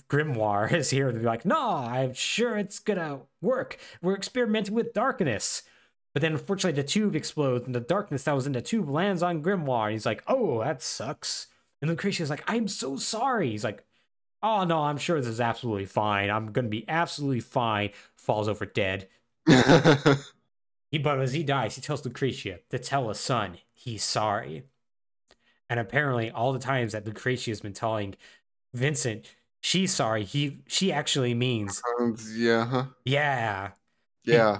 Grimoire 0.09 0.71
is 0.71 0.89
here 0.89 1.11
to 1.11 1.19
be 1.19 1.25
like, 1.25 1.45
no, 1.45 1.69
I'm 1.69 2.13
sure 2.13 2.57
it's 2.57 2.79
going 2.79 2.99
to 2.99 3.21
work. 3.41 3.77
We're 4.01 4.15
experimenting 4.15 4.73
with 4.73 4.93
darkness. 4.93 5.63
But 6.13 6.21
then 6.21 6.33
unfortunately, 6.33 6.79
the 6.79 6.87
tube 6.87 7.15
explodes, 7.15 7.65
and 7.65 7.73
the 7.73 7.79
darkness 7.79 8.23
that 8.23 8.35
was 8.35 8.45
in 8.45 8.53
the 8.53 8.61
tube 8.61 8.89
lands 8.89 9.23
on 9.23 9.41
Grimoire. 9.41 9.85
and 9.85 9.93
He's 9.93 10.05
like, 10.05 10.23
oh, 10.27 10.59
that 10.63 10.81
sucks. 10.81 11.47
And 11.81 11.89
Lucretia's 11.89 12.29
like, 12.29 12.43
I'm 12.47 12.67
so 12.67 12.97
sorry. 12.97 13.49
He's 13.49 13.63
like, 13.63 13.83
oh, 14.43 14.63
no, 14.65 14.79
I'm 14.83 14.97
sure 14.97 15.17
this 15.19 15.27
is 15.29 15.41
absolutely 15.41 15.85
fine. 15.85 16.29
I'm 16.29 16.51
going 16.51 16.65
to 16.65 16.69
be 16.69 16.85
absolutely 16.87 17.39
fine. 17.39 17.89
Falls 18.15 18.47
over 18.47 18.65
dead. 18.65 19.07
He, 20.91 20.99
but 20.99 21.19
as 21.19 21.33
he 21.33 21.41
dies, 21.41 21.73
he 21.73 21.81
tells 21.81 22.05
Lucretia 22.05 22.59
to 22.69 22.77
tell 22.77 23.09
his 23.09 23.19
son 23.19 23.57
he's 23.73 24.03
sorry. 24.03 24.61
And 25.67 25.79
apparently, 25.79 26.29
all 26.29 26.53
the 26.53 26.59
times 26.59 26.91
that 26.91 27.03
Lucretia 27.07 27.49
has 27.49 27.61
been 27.61 27.73
telling 27.73 28.13
Vincent 28.75 29.25
she's 29.59 29.91
sorry, 29.91 30.23
he 30.23 30.59
she 30.67 30.91
actually 30.93 31.33
means 31.33 31.81
Um, 31.99 32.15
yeah. 32.35 32.65
huh. 32.67 32.85
yeah. 33.05 33.71
Yeah. 34.23 34.59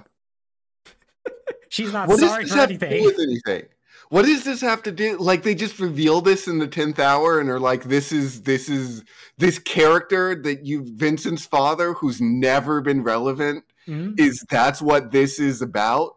She's 1.69 1.93
not 1.93 2.07
What 2.07 2.19
sorry 2.19 2.47
for 2.47 2.55
have 2.55 2.69
to 2.69 2.77
do 2.77 2.85
anything. 2.87 3.05
with 3.05 3.19
anything? 3.19 3.69
What 4.13 4.25
does 4.25 4.43
this 4.43 4.61
have 4.61 4.83
to 4.83 4.91
do? 4.91 5.17
Like 5.17 5.41
they 5.41 5.55
just 5.55 5.79
reveal 5.79 6.21
this 6.21 6.47
in 6.47 6.59
the 6.59 6.67
tenth 6.67 6.99
hour 6.99 7.39
and 7.39 7.49
are 7.49 7.59
like, 7.59 7.85
"This 7.85 8.11
is 8.11 8.43
this 8.43 8.69
is 8.69 9.03
this 9.39 9.57
character 9.57 10.35
that 10.35 10.63
you 10.67 10.83
Vincent's 10.85 11.47
father, 11.47 11.93
who's 11.93 12.21
never 12.21 12.79
been 12.79 13.01
relevant, 13.01 13.63
Mhm. 13.87 14.19
is 14.19 14.45
that's 14.51 14.83
what 14.83 15.09
this 15.09 15.39
is 15.39 15.63
about." 15.63 16.15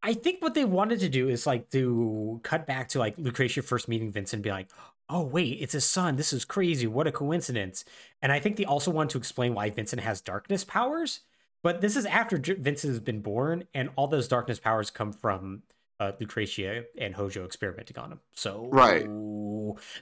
I 0.00 0.14
think 0.14 0.40
what 0.40 0.54
they 0.54 0.64
wanted 0.64 1.00
to 1.00 1.08
do 1.08 1.28
is 1.28 1.44
like 1.44 1.70
to 1.70 2.38
cut 2.44 2.68
back 2.68 2.88
to 2.90 3.00
like 3.00 3.18
Lucretia 3.18 3.62
first 3.62 3.88
meeting 3.88 4.12
Vincent 4.12 4.34
and 4.34 4.44
be 4.44 4.50
like, 4.50 4.70
oh 5.10 5.24
wait, 5.24 5.58
it's 5.60 5.72
his 5.72 5.84
son. 5.84 6.14
This 6.14 6.32
is 6.32 6.44
crazy. 6.44 6.86
What 6.86 7.08
a 7.08 7.12
coincidence. 7.12 7.84
And 8.22 8.30
I 8.30 8.38
think 8.38 8.54
they 8.54 8.64
also 8.64 8.92
want 8.92 9.10
to 9.10 9.18
explain 9.18 9.54
why 9.54 9.70
Vincent 9.70 10.02
has 10.02 10.20
darkness 10.20 10.62
powers. 10.62 11.22
But 11.64 11.80
this 11.80 11.96
is 11.96 12.06
after 12.06 12.36
Vincent 12.38 12.92
has 12.92 13.00
been 13.00 13.22
born, 13.22 13.64
and 13.74 13.90
all 13.96 14.06
those 14.06 14.28
darkness 14.28 14.60
powers 14.60 14.90
come 14.90 15.12
from 15.12 15.64
uh, 16.00 16.12
Lucretia 16.20 16.84
and 16.98 17.14
Hojo 17.14 17.44
experimenting 17.44 17.98
on 17.98 18.12
him. 18.12 18.20
So 18.34 18.68
Right. 18.70 19.06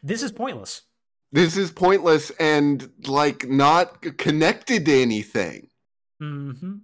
this 0.02 0.22
is 0.22 0.32
pointless. 0.32 0.82
This 1.32 1.56
is 1.56 1.70
pointless 1.72 2.30
and 2.38 2.90
like 3.06 3.48
not 3.48 4.00
connected 4.18 4.84
to 4.86 4.92
anything. 5.02 5.68
hmm 6.20 6.76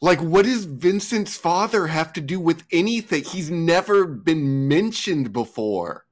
Like, 0.00 0.20
what 0.20 0.44
does 0.44 0.64
Vincent's 0.66 1.36
father 1.36 1.88
have 1.88 2.12
to 2.14 2.20
do 2.20 2.38
with 2.38 2.64
anything? 2.70 3.24
He's 3.24 3.50
never 3.50 4.06
been 4.06 4.68
mentioned 4.68 5.32
before. 5.32 6.06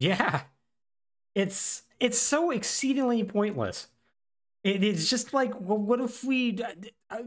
Yeah, 0.00 0.42
it's 1.34 1.82
it's 2.00 2.18
so 2.18 2.50
exceedingly 2.50 3.24
pointless. 3.24 3.88
It 4.64 4.82
is 4.82 5.08
just 5.08 5.32
like, 5.32 5.58
well, 5.60 5.78
what 5.78 6.00
if 6.00 6.24
we? 6.24 6.58
Uh, 7.08 7.22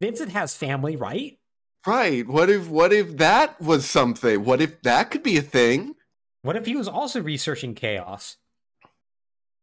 Vincent 0.00 0.32
has 0.32 0.54
family, 0.56 0.96
right? 0.96 1.38
Right. 1.86 2.26
What 2.26 2.50
if 2.50 2.68
what 2.68 2.92
if 2.92 3.16
that 3.18 3.60
was 3.60 3.88
something? 3.88 4.44
What 4.44 4.60
if 4.60 4.82
that 4.82 5.10
could 5.10 5.22
be 5.22 5.36
a 5.38 5.42
thing? 5.42 5.94
What 6.42 6.56
if 6.56 6.66
he 6.66 6.76
was 6.76 6.88
also 6.88 7.20
researching 7.22 7.74
chaos? 7.74 8.36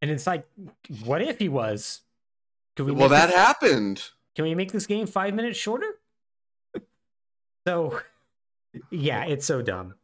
And 0.01 0.11
it's 0.11 0.27
like, 0.27 0.47
what 1.03 1.21
if 1.21 1.39
he 1.39 1.49
was? 1.49 2.01
Could 2.75 2.85
we 2.87 2.91
Well, 2.91 3.09
that 3.09 3.27
this- 3.27 3.35
happened. 3.35 4.09
Can 4.35 4.43
we 4.43 4.53
make 4.55 4.71
this 4.71 4.85
game 4.85 5.07
five 5.07 5.33
minutes 5.33 5.57
shorter? 5.57 5.87
so, 7.65 8.01
yeah, 8.91 9.23
it's 9.25 9.45
so 9.45 9.61
dumb. 9.61 9.95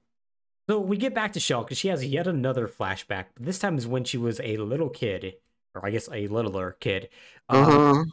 So 0.69 0.79
we 0.79 0.95
get 0.95 1.13
back 1.13 1.33
to 1.33 1.39
Shelke 1.39 1.65
because 1.65 1.77
she 1.77 1.89
has 1.89 2.05
yet 2.05 2.27
another 2.27 2.67
flashback. 2.67 3.25
But 3.35 3.45
this 3.45 3.59
time 3.59 3.77
is 3.77 3.85
when 3.87 4.05
she 4.05 4.17
was 4.17 4.39
a 4.39 4.55
little 4.57 4.89
kid, 4.89 5.35
or 5.75 5.85
I 5.85 5.91
guess 5.91 6.07
a 6.11 6.27
littler 6.27 6.77
kid. 6.79 7.09
Um, 7.49 7.63
Uh-huh. 7.63 8.03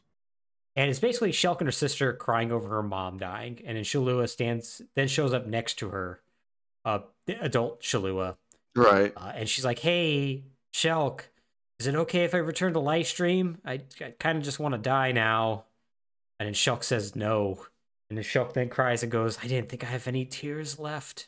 And 0.79 0.89
it's 0.89 1.01
basically 1.01 1.33
Shelke 1.33 1.59
and 1.59 1.67
her 1.67 1.73
sister 1.73 2.13
crying 2.13 2.53
over 2.53 2.69
her 2.69 2.85
mom 2.85 3.19
dying. 3.19 3.61
And 3.65 3.77
then 3.77 3.83
Shalua 3.83 4.29
stands, 4.29 4.81
then 4.95 5.09
shows 5.09 5.35
up 5.35 5.45
next 5.45 5.75
to 5.81 5.89
her, 5.89 6.21
uh, 6.85 7.01
adult 7.27 7.83
Shalua. 7.83 8.37
Right. 8.77 9.13
Uh, 9.17 9.33
and 9.35 9.49
she's 9.49 9.65
like, 9.65 9.81
"Hey, 9.81 10.45
Shelke, 10.73 11.23
is 11.81 11.89
it 11.89 11.97
okay 11.97 12.23
if 12.23 12.33
I 12.33 12.39
return 12.39 12.75
to 12.75 12.79
Lifestream? 12.79 13.57
I, 13.65 13.81
I 14.01 14.15
kind 14.21 14.39
of 14.39 14.45
just 14.45 14.61
want 14.61 14.73
to 14.73 14.79
die 14.79 15.11
now." 15.11 15.65
And 16.39 16.47
then 16.47 16.55
Shelke 16.55 16.85
says 16.85 17.17
no. 17.17 17.67
And 18.09 18.17
then 18.17 18.25
Shelke 18.25 18.53
then 18.53 18.69
cries 18.69 19.03
and 19.03 19.11
goes, 19.11 19.37
"I 19.43 19.49
didn't 19.49 19.69
think 19.71 19.83
I 19.83 19.89
have 19.89 20.07
any 20.07 20.25
tears 20.25 20.79
left." 20.79 21.27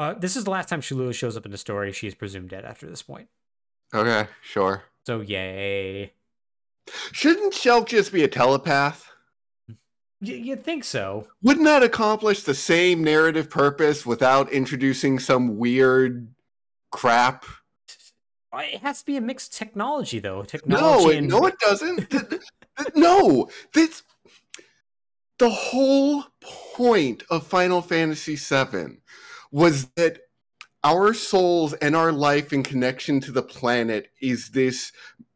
Uh, 0.00 0.14
this 0.14 0.34
is 0.34 0.42
the 0.42 0.50
last 0.50 0.68
time 0.68 0.80
Shalua 0.80 1.14
shows 1.14 1.36
up 1.36 1.46
in 1.46 1.52
the 1.52 1.58
story. 1.58 1.92
She 1.92 2.08
is 2.08 2.16
presumed 2.16 2.50
dead 2.50 2.64
after 2.64 2.90
this 2.90 3.02
point. 3.02 3.28
Okay, 3.94 4.26
sure. 4.42 4.82
So 5.06 5.20
yay. 5.20 6.12
Shouldn't 7.12 7.54
Shelke 7.54 7.88
just 7.88 8.12
be 8.12 8.24
a 8.24 8.28
telepath? 8.28 9.10
Y- 9.68 9.76
you'd 10.20 10.64
think 10.64 10.84
so. 10.84 11.26
Wouldn't 11.42 11.66
that 11.66 11.82
accomplish 11.82 12.42
the 12.42 12.54
same 12.54 13.02
narrative 13.02 13.50
purpose 13.50 14.04
without 14.06 14.52
introducing 14.52 15.18
some 15.18 15.58
weird 15.58 16.28
crap? 16.90 17.44
It 18.56 18.80
has 18.82 19.00
to 19.00 19.06
be 19.06 19.16
a 19.16 19.20
mixed 19.20 19.52
technology, 19.52 20.20
though. 20.20 20.38
No, 20.38 20.44
Technology 20.44 21.16
it, 21.16 21.18
and 21.18 21.28
no, 21.28 21.46
it 21.46 21.58
doesn't. 21.58 22.14
No, 22.96 23.48
this 23.72 24.02
the 25.38 25.50
whole 25.50 26.24
point 26.40 27.22
of 27.30 27.46
Final 27.46 27.82
Fantasy 27.82 28.36
VII 28.36 28.98
was 29.50 29.86
that 29.96 30.20
our 30.82 31.14
souls 31.14 31.72
and 31.74 31.96
our 31.96 32.12
life 32.12 32.52
in 32.52 32.62
connection 32.62 33.20
to 33.20 33.32
the 33.32 33.42
planet 33.42 34.10
is 34.20 34.50
this 34.50 34.92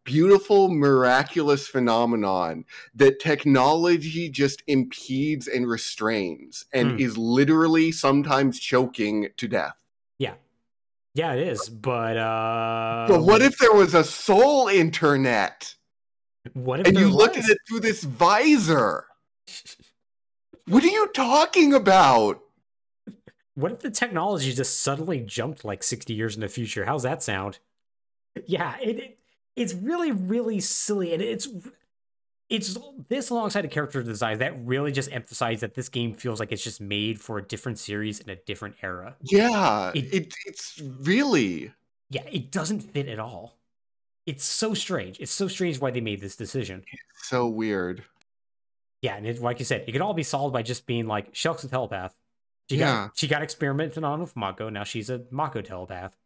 beautiful, 0.08 0.68
miraculous 0.70 1.68
phenomenon 1.68 2.64
that 2.94 3.20
technology 3.20 4.28
just 4.30 4.62
impedes 4.66 5.46
and 5.46 5.68
restrains 5.68 6.64
and 6.72 6.92
Hmm. 6.92 6.98
is 6.98 7.18
literally 7.18 7.92
sometimes 7.92 8.58
choking 8.58 9.28
to 9.36 9.46
death. 9.48 9.76
yeah, 10.18 10.34
Yeah, 11.14 11.34
it 11.34 11.46
is. 11.46 11.68
But 11.68 12.16
uh, 12.16 13.06
but 13.08 13.22
what 13.22 13.42
if 13.42 13.58
there 13.58 13.72
was 13.72 13.94
a 13.94 14.04
soul 14.04 14.68
internet? 14.68 15.74
what 16.54 16.80
if 16.80 16.86
and 16.86 16.96
you 16.96 17.08
there 17.08 17.14
look 17.16 17.36
at 17.36 17.48
it 17.48 17.58
through 17.68 17.80
this 17.80 18.02
visor. 18.04 19.04
What 20.66 20.84
are 20.84 20.88
you 20.88 21.08
talking 21.14 21.74
about? 21.74 22.42
What 23.54 23.72
if 23.72 23.80
the 23.80 23.90
technology 23.90 24.52
just 24.52 24.80
suddenly 24.80 25.20
jumped 25.20 25.64
like 25.64 25.82
60 25.82 26.14
years 26.14 26.34
in 26.36 26.40
the 26.40 26.48
future? 26.48 26.84
How's 26.84 27.02
that 27.02 27.22
sound? 27.22 27.58
Yeah, 28.46 28.76
it, 28.80 28.98
it 28.98 29.17
it's 29.58 29.74
really 29.74 30.12
really 30.12 30.60
silly 30.60 31.12
and 31.12 31.22
it's 31.22 31.48
it's 32.48 32.78
this 33.08 33.28
alongside 33.28 33.62
the 33.62 33.68
character 33.68 34.02
design 34.02 34.38
that 34.38 34.54
really 34.66 34.90
just 34.90 35.12
emphasize 35.12 35.60
that 35.60 35.74
this 35.74 35.88
game 35.90 36.14
feels 36.14 36.40
like 36.40 36.50
it's 36.50 36.64
just 36.64 36.80
made 36.80 37.20
for 37.20 37.36
a 37.38 37.42
different 37.42 37.78
series 37.78 38.20
in 38.20 38.30
a 38.30 38.36
different 38.36 38.74
era. 38.82 39.16
Yeah, 39.22 39.92
It- 39.94 40.14
it, 40.14 40.34
it's 40.46 40.80
really 41.00 41.72
Yeah, 42.10 42.24
it 42.30 42.50
doesn't 42.50 42.80
fit 42.80 43.06
at 43.08 43.18
all. 43.18 43.58
It's 44.24 44.44
so 44.44 44.72
strange. 44.72 45.20
It's 45.20 45.32
so 45.32 45.46
strange 45.48 45.78
why 45.78 45.90
they 45.90 46.00
made 46.00 46.20
this 46.22 46.36
decision. 46.36 46.84
It's 46.90 47.28
so 47.28 47.46
weird. 47.48 48.04
Yeah, 49.02 49.16
and 49.16 49.26
it, 49.26 49.40
like 49.40 49.58
you 49.58 49.64
said, 49.66 49.84
it 49.86 49.92
could 49.92 50.00
all 50.00 50.14
be 50.14 50.22
solved 50.22 50.52
by 50.54 50.62
just 50.62 50.86
being 50.86 51.06
like 51.06 51.34
Shelke's 51.34 51.64
a 51.64 51.68
telepath. 51.68 52.14
She 52.70 52.76
Yeah. 52.78 52.86
got 53.08 53.16
she 53.18 53.28
got 53.28 53.42
experimented 53.42 54.04
on 54.04 54.20
with 54.20 54.34
Mako. 54.36 54.70
Now 54.70 54.84
she's 54.84 55.10
a 55.10 55.22
Mako 55.30 55.60
telepath. 55.60 56.16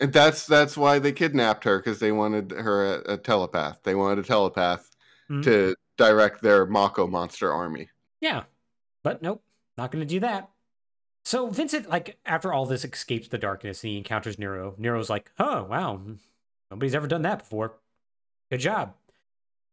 And 0.00 0.12
that's 0.12 0.46
that's 0.46 0.76
why 0.76 0.98
they 0.98 1.12
kidnapped 1.12 1.64
her 1.64 1.78
because 1.78 2.00
they 2.00 2.12
wanted 2.12 2.50
her 2.50 2.96
a, 3.02 3.12
a 3.14 3.16
telepath. 3.16 3.80
They 3.84 3.94
wanted 3.94 4.24
a 4.24 4.26
telepath 4.28 4.90
Mhm. 5.30 5.42
to 5.44 5.74
direct 5.96 6.42
their 6.42 6.66
Mako 6.66 7.06
monster 7.06 7.50
army. 7.52 7.88
Yeah, 8.20 8.44
but 9.02 9.22
nope, 9.22 9.42
not 9.78 9.90
going 9.90 10.02
to 10.02 10.06
do 10.14 10.20
that. 10.20 10.50
So 11.24 11.48
Vincent, 11.48 11.88
like 11.88 12.18
after 12.26 12.52
all 12.52 12.66
this, 12.66 12.84
escapes 12.84 13.28
the 13.28 13.38
darkness 13.38 13.82
and 13.82 13.92
he 13.92 13.98
encounters 13.98 14.38
Nero. 14.38 14.74
Nero's 14.76 15.08
like, 15.08 15.30
"Oh 15.38 15.64
wow, 15.64 16.00
nobody's 16.70 16.94
ever 16.94 17.06
done 17.06 17.22
that 17.22 17.38
before. 17.38 17.78
Good 18.50 18.60
job." 18.60 18.94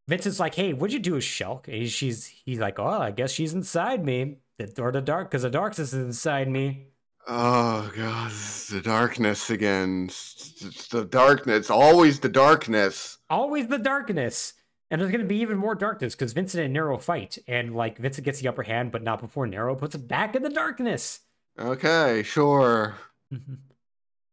Vincent's 0.08 0.40
like, 0.40 0.56
"Hey, 0.56 0.74
what'd 0.74 0.94
you 0.94 1.00
do 1.00 1.14
with 1.16 1.24
Shelke?" 1.24 1.68
And 1.68 1.90
she's 1.90 2.28
he's 2.28 2.60
like, 2.60 2.80
"Oh, 2.80 2.88
I 2.88 3.12
guess 3.12 3.32
she's 3.32 3.54
inside 3.54 4.06
me, 4.06 4.38
or 4.78 4.92
the 4.92 5.02
dark, 5.02 5.30
because 5.30 5.42
the 5.44 5.50
darkness 5.50 5.92
is 5.94 6.06
inside 6.06 6.48
me." 6.48 6.88
Oh 7.28 7.92
god, 7.96 8.32
the 8.32 8.82
darkness 8.84 9.50
again. 9.50 10.06
It's, 10.06 10.88
the 10.88 11.06
darkness. 11.06 11.70
Always 11.70 12.20
the 12.20 12.30
darkness. 12.30 13.18
Always 13.30 13.68
the 13.68 13.78
darkness. 13.78 14.54
And 14.90 15.00
there's 15.00 15.12
going 15.12 15.22
to 15.22 15.28
be 15.28 15.38
even 15.38 15.58
more 15.58 15.76
darkness 15.76 16.16
because 16.16 16.34
Vincent 16.34 16.64
and 16.64 16.74
Nero 16.74 16.98
fight, 16.98 17.38
and 17.48 17.76
like 17.76 17.98
Vincent 17.98 18.26
gets 18.26 18.42
the 18.42 18.50
upper 18.50 18.64
hand, 18.64 18.92
but 18.92 19.04
not 19.04 19.22
before 19.22 19.48
Nero 19.48 19.76
puts 19.76 19.96
it 19.96 20.08
back 20.08 20.36
in 20.36 20.44
the 20.44 20.50
darkness. 20.50 21.22
Okay, 21.58 22.24
sure. 22.24 22.96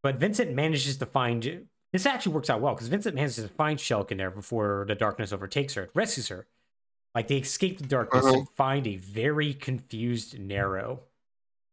but 0.02 0.16
Vincent 0.16 0.54
manages 0.54 0.96
to 0.96 1.06
find 1.06 1.68
this 1.92 2.06
actually 2.06 2.32
works 2.34 2.50
out 2.50 2.60
well 2.60 2.74
because 2.74 2.88
Vincent 2.88 3.14
manages 3.14 3.36
to 3.36 3.48
find 3.48 3.78
Shelke 3.78 4.10
in 4.10 4.18
there 4.18 4.30
before 4.30 4.84
the 4.88 4.94
darkness 4.94 5.32
overtakes 5.32 5.74
her, 5.74 5.84
It 5.84 5.90
rescues 5.94 6.28
her. 6.28 6.46
Like 7.14 7.28
they 7.28 7.38
escape 7.38 7.78
the 7.78 7.86
darkness 7.86 8.24
uh-huh. 8.24 8.34
and 8.34 8.48
find 8.50 8.86
a 8.86 8.96
very 8.96 9.54
confused 9.54 10.38
Nero, 10.38 11.00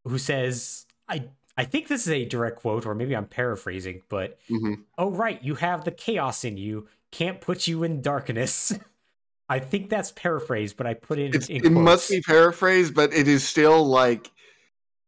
who 0.05 0.17
says, 0.17 0.85
"I 1.07 1.29
I 1.57 1.65
think 1.65 1.87
this 1.87 2.05
is 2.05 2.11
a 2.11 2.25
direct 2.25 2.57
quote, 2.57 2.85
or 2.85 2.95
maybe 2.95 3.15
I'm 3.15 3.25
paraphrasing, 3.25 4.01
but 4.09 4.37
mm-hmm. 4.49 4.81
oh 4.97 5.11
right, 5.11 5.43
you 5.43 5.55
have 5.55 5.85
the 5.85 5.91
chaos 5.91 6.43
in 6.43 6.57
you. 6.57 6.87
Can't 7.11 7.41
put 7.41 7.67
you 7.67 7.83
in 7.83 8.01
darkness." 8.01 8.73
I 9.47 9.59
think 9.59 9.89
that's 9.89 10.11
paraphrased, 10.11 10.75
but 10.75 10.87
I 10.87 10.95
put 10.95 11.19
it. 11.19 11.49
In, 11.49 11.57
in 11.57 11.65
it 11.65 11.71
must 11.71 12.09
be 12.09 12.21
paraphrased, 12.21 12.95
but 12.95 13.13
it 13.13 13.27
is 13.27 13.47
still 13.47 13.85
like, 13.85 14.31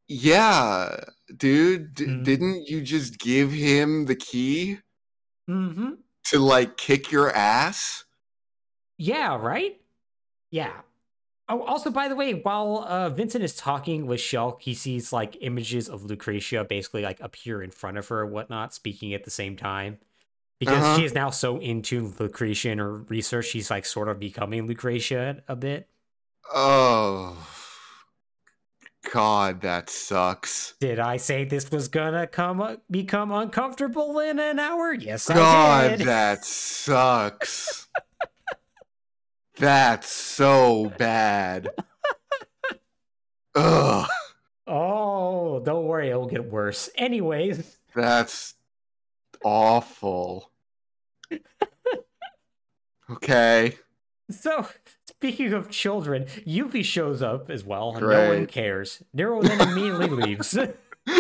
yeah, 0.08 0.96
dude, 1.36 1.96
d- 1.96 2.06
mm-hmm. 2.06 2.24
didn't 2.24 2.68
you 2.68 2.82
just 2.82 3.18
give 3.18 3.52
him 3.52 4.06
the 4.06 4.16
key 4.16 4.78
mm-hmm. 5.50 5.94
to 6.26 6.40
like 6.40 6.78
kick 6.78 7.12
your 7.12 7.32
ass? 7.32 8.04
Yeah, 8.98 9.38
right. 9.38 9.82
Yeah, 10.52 10.74
Oh, 11.50 11.62
also, 11.64 11.90
by 11.90 12.10
the 12.10 12.16
way, 12.16 12.34
while 12.34 12.84
uh, 12.88 13.10
Vincent 13.10 13.44
is 13.44 13.56
talking 13.56 14.06
with 14.06 14.20
Shelke, 14.20 14.62
he 14.62 14.74
sees 14.74 15.14
like 15.14 15.38
images 15.40 15.88
of 15.88 16.04
Lucretia 16.04 16.66
basically 16.66 17.04
like 17.04 17.22
appear 17.22 17.64
in 17.64 17.72
front 17.72 17.98
of 17.98 18.08
her 18.10 18.24
and 18.24 18.34
whatnot, 18.34 18.74
speaking 18.74 19.14
at 19.14 19.24
the 19.24 19.32
same 19.32 19.56
time. 19.56 19.98
Because 20.60 20.84
uh-huh. 20.84 20.98
she 20.98 21.06
is 21.06 21.14
now 21.14 21.30
so 21.30 21.58
into 21.60 22.14
Lucretia 22.20 22.72
and 22.72 22.80
her 22.80 22.98
research, 22.98 23.46
she's 23.46 23.70
like 23.70 23.86
sort 23.86 24.10
of 24.10 24.20
becoming 24.20 24.68
Lucretia 24.68 25.42
a 25.48 25.56
bit. 25.56 25.88
Oh, 26.54 27.38
God, 29.12 29.62
that 29.62 29.90
sucks. 29.90 30.74
Did 30.82 31.00
I 31.00 31.18
say 31.18 31.46
this 31.46 31.72
was 31.72 31.88
gonna 31.88 32.28
come 32.28 32.60
uh, 32.60 32.76
become 32.92 33.32
uncomfortable 33.32 34.20
in 34.20 34.40
an 34.40 34.60
hour? 34.60 34.94
Yes, 34.94 35.28
God, 35.28 35.38
I 35.38 35.88
did. 35.90 36.00
God, 36.00 36.08
that 36.08 36.46
sucks. 36.46 37.88
That's 39.60 40.10
so 40.10 40.92
bad. 40.98 41.70
Ugh. 43.56 44.08
Oh, 44.68 45.60
don't 45.62 45.86
worry, 45.86 46.10
it'll 46.10 46.28
get 46.28 46.52
worse. 46.52 46.90
Anyways. 46.96 47.78
That's 47.96 48.54
awful. 49.44 50.52
okay. 53.10 53.78
So, 54.30 54.68
speaking 55.08 55.54
of 55.54 55.70
children, 55.70 56.26
Yuffie 56.46 56.84
shows 56.84 57.22
up 57.22 57.50
as 57.50 57.64
well, 57.64 57.96
and 57.96 58.06
no 58.06 58.30
one 58.30 58.46
cares. 58.46 59.02
Nero 59.14 59.42
then 59.42 59.70
immediately 59.70 60.10
leaves. 60.36 60.58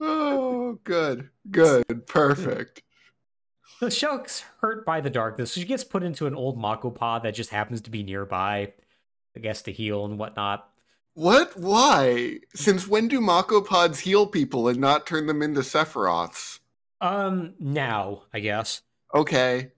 oh, 0.00 0.78
good. 0.82 1.28
Good. 1.50 2.06
Perfect. 2.06 2.82
The 3.80 3.90
Shelke's 3.90 4.42
hurt 4.60 4.86
by 4.86 5.00
the 5.00 5.10
darkness, 5.10 5.52
so 5.52 5.60
she 5.60 5.66
gets 5.66 5.84
put 5.84 6.02
into 6.02 6.26
an 6.26 6.34
old 6.34 6.58
Mako 6.58 6.90
pod 6.90 7.24
that 7.24 7.34
just 7.34 7.50
happens 7.50 7.82
to 7.82 7.90
be 7.90 8.02
nearby, 8.02 8.72
I 9.36 9.40
guess 9.40 9.62
to 9.62 9.72
heal 9.72 10.04
and 10.06 10.18
whatnot. 10.18 10.68
What? 11.12 11.56
Why? 11.58 12.38
Since 12.54 12.88
when 12.88 13.08
do 13.08 13.20
Mako 13.20 13.60
pods 13.60 14.00
heal 14.00 14.26
people 14.26 14.68
and 14.68 14.78
not 14.78 15.06
turn 15.06 15.26
them 15.26 15.42
into 15.42 15.60
Sephiroths? 15.60 16.60
Um, 17.00 17.54
now, 17.58 18.22
I 18.32 18.40
guess. 18.40 18.82
Okay. 19.14 19.72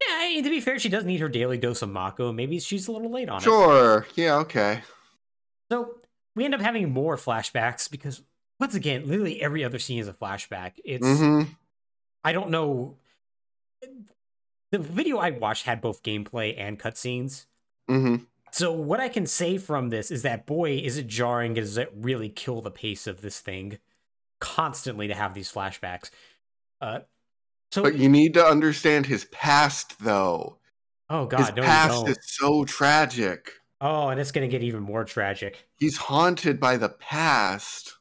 Yeah, 0.00 0.14
I 0.14 0.28
mean, 0.28 0.44
to 0.44 0.50
be 0.50 0.60
fair, 0.60 0.78
she 0.78 0.88
does 0.88 1.04
need 1.04 1.20
her 1.20 1.28
daily 1.28 1.58
dose 1.58 1.82
of 1.82 1.90
Mako. 1.90 2.32
Maybe 2.32 2.58
she's 2.58 2.88
a 2.88 2.92
little 2.92 3.10
late 3.10 3.28
on 3.28 3.40
sure. 3.40 3.62
it. 3.62 3.66
Sure. 3.66 4.06
Yeah, 4.16 4.36
okay. 4.38 4.82
So 5.70 5.96
we 6.34 6.44
end 6.44 6.54
up 6.54 6.60
having 6.60 6.90
more 6.90 7.16
flashbacks 7.16 7.88
because, 7.88 8.22
once 8.58 8.74
again, 8.74 9.06
literally 9.06 9.40
every 9.40 9.62
other 9.62 9.78
scene 9.78 10.00
is 10.00 10.08
a 10.08 10.12
flashback. 10.12 10.72
It's. 10.84 11.06
Mm-hmm. 11.06 11.52
I 12.22 12.32
don't 12.32 12.50
know 12.50 12.96
the 14.70 14.78
video 14.78 15.18
I 15.18 15.30
watched 15.30 15.66
had 15.66 15.80
both 15.80 16.02
gameplay 16.02 16.54
and 16.58 16.78
cutscenes. 16.78 17.46
Mm-hmm. 17.90 18.24
So 18.52 18.72
what 18.72 19.00
I 19.00 19.08
can 19.08 19.26
say 19.26 19.58
from 19.58 19.90
this 19.90 20.10
is 20.10 20.22
that 20.22 20.46
boy, 20.46 20.76
is 20.76 20.96
it 20.96 21.06
jarring? 21.06 21.54
Does 21.54 21.76
it 21.76 21.92
really 21.94 22.28
kill 22.28 22.60
the 22.60 22.70
pace 22.70 23.06
of 23.06 23.20
this 23.20 23.40
thing 23.40 23.78
constantly 24.40 25.06
to 25.08 25.14
have 25.14 25.34
these 25.34 25.52
flashbacks? 25.52 26.10
Uh, 26.80 27.00
so, 27.72 27.82
but 27.82 27.96
you 27.96 28.08
need 28.08 28.34
to 28.34 28.44
understand 28.44 29.06
his 29.06 29.26
past, 29.26 30.00
though. 30.00 30.58
Oh 31.08 31.26
God, 31.26 31.40
his 31.40 31.54
no, 31.54 31.62
past 31.62 32.08
is 32.08 32.18
so 32.22 32.64
tragic. 32.64 33.52
Oh, 33.80 34.08
and 34.08 34.20
it's 34.20 34.32
going 34.32 34.48
to 34.48 34.50
get 34.50 34.62
even 34.62 34.82
more 34.82 35.04
tragic. 35.04 35.66
He's 35.78 35.96
haunted 35.96 36.60
by 36.60 36.76
the 36.76 36.88
past. 36.88 37.96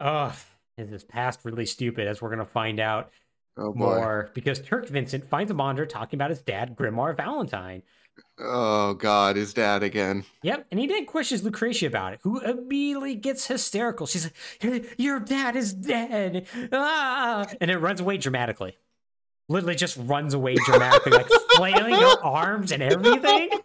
Oh, 0.00 0.34
is 0.76 0.90
his 0.90 1.04
past 1.04 1.40
really 1.44 1.66
stupid? 1.66 2.06
As 2.06 2.20
we're 2.20 2.28
going 2.28 2.40
to 2.40 2.44
find 2.44 2.80
out 2.80 3.10
oh, 3.56 3.72
more 3.74 4.30
because 4.34 4.60
Turk 4.60 4.88
Vincent 4.88 5.24
finds 5.24 5.50
a 5.50 5.54
monitor 5.54 5.86
talking 5.86 6.16
about 6.16 6.30
his 6.30 6.42
dad, 6.42 6.76
Grimoire 6.76 7.16
Valentine. 7.16 7.82
Oh 8.38 8.94
God, 8.94 9.36
his 9.36 9.54
dad 9.54 9.82
again. 9.82 10.24
Yep, 10.42 10.66
and 10.70 10.78
he 10.80 10.86
then 10.86 11.06
questions 11.06 11.42
Lucretia 11.42 11.86
about 11.86 12.12
it, 12.14 12.20
who 12.22 12.40
immediately 12.40 13.14
gets 13.14 13.46
hysterical. 13.46 14.06
She's 14.06 14.30
like, 14.62 14.94
"Your 14.98 15.20
dad 15.20 15.56
is 15.56 15.72
dead!" 15.72 16.46
Ah! 16.72 17.46
and 17.60 17.70
it 17.70 17.78
runs 17.78 18.00
away 18.00 18.18
dramatically. 18.18 18.76
Literally, 19.48 19.74
just 19.76 19.96
runs 19.96 20.34
away 20.34 20.56
dramatically, 20.56 21.12
like 21.12 21.28
flailing 21.56 21.94
her 21.94 22.22
arms 22.22 22.72
and 22.72 22.82
everything. 22.82 23.50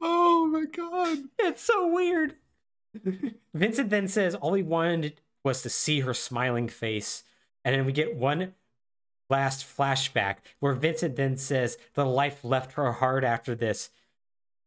oh 0.00 0.46
my 0.50 0.64
god, 0.64 1.18
it's 1.38 1.62
so 1.62 1.86
weird. 1.86 2.34
Vincent 3.54 3.90
then 3.90 4.08
says 4.08 4.34
all 4.34 4.54
he 4.54 4.62
wanted 4.62 5.20
was 5.44 5.62
to 5.62 5.70
see 5.70 6.00
her 6.00 6.14
smiling 6.14 6.68
face. 6.68 7.24
And 7.64 7.74
then 7.74 7.84
we 7.84 7.92
get 7.92 8.16
one 8.16 8.54
last 9.30 9.66
flashback 9.66 10.36
where 10.60 10.72
Vincent 10.72 11.16
then 11.16 11.36
says 11.36 11.76
the 11.94 12.06
life 12.06 12.44
left 12.44 12.72
her 12.72 12.92
heart 12.92 13.24
after 13.24 13.54
this. 13.54 13.90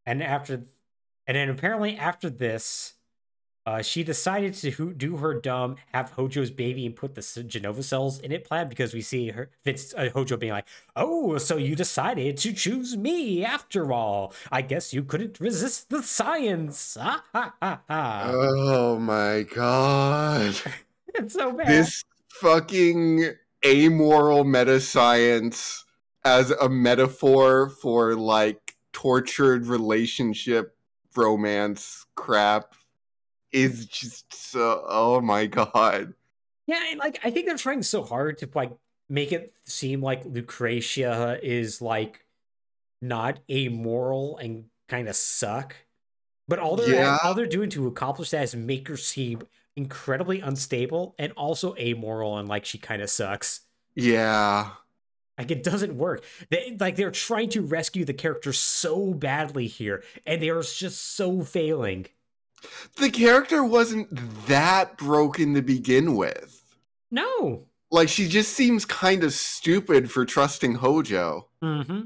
And 0.05 0.21
after 0.21 0.63
and 1.27 1.37
then 1.37 1.49
apparently 1.49 1.97
after 1.97 2.29
this, 2.29 2.95
uh, 3.65 3.81
she 3.81 4.03
decided 4.03 4.53
to 4.55 4.93
do 4.93 5.17
her 5.17 5.33
dumb, 5.35 5.75
have 5.93 6.11
Hojo's 6.11 6.49
baby, 6.49 6.85
and 6.85 6.95
put 6.95 7.15
the 7.15 7.21
Jenova 7.21 7.83
cells 7.83 8.19
in 8.19 8.31
it 8.31 8.43
plan 8.43 8.67
because 8.67 8.93
we 8.93 9.01
see 9.01 9.29
her 9.29 9.51
Vince 9.63 9.93
uh, 9.95 10.09
Hojo 10.13 10.37
being 10.37 10.53
like, 10.53 10.67
"Oh, 10.95 11.37
so 11.37 11.57
you 11.57 11.75
decided 11.75 12.37
to 12.37 12.53
choose 12.53 12.97
me 12.97 13.45
after 13.45 13.93
all? 13.93 14.33
I 14.51 14.61
guess 14.61 14.93
you 14.93 15.03
couldn't 15.03 15.39
resist 15.39 15.89
the 15.89 16.01
science." 16.01 16.97
Ha 16.99 17.23
ha 17.33 17.53
ha 17.61 17.81
ha! 17.87 18.31
Oh 18.33 18.97
my 18.97 19.43
god! 19.43 20.55
it's 21.13 21.35
so 21.35 21.53
bad. 21.53 21.67
This 21.67 22.03
fucking 22.29 23.29
amoral 23.63 24.43
meta 24.43 24.79
science 24.79 25.85
as 26.25 26.49
a 26.49 26.67
metaphor 26.67 27.69
for 27.69 28.15
like 28.15 28.75
tortured 28.91 29.67
relationship 29.67 30.75
romance 31.15 32.05
crap 32.15 32.73
is 33.51 33.85
just 33.85 34.33
so 34.33 34.83
oh 34.87 35.21
my 35.21 35.45
god. 35.45 36.13
Yeah, 36.67 36.83
and 36.89 36.99
like 36.99 37.19
I 37.23 37.31
think 37.31 37.47
they're 37.47 37.57
trying 37.57 37.83
so 37.83 38.03
hard 38.03 38.37
to 38.39 38.49
like 38.53 38.71
make 39.09 39.31
it 39.31 39.53
seem 39.63 40.01
like 40.01 40.25
Lucretia 40.25 41.39
is 41.41 41.81
like 41.81 42.25
not 43.01 43.39
amoral 43.49 44.37
and 44.37 44.65
kind 44.87 45.07
of 45.07 45.15
suck. 45.15 45.75
But 46.47 46.59
all 46.59 46.75
they're 46.75 46.95
yeah. 46.95 47.17
all 47.23 47.33
they're 47.33 47.45
doing 47.45 47.69
to 47.71 47.87
accomplish 47.87 48.31
that 48.31 48.43
is 48.43 48.55
make 48.55 48.87
her 48.87 48.97
seem 48.97 49.41
incredibly 49.75 50.41
unstable 50.41 51.15
and 51.17 51.31
also 51.33 51.75
amoral 51.77 52.37
and 52.37 52.47
like 52.47 52.65
she 52.65 52.77
kind 52.77 53.01
of 53.01 53.09
sucks. 53.09 53.61
Yeah. 53.95 54.71
Like 55.37 55.51
it 55.51 55.63
doesn't 55.63 55.95
work. 55.97 56.23
They 56.49 56.77
like 56.79 56.95
they're 56.95 57.11
trying 57.11 57.49
to 57.49 57.61
rescue 57.61 58.05
the 58.05 58.13
character 58.13 58.53
so 58.53 59.13
badly 59.13 59.67
here, 59.67 60.03
and 60.25 60.41
they 60.41 60.49
are 60.49 60.61
just 60.61 61.15
so 61.15 61.41
failing 61.41 62.05
the 62.97 63.09
character 63.09 63.63
wasn't 63.63 64.09
that 64.47 64.97
broken 64.97 65.53
to 65.53 65.61
begin 65.61 66.15
with. 66.15 66.75
No. 67.09 67.67
Like 67.91 68.09
she 68.09 68.27
just 68.27 68.53
seems 68.53 68.85
kind 68.85 69.23
of 69.23 69.33
stupid 69.33 70.11
for 70.11 70.25
trusting 70.25 70.75
Hojo. 70.75 71.47
Mm-hmm. 71.61 72.01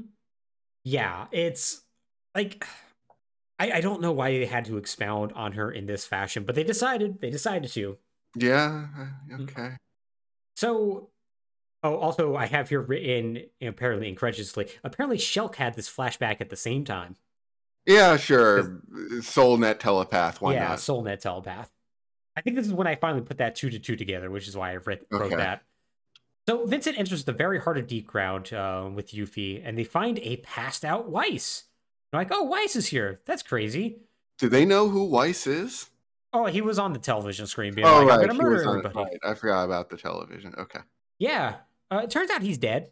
Yeah, 0.84 1.26
it's 1.30 1.82
like 2.34 2.64
I, 3.58 3.72
I 3.72 3.80
don't 3.80 4.00
know 4.00 4.12
why 4.12 4.32
they 4.32 4.46
had 4.46 4.66
to 4.66 4.76
expound 4.76 5.32
on 5.32 5.52
her 5.52 5.70
in 5.70 5.86
this 5.86 6.04
fashion, 6.04 6.44
but 6.44 6.54
they 6.54 6.64
decided 6.64 7.20
they 7.20 7.30
decided 7.30 7.70
to. 7.72 7.98
Yeah. 8.34 8.86
Mm. 9.30 9.42
Okay. 9.42 9.76
So, 10.56 11.10
oh, 11.82 11.96
also 11.96 12.36
I 12.36 12.46
have 12.46 12.68
here 12.68 12.80
written 12.80 13.44
apparently 13.62 14.08
incredulously. 14.08 14.68
Apparently, 14.84 15.18
Shelke 15.18 15.56
had 15.56 15.74
this 15.74 15.88
flashback 15.88 16.40
at 16.40 16.50
the 16.50 16.56
same 16.56 16.84
time. 16.84 17.16
Yeah, 17.86 18.16
sure. 18.16 18.80
Soulnet 19.20 19.78
telepath. 19.78 20.40
Why 20.40 20.54
yeah, 20.54 20.68
not? 20.68 20.78
Soulnet 20.78 21.20
telepath. 21.20 21.70
I 22.36 22.40
think 22.42 22.56
this 22.56 22.66
is 22.66 22.72
when 22.72 22.86
I 22.86 22.96
finally 22.96 23.22
put 23.22 23.38
that 23.38 23.54
two 23.54 23.70
to 23.70 23.78
two 23.78 23.96
together, 23.96 24.30
which 24.30 24.48
is 24.48 24.56
why 24.56 24.72
I 24.72 24.76
wrote 24.76 25.06
Okay. 25.12 25.36
that. 25.36 25.62
So 26.48 26.66
Vincent 26.66 26.98
enters 26.98 27.24
the 27.24 27.32
very 27.32 27.58
heart 27.58 27.78
of 27.78 27.86
Deep 27.86 28.06
Ground 28.06 28.52
uh, 28.52 28.88
with 28.92 29.12
Yuffie, 29.12 29.62
and 29.64 29.76
they 29.76 29.84
find 29.84 30.18
a 30.20 30.36
passed 30.38 30.84
out 30.84 31.08
Weiss. 31.08 31.64
They're 32.10 32.20
like, 32.20 32.28
"Oh, 32.30 32.44
Weiss 32.44 32.76
is 32.76 32.86
here. 32.86 33.20
That's 33.24 33.42
crazy." 33.42 33.98
Do 34.38 34.48
they 34.48 34.64
know 34.64 34.88
who 34.88 35.04
Weiss 35.06 35.46
is? 35.46 35.90
Oh, 36.32 36.46
he 36.46 36.60
was 36.60 36.78
on 36.78 36.92
the 36.92 36.98
television 36.98 37.46
screen 37.46 37.74
being 37.74 37.86
oh, 37.86 37.90
like, 37.90 38.00
"I'm 38.02 38.08
right. 38.08 38.20
gonna 38.20 38.34
he 38.34 38.38
murder 38.38 38.56
was 38.56 38.66
on- 38.66 38.78
everybody." 38.78 39.10
right. 39.10 39.18
I 39.24 39.34
forgot 39.34 39.64
about 39.64 39.88
the 39.90 39.96
television. 39.96 40.54
Okay. 40.58 40.80
Yeah. 41.18 41.56
Uh, 41.90 42.02
it 42.04 42.10
turns 42.10 42.30
out 42.30 42.42
he's 42.42 42.58
dead. 42.58 42.90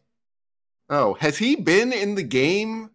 Oh, 0.89 1.15
has 1.15 1.39
he 1.39 1.57
been 1.57 1.93
in 1.93 2.15
the 2.15 2.23
game 2.23 2.91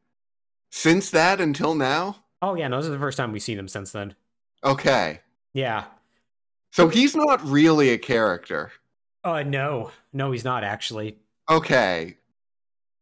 since 0.70 1.10
that 1.12 1.40
until 1.42 1.76
now? 1.76 2.18
Oh 2.42 2.56
yeah, 2.56 2.68
no, 2.68 2.78
this 2.78 2.86
is 2.86 2.92
the 2.92 3.00
first 3.00 3.18
time 3.18 3.32
we've 3.32 3.42
seen 3.42 3.60
him 3.60 3.68
since 3.68 3.92
then. 3.92 4.16
Okay. 4.64 5.20
Yeah. 5.54 5.86
So 6.72 6.88
he's 6.88 7.16
not 7.16 7.44
really 7.46 7.90
a 7.90 7.98
character. 7.98 8.72
Uh 9.24 9.44
no. 9.44 9.92
No, 10.14 10.32
he's 10.32 10.44
not 10.44 10.64
actually. 10.64 11.18
Okay. 11.50 12.18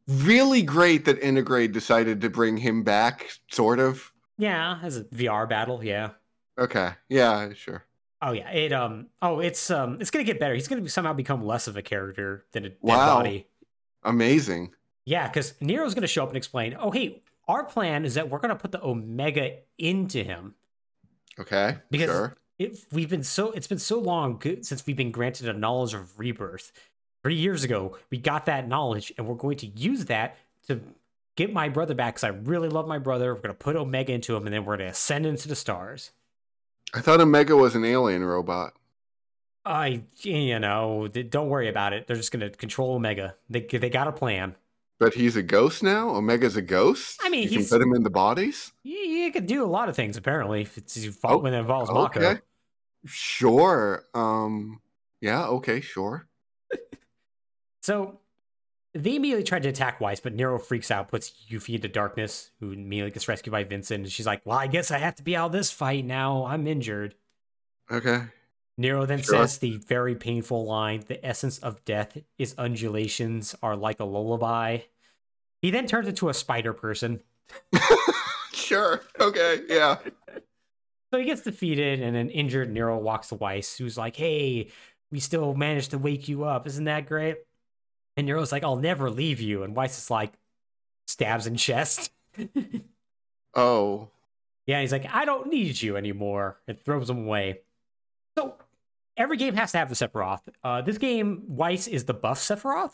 Really 0.08 0.62
great 0.62 1.06
that 1.06 1.20
Integrate 1.20 1.74
decided 1.74 2.22
to 2.22 2.30
bring 2.30 2.58
him 2.58 2.84
back, 2.84 3.30
sort 3.52 3.80
of. 3.80 4.14
Yeah, 4.38 4.80
as 4.82 4.98
a 4.98 5.04
VR 5.06 5.50
battle, 5.50 5.84
yeah. 5.84 6.12
Okay. 6.58 6.92
Yeah, 7.10 7.52
sure. 7.54 7.84
Oh 8.22 8.32
yeah, 8.32 8.50
it 8.52 8.72
um 8.72 9.08
oh 9.22 9.40
it's 9.40 9.70
um 9.70 9.98
it's 10.00 10.10
gonna 10.10 10.24
get 10.24 10.40
better. 10.40 10.56
He's 10.56 10.68
gonna 10.68 10.88
somehow 10.90 11.14
become 11.14 11.46
less 11.46 11.68
of 11.68 11.76
a 11.78 11.82
character 11.82 12.46
than 12.54 12.66
a 12.66 12.70
dead 12.70 12.78
Wow. 12.82 13.18
body. 13.18 13.48
Amazing. 14.04 14.74
Yeah, 15.06 15.28
because 15.28 15.54
Nero's 15.62 15.94
gonna 15.94 16.08
show 16.08 16.24
up 16.24 16.30
and 16.30 16.38
explain, 16.38 16.76
oh 16.80 16.90
hey, 16.90 17.22
our 17.48 17.64
plan 17.64 18.06
is 18.06 18.16
that 18.16 18.30
we're 18.30 18.40
gonna 18.40 18.56
put 18.56 18.72
the 18.72 18.84
Omega 18.84 19.58
into 19.78 20.24
him. 20.24 20.56
Okay. 21.40 21.78
Because 21.90 22.10
sure. 22.10 22.38
it, 22.60 22.78
we've 22.92 23.10
been 23.10 23.24
so 23.24 23.52
it's 23.52 23.68
been 23.68 23.80
so 23.80 24.00
long 24.00 24.42
since 24.62 24.86
we've 24.86 24.98
been 24.98 25.12
granted 25.12 25.48
a 25.48 25.54
knowledge 25.54 25.94
of 25.94 26.18
rebirth. 26.20 26.72
Three 27.24 27.36
years 27.36 27.64
ago, 27.64 27.98
we 28.10 28.20
got 28.20 28.46
that 28.46 28.68
knowledge, 28.68 29.12
and 29.18 29.28
we're 29.28 29.36
going 29.36 29.58
to 29.58 29.68
use 29.68 30.06
that 30.06 30.38
to 30.68 30.80
get 31.36 31.52
my 31.52 31.68
brother 31.68 31.94
back 31.94 32.16
because 32.16 32.24
I 32.24 32.30
really 32.30 32.70
love 32.70 32.88
my 32.88 33.00
brother. 33.00 33.34
We're 33.34 33.42
gonna 33.42 33.54
put 33.54 33.76
Omega 33.76 34.14
into 34.14 34.36
him, 34.36 34.46
and 34.46 34.54
then 34.54 34.66
we're 34.66 34.78
gonna 34.78 34.90
ascend 34.90 35.26
into 35.26 35.48
the 35.48 35.56
stars. 35.56 36.12
I 36.94 37.02
thought 37.02 37.20
Omega 37.20 37.56
was 37.56 37.76
an 37.76 37.84
alien 37.84 38.24
robot. 38.24 38.74
I, 39.66 40.04
you 40.22 40.60
know, 40.60 41.08
don't 41.08 41.50
worry 41.50 41.68
about 41.68 41.92
it. 41.92 42.08
They're 42.08 42.16
just 42.16 42.32
gonna 42.32 42.50
control 42.50 42.96
Omega. 42.96 43.36
They 43.50 43.62
they 43.62 43.90
got 43.90 44.08
a 44.08 44.12
plan. 44.12 44.56
But 45.00 45.14
he's 45.14 45.36
a 45.36 45.44
ghost 45.44 45.84
now? 45.84 46.10
Omega's 46.10 46.56
a 46.56 46.62
ghost? 46.62 47.20
I 47.24 47.30
mean, 47.30 47.44
you 47.44 47.50
he's- 47.50 47.70
can 47.70 47.78
put 47.80 47.86
him 47.88 47.94
in 47.94 48.02
the 48.04 48.10
bodies? 48.10 48.72
You, 48.84 48.98
you 48.98 49.32
can 49.32 49.46
do 49.46 49.64
a 49.64 49.68
lot 49.68 49.90
of 49.90 49.96
things 49.96 50.18
apparently 50.18 50.62
if 50.62 50.78
it's 50.78 50.98
Oh, 51.24 51.38
when 51.38 51.54
it 51.54 51.60
involves 51.60 51.92
Mako. 51.92 52.40
Sure. 53.06 54.04
Um 54.14 54.82
yeah, 55.22 55.46
okay, 55.48 55.82
sure. 55.82 56.28
So 57.82 58.20
they 58.94 59.16
immediately 59.16 59.44
tried 59.44 59.64
to 59.64 59.70
attack 59.70 60.02
Weiss, 60.02 60.20
but 60.20 60.34
Nero 60.34 60.58
freaks 60.60 60.90
out, 60.92 61.08
puts 61.08 61.32
Yuffie 61.50 61.76
into 61.76 61.88
darkness, 61.88 62.52
who 62.60 62.72
immediately 62.72 63.12
gets 63.12 63.28
rescued 63.28 63.52
by 63.52 63.64
Vincent. 63.64 64.04
And 64.04 64.12
she's 64.12 64.26
like, 64.26 64.42
Well, 64.46 64.58
I 64.58 64.68
guess 64.68 64.92
I 64.92 64.98
have 64.98 65.16
to 65.16 65.24
be 65.24 65.36
out 65.36 65.48
of 65.48 65.52
this 65.54 65.72
fight 65.72 66.04
now. 66.04 66.46
I'm 66.46 66.68
injured. 66.68 67.16
Okay. 67.92 68.24
Nero 68.78 69.06
then 69.06 69.22
Sure. 69.22 69.40
says 69.48 69.58
the 69.58 69.78
very 69.78 70.16
painful 70.16 70.66
line 70.66 71.04
The 71.08 71.24
essence 71.26 71.58
of 71.60 71.84
death 71.86 72.18
is 72.38 72.54
undulations 72.58 73.56
are 73.64 73.76
like 73.76 74.00
a 74.00 74.06
lullaby. 74.06 74.80
He 75.62 75.72
then 75.72 75.88
turns 75.88 76.08
into 76.08 76.30
a 76.30 76.34
spider 76.34 76.74
person. 76.74 77.22
sure. 78.54 79.02
Okay. 79.20 79.62
Yeah. 79.68 79.98
So 81.12 81.20
he 81.20 81.26
gets 81.26 81.42
defeated, 81.42 82.02
and 82.02 82.16
an 82.18 82.30
injured 82.30 82.70
Nero 82.72 82.98
walks 82.98 83.30
to 83.30 83.36
Weiss, 83.36 83.78
who's 83.78 83.98
like, 83.98 84.16
Hey, 84.16 84.70
we 85.12 85.20
still 85.20 85.54
managed 85.56 85.92
to 85.92 85.98
wake 85.98 86.28
you 86.28 86.44
up. 86.44 86.68
Isn't 86.68 86.84
that 86.86 87.08
great? 87.08 87.38
And 88.18 88.28
Nero's 88.28 88.52
like, 88.52 88.64
I'll 88.64 88.76
never 88.76 89.10
leave 89.10 89.40
you. 89.40 89.64
And 89.64 89.76
Weiss 89.76 89.98
is 89.98 90.12
like, 90.12 90.34
stabs 91.08 91.48
in 91.48 91.56
chest. 91.56 92.12
Oh. 93.56 94.10
Yeah, 94.66 94.82
he's 94.82 94.92
like, 94.92 95.06
I 95.12 95.24
don't 95.26 95.48
need 95.50 95.82
you 95.82 95.96
anymore. 95.98 96.60
It 96.68 96.84
throws 96.84 97.10
him 97.10 97.20
away. 97.26 97.62
So 98.38 98.56
every 99.18 99.36
game 99.38 99.56
has 99.56 99.72
to 99.74 99.80
have 99.80 99.90
the 99.90 99.96
Sephiroth. 99.96 100.42
Uh, 100.64 100.82
this 100.82 100.98
game, 100.98 101.44
Weiss 101.48 101.88
is 101.88 102.06
the 102.06 102.14
buff 102.14 102.40
Sephiroth. 102.40 102.94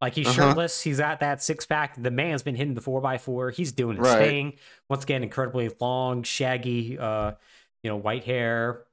Like 0.00 0.14
he's 0.14 0.26
Uh-huh. 0.26 0.48
shirtless, 0.48 0.80
he's 0.82 0.98
got 0.98 1.20
that 1.20 1.42
six 1.42 1.64
pack. 1.64 2.00
The 2.00 2.10
man's 2.10 2.42
been 2.42 2.56
hitting 2.56 2.74
the 2.74 2.80
four 2.80 3.04
x 3.06 3.24
four. 3.24 3.50
He's 3.50 3.72
doing 3.72 3.96
his 3.96 4.06
Right. 4.08 4.18
thing. 4.18 4.52
Once 4.88 5.04
again, 5.04 5.22
incredibly 5.22 5.70
long, 5.80 6.22
shaggy, 6.24 6.98
uh, 6.98 7.32
you 7.82 7.90
know, 7.90 7.96
white 7.96 8.24
hair. 8.24 8.84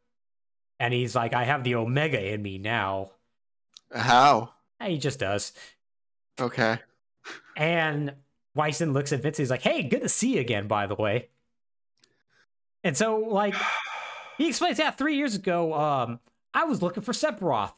And 0.79 0.93
he's 0.93 1.15
like, 1.15 1.33
I 1.33 1.43
have 1.43 1.63
the 1.63 1.75
Omega 1.75 2.23
in 2.33 2.41
me 2.41 2.57
now. 2.57 3.11
How? 3.93 4.53
And 4.79 4.91
he 4.91 4.97
just 4.99 5.19
does. 5.19 5.51
Okay. 6.39 6.79
And 7.57 8.13
Wyson 8.55 8.93
looks 8.93 9.11
at 9.11 9.21
Vince. 9.21 9.37
He's 9.37 9.49
like, 9.49 9.61
"Hey, 9.61 9.83
good 9.83 10.01
to 10.01 10.09
see 10.09 10.35
you 10.35 10.39
again, 10.41 10.67
by 10.67 10.87
the 10.87 10.95
way." 10.95 11.29
And 12.83 12.95
so, 12.95 13.17
like, 13.17 13.55
he 14.37 14.47
explains 14.47 14.77
that 14.77 14.97
three 14.97 15.15
years 15.17 15.35
ago, 15.35 15.73
um, 15.73 16.19
I 16.53 16.63
was 16.65 16.81
looking 16.81 17.03
for 17.03 17.11
Sephiroth 17.13 17.73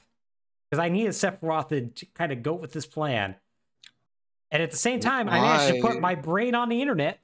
because 0.69 0.83
I 0.83 0.89
needed 0.89 1.11
Sephiroth 1.11 1.93
to 1.95 2.05
kind 2.13 2.31
of 2.31 2.43
go 2.43 2.53
with 2.53 2.71
this 2.73 2.85
plan. 2.85 3.35
And 4.51 4.61
at 4.61 4.71
the 4.71 4.77
same 4.77 4.99
time, 4.99 5.29
I 5.29 5.39
managed 5.39 5.75
to 5.75 5.81
put 5.81 5.99
my 6.01 6.15
brain 6.15 6.55
on 6.55 6.69
the 6.69 6.81
internet. 6.81 7.19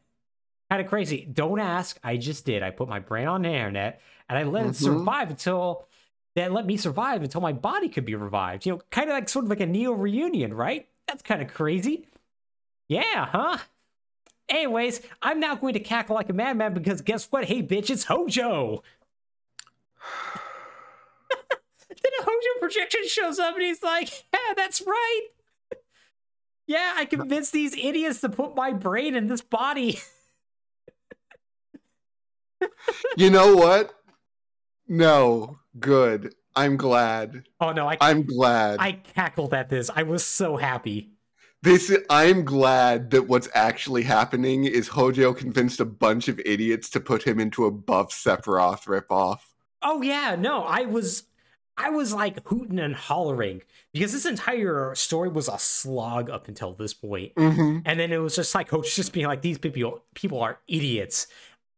Kind 0.69 0.82
of 0.82 0.88
crazy. 0.88 1.26
Don't 1.32 1.60
ask. 1.60 1.98
I 2.03 2.18
just 2.18 2.45
did. 2.45 2.61
I 2.64 2.72
put 2.72 2.90
my 2.90 2.99
brain 2.99 3.28
on 3.28 3.41
the 3.41 3.49
internet 3.49 4.02
and 4.30 4.38
I 4.38 4.44
let 4.44 4.65
it 4.65 4.69
Mhm. 4.69 4.76
survive 4.76 5.30
until 5.30 5.88
that 6.36 6.52
let 6.52 6.65
me 6.65 6.78
survive 6.78 7.24
until 7.24 7.41
my 7.41 7.53
body 7.53 7.90
could 7.90 8.06
be 8.06 8.15
revived. 8.15 8.65
You 8.65 8.74
know, 8.74 8.82
kind 8.91 9.10
of 9.10 9.14
like 9.14 9.28
sort 9.30 9.45
of 9.45 9.49
like 9.49 9.60
a 9.61 9.65
Neo 9.65 9.91
reunion, 9.94 10.53
right? 10.53 10.88
That's 11.07 11.22
kind 11.24 11.41
of 11.41 11.48
crazy. 11.53 12.06
Yeah, 12.90 13.26
huh? 13.26 13.57
Anyways, 14.49 15.02
I'm 15.22 15.40
now 15.40 15.56
going 15.56 15.74
to 15.74 15.80
cackle 15.80 16.15
like 16.15 16.30
a 16.30 16.34
madman 16.34 16.74
because 16.74 17.02
guess 17.02 17.26
what? 17.32 17.45
Hey, 17.45 17.61
bitch, 17.64 17.90
it's 17.90 18.03
Hojo. 18.06 18.84
Then 22.03 22.11
a 22.19 22.24
Hojo 22.24 22.60
projection 22.60 23.07
shows 23.07 23.40
up 23.40 23.56
and 23.56 23.64
he's 23.64 23.84
like, 23.84 24.10
yeah, 24.34 24.53
that's 24.56 24.82
right. 24.82 25.28
yeah, 26.68 26.94
I 26.95 27.06
convinced 27.06 27.53
these 27.53 27.76
idiots 27.76 28.22
to 28.22 28.30
put 28.30 28.56
my 28.56 28.72
brain 28.74 29.15
in 29.15 29.28
this 29.28 29.41
body. 29.41 29.99
You 33.18 33.30
know 33.30 33.56
what? 33.56 33.94
No. 34.88 35.60
Good. 35.80 36.34
I'm 36.56 36.76
glad. 36.76 37.44
Oh 37.61 37.72
no, 37.72 37.88
I 37.88 37.98
I'm 38.02 38.24
glad. 38.24 38.78
I 38.80 38.94
cackled 38.94 39.53
at 39.53 39.69
this. 39.69 39.91
I 39.95 40.03
was 40.03 40.26
so 40.26 40.57
happy. 40.57 41.11
This 41.61 41.95
I'm 42.10 42.45
glad 42.45 43.11
that 43.11 43.28
what's 43.28 43.49
actually 43.53 44.03
happening 44.03 44.65
is 44.65 44.88
Hojo 44.88 45.34
convinced 45.34 45.80
a 45.80 45.86
bunch 45.86 46.28
of 46.28 46.40
idiots 46.45 46.90
to 46.91 46.99
put 46.99 47.22
him 47.28 47.40
into 47.40 47.65
a 47.65 47.72
buff 47.72 48.11
Sephiroth 48.11 48.86
ripoff. 48.86 49.40
Oh 49.84 50.02
yeah, 50.02 50.36
no, 50.36 50.64
I 50.64 50.86
was 50.86 51.24
I 51.78 51.90
was 51.91 52.14
like 52.14 52.45
hooting 52.48 52.80
and 52.80 52.95
hollering 52.95 53.62
because 53.94 54.12
this 54.12 54.26
entire 54.26 54.95
story 54.95 55.30
was 55.30 55.48
a 55.48 55.60
slog 55.60 56.30
up 56.30 56.48
until 56.48 56.74
this 56.74 56.94
point. 56.94 57.36
Mm-hmm. 57.36 57.80
And 57.86 57.99
then 57.99 58.12
it 58.12 58.18
was 58.18 58.36
just 58.36 58.56
like 58.56 58.70
coach 58.70 58.95
just 58.95 59.14
being 59.14 59.28
like 59.28 59.41
these 59.41 59.58
people 59.58 60.04
people 60.16 60.41
are 60.41 60.60
idiots. 60.68 61.28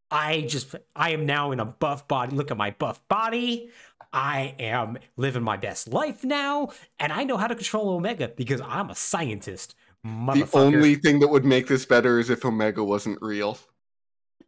I 0.09 0.41
just 0.41 0.73
I 0.95 1.11
am 1.11 1.25
now 1.25 1.51
in 1.51 1.59
a 1.59 1.65
buff 1.65 2.07
body. 2.07 2.35
Look 2.35 2.49
at 2.49 2.57
my 2.57 2.71
buff 2.71 3.05
body. 3.09 3.69
I 4.11 4.55
am 4.57 4.97
living 5.17 5.43
my 5.43 5.57
best 5.57 5.87
life 5.87 6.23
now, 6.23 6.69
and 6.99 7.13
I 7.13 7.23
know 7.25 7.37
how 7.37 7.45
to 7.45 7.53
control 7.53 7.89
Omega 7.89 8.29
because 8.29 8.59
I'm 8.61 8.89
a 8.89 8.95
scientist. 8.95 9.75
The 10.03 10.49
only 10.53 10.95
thing 10.95 11.19
that 11.19 11.27
would 11.27 11.45
make 11.45 11.67
this 11.67 11.85
better 11.85 12.19
is 12.19 12.29
if 12.29 12.43
Omega 12.43 12.83
wasn't 12.83 13.21
real. 13.21 13.59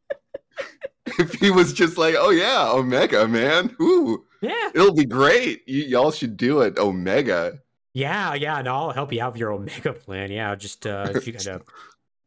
if 1.19 1.33
he 1.33 1.51
was 1.51 1.73
just 1.73 1.97
like, 1.97 2.15
oh 2.17 2.29
yeah, 2.31 2.69
Omega, 2.71 3.27
man. 3.27 3.75
Ooh, 3.81 4.25
yeah, 4.41 4.69
it'll 4.73 4.93
be 4.93 5.05
great. 5.05 5.67
You, 5.67 5.83
y'all 5.83 6.11
should 6.11 6.37
do 6.37 6.61
it, 6.61 6.77
Omega. 6.77 7.59
yeah, 7.93 8.33
yeah. 8.33 8.61
No, 8.61 8.75
I'll 8.75 8.91
help 8.91 9.11
you 9.13 9.21
out 9.21 9.33
with 9.33 9.39
your 9.39 9.51
Omega 9.51 9.93
plan. 9.93 10.31
Yeah, 10.31 10.55
just 10.55 10.85
uh, 10.87 11.09
if 11.13 11.27
you 11.27 11.33
gotta 11.33 11.61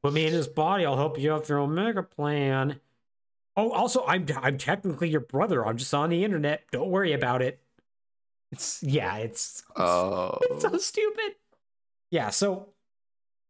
put 0.03 0.13
me 0.13 0.27
in 0.27 0.33
his 0.33 0.49
body, 0.49 0.85
I'll 0.85 0.97
help 0.97 1.19
you 1.19 1.33
out 1.33 1.41
with 1.41 1.49
your 1.49 1.61
Omega 1.61 2.03
plan. 2.03 2.81
Oh, 3.57 3.71
also, 3.71 4.05
I'm 4.07 4.27
I'm 4.43 4.59
technically 4.59 5.09
your 5.09 5.21
brother. 5.21 5.65
I'm 5.67 5.77
just 5.77 5.95
on 5.95 6.11
the 6.11 6.25
internet. 6.25 6.65
Don't 6.73 6.91
worry 6.91 7.13
about 7.13 7.41
it. 7.43 7.61
It's 8.53 8.83
yeah, 8.83 9.17
it's 9.17 9.63
Oh. 9.77 10.39
it's 10.43 10.63
so 10.63 10.77
stupid. 10.79 11.35
Yeah, 12.11 12.31
so 12.31 12.69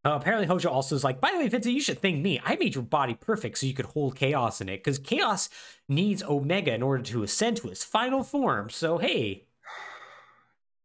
uh, 0.05 0.11
apparently 0.13 0.47
Hojo 0.47 0.69
also 0.71 0.95
is 0.95 1.05
like, 1.05 1.21
by 1.21 1.31
the 1.33 1.39
way, 1.39 1.49
Vincent, 1.49 1.75
you 1.75 1.81
should 1.81 2.01
thank 2.03 2.19
me. 2.23 2.41
I 2.45 2.57
made 2.57 2.75
your 2.75 2.85
body 2.85 3.15
perfect 3.15 3.59
so 3.59 3.67
you 3.67 3.75
could 3.75 3.87
hold 3.87 4.17
Chaos 4.17 4.61
in 4.61 4.69
it, 4.69 4.79
because 4.85 4.99
Chaos 4.99 5.49
needs 5.89 6.23
Omega 6.23 6.75
in 6.75 6.83
order 6.83 7.03
to 7.05 7.23
ascend 7.23 7.57
to 7.59 7.69
his 7.69 7.83
final 7.85 8.23
form. 8.23 8.71
So 8.71 8.99
hey, 8.99 9.45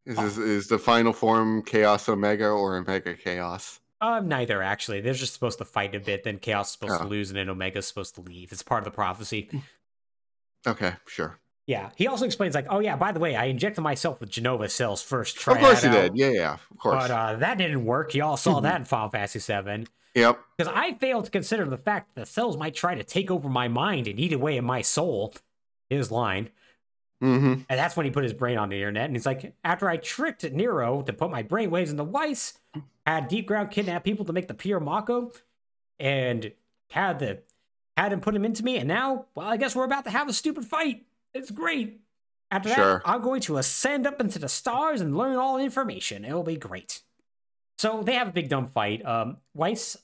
Is, 0.05 0.15
this, 0.17 0.37
is 0.37 0.67
the 0.67 0.79
final 0.79 1.13
form 1.13 1.61
Chaos 1.63 2.07
Omega 2.09 2.47
or 2.47 2.77
Omega 2.77 3.13
Chaos? 3.15 3.79
um, 4.01 4.27
neither 4.29 4.63
actually. 4.63 5.01
They're 5.01 5.13
just 5.13 5.33
supposed 5.33 5.57
to 5.57 5.65
fight 5.65 5.93
a 5.93 5.99
bit, 5.99 6.23
then 6.23 6.39
Chaos 6.39 6.67
is 6.67 6.71
supposed 6.73 6.93
Oh. 6.93 7.03
to 7.03 7.07
lose, 7.09 7.29
and 7.29 7.37
then 7.37 7.49
Omega's 7.49 7.85
supposed 7.87 8.15
to 8.15 8.21
leave. 8.21 8.51
It's 8.53 8.63
part 8.63 8.79
of 8.79 8.85
the 8.85 8.95
prophecy. 8.95 9.49
Okay, 10.65 10.93
sure. 11.07 11.39
Yeah, 11.69 11.91
he 11.95 12.07
also 12.07 12.25
explains 12.25 12.55
like, 12.55 12.65
oh 12.71 12.79
yeah, 12.79 12.95
by 12.95 13.11
the 13.11 13.19
way, 13.19 13.35
I 13.35 13.45
injected 13.45 13.83
myself 13.83 14.19
with 14.19 14.31
Jenova 14.31 14.71
cells 14.71 15.03
first. 15.03 15.35
Try 15.35 15.53
of 15.53 15.59
course 15.59 15.83
he 15.83 15.89
did. 15.89 16.17
Yeah, 16.17 16.29
yeah, 16.29 16.53
of 16.71 16.77
course. 16.79 17.03
But 17.03 17.11
uh, 17.11 17.35
that 17.35 17.59
didn't 17.59 17.85
work. 17.85 18.15
Y'all 18.15 18.37
saw 18.37 18.55
Mhm. 18.59 18.63
that 18.63 18.75
in 18.77 18.85
Final 18.85 19.09
Fantasy 19.09 19.37
VII. 19.37 19.85
yep. 20.15 20.39
Because 20.57 20.73
I 20.75 20.93
failed 20.93 21.25
to 21.25 21.31
consider 21.31 21.65
the 21.65 21.77
fact 21.77 22.15
that 22.15 22.21
the 22.21 22.25
cells 22.25 22.57
might 22.57 22.73
try 22.73 22.95
to 22.95 23.03
take 23.03 23.29
over 23.29 23.47
my 23.49 23.67
mind 23.67 24.07
and 24.07 24.19
eat 24.19 24.33
away 24.33 24.57
at 24.57 24.63
my 24.63 24.81
soul. 24.81 25.35
His 25.91 26.09
line. 26.09 26.49
Mm-hmm. 27.21 27.53
And 27.69 27.79
that's 27.79 27.95
when 27.95 28.05
he 28.07 28.11
put 28.11 28.23
his 28.23 28.33
brain 28.33 28.57
on 28.57 28.69
the 28.69 28.77
internet. 28.77 29.05
And 29.05 29.15
he's 29.15 29.27
like, 29.27 29.53
after 29.63 29.87
I 29.87 29.97
tricked 29.97 30.43
Nero 30.51 31.03
to 31.03 31.13
put 31.13 31.29
my 31.29 31.43
brainwaves 31.43 31.91
into 31.91 32.03
Weiss, 32.03 32.57
had 33.05 33.27
Deep 33.27 33.45
Ground 33.45 33.69
kidnap 33.69 34.03
people 34.03 34.25
to 34.25 34.33
make 34.33 34.47
the 34.47 34.53
pure 34.55 34.79
Mako, 34.79 35.31
and 35.99 36.51
had 36.89 37.19
the 37.19 37.43
had 37.95 38.11
him 38.13 38.21
put 38.21 38.33
him 38.35 38.45
into 38.45 38.63
me, 38.63 38.77
and 38.77 38.87
now, 38.87 39.25
well, 39.35 39.47
I 39.47 39.57
guess 39.57 39.75
we're 39.75 39.83
about 39.83 40.05
to 40.05 40.09
have 40.09 40.27
a 40.29 40.33
stupid 40.33 40.65
fight. 40.65 41.03
It's 41.33 41.51
great. 41.51 42.01
After 42.51 42.69
that, 42.69 43.01
I'm 43.05 43.21
going 43.21 43.41
to 43.41 43.57
ascend 43.57 44.07
up 44.07 44.19
into 44.19 44.39
the 44.39 44.49
stars 44.49 45.01
and 45.01 45.15
learn 45.15 45.35
all 45.35 45.57
the 45.57 45.63
information. 45.63 46.25
It'll 46.25 46.43
be 46.43 46.57
great. 46.57 47.01
So 47.77 48.01
they 48.03 48.13
have 48.15 48.27
a 48.27 48.31
big 48.31 48.49
dumb 48.49 48.67
fight. 48.67 49.05
Um, 49.05 49.37
Weiss 49.53 49.95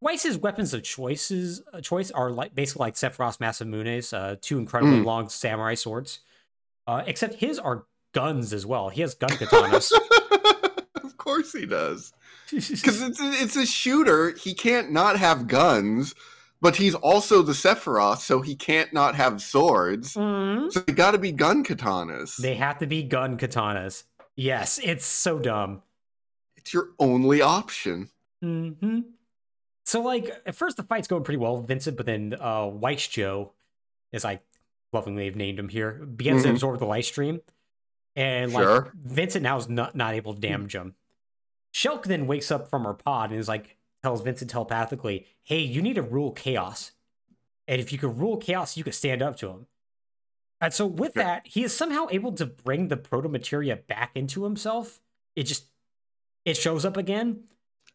Weiss's 0.00 0.36
weapons 0.38 0.74
of 0.74 0.82
choices 0.82 1.62
uh, 1.72 1.80
choice 1.80 2.10
are 2.10 2.30
like 2.30 2.54
basically 2.54 2.80
like 2.86 2.94
Sephiroth's 2.94 3.36
Masamune's, 3.36 4.12
uh, 4.12 4.36
two 4.40 4.58
incredibly 4.58 4.98
Mm. 5.00 5.04
long 5.04 5.28
samurai 5.28 5.74
swords. 5.74 6.20
Uh, 6.86 7.02
except 7.06 7.34
his 7.34 7.58
are 7.60 7.84
guns 8.14 8.52
as 8.52 8.66
well. 8.66 8.88
He 8.88 9.02
has 9.02 9.14
gun 9.14 9.30
katanas. 9.30 9.92
of 11.04 11.16
course 11.18 11.52
he 11.52 11.66
does. 11.66 12.12
Because 12.50 13.00
it's 13.02 13.20
a, 13.20 13.30
it's 13.34 13.56
a 13.56 13.64
shooter. 13.66 14.30
He 14.32 14.52
can't 14.54 14.90
not 14.90 15.16
have 15.18 15.46
guns, 15.46 16.14
but 16.62 16.76
he's 16.76 16.94
also 16.94 17.42
the 17.42 17.52
Sephiroth, 17.52 18.18
so 18.20 18.40
he 18.40 18.54
can't 18.54 18.92
not 18.94 19.14
have 19.16 19.42
swords. 19.42 20.14
Mhm. 20.14 20.72
So 20.72 20.80
they 20.80 20.92
got 20.94 21.10
to 21.10 21.18
be 21.18 21.32
gun 21.32 21.62
katanas. 21.64 22.36
They 22.36 22.54
have 22.54 22.78
to 22.78 22.86
be 22.86 23.02
gun 23.02 23.36
katanas. 23.36 24.04
Yes, 24.36 24.80
it's 24.82 25.04
so 25.04 25.38
dumb. 25.38 25.82
it's 26.56 26.72
your 26.72 26.90
only 27.00 27.42
option. 27.42 28.08
hmm 28.40 29.00
So 29.84 30.00
like 30.00 30.30
at 30.46 30.54
first 30.54 30.76
the 30.76 30.84
fight's 30.84 31.08
going 31.08 31.24
pretty 31.24 31.38
well, 31.38 31.60
Vincent, 31.60 31.96
but 31.96 32.06
then 32.06 32.36
uh 32.40 32.66
Weiss 32.66 33.08
Joe, 33.08 33.52
as 34.12 34.24
I 34.24 34.40
lovingly 34.92 35.24
have 35.26 35.34
named 35.36 35.58
him 35.58 35.68
here, 35.68 35.90
begins 35.92 36.42
to 36.44 36.48
Mhm. 36.48 36.52
absorb 36.52 36.78
the 36.78 36.86
Lifestream. 36.86 37.40
And 38.14 38.52
like 38.52 38.62
Sure. 38.62 38.92
Vincent 38.94 39.42
now 39.42 39.56
is 39.58 39.68
not, 39.68 39.96
not 39.96 40.14
able 40.14 40.34
to 40.34 40.40
damage 40.40 40.74
him. 40.76 40.94
Shelke 41.74 42.04
then 42.04 42.26
wakes 42.28 42.50
up 42.52 42.68
from 42.70 42.84
her 42.84 42.94
pod 42.94 43.30
and 43.30 43.40
is 43.40 43.48
like 43.48 43.76
tells 44.02 44.22
Vincent 44.22 44.50
telepathically, 44.50 45.26
Hey, 45.42 45.60
you 45.60 45.82
need 45.82 45.94
to 45.94 46.02
rule 46.02 46.32
chaos. 46.32 46.92
And 47.68 47.80
if 47.80 47.92
you 47.92 47.98
could 47.98 48.18
rule 48.18 48.36
chaos, 48.36 48.76
you 48.76 48.84
could 48.84 48.94
stand 48.94 49.22
up 49.22 49.36
to 49.36 49.48
him. 49.48 49.66
And 50.60 50.72
so 50.72 50.86
with 50.86 51.14
that, 51.14 51.46
he 51.46 51.64
is 51.64 51.76
somehow 51.76 52.06
able 52.10 52.32
to 52.32 52.46
bring 52.46 52.88
the 52.88 52.96
protomateria 52.96 53.86
back 53.86 54.12
into 54.14 54.44
himself. 54.44 55.00
It 55.34 55.44
just 55.44 55.64
it 56.44 56.56
shows 56.56 56.84
up 56.84 56.96
again. 56.96 57.44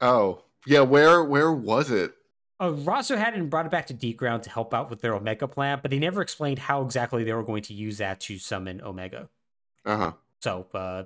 Oh, 0.01 0.43
yeah. 0.65 0.81
Where 0.81 1.23
where 1.23 1.51
was 1.51 1.91
it? 1.91 2.13
Uh, 2.59 2.71
Rosso 2.71 3.15
had 3.15 3.35
it 3.35 3.39
and 3.39 3.49
brought 3.49 3.67
it 3.67 3.71
back 3.71 3.88
to 3.88 3.93
Deep 3.93 4.17
Ground 4.17 4.43
to 4.43 4.49
help 4.49 4.73
out 4.73 4.89
with 4.89 5.01
their 5.01 5.13
Omega 5.13 5.47
plan, 5.47 5.79
but 5.81 5.91
he 5.91 5.99
never 5.99 6.21
explained 6.21 6.57
how 6.57 6.81
exactly 6.81 7.23
they 7.23 7.34
were 7.34 7.43
going 7.43 7.61
to 7.63 7.73
use 7.73 7.99
that 7.99 8.19
to 8.21 8.39
summon 8.39 8.81
Omega. 8.81 9.29
Uh 9.85 9.97
huh. 9.97 10.11
So, 10.41 10.65
uh, 10.73 11.03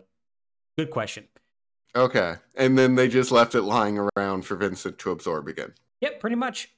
good 0.78 0.90
question. 0.90 1.28
Okay. 1.96 2.36
And 2.56 2.78
then 2.78 2.96
they 2.96 3.08
just 3.08 3.32
left 3.32 3.56
it 3.56 3.64
lying 3.64 4.08
around 4.18 4.46
for 4.46 4.56
Vincent 4.56 4.98
to 5.00 5.12
absorb 5.12 5.48
again. 5.48 5.74
Yep, 6.02 6.20
pretty 6.20 6.36
much. 6.36 6.70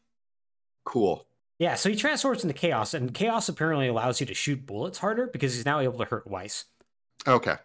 Cool. 0.85 1.25
Yeah, 1.59 1.75
so 1.75 1.89
he 1.89 1.95
transforms 1.95 2.43
into 2.43 2.53
Chaos, 2.53 2.93
and 2.93 3.13
Chaos 3.13 3.47
apparently 3.47 3.87
allows 3.87 4.19
you 4.19 4.25
to 4.25 4.33
shoot 4.33 4.65
bullets 4.65 4.97
harder 4.97 5.27
because 5.27 5.55
he's 5.55 5.65
now 5.65 5.79
able 5.79 5.99
to 5.99 6.05
hurt 6.05 6.27
Weiss. 6.27 6.65
Okay. 7.27 7.55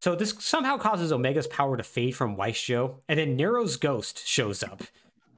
So 0.00 0.14
this 0.14 0.34
somehow 0.38 0.78
causes 0.78 1.12
Omega's 1.12 1.48
power 1.48 1.76
to 1.76 1.82
fade 1.82 2.16
from 2.16 2.36
Weiss 2.36 2.62
Joe, 2.62 3.00
and 3.08 3.18
then 3.18 3.36
Nero's 3.36 3.76
ghost 3.76 4.26
shows 4.26 4.62
up 4.62 4.82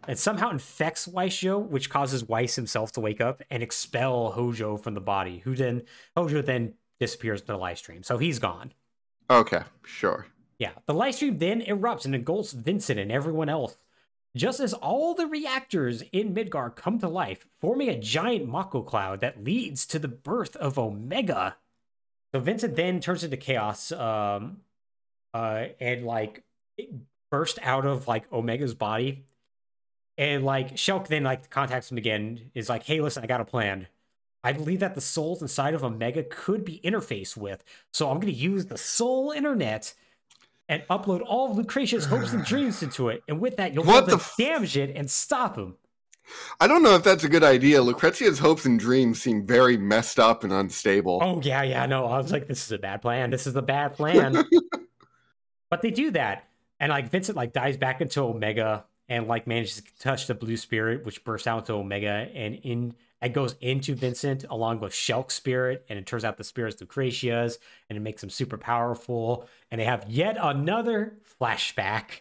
and 0.06 0.18
somehow 0.18 0.50
infects 0.50 1.08
Weiss 1.08 1.38
Joe, 1.38 1.58
which 1.58 1.90
causes 1.90 2.28
Weiss 2.28 2.54
himself 2.54 2.92
to 2.92 3.00
wake 3.00 3.20
up 3.20 3.42
and 3.50 3.62
expel 3.62 4.30
Hojo 4.32 4.76
from 4.76 4.94
the 4.94 5.00
body, 5.00 5.38
who 5.38 5.54
then 5.54 5.82
Hojo 6.16 6.42
then 6.42 6.74
disappears 6.98 7.40
into 7.40 7.52
the 7.52 7.58
Lifestream. 7.58 8.04
So 8.04 8.18
he's 8.18 8.38
gone. 8.38 8.72
Okay. 9.30 9.62
Sure. 9.84 10.26
Yeah, 10.60 10.72
the 10.84 10.92
Lifestream 10.92 11.38
then 11.38 11.62
erupts 11.62 12.04
and 12.04 12.14
engulfs 12.14 12.52
Vincent 12.52 13.00
and 13.00 13.10
everyone 13.10 13.48
else. 13.48 13.78
Just 14.36 14.60
as 14.60 14.74
all 14.74 15.14
the 15.14 15.26
reactors 15.26 16.02
in 16.12 16.34
Midgar 16.34 16.76
come 16.76 16.98
to 16.98 17.08
life, 17.08 17.46
forming 17.60 17.88
a 17.88 17.98
giant 17.98 18.46
Mako 18.46 18.82
cloud 18.82 19.20
that 19.20 19.42
leads 19.42 19.86
to 19.86 19.98
the 19.98 20.06
birth 20.06 20.54
of 20.56 20.78
Omega. 20.78 21.56
So 22.32 22.40
Vincent 22.40 22.76
then 22.76 23.00
turns 23.00 23.24
into 23.24 23.38
chaos, 23.38 23.90
um, 23.90 24.58
uh, 25.32 25.68
and 25.80 26.04
like 26.04 26.44
burst 27.30 27.58
out 27.62 27.86
of 27.86 28.06
like 28.06 28.26
Omega's 28.30 28.74
body, 28.74 29.24
and 30.18 30.44
like 30.44 30.74
Shelke 30.76 31.08
then 31.08 31.24
like 31.24 31.48
contacts 31.48 31.90
him 31.90 31.96
again, 31.96 32.50
is 32.54 32.68
like, 32.68 32.84
"Hey, 32.84 33.00
listen, 33.00 33.24
I 33.24 33.26
got 33.26 33.40
a 33.40 33.46
plan. 33.46 33.88
I 34.44 34.52
believe 34.52 34.80
that 34.80 34.94
the 34.94 35.00
souls 35.00 35.40
inside 35.40 35.72
of 35.74 35.82
Omega 35.82 36.22
could 36.22 36.64
be 36.66 36.80
interfaced 36.84 37.36
with, 37.36 37.64
so 37.92 38.10
I'm 38.10 38.20
going 38.20 38.32
to 38.32 38.38
use 38.38 38.66
the 38.66 38.78
soul 38.78 39.32
internet." 39.32 39.94
And 40.70 40.84
upload 40.88 41.22
all 41.26 41.50
of 41.50 41.56
Lucretia's 41.56 42.04
hopes 42.04 42.32
and 42.32 42.44
dreams 42.44 42.80
into 42.84 43.08
it, 43.08 43.24
and 43.26 43.40
with 43.40 43.56
that, 43.56 43.74
you'll 43.74 43.82
be 43.82 43.88
What 43.88 44.04
able 44.04 44.06
the 44.06 44.16
to 44.18 44.22
f- 44.22 44.34
damage 44.38 44.76
it 44.76 44.94
and 44.94 45.10
stop 45.10 45.56
him. 45.56 45.74
I 46.60 46.68
don't 46.68 46.84
know 46.84 46.94
if 46.94 47.02
that's 47.02 47.24
a 47.24 47.28
good 47.28 47.42
idea. 47.42 47.82
Lucretia's 47.82 48.38
hopes 48.38 48.64
and 48.64 48.78
dreams 48.78 49.20
seem 49.20 49.44
very 49.44 49.76
messed 49.76 50.20
up 50.20 50.44
and 50.44 50.52
unstable. 50.52 51.18
Oh 51.20 51.40
yeah, 51.42 51.62
yeah, 51.62 51.86
no. 51.86 52.06
I 52.06 52.18
was 52.18 52.30
like, 52.30 52.46
this 52.46 52.64
is 52.64 52.70
a 52.70 52.78
bad 52.78 53.02
plan. 53.02 53.30
This 53.30 53.48
is 53.48 53.56
a 53.56 53.62
bad 53.62 53.94
plan. 53.94 54.44
but 55.70 55.82
they 55.82 55.90
do 55.90 56.12
that, 56.12 56.44
and 56.78 56.90
like 56.90 57.10
Vincent 57.10 57.36
like 57.36 57.52
dives 57.52 57.76
back 57.76 58.00
into 58.00 58.20
Omega 58.22 58.84
and 59.08 59.26
like 59.26 59.48
manages 59.48 59.82
to 59.82 59.98
touch 59.98 60.28
the 60.28 60.34
blue 60.34 60.56
spirit, 60.56 61.04
which 61.04 61.24
bursts 61.24 61.48
out 61.48 61.58
into 61.58 61.72
Omega 61.72 62.28
and 62.32 62.54
in 62.54 62.94
it 63.22 63.34
goes 63.34 63.54
into 63.60 63.94
Vincent 63.94 64.44
along 64.48 64.80
with 64.80 64.92
Shelke's 64.92 65.34
spirit, 65.34 65.84
and 65.88 65.98
it 65.98 66.06
turns 66.06 66.24
out 66.24 66.36
the 66.36 66.44
spirit's 66.44 66.80
Lucretia's, 66.80 67.58
and 67.88 67.96
it 67.96 68.00
makes 68.00 68.22
him 68.22 68.30
super 68.30 68.56
powerful. 68.58 69.48
And 69.70 69.80
they 69.80 69.84
have 69.84 70.06
yet 70.08 70.36
another 70.40 71.18
flashback. 71.40 72.20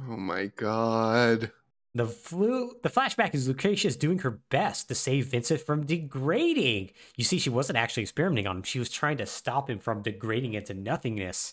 Oh 0.00 0.16
my 0.16 0.46
god. 0.46 1.52
The 1.94 2.06
flu 2.06 2.72
the 2.82 2.88
flashback 2.88 3.34
is 3.34 3.46
Lucretia's 3.46 3.96
doing 3.96 4.20
her 4.20 4.30
best 4.30 4.88
to 4.88 4.94
save 4.94 5.26
Vincent 5.26 5.60
from 5.60 5.84
degrading. 5.84 6.90
You 7.16 7.24
see, 7.24 7.38
she 7.38 7.50
wasn't 7.50 7.76
actually 7.76 8.04
experimenting 8.04 8.46
on 8.46 8.56
him. 8.58 8.62
She 8.62 8.78
was 8.78 8.88
trying 8.88 9.18
to 9.18 9.26
stop 9.26 9.68
him 9.68 9.78
from 9.78 10.00
degrading 10.00 10.54
into 10.54 10.72
nothingness. 10.72 11.52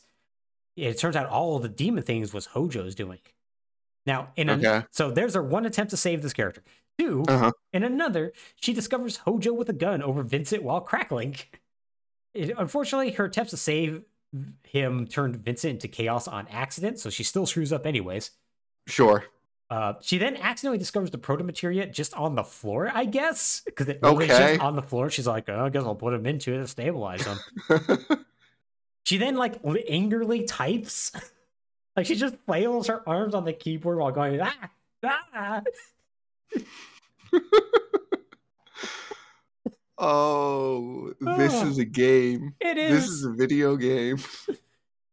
It 0.78 0.98
turns 0.98 1.18
out 1.18 1.28
all 1.28 1.60
the 1.60 1.68
demon 1.68 2.04
things 2.04 2.34
was 2.34 2.48
Hojo's 2.48 2.96
doing. 2.96 3.20
Now, 4.06 4.30
in 4.38 4.50
Okay. 4.50 4.84
so 4.92 5.12
there's 5.12 5.34
her 5.34 5.44
one 5.44 5.66
attempt 5.66 5.90
to 5.90 5.98
save 5.98 6.22
this 6.22 6.32
character. 6.32 6.64
Two, 7.00 7.24
Uh-huh. 7.30 7.52
in 7.72 7.84
another, 7.84 8.34
she 8.56 8.74
discovers 8.74 9.18
Hojo 9.18 9.54
with 9.54 9.70
a 9.70 9.74
gun 9.74 10.02
over 10.04 10.22
Vincent 10.22 10.64
while 10.64 10.82
crackling. 10.82 11.38
It- 12.34 12.54
unfortunately, 12.58 13.12
her 13.12 13.26
attempts 13.26 13.52
to 13.52 13.58
save 13.58 14.04
him 14.64 15.08
turned 15.08 15.38
Vincent 15.38 15.72
into 15.76 15.88
chaos 15.88 16.28
on 16.28 16.48
accident, 16.50 17.00
so 17.00 17.10
she 17.10 17.24
still 17.24 17.46
screws 17.46 17.72
up 17.74 17.86
anyways. 17.88 18.32
Sure. 18.86 19.24
Uh, 19.70 19.94
she 20.02 20.18
then 20.18 20.36
accidentally 20.36 20.78
discovers 20.80 21.12
the 21.12 21.18
protomateria 21.18 21.92
just 21.92 22.14
on 22.16 22.36
the 22.36 22.44
floor, 22.44 22.92
I 22.94 23.06
guess, 23.06 23.62
because 23.66 23.88
it 23.88 24.02
was 24.02 24.28
just 24.28 24.60
on 24.62 24.76
the 24.76 24.82
floor. 24.82 25.10
She's 25.10 25.28
like, 25.28 25.48
oh, 25.48 25.66
I 25.66 25.70
guess 25.70 25.84
I'll 25.84 25.96
put 25.96 26.14
him 26.14 26.26
into 26.26 26.54
it 26.54 26.58
to 26.58 26.68
stabilize 26.68 27.24
him. 27.24 27.38
she 29.06 29.18
then 29.18 29.36
like 29.36 29.60
angrily 29.88 30.44
types, 30.44 31.12
like 31.96 32.06
she 32.08 32.16
just 32.16 32.36
flails 32.46 32.88
her 32.88 33.08
arms 33.08 33.34
on 33.36 33.46
the 33.46 33.54
keyboard 33.54 34.00
while 34.00 34.12
going 34.12 34.42
ah 34.42 34.54
ah. 35.04 35.62
oh, 39.98 41.14
this 41.20 41.54
Oh. 41.54 41.68
is 41.68 41.78
a 41.78 41.86
game. 41.86 42.54
It 42.60 42.76
This 42.76 43.06
is. 43.06 43.10
is 43.12 43.26
a 43.26 43.32
video 43.32 43.76
game. 43.76 44.18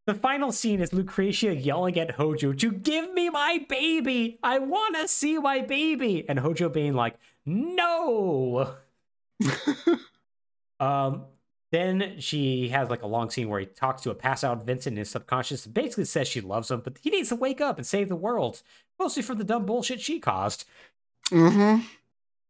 The 0.07 0.15
final 0.15 0.53
scene 0.53 0.81
is 0.81 0.93
Lucretia 0.93 1.53
yelling 1.53 1.99
at 1.99 2.13
Hojo 2.13 2.53
to 2.53 2.71
give 2.71 3.13
me 3.13 3.29
my 3.29 3.67
baby. 3.69 4.39
I 4.41 4.61
want 4.61 4.95
to 4.95 5.09
see 5.09 5.37
my 5.37 5.63
baby, 5.63 6.25
and 6.29 6.39
Hojo 6.39 6.69
being 6.69 6.95
like, 6.95 7.17
no. 7.45 8.77
Um, 10.79 11.25
Then 11.73 12.21
she 12.21 12.69
has 12.69 12.89
like 12.89 13.03
a 13.03 13.09
long 13.09 13.31
scene 13.31 13.49
where 13.49 13.59
he 13.59 13.67
talks 13.67 14.03
to 14.03 14.11
a 14.11 14.15
pass 14.15 14.45
out 14.45 14.65
Vincent 14.65 14.95
in 14.95 14.99
his 14.99 15.11
subconscious 15.11 15.65
and 15.65 15.75
basically 15.75 16.05
says 16.05 16.29
she 16.29 16.41
loves 16.41 16.71
him, 16.71 16.83
but 16.85 16.99
he 17.03 17.11
needs 17.11 17.31
to 17.31 17.35
wake 17.35 17.61
up 17.61 17.77
and 17.77 17.85
save 17.85 18.09
the 18.09 18.15
world, 18.15 18.63
mostly 19.01 19.25
for 19.25 19.35
the 19.35 19.43
dumb 19.43 19.67
bullshit 19.67 20.01
she 20.01 20.21
caused. 20.21 20.67
Mm-hmm. 21.31 21.81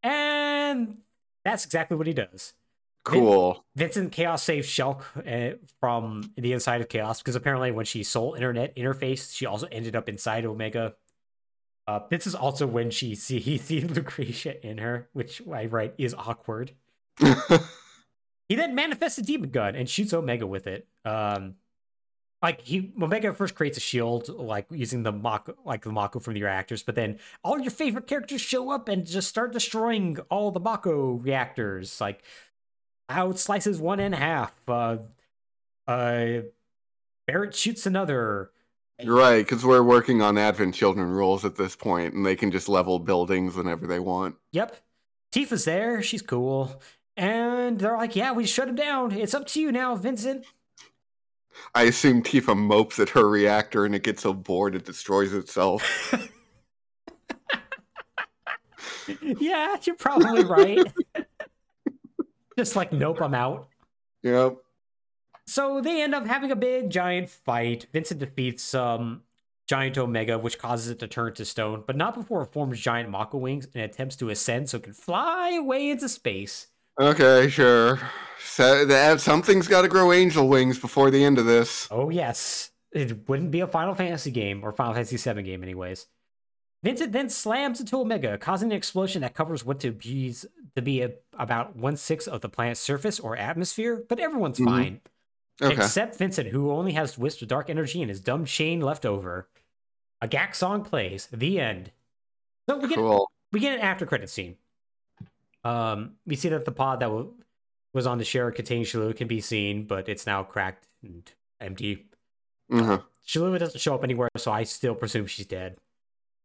And 0.02 0.98
that's 1.44 1.64
exactly 1.64 1.96
what 1.96 2.06
he 2.06 2.12
does. 2.12 2.54
Cool. 3.04 3.64
Vincent 3.76 4.10
Chaos 4.10 4.42
saves 4.42 4.66
Shelke 4.66 5.04
uh, 5.16 5.56
from 5.78 6.32
the 6.36 6.52
inside 6.52 6.80
of 6.80 6.88
Chaos 6.88 7.20
because 7.20 7.36
apparently 7.36 7.70
when 7.70 7.84
she 7.84 8.02
sold 8.02 8.34
internet 8.34 8.74
interface, 8.74 9.32
she 9.32 9.46
also 9.46 9.68
ended 9.70 9.94
up 9.94 10.08
inside 10.08 10.44
Omega. 10.44 10.94
Uh, 11.86 12.00
this 12.10 12.26
is 12.26 12.34
also 12.34 12.66
when 12.66 12.90
she 12.90 13.14
see 13.14 13.38
he 13.40 13.58
sees 13.58 13.84
Lucretia 13.84 14.64
in 14.66 14.78
her, 14.78 15.08
which 15.12 15.40
I 15.52 15.66
write 15.66 15.94
is 15.98 16.14
awkward. 16.14 16.72
he 18.48 18.56
then 18.56 18.74
manifests 18.74 19.18
a 19.18 19.22
demon 19.22 19.50
gun 19.50 19.76
and 19.76 19.88
shoots 19.88 20.12
Omega 20.12 20.46
with 20.46 20.66
it. 20.66 20.88
Um, 21.04 21.54
like 22.42 22.60
he 22.60 22.92
Omega 23.00 23.32
first 23.32 23.54
creates 23.54 23.78
a 23.78 23.80
shield, 23.80 24.28
like 24.28 24.66
using 24.70 25.02
the 25.02 25.12
Mako, 25.12 25.54
like 25.64 25.82
the 25.82 25.92
Mako 25.92 26.20
from 26.20 26.34
the 26.34 26.42
reactors, 26.42 26.82
but 26.82 26.94
then 26.94 27.18
all 27.42 27.58
your 27.58 27.70
favorite 27.70 28.06
characters 28.06 28.40
show 28.40 28.70
up 28.70 28.88
and 28.88 29.06
just 29.06 29.28
start 29.28 29.52
destroying 29.52 30.18
all 30.30 30.50
the 30.50 30.60
Mako 30.60 31.14
reactors. 31.14 32.00
Like 32.00 32.22
how 33.08 33.30
it 33.30 33.38
slices 33.38 33.80
one 33.80 34.00
in 34.00 34.12
half. 34.12 34.52
Uh, 34.68 34.98
uh, 35.86 36.40
Barrett 37.26 37.54
shoots 37.54 37.86
another. 37.86 38.50
right, 39.04 39.44
because 39.44 39.64
we're 39.64 39.82
working 39.82 40.22
on 40.22 40.38
Advent 40.38 40.74
Children 40.74 41.08
rules 41.08 41.44
at 41.44 41.56
this 41.56 41.76
point, 41.76 42.14
and 42.14 42.24
they 42.24 42.36
can 42.36 42.50
just 42.50 42.68
level 42.68 42.98
buildings 42.98 43.56
whenever 43.56 43.86
they 43.86 44.00
want. 44.00 44.36
Yep. 44.52 44.76
Tifa's 45.32 45.64
there. 45.64 46.02
She's 46.02 46.22
cool. 46.22 46.80
And 47.16 47.78
they're 47.78 47.96
like, 47.96 48.14
yeah, 48.14 48.32
we 48.32 48.46
shut 48.46 48.68
him 48.68 48.74
down. 48.74 49.12
It's 49.12 49.34
up 49.34 49.46
to 49.48 49.60
you 49.60 49.72
now, 49.72 49.94
Vincent. 49.96 50.44
I 51.74 51.84
assume 51.84 52.22
Tifa 52.22 52.56
mopes 52.56 52.98
at 52.98 53.10
her 53.10 53.28
reactor 53.28 53.84
and 53.84 53.94
it 53.94 54.02
gets 54.02 54.22
so 54.22 54.32
bored 54.32 54.74
it 54.74 54.84
destroys 54.84 55.32
itself. 55.32 56.14
yeah, 59.22 59.76
you're 59.82 59.96
probably 59.96 60.44
right. 60.44 60.92
Just 62.58 62.76
like, 62.76 62.92
nope, 62.92 63.20
I'm 63.20 63.34
out. 63.34 63.68
Yep. 64.22 64.56
So 65.46 65.80
they 65.80 66.02
end 66.02 66.14
up 66.14 66.26
having 66.26 66.50
a 66.50 66.56
big 66.56 66.90
giant 66.90 67.28
fight. 67.28 67.86
Vincent 67.92 68.20
defeats 68.20 68.74
um 68.74 69.22
giant 69.66 69.98
Omega, 69.98 70.38
which 70.38 70.58
causes 70.58 70.88
it 70.90 70.98
to 71.00 71.08
turn 71.08 71.34
to 71.34 71.44
stone, 71.44 71.82
but 71.86 71.96
not 71.96 72.14
before 72.14 72.42
it 72.42 72.52
forms 72.52 72.80
giant 72.80 73.10
Mako 73.10 73.38
wings 73.38 73.66
and 73.74 73.82
attempts 73.82 74.16
to 74.16 74.30
ascend 74.30 74.70
so 74.70 74.76
it 74.76 74.84
can 74.84 74.92
fly 74.92 75.50
away 75.50 75.90
into 75.90 76.08
space. 76.08 76.68
Okay, 77.00 77.48
sure. 77.48 77.98
So 78.40 78.84
that 78.86 79.20
something's 79.20 79.68
got 79.68 79.82
to 79.82 79.88
grow 79.88 80.12
angel 80.12 80.48
wings 80.48 80.78
before 80.78 81.10
the 81.10 81.22
end 81.22 81.38
of 81.38 81.44
this. 81.46 81.88
Oh 81.90 82.08
yes, 82.10 82.70
it 82.92 83.28
wouldn't 83.28 83.50
be 83.50 83.60
a 83.60 83.66
Final 83.66 83.94
Fantasy 83.94 84.30
game 84.30 84.64
or 84.64 84.72
Final 84.72 84.94
Fantasy 84.94 85.16
VII 85.16 85.42
game, 85.42 85.62
anyways. 85.62 86.06
Vincent 86.82 87.12
then 87.12 87.28
slams 87.28 87.80
into 87.80 87.98
Omega, 87.98 88.38
causing 88.38 88.70
an 88.70 88.76
explosion 88.76 89.22
that 89.22 89.34
covers 89.34 89.64
what 89.64 89.80
to 89.80 89.92
be 89.92 90.34
to 90.74 90.82
be 90.82 91.02
a, 91.02 91.10
about 91.38 91.76
one 91.76 91.96
sixth 91.96 92.28
of 92.28 92.40
the 92.40 92.48
planet's 92.48 92.80
surface 92.80 93.18
or 93.20 93.36
atmosphere. 93.36 94.04
But 94.08 94.20
everyone's 94.20 94.58
Mhm. 94.58 94.64
fine 94.64 95.00
Okay. 95.60 95.74
except 95.74 96.16
Vincent, 96.16 96.48
who 96.48 96.70
only 96.70 96.92
has 96.92 97.18
wisps 97.18 97.42
of 97.42 97.48
dark 97.48 97.68
energy 97.70 98.00
and 98.02 98.08
his 98.10 98.20
dumb 98.20 98.44
chain 98.44 98.80
left 98.80 99.04
over. 99.06 99.48
A 100.20 100.28
Gackt 100.28 100.54
song 100.54 100.84
plays. 100.84 101.28
The 101.32 101.58
end. 101.60 101.92
So 102.68 102.76
we 102.78 102.88
get 102.88 102.96
Cool. 102.96 103.30
we 103.52 103.60
get 103.60 103.74
an 103.74 103.80
after 103.80 104.06
credit 104.06 104.30
scene. 104.30 104.56
Um, 105.66 106.12
we 106.26 106.36
see 106.36 106.48
that 106.50 106.64
the 106.64 106.72
pod 106.72 107.00
that 107.00 107.06
w- 107.06 107.32
was 107.92 108.06
on 108.06 108.18
the 108.18 108.24
Shera 108.24 108.52
containing 108.52 108.84
Shalua 108.84 109.16
can 109.16 109.26
be 109.28 109.40
seen, 109.40 109.84
but 109.84 110.08
it's 110.08 110.26
now 110.26 110.42
cracked 110.42 110.86
and 111.02 111.30
empty. 111.60 112.06
Uh-huh. 112.72 113.00
Shalua 113.26 113.58
doesn't 113.58 113.80
show 113.80 113.94
up 113.94 114.04
anywhere, 114.04 114.28
so 114.36 114.52
I 114.52 114.64
still 114.64 114.94
presume 114.94 115.26
she's 115.26 115.46
dead. 115.46 115.76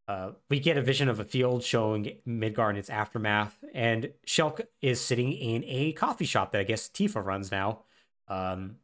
Uh, 0.08 0.32
we 0.50 0.60
get 0.60 0.78
a 0.78 0.82
vision 0.82 1.08
of 1.10 1.20
a 1.20 1.24
field 1.24 1.64
showing 1.64 2.18
Midgar 2.28 2.70
and 2.70 2.78
its 2.78 2.90
aftermath, 2.90 3.58
and 3.74 4.12
Shelke 4.26 4.66
is 4.82 5.00
sitting 5.00 5.32
in 5.32 5.64
a 5.66 5.94
coffee 5.94 6.26
shop 6.26 6.52
that 6.52 6.60
I 6.62 6.64
guess 6.64 6.90
Tifa 6.90 7.24
runs 7.24 7.52
now. 7.52 7.84
Um, 8.28 8.78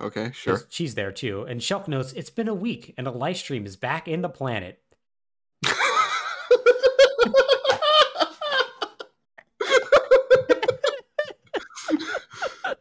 Okay, 0.00 0.30
sure. 0.32 0.60
she's 0.68 0.94
there 0.94 1.10
too. 1.10 1.42
And 1.42 1.60
Shelke 1.60 1.88
notes 1.88 2.12
it's 2.12 2.30
been 2.30 2.48
a 2.48 2.54
week, 2.54 2.94
and 2.96 3.06
a 3.08 3.12
Lifestream 3.12 3.66
is 3.66 3.76
back 3.76 4.06
in 4.08 4.22
the 4.22 4.28
planet. 4.28 4.80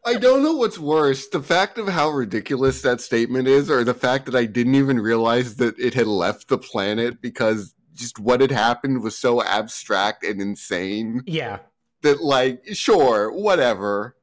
I 0.08 0.18
don't 0.18 0.42
know 0.42 0.54
what's 0.54 0.80
worse, 0.80 1.28
the 1.28 1.42
fact 1.44 1.78
of 1.78 1.90
how 1.90 2.10
ridiculous 2.10 2.82
that 2.82 3.02
statement 3.02 3.48
is, 3.48 3.70
or 3.70 3.84
the 3.84 3.94
fact 3.94 4.26
that 4.26 4.36
I 4.36 4.46
didn't 4.46 4.76
even 4.76 5.00
realize 5.02 5.58
that 5.58 5.78
it 5.78 5.94
had 5.94 6.08
left 6.08 6.48
the 6.48 6.58
planet 6.58 7.22
because 7.22 7.76
just 7.94 8.18
what 8.18 8.40
had 8.40 8.52
happened 8.52 9.04
was 9.04 9.18
so 9.18 9.44
abstract 9.44 10.24
and 10.24 10.42
insane 10.42 11.24
Yeah, 11.26 11.60
that, 12.04 12.22
like, 12.22 12.64
sure, 12.72 13.32
whatever. 13.32 14.16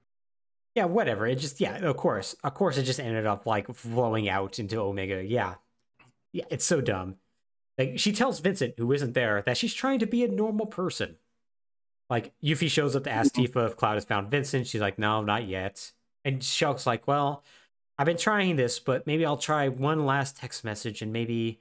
yeah, 0.75 0.87
whatever. 0.87 1.27
It 1.27 1.37
just 1.37 1.61
yeah, 1.61 1.77
of 1.77 1.97
course, 1.99 2.35
of 2.43 2.55
course, 2.55 2.79
it 2.79 2.85
just 2.85 3.01
ended 3.01 3.27
up 3.27 3.45
like 3.47 3.73
flowing 3.75 4.29
out 4.29 4.59
into 4.59 4.81
Omega. 4.81 5.23
Yeah, 5.23 5.57
yeah, 6.33 6.45
it's 6.51 6.65
so 6.65 6.81
dumb. 6.81 7.17
Like 7.77 7.99
she 7.99 8.13
tells 8.13 8.41
Vincent, 8.41 8.75
who 8.79 8.91
isn't 8.93 9.13
there, 9.15 9.43
that 9.45 9.57
she's 9.59 9.75
trying 9.75 9.99
to 9.99 10.07
be 10.07 10.25
a 10.25 10.29
normal 10.29 10.67
person. 10.67 11.17
Like 12.15 12.33
Yuffie 12.45 12.71
shows 12.71 12.95
up 12.95 13.03
to 13.05 13.11
ask 13.11 13.35
mm-hmm. 13.35 13.59
Tifa 13.59 13.67
if 13.67 13.77
Cloud 13.77 13.95
has 13.95 14.05
found 14.05 14.31
Vincent. 14.31 14.69
She's 14.69 14.81
like, 14.81 15.01
no, 15.01 15.25
not 15.25 15.49
yet. 15.49 15.91
And 16.25 16.39
Shelke's 16.39 16.87
like, 16.87 17.09
well, 17.09 17.43
I've 17.99 18.07
been 18.07 18.17
trying 18.17 18.55
this, 18.55 18.79
but 18.79 19.05
maybe 19.05 19.27
I'll 19.27 19.37
try 19.37 19.67
one 19.67 20.07
last 20.07 20.37
text 20.37 20.63
message 20.63 21.03
and 21.03 21.13
maybe, 21.13 21.59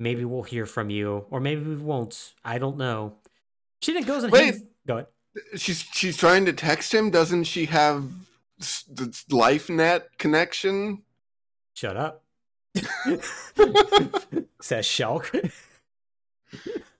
maybe 0.00 0.24
we'll 0.24 0.42
hear 0.42 0.66
from 0.66 0.90
you, 0.90 1.26
or 1.30 1.38
maybe 1.38 1.62
we 1.62 1.76
won't. 1.76 2.34
I 2.44 2.58
don't 2.58 2.78
know. 2.78 3.14
She 3.80 3.92
then 3.92 4.02
goes 4.02 4.24
and 4.24 4.32
Wait. 4.32 4.44
hangs- 4.46 4.64
Go 4.88 4.94
ahead. 4.94 5.06
She's 5.54 5.84
she's 5.92 6.16
trying 6.16 6.46
to 6.46 6.52
text 6.52 6.92
him. 6.92 7.10
Doesn't 7.10 7.44
she 7.44 7.66
have 7.66 8.10
the 8.58 9.04
LifeNet 9.30 10.18
connection? 10.18 11.02
Shut 11.74 11.96
up. 11.96 12.24
Says 14.60 14.84
Shelke. 14.84 15.52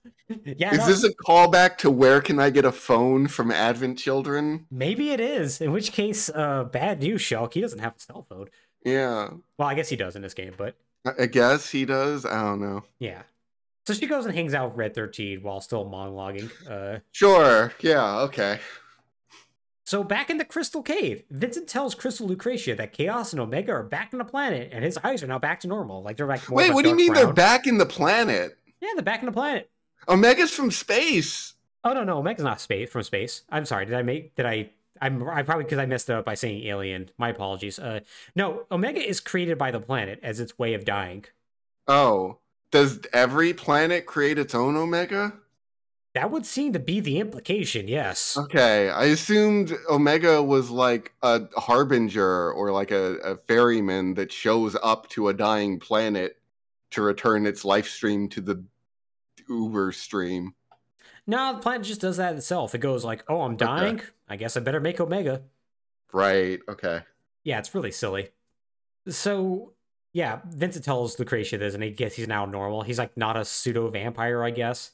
yeah, 0.45 0.71
Is 0.71 0.79
no, 0.79 0.85
this 0.87 1.03
a 1.03 1.13
callback 1.13 1.77
to 1.79 1.89
where 1.91 2.21
can 2.21 2.39
I 2.39 2.49
get 2.49 2.65
a 2.65 2.71
phone 2.71 3.27
from 3.27 3.51
Advent 3.51 3.97
Children? 3.99 4.65
maybe 4.71 5.11
it 5.11 5.19
is. 5.19 5.59
In 5.61 5.71
which 5.71 5.91
case, 5.91 6.29
uh, 6.33 6.63
bad 6.65 7.01
news, 7.01 7.21
Shelke. 7.21 7.53
He 7.53 7.61
doesn't 7.61 7.79
have 7.79 7.95
a 7.97 7.99
cell 7.99 8.25
phone. 8.29 8.47
Yeah, 8.85 9.29
Well, 9.57 9.67
I 9.67 9.75
guess 9.75 9.89
he 9.89 9.95
does 9.95 10.15
in 10.15 10.21
this 10.21 10.33
game, 10.33 10.53
but 10.57 10.75
I- 11.05 11.25
guess 11.27 11.69
he 11.69 11.85
does. 11.85 12.25
I 12.25 12.41
don't 12.41 12.61
know. 12.61 12.83
yeah. 12.99 13.23
So 13.85 13.93
she 13.93 14.07
goes 14.07 14.25
and 14.25 14.33
hangs 14.33 14.53
out 14.53 14.69
with 14.69 14.77
Red 14.77 14.95
13 14.95 15.43
while 15.43 15.59
still 15.59 15.85
monologuing. 15.85 16.49
Uh, 16.69 16.99
Sure. 17.11 17.73
Yeah. 17.81 18.19
Okay. 18.21 18.59
so 19.85 20.03
back 20.05 20.29
in 20.29 20.37
the 20.37 20.45
Crystal 20.45 20.81
Cave, 20.81 21.23
Vincent 21.29 21.67
tells 21.67 21.93
Crystal 21.93 22.25
Lucretia 22.25 22.75
that 22.75 22.93
Chaos 22.93 23.33
and 23.33 23.41
Omega 23.41 23.73
are 23.73 23.83
back 23.83 24.09
on 24.13 24.19
the 24.19 24.25
planet, 24.25 24.69
and 24.71 24.83
his 24.85 24.97
eyes 25.03 25.21
are 25.21 25.27
now 25.27 25.39
back 25.39 25.59
to 25.61 25.67
normal. 25.67 26.01
Like 26.01 26.15
they're 26.15 26.25
like 26.27 26.49
Wait. 26.49 26.73
What 26.73 26.83
do 26.83 26.89
you 26.89 26.95
mean 26.95 27.13
they're 27.13 27.33
back 27.33 27.67
in 27.67 27.77
the 27.77 27.85
planet? 27.85 28.57
Yeah, 28.81 28.89
they're 28.95 29.03
back 29.03 29.19
in 29.19 29.25
the 29.25 29.31
planet. 29.33 29.69
Omega's 30.07 30.51
from 30.51 30.71
space. 30.71 31.53
Oh 31.83 31.93
no, 31.93 32.03
no, 32.03 32.17
Omega's 32.19 32.43
not 32.43 32.61
space 32.61 32.89
from 32.89 33.03
space. 33.03 33.43
I'm 33.49 33.65
sorry. 33.65 33.85
Did 33.85 33.95
I 33.95 34.03
make? 34.03 34.35
Did 34.35 34.45
I? 34.45 34.69
I'm. 35.01 35.27
I 35.27 35.43
probably 35.43 35.65
because 35.65 35.79
I 35.79 35.85
messed 35.85 36.09
up 36.09 36.25
by 36.25 36.35
saying 36.35 36.63
alien. 36.65 37.09
My 37.17 37.29
apologies. 37.29 37.79
Uh, 37.79 38.01
no, 38.35 38.65
Omega 38.71 39.05
is 39.05 39.19
created 39.19 39.57
by 39.57 39.71
the 39.71 39.79
planet 39.79 40.19
as 40.23 40.39
its 40.39 40.57
way 40.57 40.73
of 40.73 40.85
dying. 40.85 41.25
Oh, 41.87 42.37
does 42.71 43.01
every 43.11 43.53
planet 43.53 44.05
create 44.05 44.37
its 44.37 44.55
own 44.55 44.75
Omega? 44.75 45.33
That 46.13 46.29
would 46.29 46.45
seem 46.45 46.73
to 46.73 46.79
be 46.79 46.99
the 46.99 47.19
implication. 47.19 47.87
Yes. 47.87 48.37
Okay, 48.37 48.89
I 48.89 49.05
assumed 49.05 49.75
Omega 49.89 50.41
was 50.43 50.69
like 50.69 51.11
a 51.23 51.41
harbinger 51.59 52.51
or 52.51 52.71
like 52.71 52.91
a, 52.91 53.15
a 53.23 53.37
ferryman 53.37 54.13
that 54.13 54.31
shows 54.31 54.77
up 54.83 55.09
to 55.09 55.29
a 55.29 55.33
dying 55.33 55.79
planet 55.79 56.37
to 56.91 57.01
return 57.01 57.47
its 57.47 57.63
Lifestream 57.63 58.29
to 58.29 58.41
the 58.41 58.63
Uber 59.49 59.91
stream. 59.91 60.53
No, 61.25 61.53
the 61.53 61.59
planet 61.59 61.83
just 61.83 62.01
does 62.01 62.17
that 62.17 62.35
itself. 62.35 62.75
It 62.75 62.79
goes 62.79 63.05
like, 63.05 63.23
"Oh, 63.29 63.41
I'm 63.41 63.55
dying. 63.55 64.01
I 64.27 64.35
guess 64.35 64.57
I 64.57 64.59
better 64.59 64.79
make 64.79 64.99
Omega." 64.99 65.41
Right. 66.11 66.59
Okay. 66.67 67.01
Yeah, 67.43 67.59
it's 67.59 67.73
really 67.73 67.91
silly. 67.91 68.29
So, 69.07 69.73
yeah, 70.13 70.39
Vincent 70.45 70.85
tells 70.85 71.17
Lucretia 71.19 71.57
this, 71.57 71.73
and 71.73 71.83
he 71.83 71.91
gets 71.91 72.15
he's 72.15 72.27
now 72.27 72.45
normal. 72.45 72.83
He's 72.83 72.99
like 72.99 73.15
not 73.17 73.37
a 73.37 73.45
pseudo 73.45 73.89
vampire, 73.89 74.43
I 74.43 74.51
guess. 74.51 74.91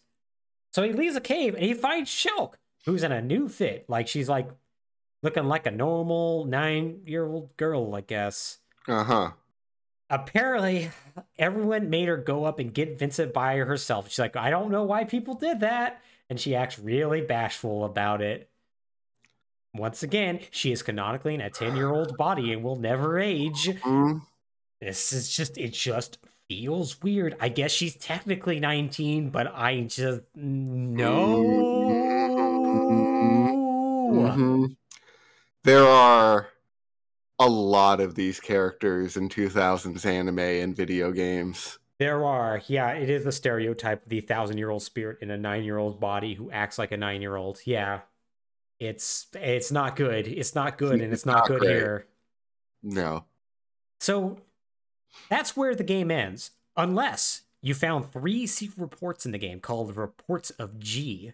So 0.71 0.83
he 0.83 0.93
leaves 0.93 1.15
a 1.15 1.21
cave 1.21 1.55
and 1.55 1.63
he 1.63 1.73
finds 1.73 2.09
Shelke, 2.09 2.53
who's 2.85 3.03
in 3.03 3.11
a 3.11 3.21
new 3.21 3.49
fit. 3.49 3.85
Like 3.87 4.07
she's 4.07 4.29
like 4.29 4.49
looking 5.23 5.45
like 5.45 5.65
a 5.65 5.71
normal 5.71 6.45
nine 6.45 7.01
year 7.05 7.25
old 7.25 7.55
girl, 7.57 7.95
I 7.95 8.01
guess. 8.01 8.59
Uh 8.87 9.03
huh. 9.03 9.31
Apparently, 10.09 10.89
everyone 11.37 11.89
made 11.89 12.07
her 12.07 12.17
go 12.17 12.45
up 12.45 12.57
and 12.59 12.73
get 12.73 12.97
Vincent 12.97 13.31
by 13.33 13.57
herself. 13.57 14.09
She's 14.09 14.19
like, 14.19 14.35
I 14.35 14.49
don't 14.49 14.71
know 14.71 14.83
why 14.83 15.03
people 15.03 15.35
did 15.35 15.59
that. 15.59 16.01
And 16.29 16.39
she 16.39 16.55
acts 16.55 16.79
really 16.79 17.21
bashful 17.21 17.85
about 17.85 18.21
it. 18.21 18.49
once 19.75 20.01
again, 20.03 20.39
she 20.51 20.71
is 20.71 20.81
canonically 20.81 21.35
in 21.35 21.41
a 21.41 21.49
10 21.49 21.75
year 21.75 21.89
old 21.91 22.17
body 22.17 22.51
and 22.53 22.63
will 22.63 22.75
never 22.75 23.19
age. 23.19 23.67
Mm, 23.81 24.21
This 24.81 25.13
is 25.13 25.29
just, 25.29 25.57
it 25.57 25.73
just 25.73 26.17
feels 26.47 27.01
weird. 27.03 27.35
I 27.39 27.49
guess 27.49 27.71
she's 27.71 27.95
technically 27.95 28.59
19, 28.59 29.29
but 29.29 29.47
I 29.53 29.81
just, 29.81 30.21
no. 30.35 31.37
mhm. 34.11 34.75
There 35.63 35.85
are 35.85 36.47
a 37.39 37.47
lot 37.47 38.01
of 38.01 38.15
these 38.15 38.39
characters 38.39 39.15
in 39.15 39.29
2000s 39.29 40.05
anime 40.05 40.39
and 40.39 40.75
video 40.75 41.11
games. 41.11 41.79
There 41.97 42.23
are, 42.25 42.61
yeah, 42.67 42.91
it 42.91 43.09
is 43.09 43.23
the 43.23 43.31
stereotype 43.31 44.03
of 44.03 44.09
the 44.09 44.21
thousand 44.21 44.57
year 44.57 44.69
old 44.69 44.83
spirit 44.83 45.17
in 45.21 45.31
a 45.31 45.37
nine 45.37 45.63
year 45.63 45.77
old 45.77 45.99
body 45.99 46.33
who 46.33 46.51
acts 46.51 46.77
like 46.77 46.91
a 46.91 46.97
nine 46.97 47.21
year 47.21 47.35
old. 47.35 47.59
Yeah. 47.65 48.01
It's 48.79 49.27
it's 49.33 49.71
not 49.71 49.97
good. 49.97 50.25
It's 50.25 50.55
not 50.55 50.77
good, 50.77 51.01
and 51.01 51.11
it's 51.11 51.25
not 51.25 51.39
not 51.39 51.47
good 51.47 51.59
great. 51.59 51.75
here. 51.75 52.07
No. 52.81 53.25
So 53.99 54.37
that's 55.29 55.57
where 55.57 55.75
the 55.75 55.83
game 55.83 56.09
ends, 56.09 56.51
unless 56.77 57.41
you 57.61 57.73
found 57.73 58.11
three 58.11 58.47
secret 58.47 58.79
reports 58.79 59.25
in 59.25 59.33
the 59.33 59.37
game 59.37 59.59
called 59.59 59.97
Reports 59.97 60.51
of 60.51 60.79
G. 60.79 61.33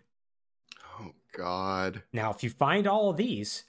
Oh 1.00 1.12
God. 1.38 2.02
Now, 2.12 2.32
if 2.32 2.44
you 2.44 2.50
find 2.50 2.88
all 2.88 3.12
of 3.12 3.18
these, 3.18 3.66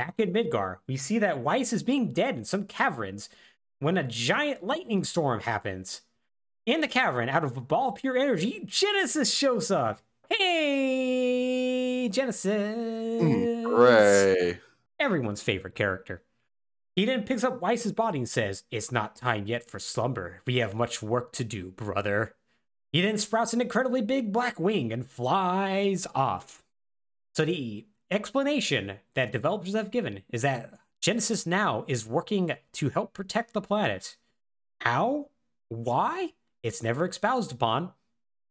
back 0.00 0.14
in 0.16 0.32
Midgar, 0.32 0.76
we 0.88 0.96
see 0.96 1.18
that 1.18 1.40
Weiss 1.40 1.74
is 1.74 1.82
being 1.82 2.14
dead 2.14 2.34
in 2.34 2.42
some 2.46 2.64
caverns 2.64 3.28
when 3.80 3.98
a 3.98 4.02
giant 4.02 4.64
lightning 4.64 5.04
storm 5.04 5.40
happens. 5.40 6.00
In 6.64 6.80
the 6.80 6.88
cavern, 6.88 7.28
out 7.28 7.44
of 7.44 7.54
a 7.54 7.60
ball 7.60 7.90
of 7.90 7.96
pure 7.96 8.16
energy, 8.16 8.62
Genesis 8.64 9.30
shows 9.30 9.70
up. 9.70 10.00
Hey, 10.30 12.08
Genesis! 12.08 13.22
Mm, 13.22 13.64
Hooray. 13.64 14.58
everyone's 14.98 15.42
favorite 15.42 15.74
character. 15.74 16.22
He 16.96 17.04
then 17.04 17.24
picks 17.24 17.44
up 17.44 17.60
Weiss's 17.60 17.92
body 17.92 18.20
and 18.20 18.28
says, 18.28 18.64
It's 18.70 18.90
not 18.90 19.16
time 19.16 19.46
yet 19.46 19.68
for 19.68 19.78
slumber. 19.78 20.40
We 20.46 20.56
have 20.56 20.72
much 20.74 21.02
work 21.02 21.32
to 21.32 21.44
do, 21.44 21.72
brother. 21.72 22.36
He 22.90 23.02
then 23.02 23.18
sprouts 23.18 23.52
an 23.52 23.60
incredibly 23.60 24.00
big 24.00 24.32
black 24.32 24.58
wing 24.58 24.94
and 24.94 25.06
flies 25.06 26.06
off. 26.14 26.62
So, 27.34 27.44
the 27.44 27.84
explanation 28.10 28.94
that 29.14 29.32
developers 29.32 29.74
have 29.74 29.90
given 29.90 30.22
is 30.32 30.42
that 30.42 30.74
Genesis 31.00 31.46
now 31.46 31.84
is 31.88 32.06
working 32.06 32.52
to 32.74 32.88
help 32.90 33.14
protect 33.14 33.52
the 33.54 33.60
planet. 33.60 34.16
How? 34.80 35.28
Why? 35.68 36.34
It's 36.62 36.82
never 36.82 37.06
espoused 37.06 37.52
upon 37.52 37.92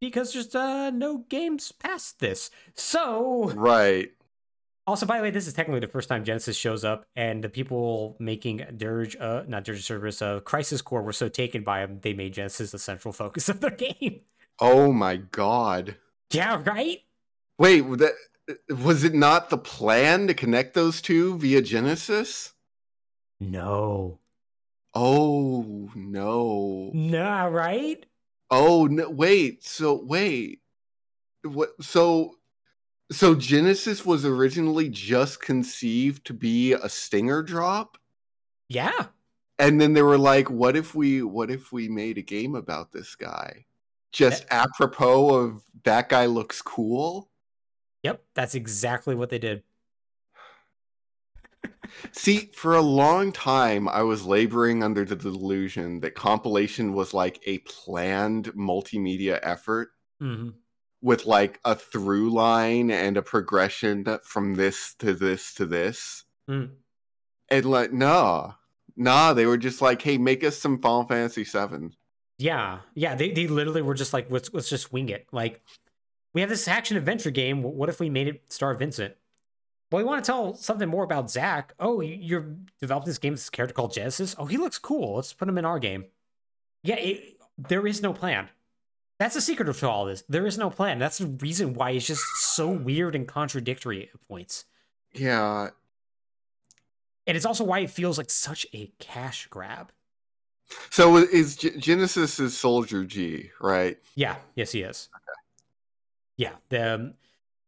because 0.01 0.33
there's 0.33 0.55
uh, 0.55 0.89
no 0.91 1.19
games 1.29 1.71
past 1.71 2.19
this. 2.19 2.49
So, 2.73 3.51
Right. 3.55 4.09
also, 4.87 5.05
by 5.05 5.17
the 5.17 5.23
way, 5.23 5.29
this 5.31 5.45
is 5.45 5.53
technically 5.53 5.81
the 5.81 5.87
first 5.87 6.09
time 6.09 6.23
Genesis 6.23 6.55
shows 6.55 6.83
up, 6.83 7.05
and 7.15 7.43
the 7.43 7.49
people 7.49 8.15
making 8.19 8.65
Dirge, 8.77 9.15
uh, 9.17 9.43
not 9.47 9.63
Dirge 9.65 9.83
Service, 9.83 10.21
uh, 10.21 10.39
Crisis 10.39 10.81
Core 10.81 11.03
were 11.03 11.13
so 11.13 11.27
taken 11.29 11.63
by 11.63 11.81
him, 11.83 11.99
they 12.01 12.13
made 12.13 12.33
Genesis 12.33 12.71
the 12.71 12.79
central 12.79 13.11
focus 13.11 13.49
of 13.49 13.59
their 13.59 13.69
game. 13.75 14.21
Oh 14.59 14.91
my 14.91 15.17
God. 15.17 15.97
Yeah, 16.31 16.61
right? 16.65 16.99
Wait, 17.57 17.81
that 17.99 18.13
was 18.69 19.03
it 19.03 19.13
not 19.13 19.49
the 19.49 19.57
plan 19.57 20.27
to 20.27 20.33
connect 20.33 20.73
those 20.73 21.01
two 21.01 21.37
via 21.37 21.61
Genesis? 21.61 22.53
No. 23.39 24.19
Oh 24.93 25.89
no. 25.95 26.91
Nah, 26.93 27.45
right? 27.45 28.05
Oh 28.49 28.87
no 28.87 29.09
wait, 29.09 29.63
so 29.63 30.03
wait. 30.03 30.61
What 31.43 31.69
so 31.81 32.35
so 33.11 33.35
Genesis 33.35 34.05
was 34.05 34.25
originally 34.25 34.89
just 34.89 35.41
conceived 35.41 36.25
to 36.25 36.33
be 36.33 36.73
a 36.73 36.89
stinger 36.89 37.41
drop? 37.41 37.97
Yeah. 38.67 39.07
And 39.57 39.79
then 39.81 39.93
they 39.93 40.01
were 40.01 40.17
like, 40.17 40.49
what 40.49 40.75
if 40.75 40.95
we 40.95 41.21
what 41.21 41.51
if 41.51 41.71
we 41.71 41.87
made 41.87 42.17
a 42.17 42.23
game 42.23 42.55
about 42.55 42.91
this 42.91 43.15
guy? 43.15 43.65
Just 44.11 44.45
apropos 44.49 45.35
of 45.35 45.61
that 45.83 46.09
guy 46.09 46.25
looks 46.25 46.61
cool? 46.61 47.29
Yep, 48.03 48.23
that's 48.33 48.55
exactly 48.55 49.15
what 49.15 49.29
they 49.29 49.39
did. 49.39 49.63
See, 52.11 52.49
for 52.53 52.75
a 52.75 52.81
long 52.81 53.31
time, 53.31 53.89
I 53.89 54.03
was 54.03 54.25
laboring 54.25 54.83
under 54.83 55.03
the 55.03 55.15
delusion 55.15 55.99
that 56.01 56.15
compilation 56.15 56.93
was 56.93 57.13
like 57.13 57.41
a 57.45 57.57
planned 57.59 58.45
multimedia 58.53 59.39
effort 59.43 59.89
hmm 60.19 60.49
with 61.01 61.25
like 61.25 61.59
a 61.65 61.75
through 61.75 62.29
line 62.29 62.91
and 62.91 63.17
a 63.17 63.21
progression 63.21 64.05
from 64.23 64.55
this 64.55 64.95
to 64.95 65.13
this 65.13 65.53
to 65.55 65.65
this. 65.65 66.25
Mm. 66.49 66.71
And 67.49 67.65
like, 67.65 67.93
nah, 67.93 68.53
nah, 68.95 69.33
they 69.33 69.45
were 69.45 69.57
just 69.57 69.81
like, 69.81 70.01
hey, 70.01 70.17
make 70.17 70.43
us 70.43 70.57
some 70.57 70.79
Final 70.79 71.05
Fantasy 71.05 71.43
VII. 71.43 71.95
Yeah, 72.37 72.79
yeah, 72.95 73.15
they, 73.15 73.31
they 73.31 73.47
literally 73.47 73.81
were 73.81 73.93
just 73.93 74.13
like, 74.13 74.29
let's, 74.29 74.53
let's 74.53 74.69
just 74.69 74.93
wing 74.93 75.09
it. 75.09 75.27
Like, 75.31 75.61
we 76.39 76.41
have 76.41 76.49
this 76.49 76.69
action 76.69 76.95
adventure 76.95 77.31
game. 77.31 77.61
What 77.63 77.89
if 77.89 77.99
we 77.99 78.09
made 78.09 78.29
it 78.29 78.43
star 78.47 78.73
Vincent? 78.73 79.13
Well, 79.91 80.01
we 80.01 80.07
want 80.07 80.23
to 80.23 80.31
tell 80.31 80.53
something 80.55 80.87
more 80.87 81.03
about 81.03 81.29
Zack. 81.29 81.73
Oh, 81.81 81.99
you- 81.99 82.15
you're 82.15 82.55
developing 82.79 83.07
this 83.07 83.17
game 83.17 83.33
with 83.33 83.41
this 83.41 83.49
character 83.49 83.73
called 83.73 83.91
Genesis. 83.91 84.35
Oh, 84.37 84.45
he 84.45 84.55
looks 84.55 84.77
cool. 84.77 85.15
Let's 85.17 85.33
put 85.33 85.49
him 85.49 85.57
in 85.57 85.65
our 85.65 85.79
game. 85.79 86.05
Yeah, 86.81 86.95
it, 86.95 87.41
there 87.57 87.85
is 87.85 88.01
no 88.01 88.13
plan. 88.13 88.47
That's 89.17 89.35
the 89.35 89.41
secret 89.41 89.67
of 89.67 89.83
all 89.83 90.05
this. 90.05 90.23
There 90.29 90.47
is 90.47 90.57
no 90.57 90.69
plan. 90.69 90.97
That's 90.97 91.17
the 91.17 91.27
reason 91.27 91.73
why 91.73 91.89
it's 91.91 92.07
just 92.07 92.23
so 92.37 92.69
weird 92.69 93.15
and 93.15 93.27
contradictory 93.27 94.03
at 94.13 94.27
points. 94.29 94.63
Yeah, 95.11 95.71
And 97.27 97.35
it's 97.35 97.45
also 97.45 97.65
why 97.65 97.79
it 97.79 97.89
feels 97.89 98.17
like 98.17 98.29
such 98.29 98.65
a 98.73 98.93
cash 98.99 99.47
grab. 99.47 99.91
so 100.89 101.17
is 101.17 101.57
G- 101.57 101.77
Genesis 101.79 102.39
is 102.39 102.57
Soldier 102.57 103.03
G, 103.03 103.49
right? 103.59 103.97
Yeah, 104.15 104.37
yes, 104.55 104.71
he 104.71 104.83
is. 104.83 105.09
Yeah, 106.39 106.53
the, 106.69 106.93
um, 106.95 107.13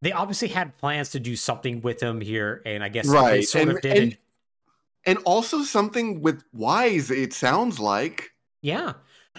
they 0.02 0.14
obviously 0.14 0.48
had 0.48 0.78
plans 0.78 1.10
to 1.10 1.20
do 1.20 1.36
something 1.36 1.82
with 1.82 2.02
him 2.02 2.22
here, 2.22 2.62
and 2.66 2.82
I 2.84 2.88
guess 2.88 3.06
they 3.06 3.14
Right, 3.14 3.44
sort 3.44 3.62
and- 3.68 3.72
of 3.72 3.82
did. 3.82 3.98
and- 3.98 4.18
And 5.04 5.18
also 5.26 5.64
something 5.64 6.22
with 6.22 6.44
Weiss, 6.54 7.10
it 7.12 7.34
sounds 7.34 7.80
like. 7.80 8.32
Yeah, 8.62 8.94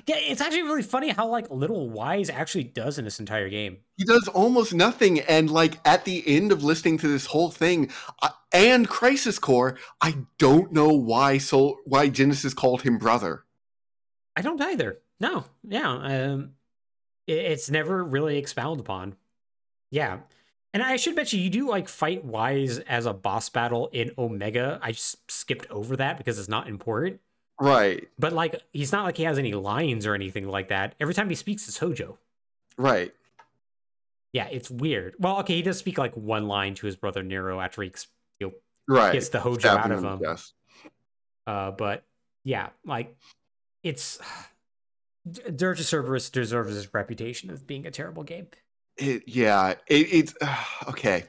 yeah, 0.06 0.16
it's 0.18 0.40
actually 0.40 0.64
really 0.64 0.82
funny 0.82 1.08
how 1.10 1.28
like 1.28 1.48
little 1.50 1.88
Weiss 1.88 2.28
actually 2.28 2.64
does 2.64 2.98
in 2.98 3.04
this 3.06 3.20
entire 3.20 3.48
game. 3.48 3.78
He 3.96 4.04
does 4.04 4.28
almost 4.28 4.74
nothing, 4.74 5.20
and 5.20 5.48
like 5.50 5.78
at 5.86 6.04
the 6.04 6.22
end 6.26 6.52
of 6.52 6.62
listening 6.64 6.98
to 6.98 7.08
this 7.08 7.26
whole 7.26 7.50
thing, 7.50 7.90
uh, 8.20 8.30
and 8.52 8.86
Crisis 8.88 9.38
Core, 9.38 9.78
I 10.00 10.16
don't 10.38 10.72
know 10.72 10.88
why 10.88 11.38
Sol- 11.38 11.78
why 11.86 12.08
Genesis 12.08 12.52
called 12.54 12.82
him 12.82 12.98
brother. 12.98 13.44
I 14.36 14.42
don't 14.42 14.60
either. 14.60 14.98
No, 15.20 15.44
yeah, 15.62 15.90
um, 15.92 16.54
it, 17.28 17.38
it's 17.38 17.70
never 17.70 18.02
really 18.04 18.36
expounded 18.36 18.80
upon. 18.80 19.14
Yeah, 19.92 20.18
and 20.74 20.82
I 20.82 20.96
should 20.96 21.14
mention 21.14 21.38
you 21.40 21.50
do 21.50 21.68
like 21.68 21.86
fight 21.88 22.24
Weiss 22.24 22.78
as 22.88 23.06
a 23.06 23.12
boss 23.12 23.48
battle 23.50 23.88
in 23.92 24.10
Omega. 24.18 24.80
I 24.82 24.90
just 24.92 25.30
skipped 25.30 25.70
over 25.70 25.94
that 25.96 26.16
because 26.18 26.38
it's 26.40 26.48
not 26.48 26.66
important. 26.66 27.20
Right, 27.60 28.08
But 28.18 28.32
like, 28.32 28.60
he's 28.72 28.90
not 28.90 29.04
like 29.04 29.16
he 29.18 29.22
has 29.22 29.38
any 29.38 29.52
lines 29.52 30.04
or 30.06 30.14
anything 30.14 30.48
like 30.48 30.70
that. 30.70 30.96
Every 30.98 31.14
time 31.14 31.28
he 31.28 31.36
speaks, 31.36 31.68
it's 31.68 31.78
Hojo. 31.78 32.18
right. 32.76 33.14
Yeah, 34.32 34.46
it's 34.50 34.70
weird. 34.70 35.14
Well, 35.18 35.40
okay, 35.40 35.56
he 35.56 35.62
does 35.62 35.76
speak 35.78 35.98
like 35.98 36.16
one 36.16 36.48
line 36.48 36.74
to 36.76 36.86
his 36.86 36.96
brother 36.96 37.22
Nero 37.22 37.60
after 37.60 37.82
he 37.82 37.92
you 38.40 38.46
know, 38.48 38.52
Right. 38.88 39.12
gets 39.12 39.28
the 39.28 39.38
Hojo 39.40 39.58
Stab 39.58 39.78
out 39.84 39.90
of 39.92 40.02
him. 40.02 40.20
chest. 40.22 40.54
Uh, 41.46 41.70
but 41.72 42.04
yeah, 42.42 42.70
like 42.86 43.14
it's 43.82 44.18
Dirge 45.54 45.80
of 45.80 45.86
Cerberus 45.86 46.30
deserves 46.30 46.74
his 46.74 46.92
reputation 46.94 47.50
of 47.50 47.66
being 47.66 47.86
a 47.86 47.90
terrible 47.90 48.22
game. 48.24 48.46
It, 48.96 49.24
yeah, 49.26 49.74
it, 49.86 50.12
it's 50.12 50.34
okay. 50.88 51.24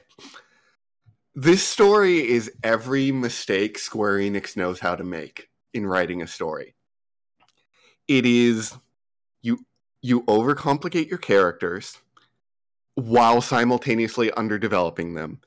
This 1.34 1.66
story 1.66 2.28
is 2.28 2.52
every 2.62 3.10
mistake 3.10 3.78
Square 3.78 4.18
Enix 4.18 4.56
knows 4.56 4.78
how 4.80 4.94
to 4.94 5.04
make 5.04 5.48
in 5.72 5.86
writing 5.86 6.22
a 6.22 6.26
story. 6.26 6.74
It 8.06 8.24
is 8.26 8.76
you 9.42 9.64
you 10.00 10.22
overcomplicate 10.22 11.08
your 11.08 11.18
characters 11.18 11.98
while 12.94 13.40
simultaneously 13.40 14.30
underdeveloping 14.30 15.14
them. 15.14 15.40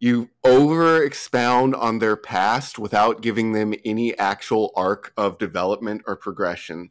You 0.00 0.30
over 0.42 1.04
expound 1.04 1.76
on 1.76 2.00
their 2.00 2.16
past 2.16 2.78
without 2.78 3.22
giving 3.22 3.52
them 3.52 3.74
any 3.84 4.18
actual 4.18 4.72
arc 4.74 5.12
of 5.16 5.38
development 5.38 6.02
or 6.06 6.16
progression 6.16 6.90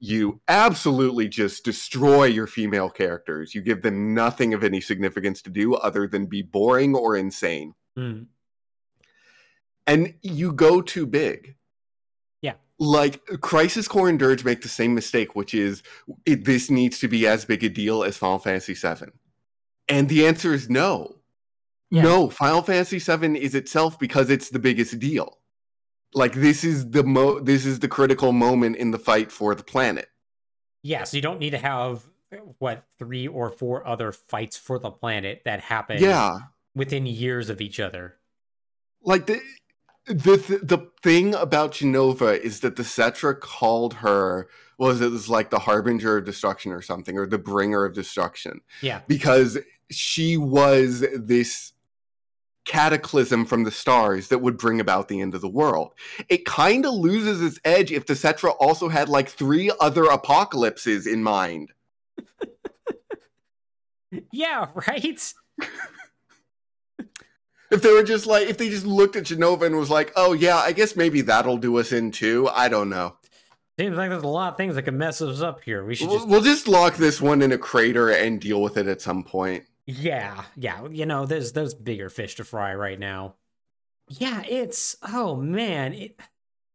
you 0.00 0.40
absolutely 0.48 1.28
just 1.28 1.62
destroy 1.62 2.24
your 2.24 2.46
female 2.46 2.88
characters. 2.88 3.54
You 3.54 3.60
give 3.60 3.82
them 3.82 4.14
nothing 4.14 4.54
of 4.54 4.64
any 4.64 4.80
significance 4.80 5.42
to 5.42 5.50
do 5.50 5.74
other 5.74 6.08
than 6.08 6.24
be 6.24 6.40
boring 6.40 6.94
or 6.94 7.16
insane. 7.16 7.74
Mm. 7.98 8.26
And 9.86 10.14
you 10.22 10.52
go 10.52 10.80
too 10.80 11.04
big. 11.06 11.56
Yeah. 12.40 12.54
Like 12.78 13.22
Crisis 13.42 13.86
Core 13.88 14.08
and 14.08 14.18
Dirge 14.18 14.42
make 14.42 14.62
the 14.62 14.68
same 14.68 14.94
mistake, 14.94 15.36
which 15.36 15.52
is 15.52 15.82
it, 16.24 16.46
this 16.46 16.70
needs 16.70 16.98
to 17.00 17.08
be 17.08 17.26
as 17.26 17.44
big 17.44 17.62
a 17.62 17.68
deal 17.68 18.02
as 18.02 18.16
Final 18.16 18.38
Fantasy 18.38 18.72
VII. 18.72 19.12
And 19.86 20.08
the 20.08 20.26
answer 20.26 20.54
is 20.54 20.70
no. 20.70 21.16
Yeah. 21.90 22.02
No, 22.02 22.30
Final 22.30 22.62
Fantasy 22.62 22.98
VII 23.00 23.38
is 23.38 23.54
itself 23.54 23.98
because 23.98 24.30
it's 24.30 24.48
the 24.48 24.60
biggest 24.60 24.98
deal. 24.98 25.39
Like 26.12 26.32
this 26.34 26.64
is 26.64 26.90
the 26.90 27.04
mo 27.04 27.38
this 27.40 27.64
is 27.64 27.78
the 27.80 27.88
critical 27.88 28.32
moment 28.32 28.76
in 28.76 28.90
the 28.90 28.98
fight 28.98 29.30
for 29.30 29.54
the 29.54 29.62
planet. 29.62 30.08
Yeah, 30.82 31.04
so 31.04 31.16
you 31.16 31.22
don't 31.22 31.38
need 31.38 31.50
to 31.50 31.58
have 31.58 32.02
what 32.58 32.84
three 32.98 33.26
or 33.26 33.50
four 33.50 33.86
other 33.86 34.12
fights 34.12 34.56
for 34.56 34.78
the 34.78 34.90
planet 34.90 35.42
that 35.44 35.60
happen 35.60 35.98
Yeah. 36.00 36.38
within 36.74 37.06
years 37.06 37.50
of 37.50 37.60
each 37.60 37.78
other. 37.80 38.16
Like 39.02 39.26
the 39.26 39.40
the 40.06 40.36
th- 40.38 40.60
the 40.62 40.90
thing 41.02 41.34
about 41.34 41.72
Jenova 41.72 42.38
is 42.38 42.60
that 42.60 42.76
the 42.76 42.82
Cetra 42.82 43.38
called 43.38 43.94
her 43.94 44.48
was 44.78 45.00
it 45.00 45.10
was 45.10 45.28
like 45.28 45.50
the 45.50 45.60
harbinger 45.60 46.16
of 46.16 46.24
destruction 46.24 46.72
or 46.72 46.82
something 46.82 47.18
or 47.18 47.26
the 47.26 47.38
bringer 47.38 47.84
of 47.84 47.94
destruction 47.94 48.62
Yeah. 48.80 49.02
because 49.06 49.58
she 49.90 50.36
was 50.36 51.04
this 51.14 51.72
cataclysm 52.64 53.46
from 53.46 53.64
the 53.64 53.70
stars 53.70 54.28
that 54.28 54.40
would 54.40 54.58
bring 54.58 54.80
about 54.80 55.08
the 55.08 55.20
end 55.20 55.34
of 55.34 55.40
the 55.40 55.48
world. 55.48 55.94
It 56.28 56.44
kind 56.44 56.84
of 56.86 56.94
loses 56.94 57.40
its 57.40 57.58
edge 57.64 57.90
if 57.92 58.06
the 58.06 58.14
Cetra 58.14 58.54
also 58.60 58.88
had 58.88 59.08
like 59.08 59.28
three 59.28 59.70
other 59.80 60.04
apocalypses 60.04 61.06
in 61.06 61.22
mind. 61.22 61.72
Yeah, 64.32 64.66
right? 64.74 65.32
If 67.70 67.82
they 67.82 67.92
were 67.92 68.02
just 68.02 68.26
like 68.26 68.48
if 68.48 68.58
they 68.58 68.68
just 68.68 68.84
looked 68.84 69.14
at 69.14 69.24
Jenova 69.24 69.62
and 69.62 69.76
was 69.76 69.90
like, 69.90 70.12
"Oh 70.16 70.32
yeah, 70.32 70.56
I 70.56 70.72
guess 70.72 70.96
maybe 70.96 71.20
that'll 71.20 71.56
do 71.56 71.78
us 71.78 71.92
in 71.92 72.10
too." 72.10 72.48
I 72.48 72.68
don't 72.68 72.90
know. 72.90 73.14
Seems 73.78 73.96
like 73.96 74.10
there's 74.10 74.24
a 74.24 74.26
lot 74.26 74.50
of 74.50 74.56
things 74.56 74.74
that 74.74 74.82
could 74.82 74.94
mess 74.94 75.22
us 75.22 75.40
up 75.40 75.62
here. 75.62 75.84
We 75.84 75.94
should 75.94 76.08
We'll, 76.08 76.16
just 76.16 76.28
we'll 76.28 76.40
just 76.40 76.66
lock 76.66 76.96
this 76.96 77.20
one 77.20 77.42
in 77.42 77.52
a 77.52 77.58
crater 77.58 78.10
and 78.10 78.40
deal 78.40 78.60
with 78.60 78.76
it 78.76 78.88
at 78.88 79.00
some 79.00 79.22
point. 79.22 79.64
Yeah, 79.90 80.44
yeah. 80.56 80.86
You 80.88 81.06
know, 81.06 81.26
there's 81.26 81.52
there's 81.52 81.74
bigger 81.74 82.08
fish 82.10 82.36
to 82.36 82.44
fry 82.44 82.74
right 82.74 82.98
now. 82.98 83.34
Yeah, 84.08 84.42
it's 84.48 84.96
oh 85.02 85.36
man, 85.36 85.94
it 85.94 86.20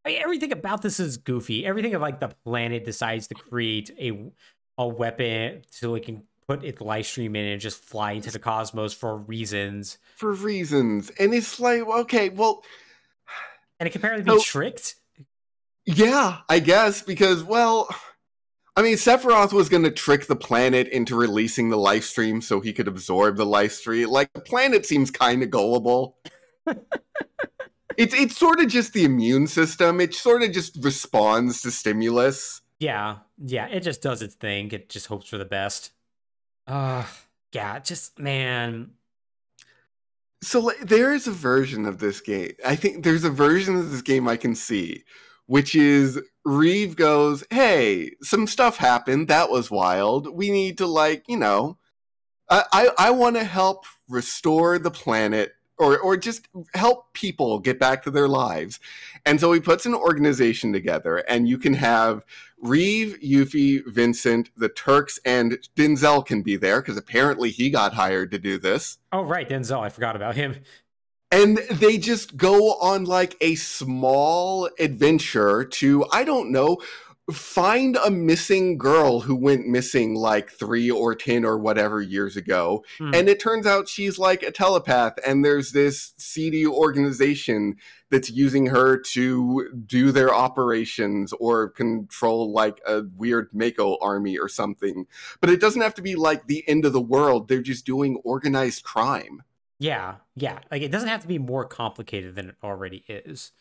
I 0.06 0.10
mean, 0.10 0.22
everything 0.22 0.52
about 0.52 0.82
this 0.82 1.00
is 1.00 1.18
goofy. 1.18 1.66
Everything 1.66 1.94
of 1.96 2.02
like 2.02 2.20
the 2.20 2.30
planet 2.46 2.86
decides 2.86 3.28
to 3.28 3.36
create 3.36 3.92
a 4.00 4.32
a 4.78 4.88
weapon 4.88 5.64
so 5.72 5.96
it 5.96 6.04
can 6.06 6.24
put 6.48 6.64
its 6.64 6.80
Lifestream 6.80 7.30
in 7.30 7.46
and 7.48 7.60
just 7.62 7.84
fly 7.84 8.12
into 8.12 8.32
the 8.32 8.38
cosmos 8.40 8.94
for 8.94 9.18
reasons. 9.18 9.98
For 10.16 10.32
reasons. 10.32 11.10
And 11.20 11.34
it's 11.34 11.60
like, 11.60 11.82
okay, 11.82 12.30
well, 12.30 12.64
And 13.80 13.88
it 13.88 13.92
can 13.92 14.00
apparently 14.02 14.26
be 14.26 14.38
Oh. 14.38 14.42
tricked. 14.44 14.96
yeah, 15.86 16.40
I 16.48 16.60
guess, 16.60 17.02
because, 17.02 17.44
well, 17.44 17.88
I 18.78 18.82
mean, 18.82 18.96
Sephiroth 18.96 19.54
was 19.54 19.70
going 19.70 19.84
to 19.84 19.92
trick 19.92 20.28
the 20.28 20.36
planet 20.36 20.90
into 20.90 21.16
releasing 21.16 21.70
the 21.70 21.78
Lifestream 21.78 22.44
so 22.44 22.60
he 22.60 22.74
could 22.74 22.90
absorb 22.90 23.38
the 23.38 23.46
Lifestream. 23.46 24.08
Like, 24.08 24.34
the 24.34 24.42
planet 24.42 24.86
seems 24.86 25.12
kind 25.12 25.42
of 25.44 25.50
gullible. 25.50 26.18
it's 27.98 28.14
it's 28.14 28.38
sort 28.38 28.60
of 28.60 28.68
just 28.68 28.94
the 28.94 29.06
immune 29.06 29.48
system. 29.48 30.02
It 30.02 30.14
sort 30.14 30.44
of 30.44 30.52
just 30.52 30.78
responds 30.84 31.62
to 31.62 31.72
stimulus. 31.72 32.62
Yeah, 32.80 33.18
yeah, 33.38 33.68
it 33.68 33.82
just 33.82 34.02
does 34.02 34.22
its 34.22 34.36
thing. 34.36 34.72
It 34.72 34.90
just 34.90 35.08
hopes 35.08 35.30
for 35.30 35.38
the 35.38 35.46
best. 35.46 35.92
Uh 36.68 37.06
yeah, 37.54 37.80
just 37.80 38.20
man. 38.20 38.92
So 40.42 40.72
there 40.82 41.14
is 41.14 41.28
a 41.28 41.32
version 41.32 41.86
of 41.86 42.00
this 42.00 42.22
game. 42.22 42.52
I 42.66 42.76
think 42.76 43.04
there's 43.04 43.24
a 43.24 43.30
version 43.30 43.76
of 43.78 43.92
this 43.92 44.02
game 44.02 44.28
I 44.28 44.38
can 44.38 44.56
see, 44.56 45.04
which 45.48 45.76
is 45.76 46.20
Reeve 46.44 46.96
goes, 46.96 47.44
"Hey, 47.50 48.12
some 48.22 48.48
stuff 48.48 48.78
happened. 48.78 49.28
That 49.28 49.50
was 49.50 49.72
wild. 49.72 50.34
We 50.34 50.52
need 50.52 50.78
to 50.80 50.88
like, 50.88 51.24
you 51.28 51.38
know, 51.38 51.78
I 52.50 52.64
I, 52.72 52.90
I 53.08 53.12
want 53.12 53.36
to 53.38 53.44
help 53.44 53.86
restore 54.10 54.80
the 54.80 54.92
planet." 54.92 55.54
Or, 55.78 56.00
or 56.00 56.16
just 56.16 56.48
help 56.74 57.12
people 57.12 57.60
get 57.60 57.82
back 57.82 58.02
to 58.04 58.10
their 58.12 58.30
lives. 58.30 58.80
And 59.26 59.42
so 59.42 59.52
he 59.52 59.60
puts 59.60 59.86
an 59.86 59.94
organization 59.94 60.72
together, 60.72 61.18
and 61.18 61.50
you 61.50 61.58
can 61.58 61.74
have 61.74 62.24
Reeve, 62.62 63.20
Yuffie, 63.22 63.86
Vincent, 63.86 64.52
the 64.56 64.70
Turks, 64.70 65.20
and 65.26 65.58
Denzel 65.76 66.26
can 66.26 66.44
be 66.44 66.56
there 66.56 66.82
because 66.82 66.96
apparently 66.96 67.50
he 67.50 67.70
got 67.70 67.94
hired 67.94 68.32
to 68.32 68.40
do 68.40 68.58
this 68.58 69.00
Oh 69.16 69.24
right, 69.24 69.48
Denzel, 69.48 69.80
I 69.80 69.88
forgot 69.88 70.18
about 70.18 70.36
him. 70.36 70.58
And 71.32 71.58
they 71.72 71.98
just 71.98 72.38
go 72.38 72.74
on 72.76 73.06
like 73.06 73.36
a 73.42 73.56
small 73.56 74.70
adventure 74.80 75.64
to 75.64 76.06
i 76.12 76.24
don't 76.24 76.52
know 76.52 76.78
find 77.32 77.98
a 78.06 78.12
missing 78.12 78.78
girl 78.78 79.20
who 79.22 79.36
went 79.36 79.66
missing 79.66 80.14
like 80.14 80.52
3 80.52 80.92
or 80.92 81.16
10 81.16 81.44
or 81.44 81.58
whatever 81.58 82.00
years 82.00 82.38
ago. 82.38 82.84
Hmm. 83.00 83.16
and 83.16 83.28
it 83.28 83.40
turns 83.40 83.66
out 83.66 83.90
she's 83.90 84.20
like 84.20 84.44
a 84.44 84.52
telepath 84.52 85.14
and 85.26 85.44
there's 85.44 85.72
this 85.72 86.14
seedy 86.18 86.68
organization 86.68 87.78
that's 88.12 88.30
using 88.30 88.68
her 88.68 89.00
to 89.00 89.70
do 89.88 90.12
their 90.12 90.34
operations 90.34 91.34
or 91.40 91.70
control 91.70 92.52
like 92.52 92.80
a 92.86 93.02
weird 93.16 93.50
mako 93.52 93.98
army 94.02 94.38
or 94.38 94.48
something. 94.48 95.08
But 95.42 95.50
it 95.50 95.60
doesn't 95.60 95.82
have 95.82 95.96
to 95.96 96.04
be 96.04 96.16
like 96.16 96.46
the 96.46 96.64
end 96.68 96.86
of 96.86 96.94
the 96.94 97.02
world. 97.02 97.48
They're 97.48 97.62
just 97.62 97.86
doing 97.86 98.22
organized 98.24 98.84
crime 98.84 99.42
Yeah, 99.80 100.16
yeah. 100.36 100.60
Like 100.72 100.82
it 100.82 100.92
doesn't 100.92 101.10
have 101.10 101.22
to 101.22 101.28
be 101.28 101.40
more 101.40 101.66
complicated 101.66 102.36
than 102.36 102.50
it 102.50 102.56
already 102.64 103.04
is. 103.08 103.52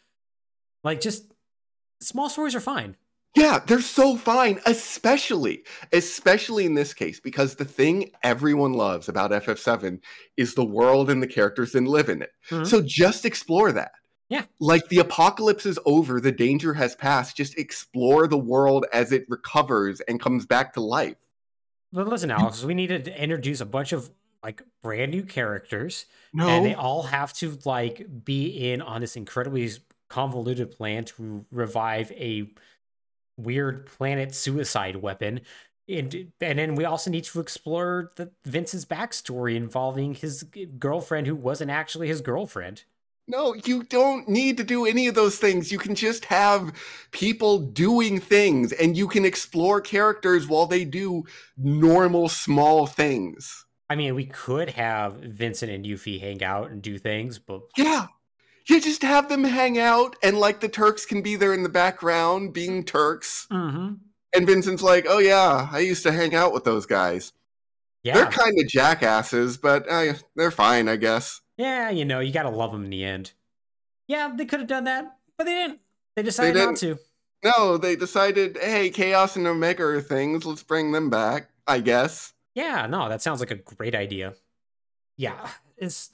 Like 0.83 1.01
just 1.01 1.33
small 2.01 2.29
stories 2.29 2.55
are 2.55 2.61
fine. 2.61 2.97
Yeah, 3.37 3.59
they're 3.67 3.81
so 3.81 4.17
fine, 4.17 4.61
especially, 4.65 5.65
especially 5.93 6.67
in 6.67 6.75
this 6.75 6.95
case, 6.95 7.19
because 7.19 7.57
the 7.57 7.65
thing 7.65 8.13
everyone 8.23 8.75
loves 8.75 9.09
about 9.09 9.33
FF7 9.33 9.99
is 10.37 10.55
the 10.55 10.65
world 10.65 11.11
and 11.11 11.21
the 11.21 11.27
characters 11.27 11.73
that 11.73 11.83
live 11.83 12.09
in 12.09 12.23
it. 12.23 12.31
Mhm. 12.49 12.65
So 12.65 12.81
just 12.81 13.25
explore 13.25 13.73
that. 13.73 13.91
Yeah. 14.29 14.45
Like 14.61 14.89
the 14.89 14.99
apocalypse 14.99 15.67
is 15.67 15.81
over, 15.85 16.21
the 16.21 16.31
danger 16.31 16.75
has 16.75 16.95
passed. 16.95 17.37
Just 17.37 17.59
explore 17.59 18.29
the 18.29 18.39
world 18.39 18.87
as 18.93 19.11
it 19.11 19.25
recovers 19.29 20.01
and 20.03 20.21
comes 20.21 20.47
back 20.47 20.73
to 20.75 20.81
life. 20.81 21.17
But 21.93 22.07
listen, 22.07 22.31
Alex, 22.31 22.63
we 22.63 22.75
need 22.75 22.89
to 22.89 23.21
introduce 23.21 23.61
a 23.61 23.67
bunch 23.67 23.93
of 23.93 24.11
like 24.45 24.63
brand 24.83 25.11
new 25.11 25.23
characters, 25.25 26.07
No. 26.33 26.47
and 26.49 26.65
they 26.65 26.75
all 26.75 27.05
have 27.05 27.33
to 27.35 27.59
like 27.65 28.07
be 28.25 28.71
in 28.71 28.83
on 28.83 29.01
this 29.01 29.17
incredibly 29.17 29.71
convoluted 30.09 30.71
plan 30.71 31.05
to 31.05 31.45
revive 31.51 32.13
a 32.13 32.51
weird 33.37 33.87
planet 33.87 34.35
suicide 34.35 34.97
weapon. 34.97 35.41
And, 35.89 36.33
and 36.41 36.59
then 36.59 36.75
we 36.77 36.85
also 36.85 37.11
need 37.11 37.25
to 37.25 37.41
explore 37.41 38.13
the 38.17 38.31
Vince's 38.45 38.85
backstory 38.85 39.57
involving 39.57 40.15
his 40.15 40.45
girlfriend 40.79 41.27
who 41.27 41.35
wasn't 41.35 41.71
actually 41.71 42.09
his 42.09 42.21
girlfriend. 42.21 42.85
No, 43.27 43.55
you 43.55 43.83
don't 43.83 44.29
need 44.29 44.59
to 44.59 44.65
do 44.65 44.85
any 44.85 45.09
of 45.09 45.15
those 45.15 45.39
things. 45.39 45.73
You 45.73 45.79
can 45.79 45.95
just 45.95 46.27
have 46.27 46.73
people 47.11 47.59
doing 47.59 48.21
things 48.21 48.73
and 48.73 48.97
you 48.97 49.09
can 49.09 49.25
explore 49.25 49.81
characters 49.81 50.47
while 50.47 50.67
they 50.67 50.85
do 50.85 51.25
normal 51.57 52.29
small 52.29 52.87
things. 52.87 53.65
I 53.95 53.97
mean, 53.97 54.17
we 54.17 54.27
could 54.27 54.71
have 54.71 55.15
Vincent 55.19 55.71
and 55.71 55.85
Yuffie 55.85 56.19
hang 56.21 56.43
out 56.43 56.69
and 56.73 56.83
do 56.83 56.99
things, 56.99 57.39
but 57.39 57.63
Yeah. 57.77 58.09
You 58.67 58.81
just 58.81 59.03
have 59.03 59.29
them 59.29 59.45
hang 59.45 59.79
out 59.79 60.17
and 60.21 60.37
like 60.37 60.59
the 60.59 60.69
Turks 60.69 61.07
can 61.07 61.23
be 61.23 61.37
there 61.37 61.55
in 61.55 61.63
the 61.63 61.69
background 61.69 62.53
being 62.53 62.83
Turks. 62.83 63.47
Mhm. 63.53 64.01
And 64.35 64.47
Vincent's 64.49 64.83
like, 64.83 65.07
oh 65.09 65.19
yeah, 65.21 65.69
I 65.71 65.79
used 65.79 66.03
to 66.03 66.11
hang 66.11 66.35
out 66.35 66.53
with 66.53 66.65
those 66.65 66.87
guys. 66.87 67.33
yeah, 68.03 68.15
They're 68.15 68.27
kind 68.27 68.59
of 68.59 68.67
jackasses, 68.67 69.59
but 69.59 69.89
uh, 69.89 70.15
they're 70.35 70.51
fine, 70.51 70.89
I 70.89 70.97
guess. 70.97 71.41
yeah, 71.57 71.89
you 71.91 72.05
know, 72.05 72.19
you 72.19 72.33
gotta 72.33 72.51
love 72.51 72.73
them 72.73 72.83
in 72.83 72.91
the 72.91 73.05
end. 73.05 73.33
Yeah, 74.09 74.35
they 74.37 74.45
could 74.45 74.59
have 74.59 74.69
done 74.69 74.85
that, 74.85 75.19
but 75.39 75.45
they 75.45 75.55
didn't. 75.55 75.79
They 76.17 76.25
decided 76.25 76.57
not 76.57 76.77
to. 76.79 76.99
No, 77.45 77.79
they 77.79 77.95
decided, 77.95 78.59
hey, 78.61 78.91
Chaos 78.91 79.37
and 79.37 79.47
Omega 79.47 79.85
are 79.85 80.01
things. 80.01 80.45
Let's 80.45 80.65
bring 80.65 80.91
them 80.91 81.11
back, 81.11 81.51
I 81.69 81.79
guess. 81.79 82.34
Yeah, 82.55 82.87
no, 82.87 83.09
that 83.09 83.23
sounds 83.23 83.41
like 83.41 83.51
a 83.51 83.57
great 83.57 83.95
idea. 83.95 84.35
Yeah, 85.17 85.49
it's 85.77 86.11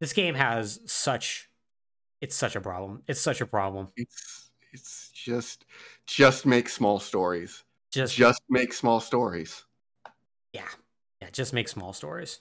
this 0.00 0.12
game 0.12 0.34
has 0.34 0.80
such 0.86 1.50
it's 2.20 2.34
such 2.36 2.56
a 2.56 2.60
problem. 2.60 3.02
It's 3.06 3.20
such 3.20 3.40
a 3.40 3.46
problem. 3.46 3.88
It's 3.96 4.50
it's 4.72 5.10
just 5.12 5.64
just 6.06 6.46
make 6.46 6.68
small 6.68 6.98
stories. 7.00 7.64
Just, 7.90 8.14
Just 8.14 8.42
make 8.50 8.74
small 8.74 9.00
stories. 9.00 9.64
yeah, 10.52 10.68
yeah, 11.22 11.30
just 11.30 11.52
make 11.54 11.68
small 11.68 11.92
stories. 11.94 12.40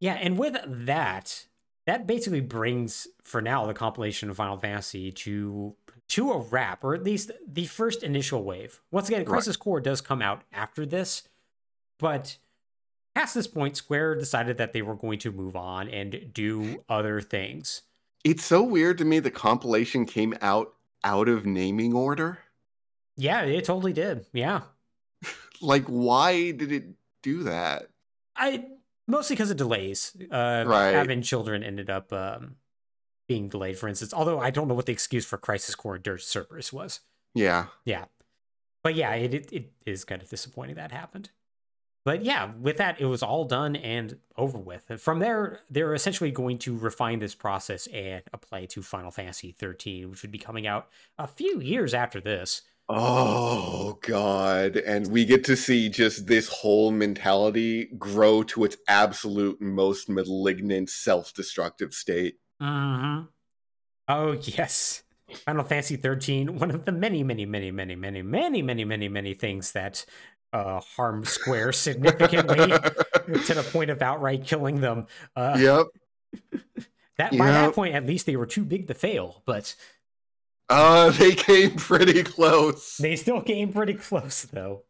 Yeah, 0.00 0.14
and 0.14 0.36
with 0.36 0.56
that, 0.66 1.46
that 1.86 2.06
basically 2.08 2.40
brings 2.40 3.06
for 3.22 3.40
now 3.40 3.66
the 3.66 3.74
compilation 3.74 4.30
of 4.30 4.36
Final 4.36 4.58
Fantasy 4.58 5.12
to 5.12 5.76
to 6.08 6.32
a 6.32 6.38
wrap, 6.38 6.82
or 6.82 6.94
at 6.94 7.04
least 7.04 7.30
the 7.46 7.66
first 7.66 8.02
initial 8.02 8.42
wave. 8.42 8.80
Once 8.90 9.08
again, 9.08 9.20
Right. 9.20 9.28
Crisis 9.28 9.56
Core 9.56 9.80
does 9.80 10.00
come 10.00 10.20
out 10.20 10.42
after 10.52 10.84
this, 10.84 11.22
but 11.98 12.36
past 13.14 13.34
this 13.34 13.46
point, 13.46 13.76
Square 13.76 14.16
decided 14.16 14.58
that 14.58 14.72
they 14.72 14.82
were 14.82 14.94
going 14.96 15.18
to 15.20 15.32
move 15.32 15.56
on 15.56 15.88
and 15.88 16.30
do 16.32 16.84
other 16.88 17.20
things. 17.20 17.82
It's 18.24 18.44
so 18.44 18.62
weird 18.62 18.98
to 18.98 19.04
me 19.04 19.18
the 19.18 19.30
compilation 19.30 20.06
came 20.06 20.34
out 20.40 20.74
out 21.02 21.28
of 21.28 21.44
naming 21.44 21.92
order. 21.94 22.38
Yeah, 23.16 23.42
it 23.42 23.64
totally 23.64 23.92
did. 23.92 24.26
Yeah. 24.32 24.62
Like 25.60 25.84
why 25.86 26.50
did 26.50 26.72
it 26.72 26.84
do 27.22 27.44
that? 27.44 27.88
I 28.36 28.66
mostly 29.06 29.36
because 29.36 29.50
of 29.50 29.56
delays. 29.56 30.14
Uh, 30.30 30.64
Right. 30.66 30.94
Advent 30.94 31.24
Children 31.24 31.62
ended 31.62 31.88
up 31.88 32.12
um, 32.12 32.56
being 33.28 33.48
delayed, 33.48 33.78
for 33.78 33.88
instance. 33.88 34.12
Although 34.12 34.40
I 34.40 34.50
don't 34.50 34.68
know 34.68 34.74
what 34.74 34.86
the 34.86 34.92
excuse 34.92 35.24
for 35.24 35.38
Crisis 35.38 35.74
Core 35.74 35.94
and 35.94 36.04
Dirge 36.04 36.24
Cerberus 36.24 36.72
was. 36.72 37.00
Yeah. 37.34 37.66
Yeah. 37.84 38.06
But 38.82 38.94
yeah, 38.96 39.12
it, 39.14 39.32
it, 39.32 39.52
it 39.52 39.72
is 39.86 40.04
kind 40.04 40.20
of 40.20 40.28
disappointing 40.28 40.74
that 40.76 40.92
happened. 40.92 41.30
But 42.04 42.22
yeah, 42.22 42.52
with 42.60 42.76
that, 42.76 43.00
it 43.00 43.06
was 43.06 43.22
all 43.22 43.46
done 43.46 43.76
and 43.76 44.18
over 44.36 44.58
with. 44.58 44.84
And 44.90 45.00
from 45.00 45.20
there, 45.20 45.60
they're 45.70 45.94
essentially 45.94 46.30
going 46.30 46.58
to 46.58 46.76
refine 46.76 47.18
this 47.18 47.34
process 47.34 47.86
and 47.86 48.22
apply 48.32 48.66
to 48.66 48.82
Final 48.82 49.10
Fantasy 49.10 49.52
13, 49.52 50.10
which 50.10 50.22
would 50.22 50.30
be 50.30 50.38
coming 50.38 50.66
out 50.66 50.88
a 51.18 51.26
few 51.26 51.60
years 51.60 51.94
after 51.94 52.20
this. 52.20 52.62
Oh 52.86 53.98
god. 54.02 54.76
And 54.76 55.06
we 55.10 55.24
get 55.24 55.44
to 55.44 55.56
see 55.56 55.88
just 55.88 56.26
this 56.26 56.48
whole 56.48 56.90
mentality 56.90 57.86
grow 57.98 58.42
to 58.44 58.64
its 58.64 58.76
absolute 58.86 59.60
most 59.62 60.10
malignant 60.10 60.90
self-destructive 60.90 61.94
state. 61.94 62.34
Mm-hmm. 62.60 63.22
Oh 64.08 64.32
yes. 64.32 65.02
Final 65.46 65.64
Fantasy 65.64 65.96
13, 65.96 66.58
one 66.58 66.70
of 66.70 66.84
the 66.84 66.92
many, 66.92 67.24
many, 67.24 67.46
many, 67.46 67.70
many, 67.70 67.96
many, 67.96 68.22
many, 68.22 68.62
many, 68.62 68.84
many, 68.84 69.08
many 69.08 69.34
things 69.34 69.72
that 69.72 70.04
uh, 70.54 70.80
harm 70.96 71.24
Square 71.26 71.72
significantly 71.72 72.56
to 72.56 73.54
the 73.54 73.68
point 73.72 73.90
of 73.90 74.00
outright 74.00 74.44
killing 74.46 74.80
them. 74.80 75.06
Uh, 75.36 75.56
yep. 75.58 75.86
That 77.16 77.30
by 77.38 77.46
that 77.52 77.74
point, 77.74 77.94
at 77.94 78.06
least 78.06 78.26
they 78.26 78.34
were 78.34 78.44
too 78.46 78.64
big 78.64 78.88
to 78.88 78.94
fail, 78.94 79.42
but 79.46 79.76
Uh 80.68 81.10
they 81.18 81.32
came 81.32 81.76
pretty 81.76 82.24
close. 82.24 82.96
they 82.96 83.14
still 83.14 83.40
came 83.40 83.72
pretty 83.72 83.94
close, 83.94 84.42
though. 84.42 84.82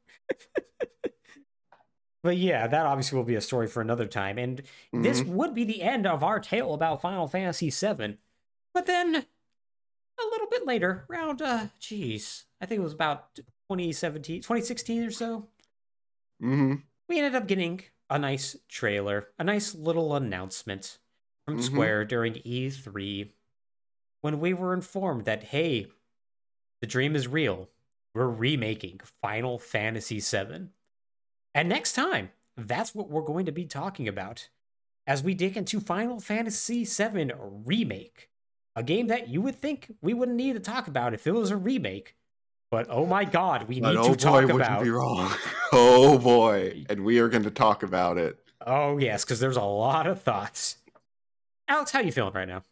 but 2.22 2.38
yeah, 2.38 2.66
that 2.66 2.86
obviously 2.86 3.16
will 3.18 3.24
be 3.26 3.34
a 3.34 3.40
story 3.42 3.66
for 3.66 3.82
another 3.82 4.06
time, 4.06 4.38
and 4.38 4.62
this 4.92 5.20
Mhm. 5.20 5.26
would 5.34 5.54
be 5.54 5.64
the 5.64 5.82
end 5.82 6.06
of 6.06 6.22
our 6.24 6.40
tale 6.40 6.72
about 6.72 7.02
Final 7.02 7.28
Fantasy 7.28 7.68
VII. 7.68 8.16
But 8.72 8.86
then, 8.86 9.14
a 9.16 10.24
little 10.30 10.48
bit 10.50 10.64
later, 10.66 11.04
around 11.10 11.42
uh, 11.42 11.66
geez, 11.78 12.46
I 12.58 12.64
think 12.66 12.80
it 12.80 12.84
was 12.84 12.94
about 12.94 13.34
2017, 13.68 14.40
2016 14.40 15.02
or 15.04 15.10
so, 15.10 15.48
Mhm. 16.42 16.84
we 17.08 17.18
ended 17.18 17.34
up 17.34 17.46
getting 17.48 17.80
a 18.10 18.18
nice 18.18 18.56
trailer, 18.68 19.32
a 19.38 19.44
nice 19.44 19.74
little 19.74 20.14
announcement 20.14 20.98
from 21.46 21.58
Mhm. 21.58 21.62
Square 21.62 22.06
during 22.06 22.36
E3 22.44 23.34
when 24.22 24.40
we 24.40 24.54
were 24.54 24.74
informed 24.74 25.24
that, 25.26 25.44
hey, 25.44 25.92
the 26.80 26.86
dream 26.86 27.16
is 27.16 27.28
real. 27.28 27.70
We're 28.14 28.30
remaking 28.30 29.00
Final 29.00 29.58
Fantasy 29.58 30.20
VII. 30.20 30.72
And 31.54 31.68
next 31.68 31.92
time, 31.94 32.32
that's 32.56 32.94
what 32.94 33.10
we're 33.10 33.22
going 33.22 33.46
to 33.46 33.52
be 33.52 33.66
talking 33.66 34.08
about 34.08 34.50
as 35.06 35.22
we 35.22 35.34
dig 35.34 35.56
into 35.56 35.80
Final 35.80 36.20
Fantasy 36.20 36.84
VII 36.84 37.32
Remake, 37.36 38.30
a 38.76 38.82
game 38.82 39.08
that 39.08 39.28
you 39.28 39.42
would 39.42 39.56
think 39.56 39.96
we 40.02 40.14
wouldn't 40.14 40.36
need 40.38 40.54
to 40.54 40.60
talk 40.60 40.88
about 40.88 41.14
if 41.14 41.26
it 41.26 41.32
was 41.32 41.50
a 41.50 41.56
remake. 41.56 42.16
But 42.70 42.86
oh 42.90 43.06
my 43.06 43.24
god, 43.24 43.68
we 43.68 43.80
But 43.80 43.90
need 43.90 43.98
oh 43.98 44.14
to 44.14 44.16
talk 44.16 44.48
about 44.48 44.82
be 44.82 44.90
wrong. 44.90 45.30
oh 45.72 46.18
boy. 46.18 46.84
And 46.88 47.04
we 47.04 47.18
are 47.20 47.28
going 47.28 47.44
to 47.44 47.50
talk 47.50 47.82
about 47.82 48.18
it. 48.18 48.38
Oh 48.66 48.98
yes, 48.98 49.24
because 49.24 49.40
there's 49.40 49.56
a 49.56 49.62
lot 49.62 50.06
of 50.06 50.22
thoughts. 50.22 50.78
Alex, 51.68 51.92
how 51.92 52.00
you 52.00 52.12
feeling 52.12 52.34
right 52.34 52.48
now? 52.48 52.62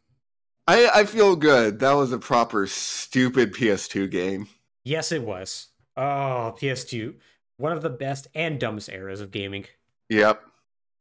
I, 0.68 0.88
I 0.94 1.04
feel 1.04 1.34
good. 1.36 1.80
That 1.80 1.92
was 1.92 2.12
a 2.12 2.18
proper 2.18 2.66
stupid 2.66 3.52
PS2 3.52 4.10
game. 4.10 4.48
Yes, 4.84 5.12
it 5.12 5.22
was. 5.22 5.68
Oh, 5.96 6.54
PS2, 6.60 7.14
one 7.56 7.72
of 7.72 7.82
the 7.82 7.90
best 7.90 8.28
and 8.34 8.58
dumbest 8.60 8.88
eras 8.88 9.20
of 9.20 9.30
gaming. 9.30 9.66
Yep. 10.08 10.40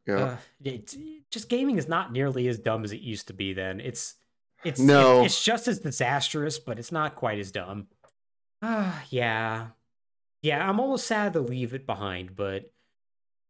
Yeah. 0.07 0.15
Uh, 0.15 0.37
it, 0.63 0.95
just 1.29 1.47
gaming 1.49 1.77
is 1.77 1.87
not 1.87 2.11
nearly 2.11 2.47
as 2.47 2.57
dumb 2.59 2.83
as 2.83 2.91
it 2.91 3.01
used 3.01 3.27
to 3.27 3.33
be. 3.33 3.53
Then 3.53 3.79
it's 3.79 4.15
it's 4.63 4.79
No. 4.79 5.21
it- 5.21 5.25
it's 5.25 5.43
just 5.43 5.67
as 5.67 5.79
disastrous, 5.79 6.59
but 6.59 6.77
it's 6.79 6.91
not 6.91 7.15
quite 7.15 7.39
as 7.39 7.51
dumb. 7.51 7.87
Ah, 8.61 9.03
yeah, 9.09 9.69
yeah. 10.41 10.67
I'm 10.69 10.79
almost 10.79 11.07
sad 11.07 11.33
to 11.33 11.41
leave 11.41 11.73
it 11.73 11.85
behind, 11.87 12.35
but 12.35 12.71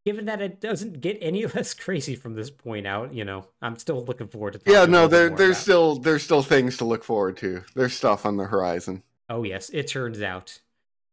given 0.05 0.25
that 0.25 0.41
it 0.41 0.61
doesn't 0.61 1.01
get 1.01 1.17
any 1.21 1.45
less 1.47 1.73
crazy 1.75 2.15
from 2.15 2.35
this 2.35 2.51
point 2.51 2.87
out, 2.87 3.13
you 3.13 3.25
know, 3.25 3.47
I'm 3.61 3.77
still 3.77 4.03
looking 4.05 4.29
forward 4.29 4.53
to. 4.55 4.61
yeah, 4.65 4.85
no, 4.85 5.07
there 5.07 5.29
there's 5.29 5.57
about 5.57 5.61
still 5.61 5.95
there's 5.97 6.23
still 6.23 6.43
things 6.43 6.77
to 6.77 6.85
look 6.85 7.03
forward 7.03 7.37
to. 7.37 7.63
There's 7.75 7.93
stuff 7.93 8.25
on 8.25 8.37
the 8.37 8.45
horizon. 8.45 9.03
Oh 9.29 9.43
yes, 9.43 9.69
it 9.71 9.87
turns 9.87 10.21
out. 10.21 10.59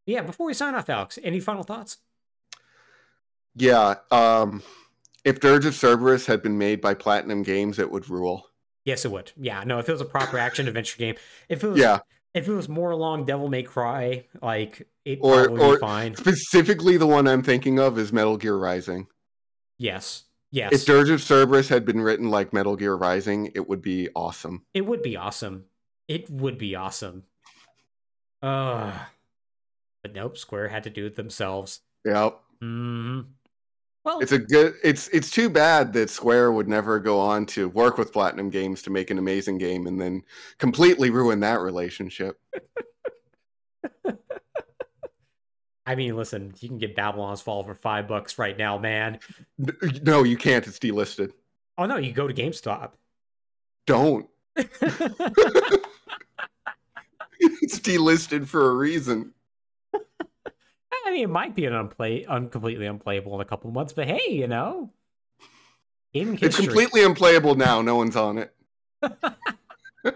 Yeah, 0.06 0.22
before 0.22 0.46
we 0.46 0.54
sign 0.54 0.74
off, 0.74 0.90
Alex, 0.90 1.18
any 1.22 1.40
final 1.40 1.62
thoughts? 1.64 1.98
Yeah, 3.54 3.96
um 4.10 4.62
if 5.24 5.40
Dirge 5.40 5.66
of 5.66 5.74
Cerberus 5.74 6.26
had 6.26 6.42
been 6.42 6.58
made 6.58 6.80
by 6.80 6.94
Platinum 6.94 7.42
Games, 7.42 7.78
it 7.78 7.90
would 7.90 8.08
rule. 8.08 8.50
Yes, 8.84 9.04
it 9.04 9.10
would. 9.10 9.32
Yeah, 9.36 9.64
no, 9.64 9.78
if 9.78 9.88
it 9.88 9.92
was 9.92 10.00
a 10.00 10.04
proper 10.06 10.38
action 10.38 10.66
adventure 10.68 10.98
game, 10.98 11.16
if 11.48 11.62
it 11.62 11.68
was, 11.68 11.80
Yeah, 11.80 12.00
if 12.38 12.48
it 12.48 12.52
was 12.54 12.68
more 12.68 12.90
along 12.90 13.24
Devil 13.26 13.48
May 13.48 13.62
Cry, 13.62 14.26
like 14.42 14.88
it 15.04 15.18
Or- 15.22 15.44
probably 15.44 15.64
or- 15.64 15.74
be 15.76 15.80
fine. 15.80 16.14
specifically 16.16 16.96
the 16.96 17.06
one 17.06 17.26
I'm 17.28 17.42
thinking 17.42 17.78
of 17.78 17.98
is 17.98 18.12
Metal 18.12 18.36
Gear 18.36 18.56
Rising. 18.56 19.06
Yes, 19.78 20.24
yes, 20.50 20.72
If 20.72 20.84
Dirge 20.86 21.10
of 21.10 21.20
Cerberus 21.22 21.68
had 21.68 21.84
been 21.84 22.00
written 22.00 22.30
like 22.30 22.52
Metal 22.52 22.74
Gear 22.76 22.94
Rising, 22.94 23.52
it 23.54 23.68
would 23.68 23.82
be 23.82 24.08
awesome. 24.16 24.64
it 24.74 24.82
would 24.86 25.02
be 25.02 25.16
awesome. 25.16 25.66
It 26.08 26.28
would 26.30 26.56
be 26.58 26.74
awesome. 26.74 27.24
Uh, 28.42 28.96
but 30.02 30.14
nope, 30.14 30.36
Square 30.38 30.68
had 30.68 30.84
to 30.84 30.90
do 30.90 31.06
it 31.06 31.16
themselves. 31.16 31.80
Yep. 32.04 32.40
hmm 32.60 33.20
Well, 34.08 34.20
It's 34.20 34.32
a 34.32 34.38
good 34.38 34.72
it's 34.82 35.08
it's 35.08 35.30
too 35.30 35.50
bad 35.50 35.92
that 35.92 36.08
Square 36.08 36.52
would 36.52 36.66
never 36.66 36.98
go 36.98 37.20
on 37.20 37.44
to 37.46 37.68
work 37.68 37.98
with 37.98 38.10
Platinum 38.10 38.48
Games 38.48 38.80
to 38.84 38.90
make 38.90 39.10
an 39.10 39.18
amazing 39.18 39.58
game 39.58 39.86
and 39.86 40.00
then 40.00 40.22
completely 40.56 41.10
ruin 41.10 41.40
that 41.40 41.60
relationship. 41.60 42.40
I 45.84 45.94
mean, 45.94 46.16
listen, 46.16 46.54
you 46.58 46.70
can 46.70 46.78
get 46.78 46.96
Babylon's 46.96 47.42
Fall 47.42 47.62
for 47.64 47.74
five 47.74 48.08
bucks 48.08 48.38
right 48.38 48.56
now, 48.56 48.78
man. 48.78 49.18
No, 50.02 50.22
you 50.22 50.38
can't. 50.38 50.66
It's 50.66 50.78
delisted. 50.78 51.32
Oh 51.76 51.84
no, 51.84 51.98
you 51.98 52.12
go 52.12 52.26
to 52.26 52.32
GameStop. 52.32 52.92
Don't. 53.86 54.26
It's 57.40 57.78
delisted 57.78 58.48
for 58.48 58.70
a 58.70 58.74
reason. 58.74 59.32
I 61.08 61.12
mean, 61.12 61.24
it 61.24 61.30
might 61.30 61.54
be 61.54 61.64
an 61.64 61.72
unplay, 61.72 62.26
uncompletely 62.28 62.84
unplayable 62.86 63.34
in 63.34 63.40
a 63.40 63.44
couple 63.46 63.70
months, 63.70 63.94
but 63.94 64.06
hey, 64.06 64.20
you 64.28 64.46
know, 64.46 64.90
gaming 66.12 66.38
It's 66.42 66.56
completely 66.56 67.02
unplayable 67.02 67.54
now. 67.54 67.80
No 67.80 67.96
one's 67.96 68.14
on 68.16 68.36
it. 68.38 68.54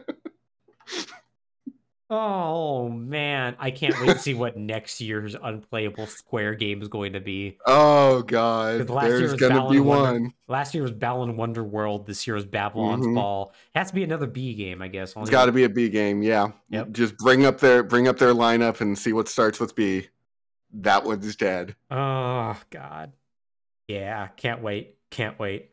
Oh 2.15 2.91
man, 2.91 3.57
I 3.59 3.71
can't 3.71 3.99
wait 3.99 4.09
to 4.11 4.19
see 4.19 4.35
what 4.35 4.55
next 4.55 5.01
year's 5.01 5.35
unplayable 5.43 6.07
Square 6.07 6.57
game 6.57 6.83
is 6.83 6.89
going 6.89 7.15
to 7.15 7.21
be. 7.21 7.57
Oh 7.65 8.21
god, 8.21 8.87
there's 8.87 9.33
gonna 9.33 9.71
be 9.71 9.81
Wonder- 9.81 10.21
one. 10.21 10.35
Last 10.47 10.75
year 10.75 10.83
was 10.83 10.93
Balan 10.93 11.39
Wonder 11.39 11.65
World. 11.65 12.07
This 12.07 12.27
year 12.27 12.35
was 12.35 12.45
Babylon's 12.45 13.07
Mhm. 13.07 13.15
Fall. 13.15 13.55
It 13.75 13.79
has 13.79 13.89
to 13.89 13.95
be 13.95 14.03
another 14.05 14.27
B 14.27 14.53
game, 14.53 14.83
I 14.83 14.89
guess. 14.89 15.15
It's 15.17 15.31
got 15.31 15.47
to 15.47 15.53
be 15.53 15.65
a 15.65 15.71
B 15.71 15.89
game. 15.89 16.23
Yeah. 16.23 16.49
Yep. 16.69 16.93
Just 16.93 17.17
bring 17.17 17.47
up 17.47 17.61
their 17.61 17.83
bring 17.83 18.07
up 18.07 18.19
their 18.19 18.35
lineup 18.35 18.83
and 18.83 18.99
see 18.99 19.15
what 19.15 19.27
starts 19.27 19.59
with 19.59 19.75
B. 19.75 20.09
That 20.73 21.05
one's 21.05 21.37
dead. 21.37 21.77
Oh 21.91 22.59
God. 22.71 23.13
Yeah, 23.89 24.29
can't 24.29 24.63
wait. 24.63 24.97
Can't 25.11 25.39
wait. 25.39 25.71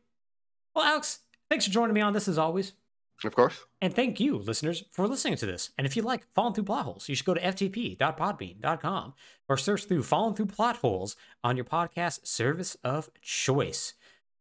Well, 0.76 0.86
Alex, 0.86 1.20
thanks 1.50 1.66
for 1.66 1.72
joining 1.72 1.94
me 1.94 2.02
on 2.02 2.14
this 2.14 2.28
as 2.28 2.38
always. 2.38 2.74
Of 3.24 3.36
course. 3.36 3.66
And 3.82 3.94
thank 3.94 4.20
you, 4.20 4.38
listeners, 4.38 4.86
for 4.92 5.08
listening 5.08 5.36
to 5.38 5.46
this. 5.46 5.72
And 5.78 5.86
if 5.86 5.96
you 5.96 6.02
like 6.02 6.26
Falling 6.34 6.54
Through 6.54 6.64
Plot 6.66 6.86
Holes, 6.86 7.10
you 7.10 7.16
should 7.16 7.26
go 7.26 7.34
to 7.34 7.42
ftp.podbean.com 7.42 9.14
or 9.50 9.58
search 9.58 9.86
through 9.86 10.04
Falling 10.04 10.36
Through 10.36 10.46
Plot 10.46 10.78
Holes 10.78 11.16
on 11.44 11.58
your 11.58 11.66
podcast 11.66 12.26
service 12.26 12.78
of 12.84 13.10
choice. 13.22 13.94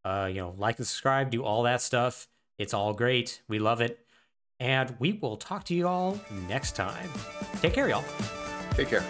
Uh, 0.04 0.28
you 0.30 0.40
know, 0.40 0.54
like 0.56 0.78
and 0.78 0.86
subscribe, 0.86 1.30
do 1.30 1.42
all 1.42 1.64
that 1.64 1.82
stuff. 1.82 2.28
It's 2.56 2.74
all 2.74 2.92
great. 2.92 3.42
We 3.48 3.58
love 3.58 3.80
it. 3.80 3.98
And 4.60 4.94
we 4.98 5.12
will 5.12 5.36
talk 5.36 5.64
to 5.64 5.74
you 5.74 5.86
all 5.86 6.20
next 6.48 6.76
time. 6.76 7.08
Take 7.60 7.74
care, 7.74 7.88
y'all. 7.88 8.04
Take 8.72 8.88
care. 8.88 9.04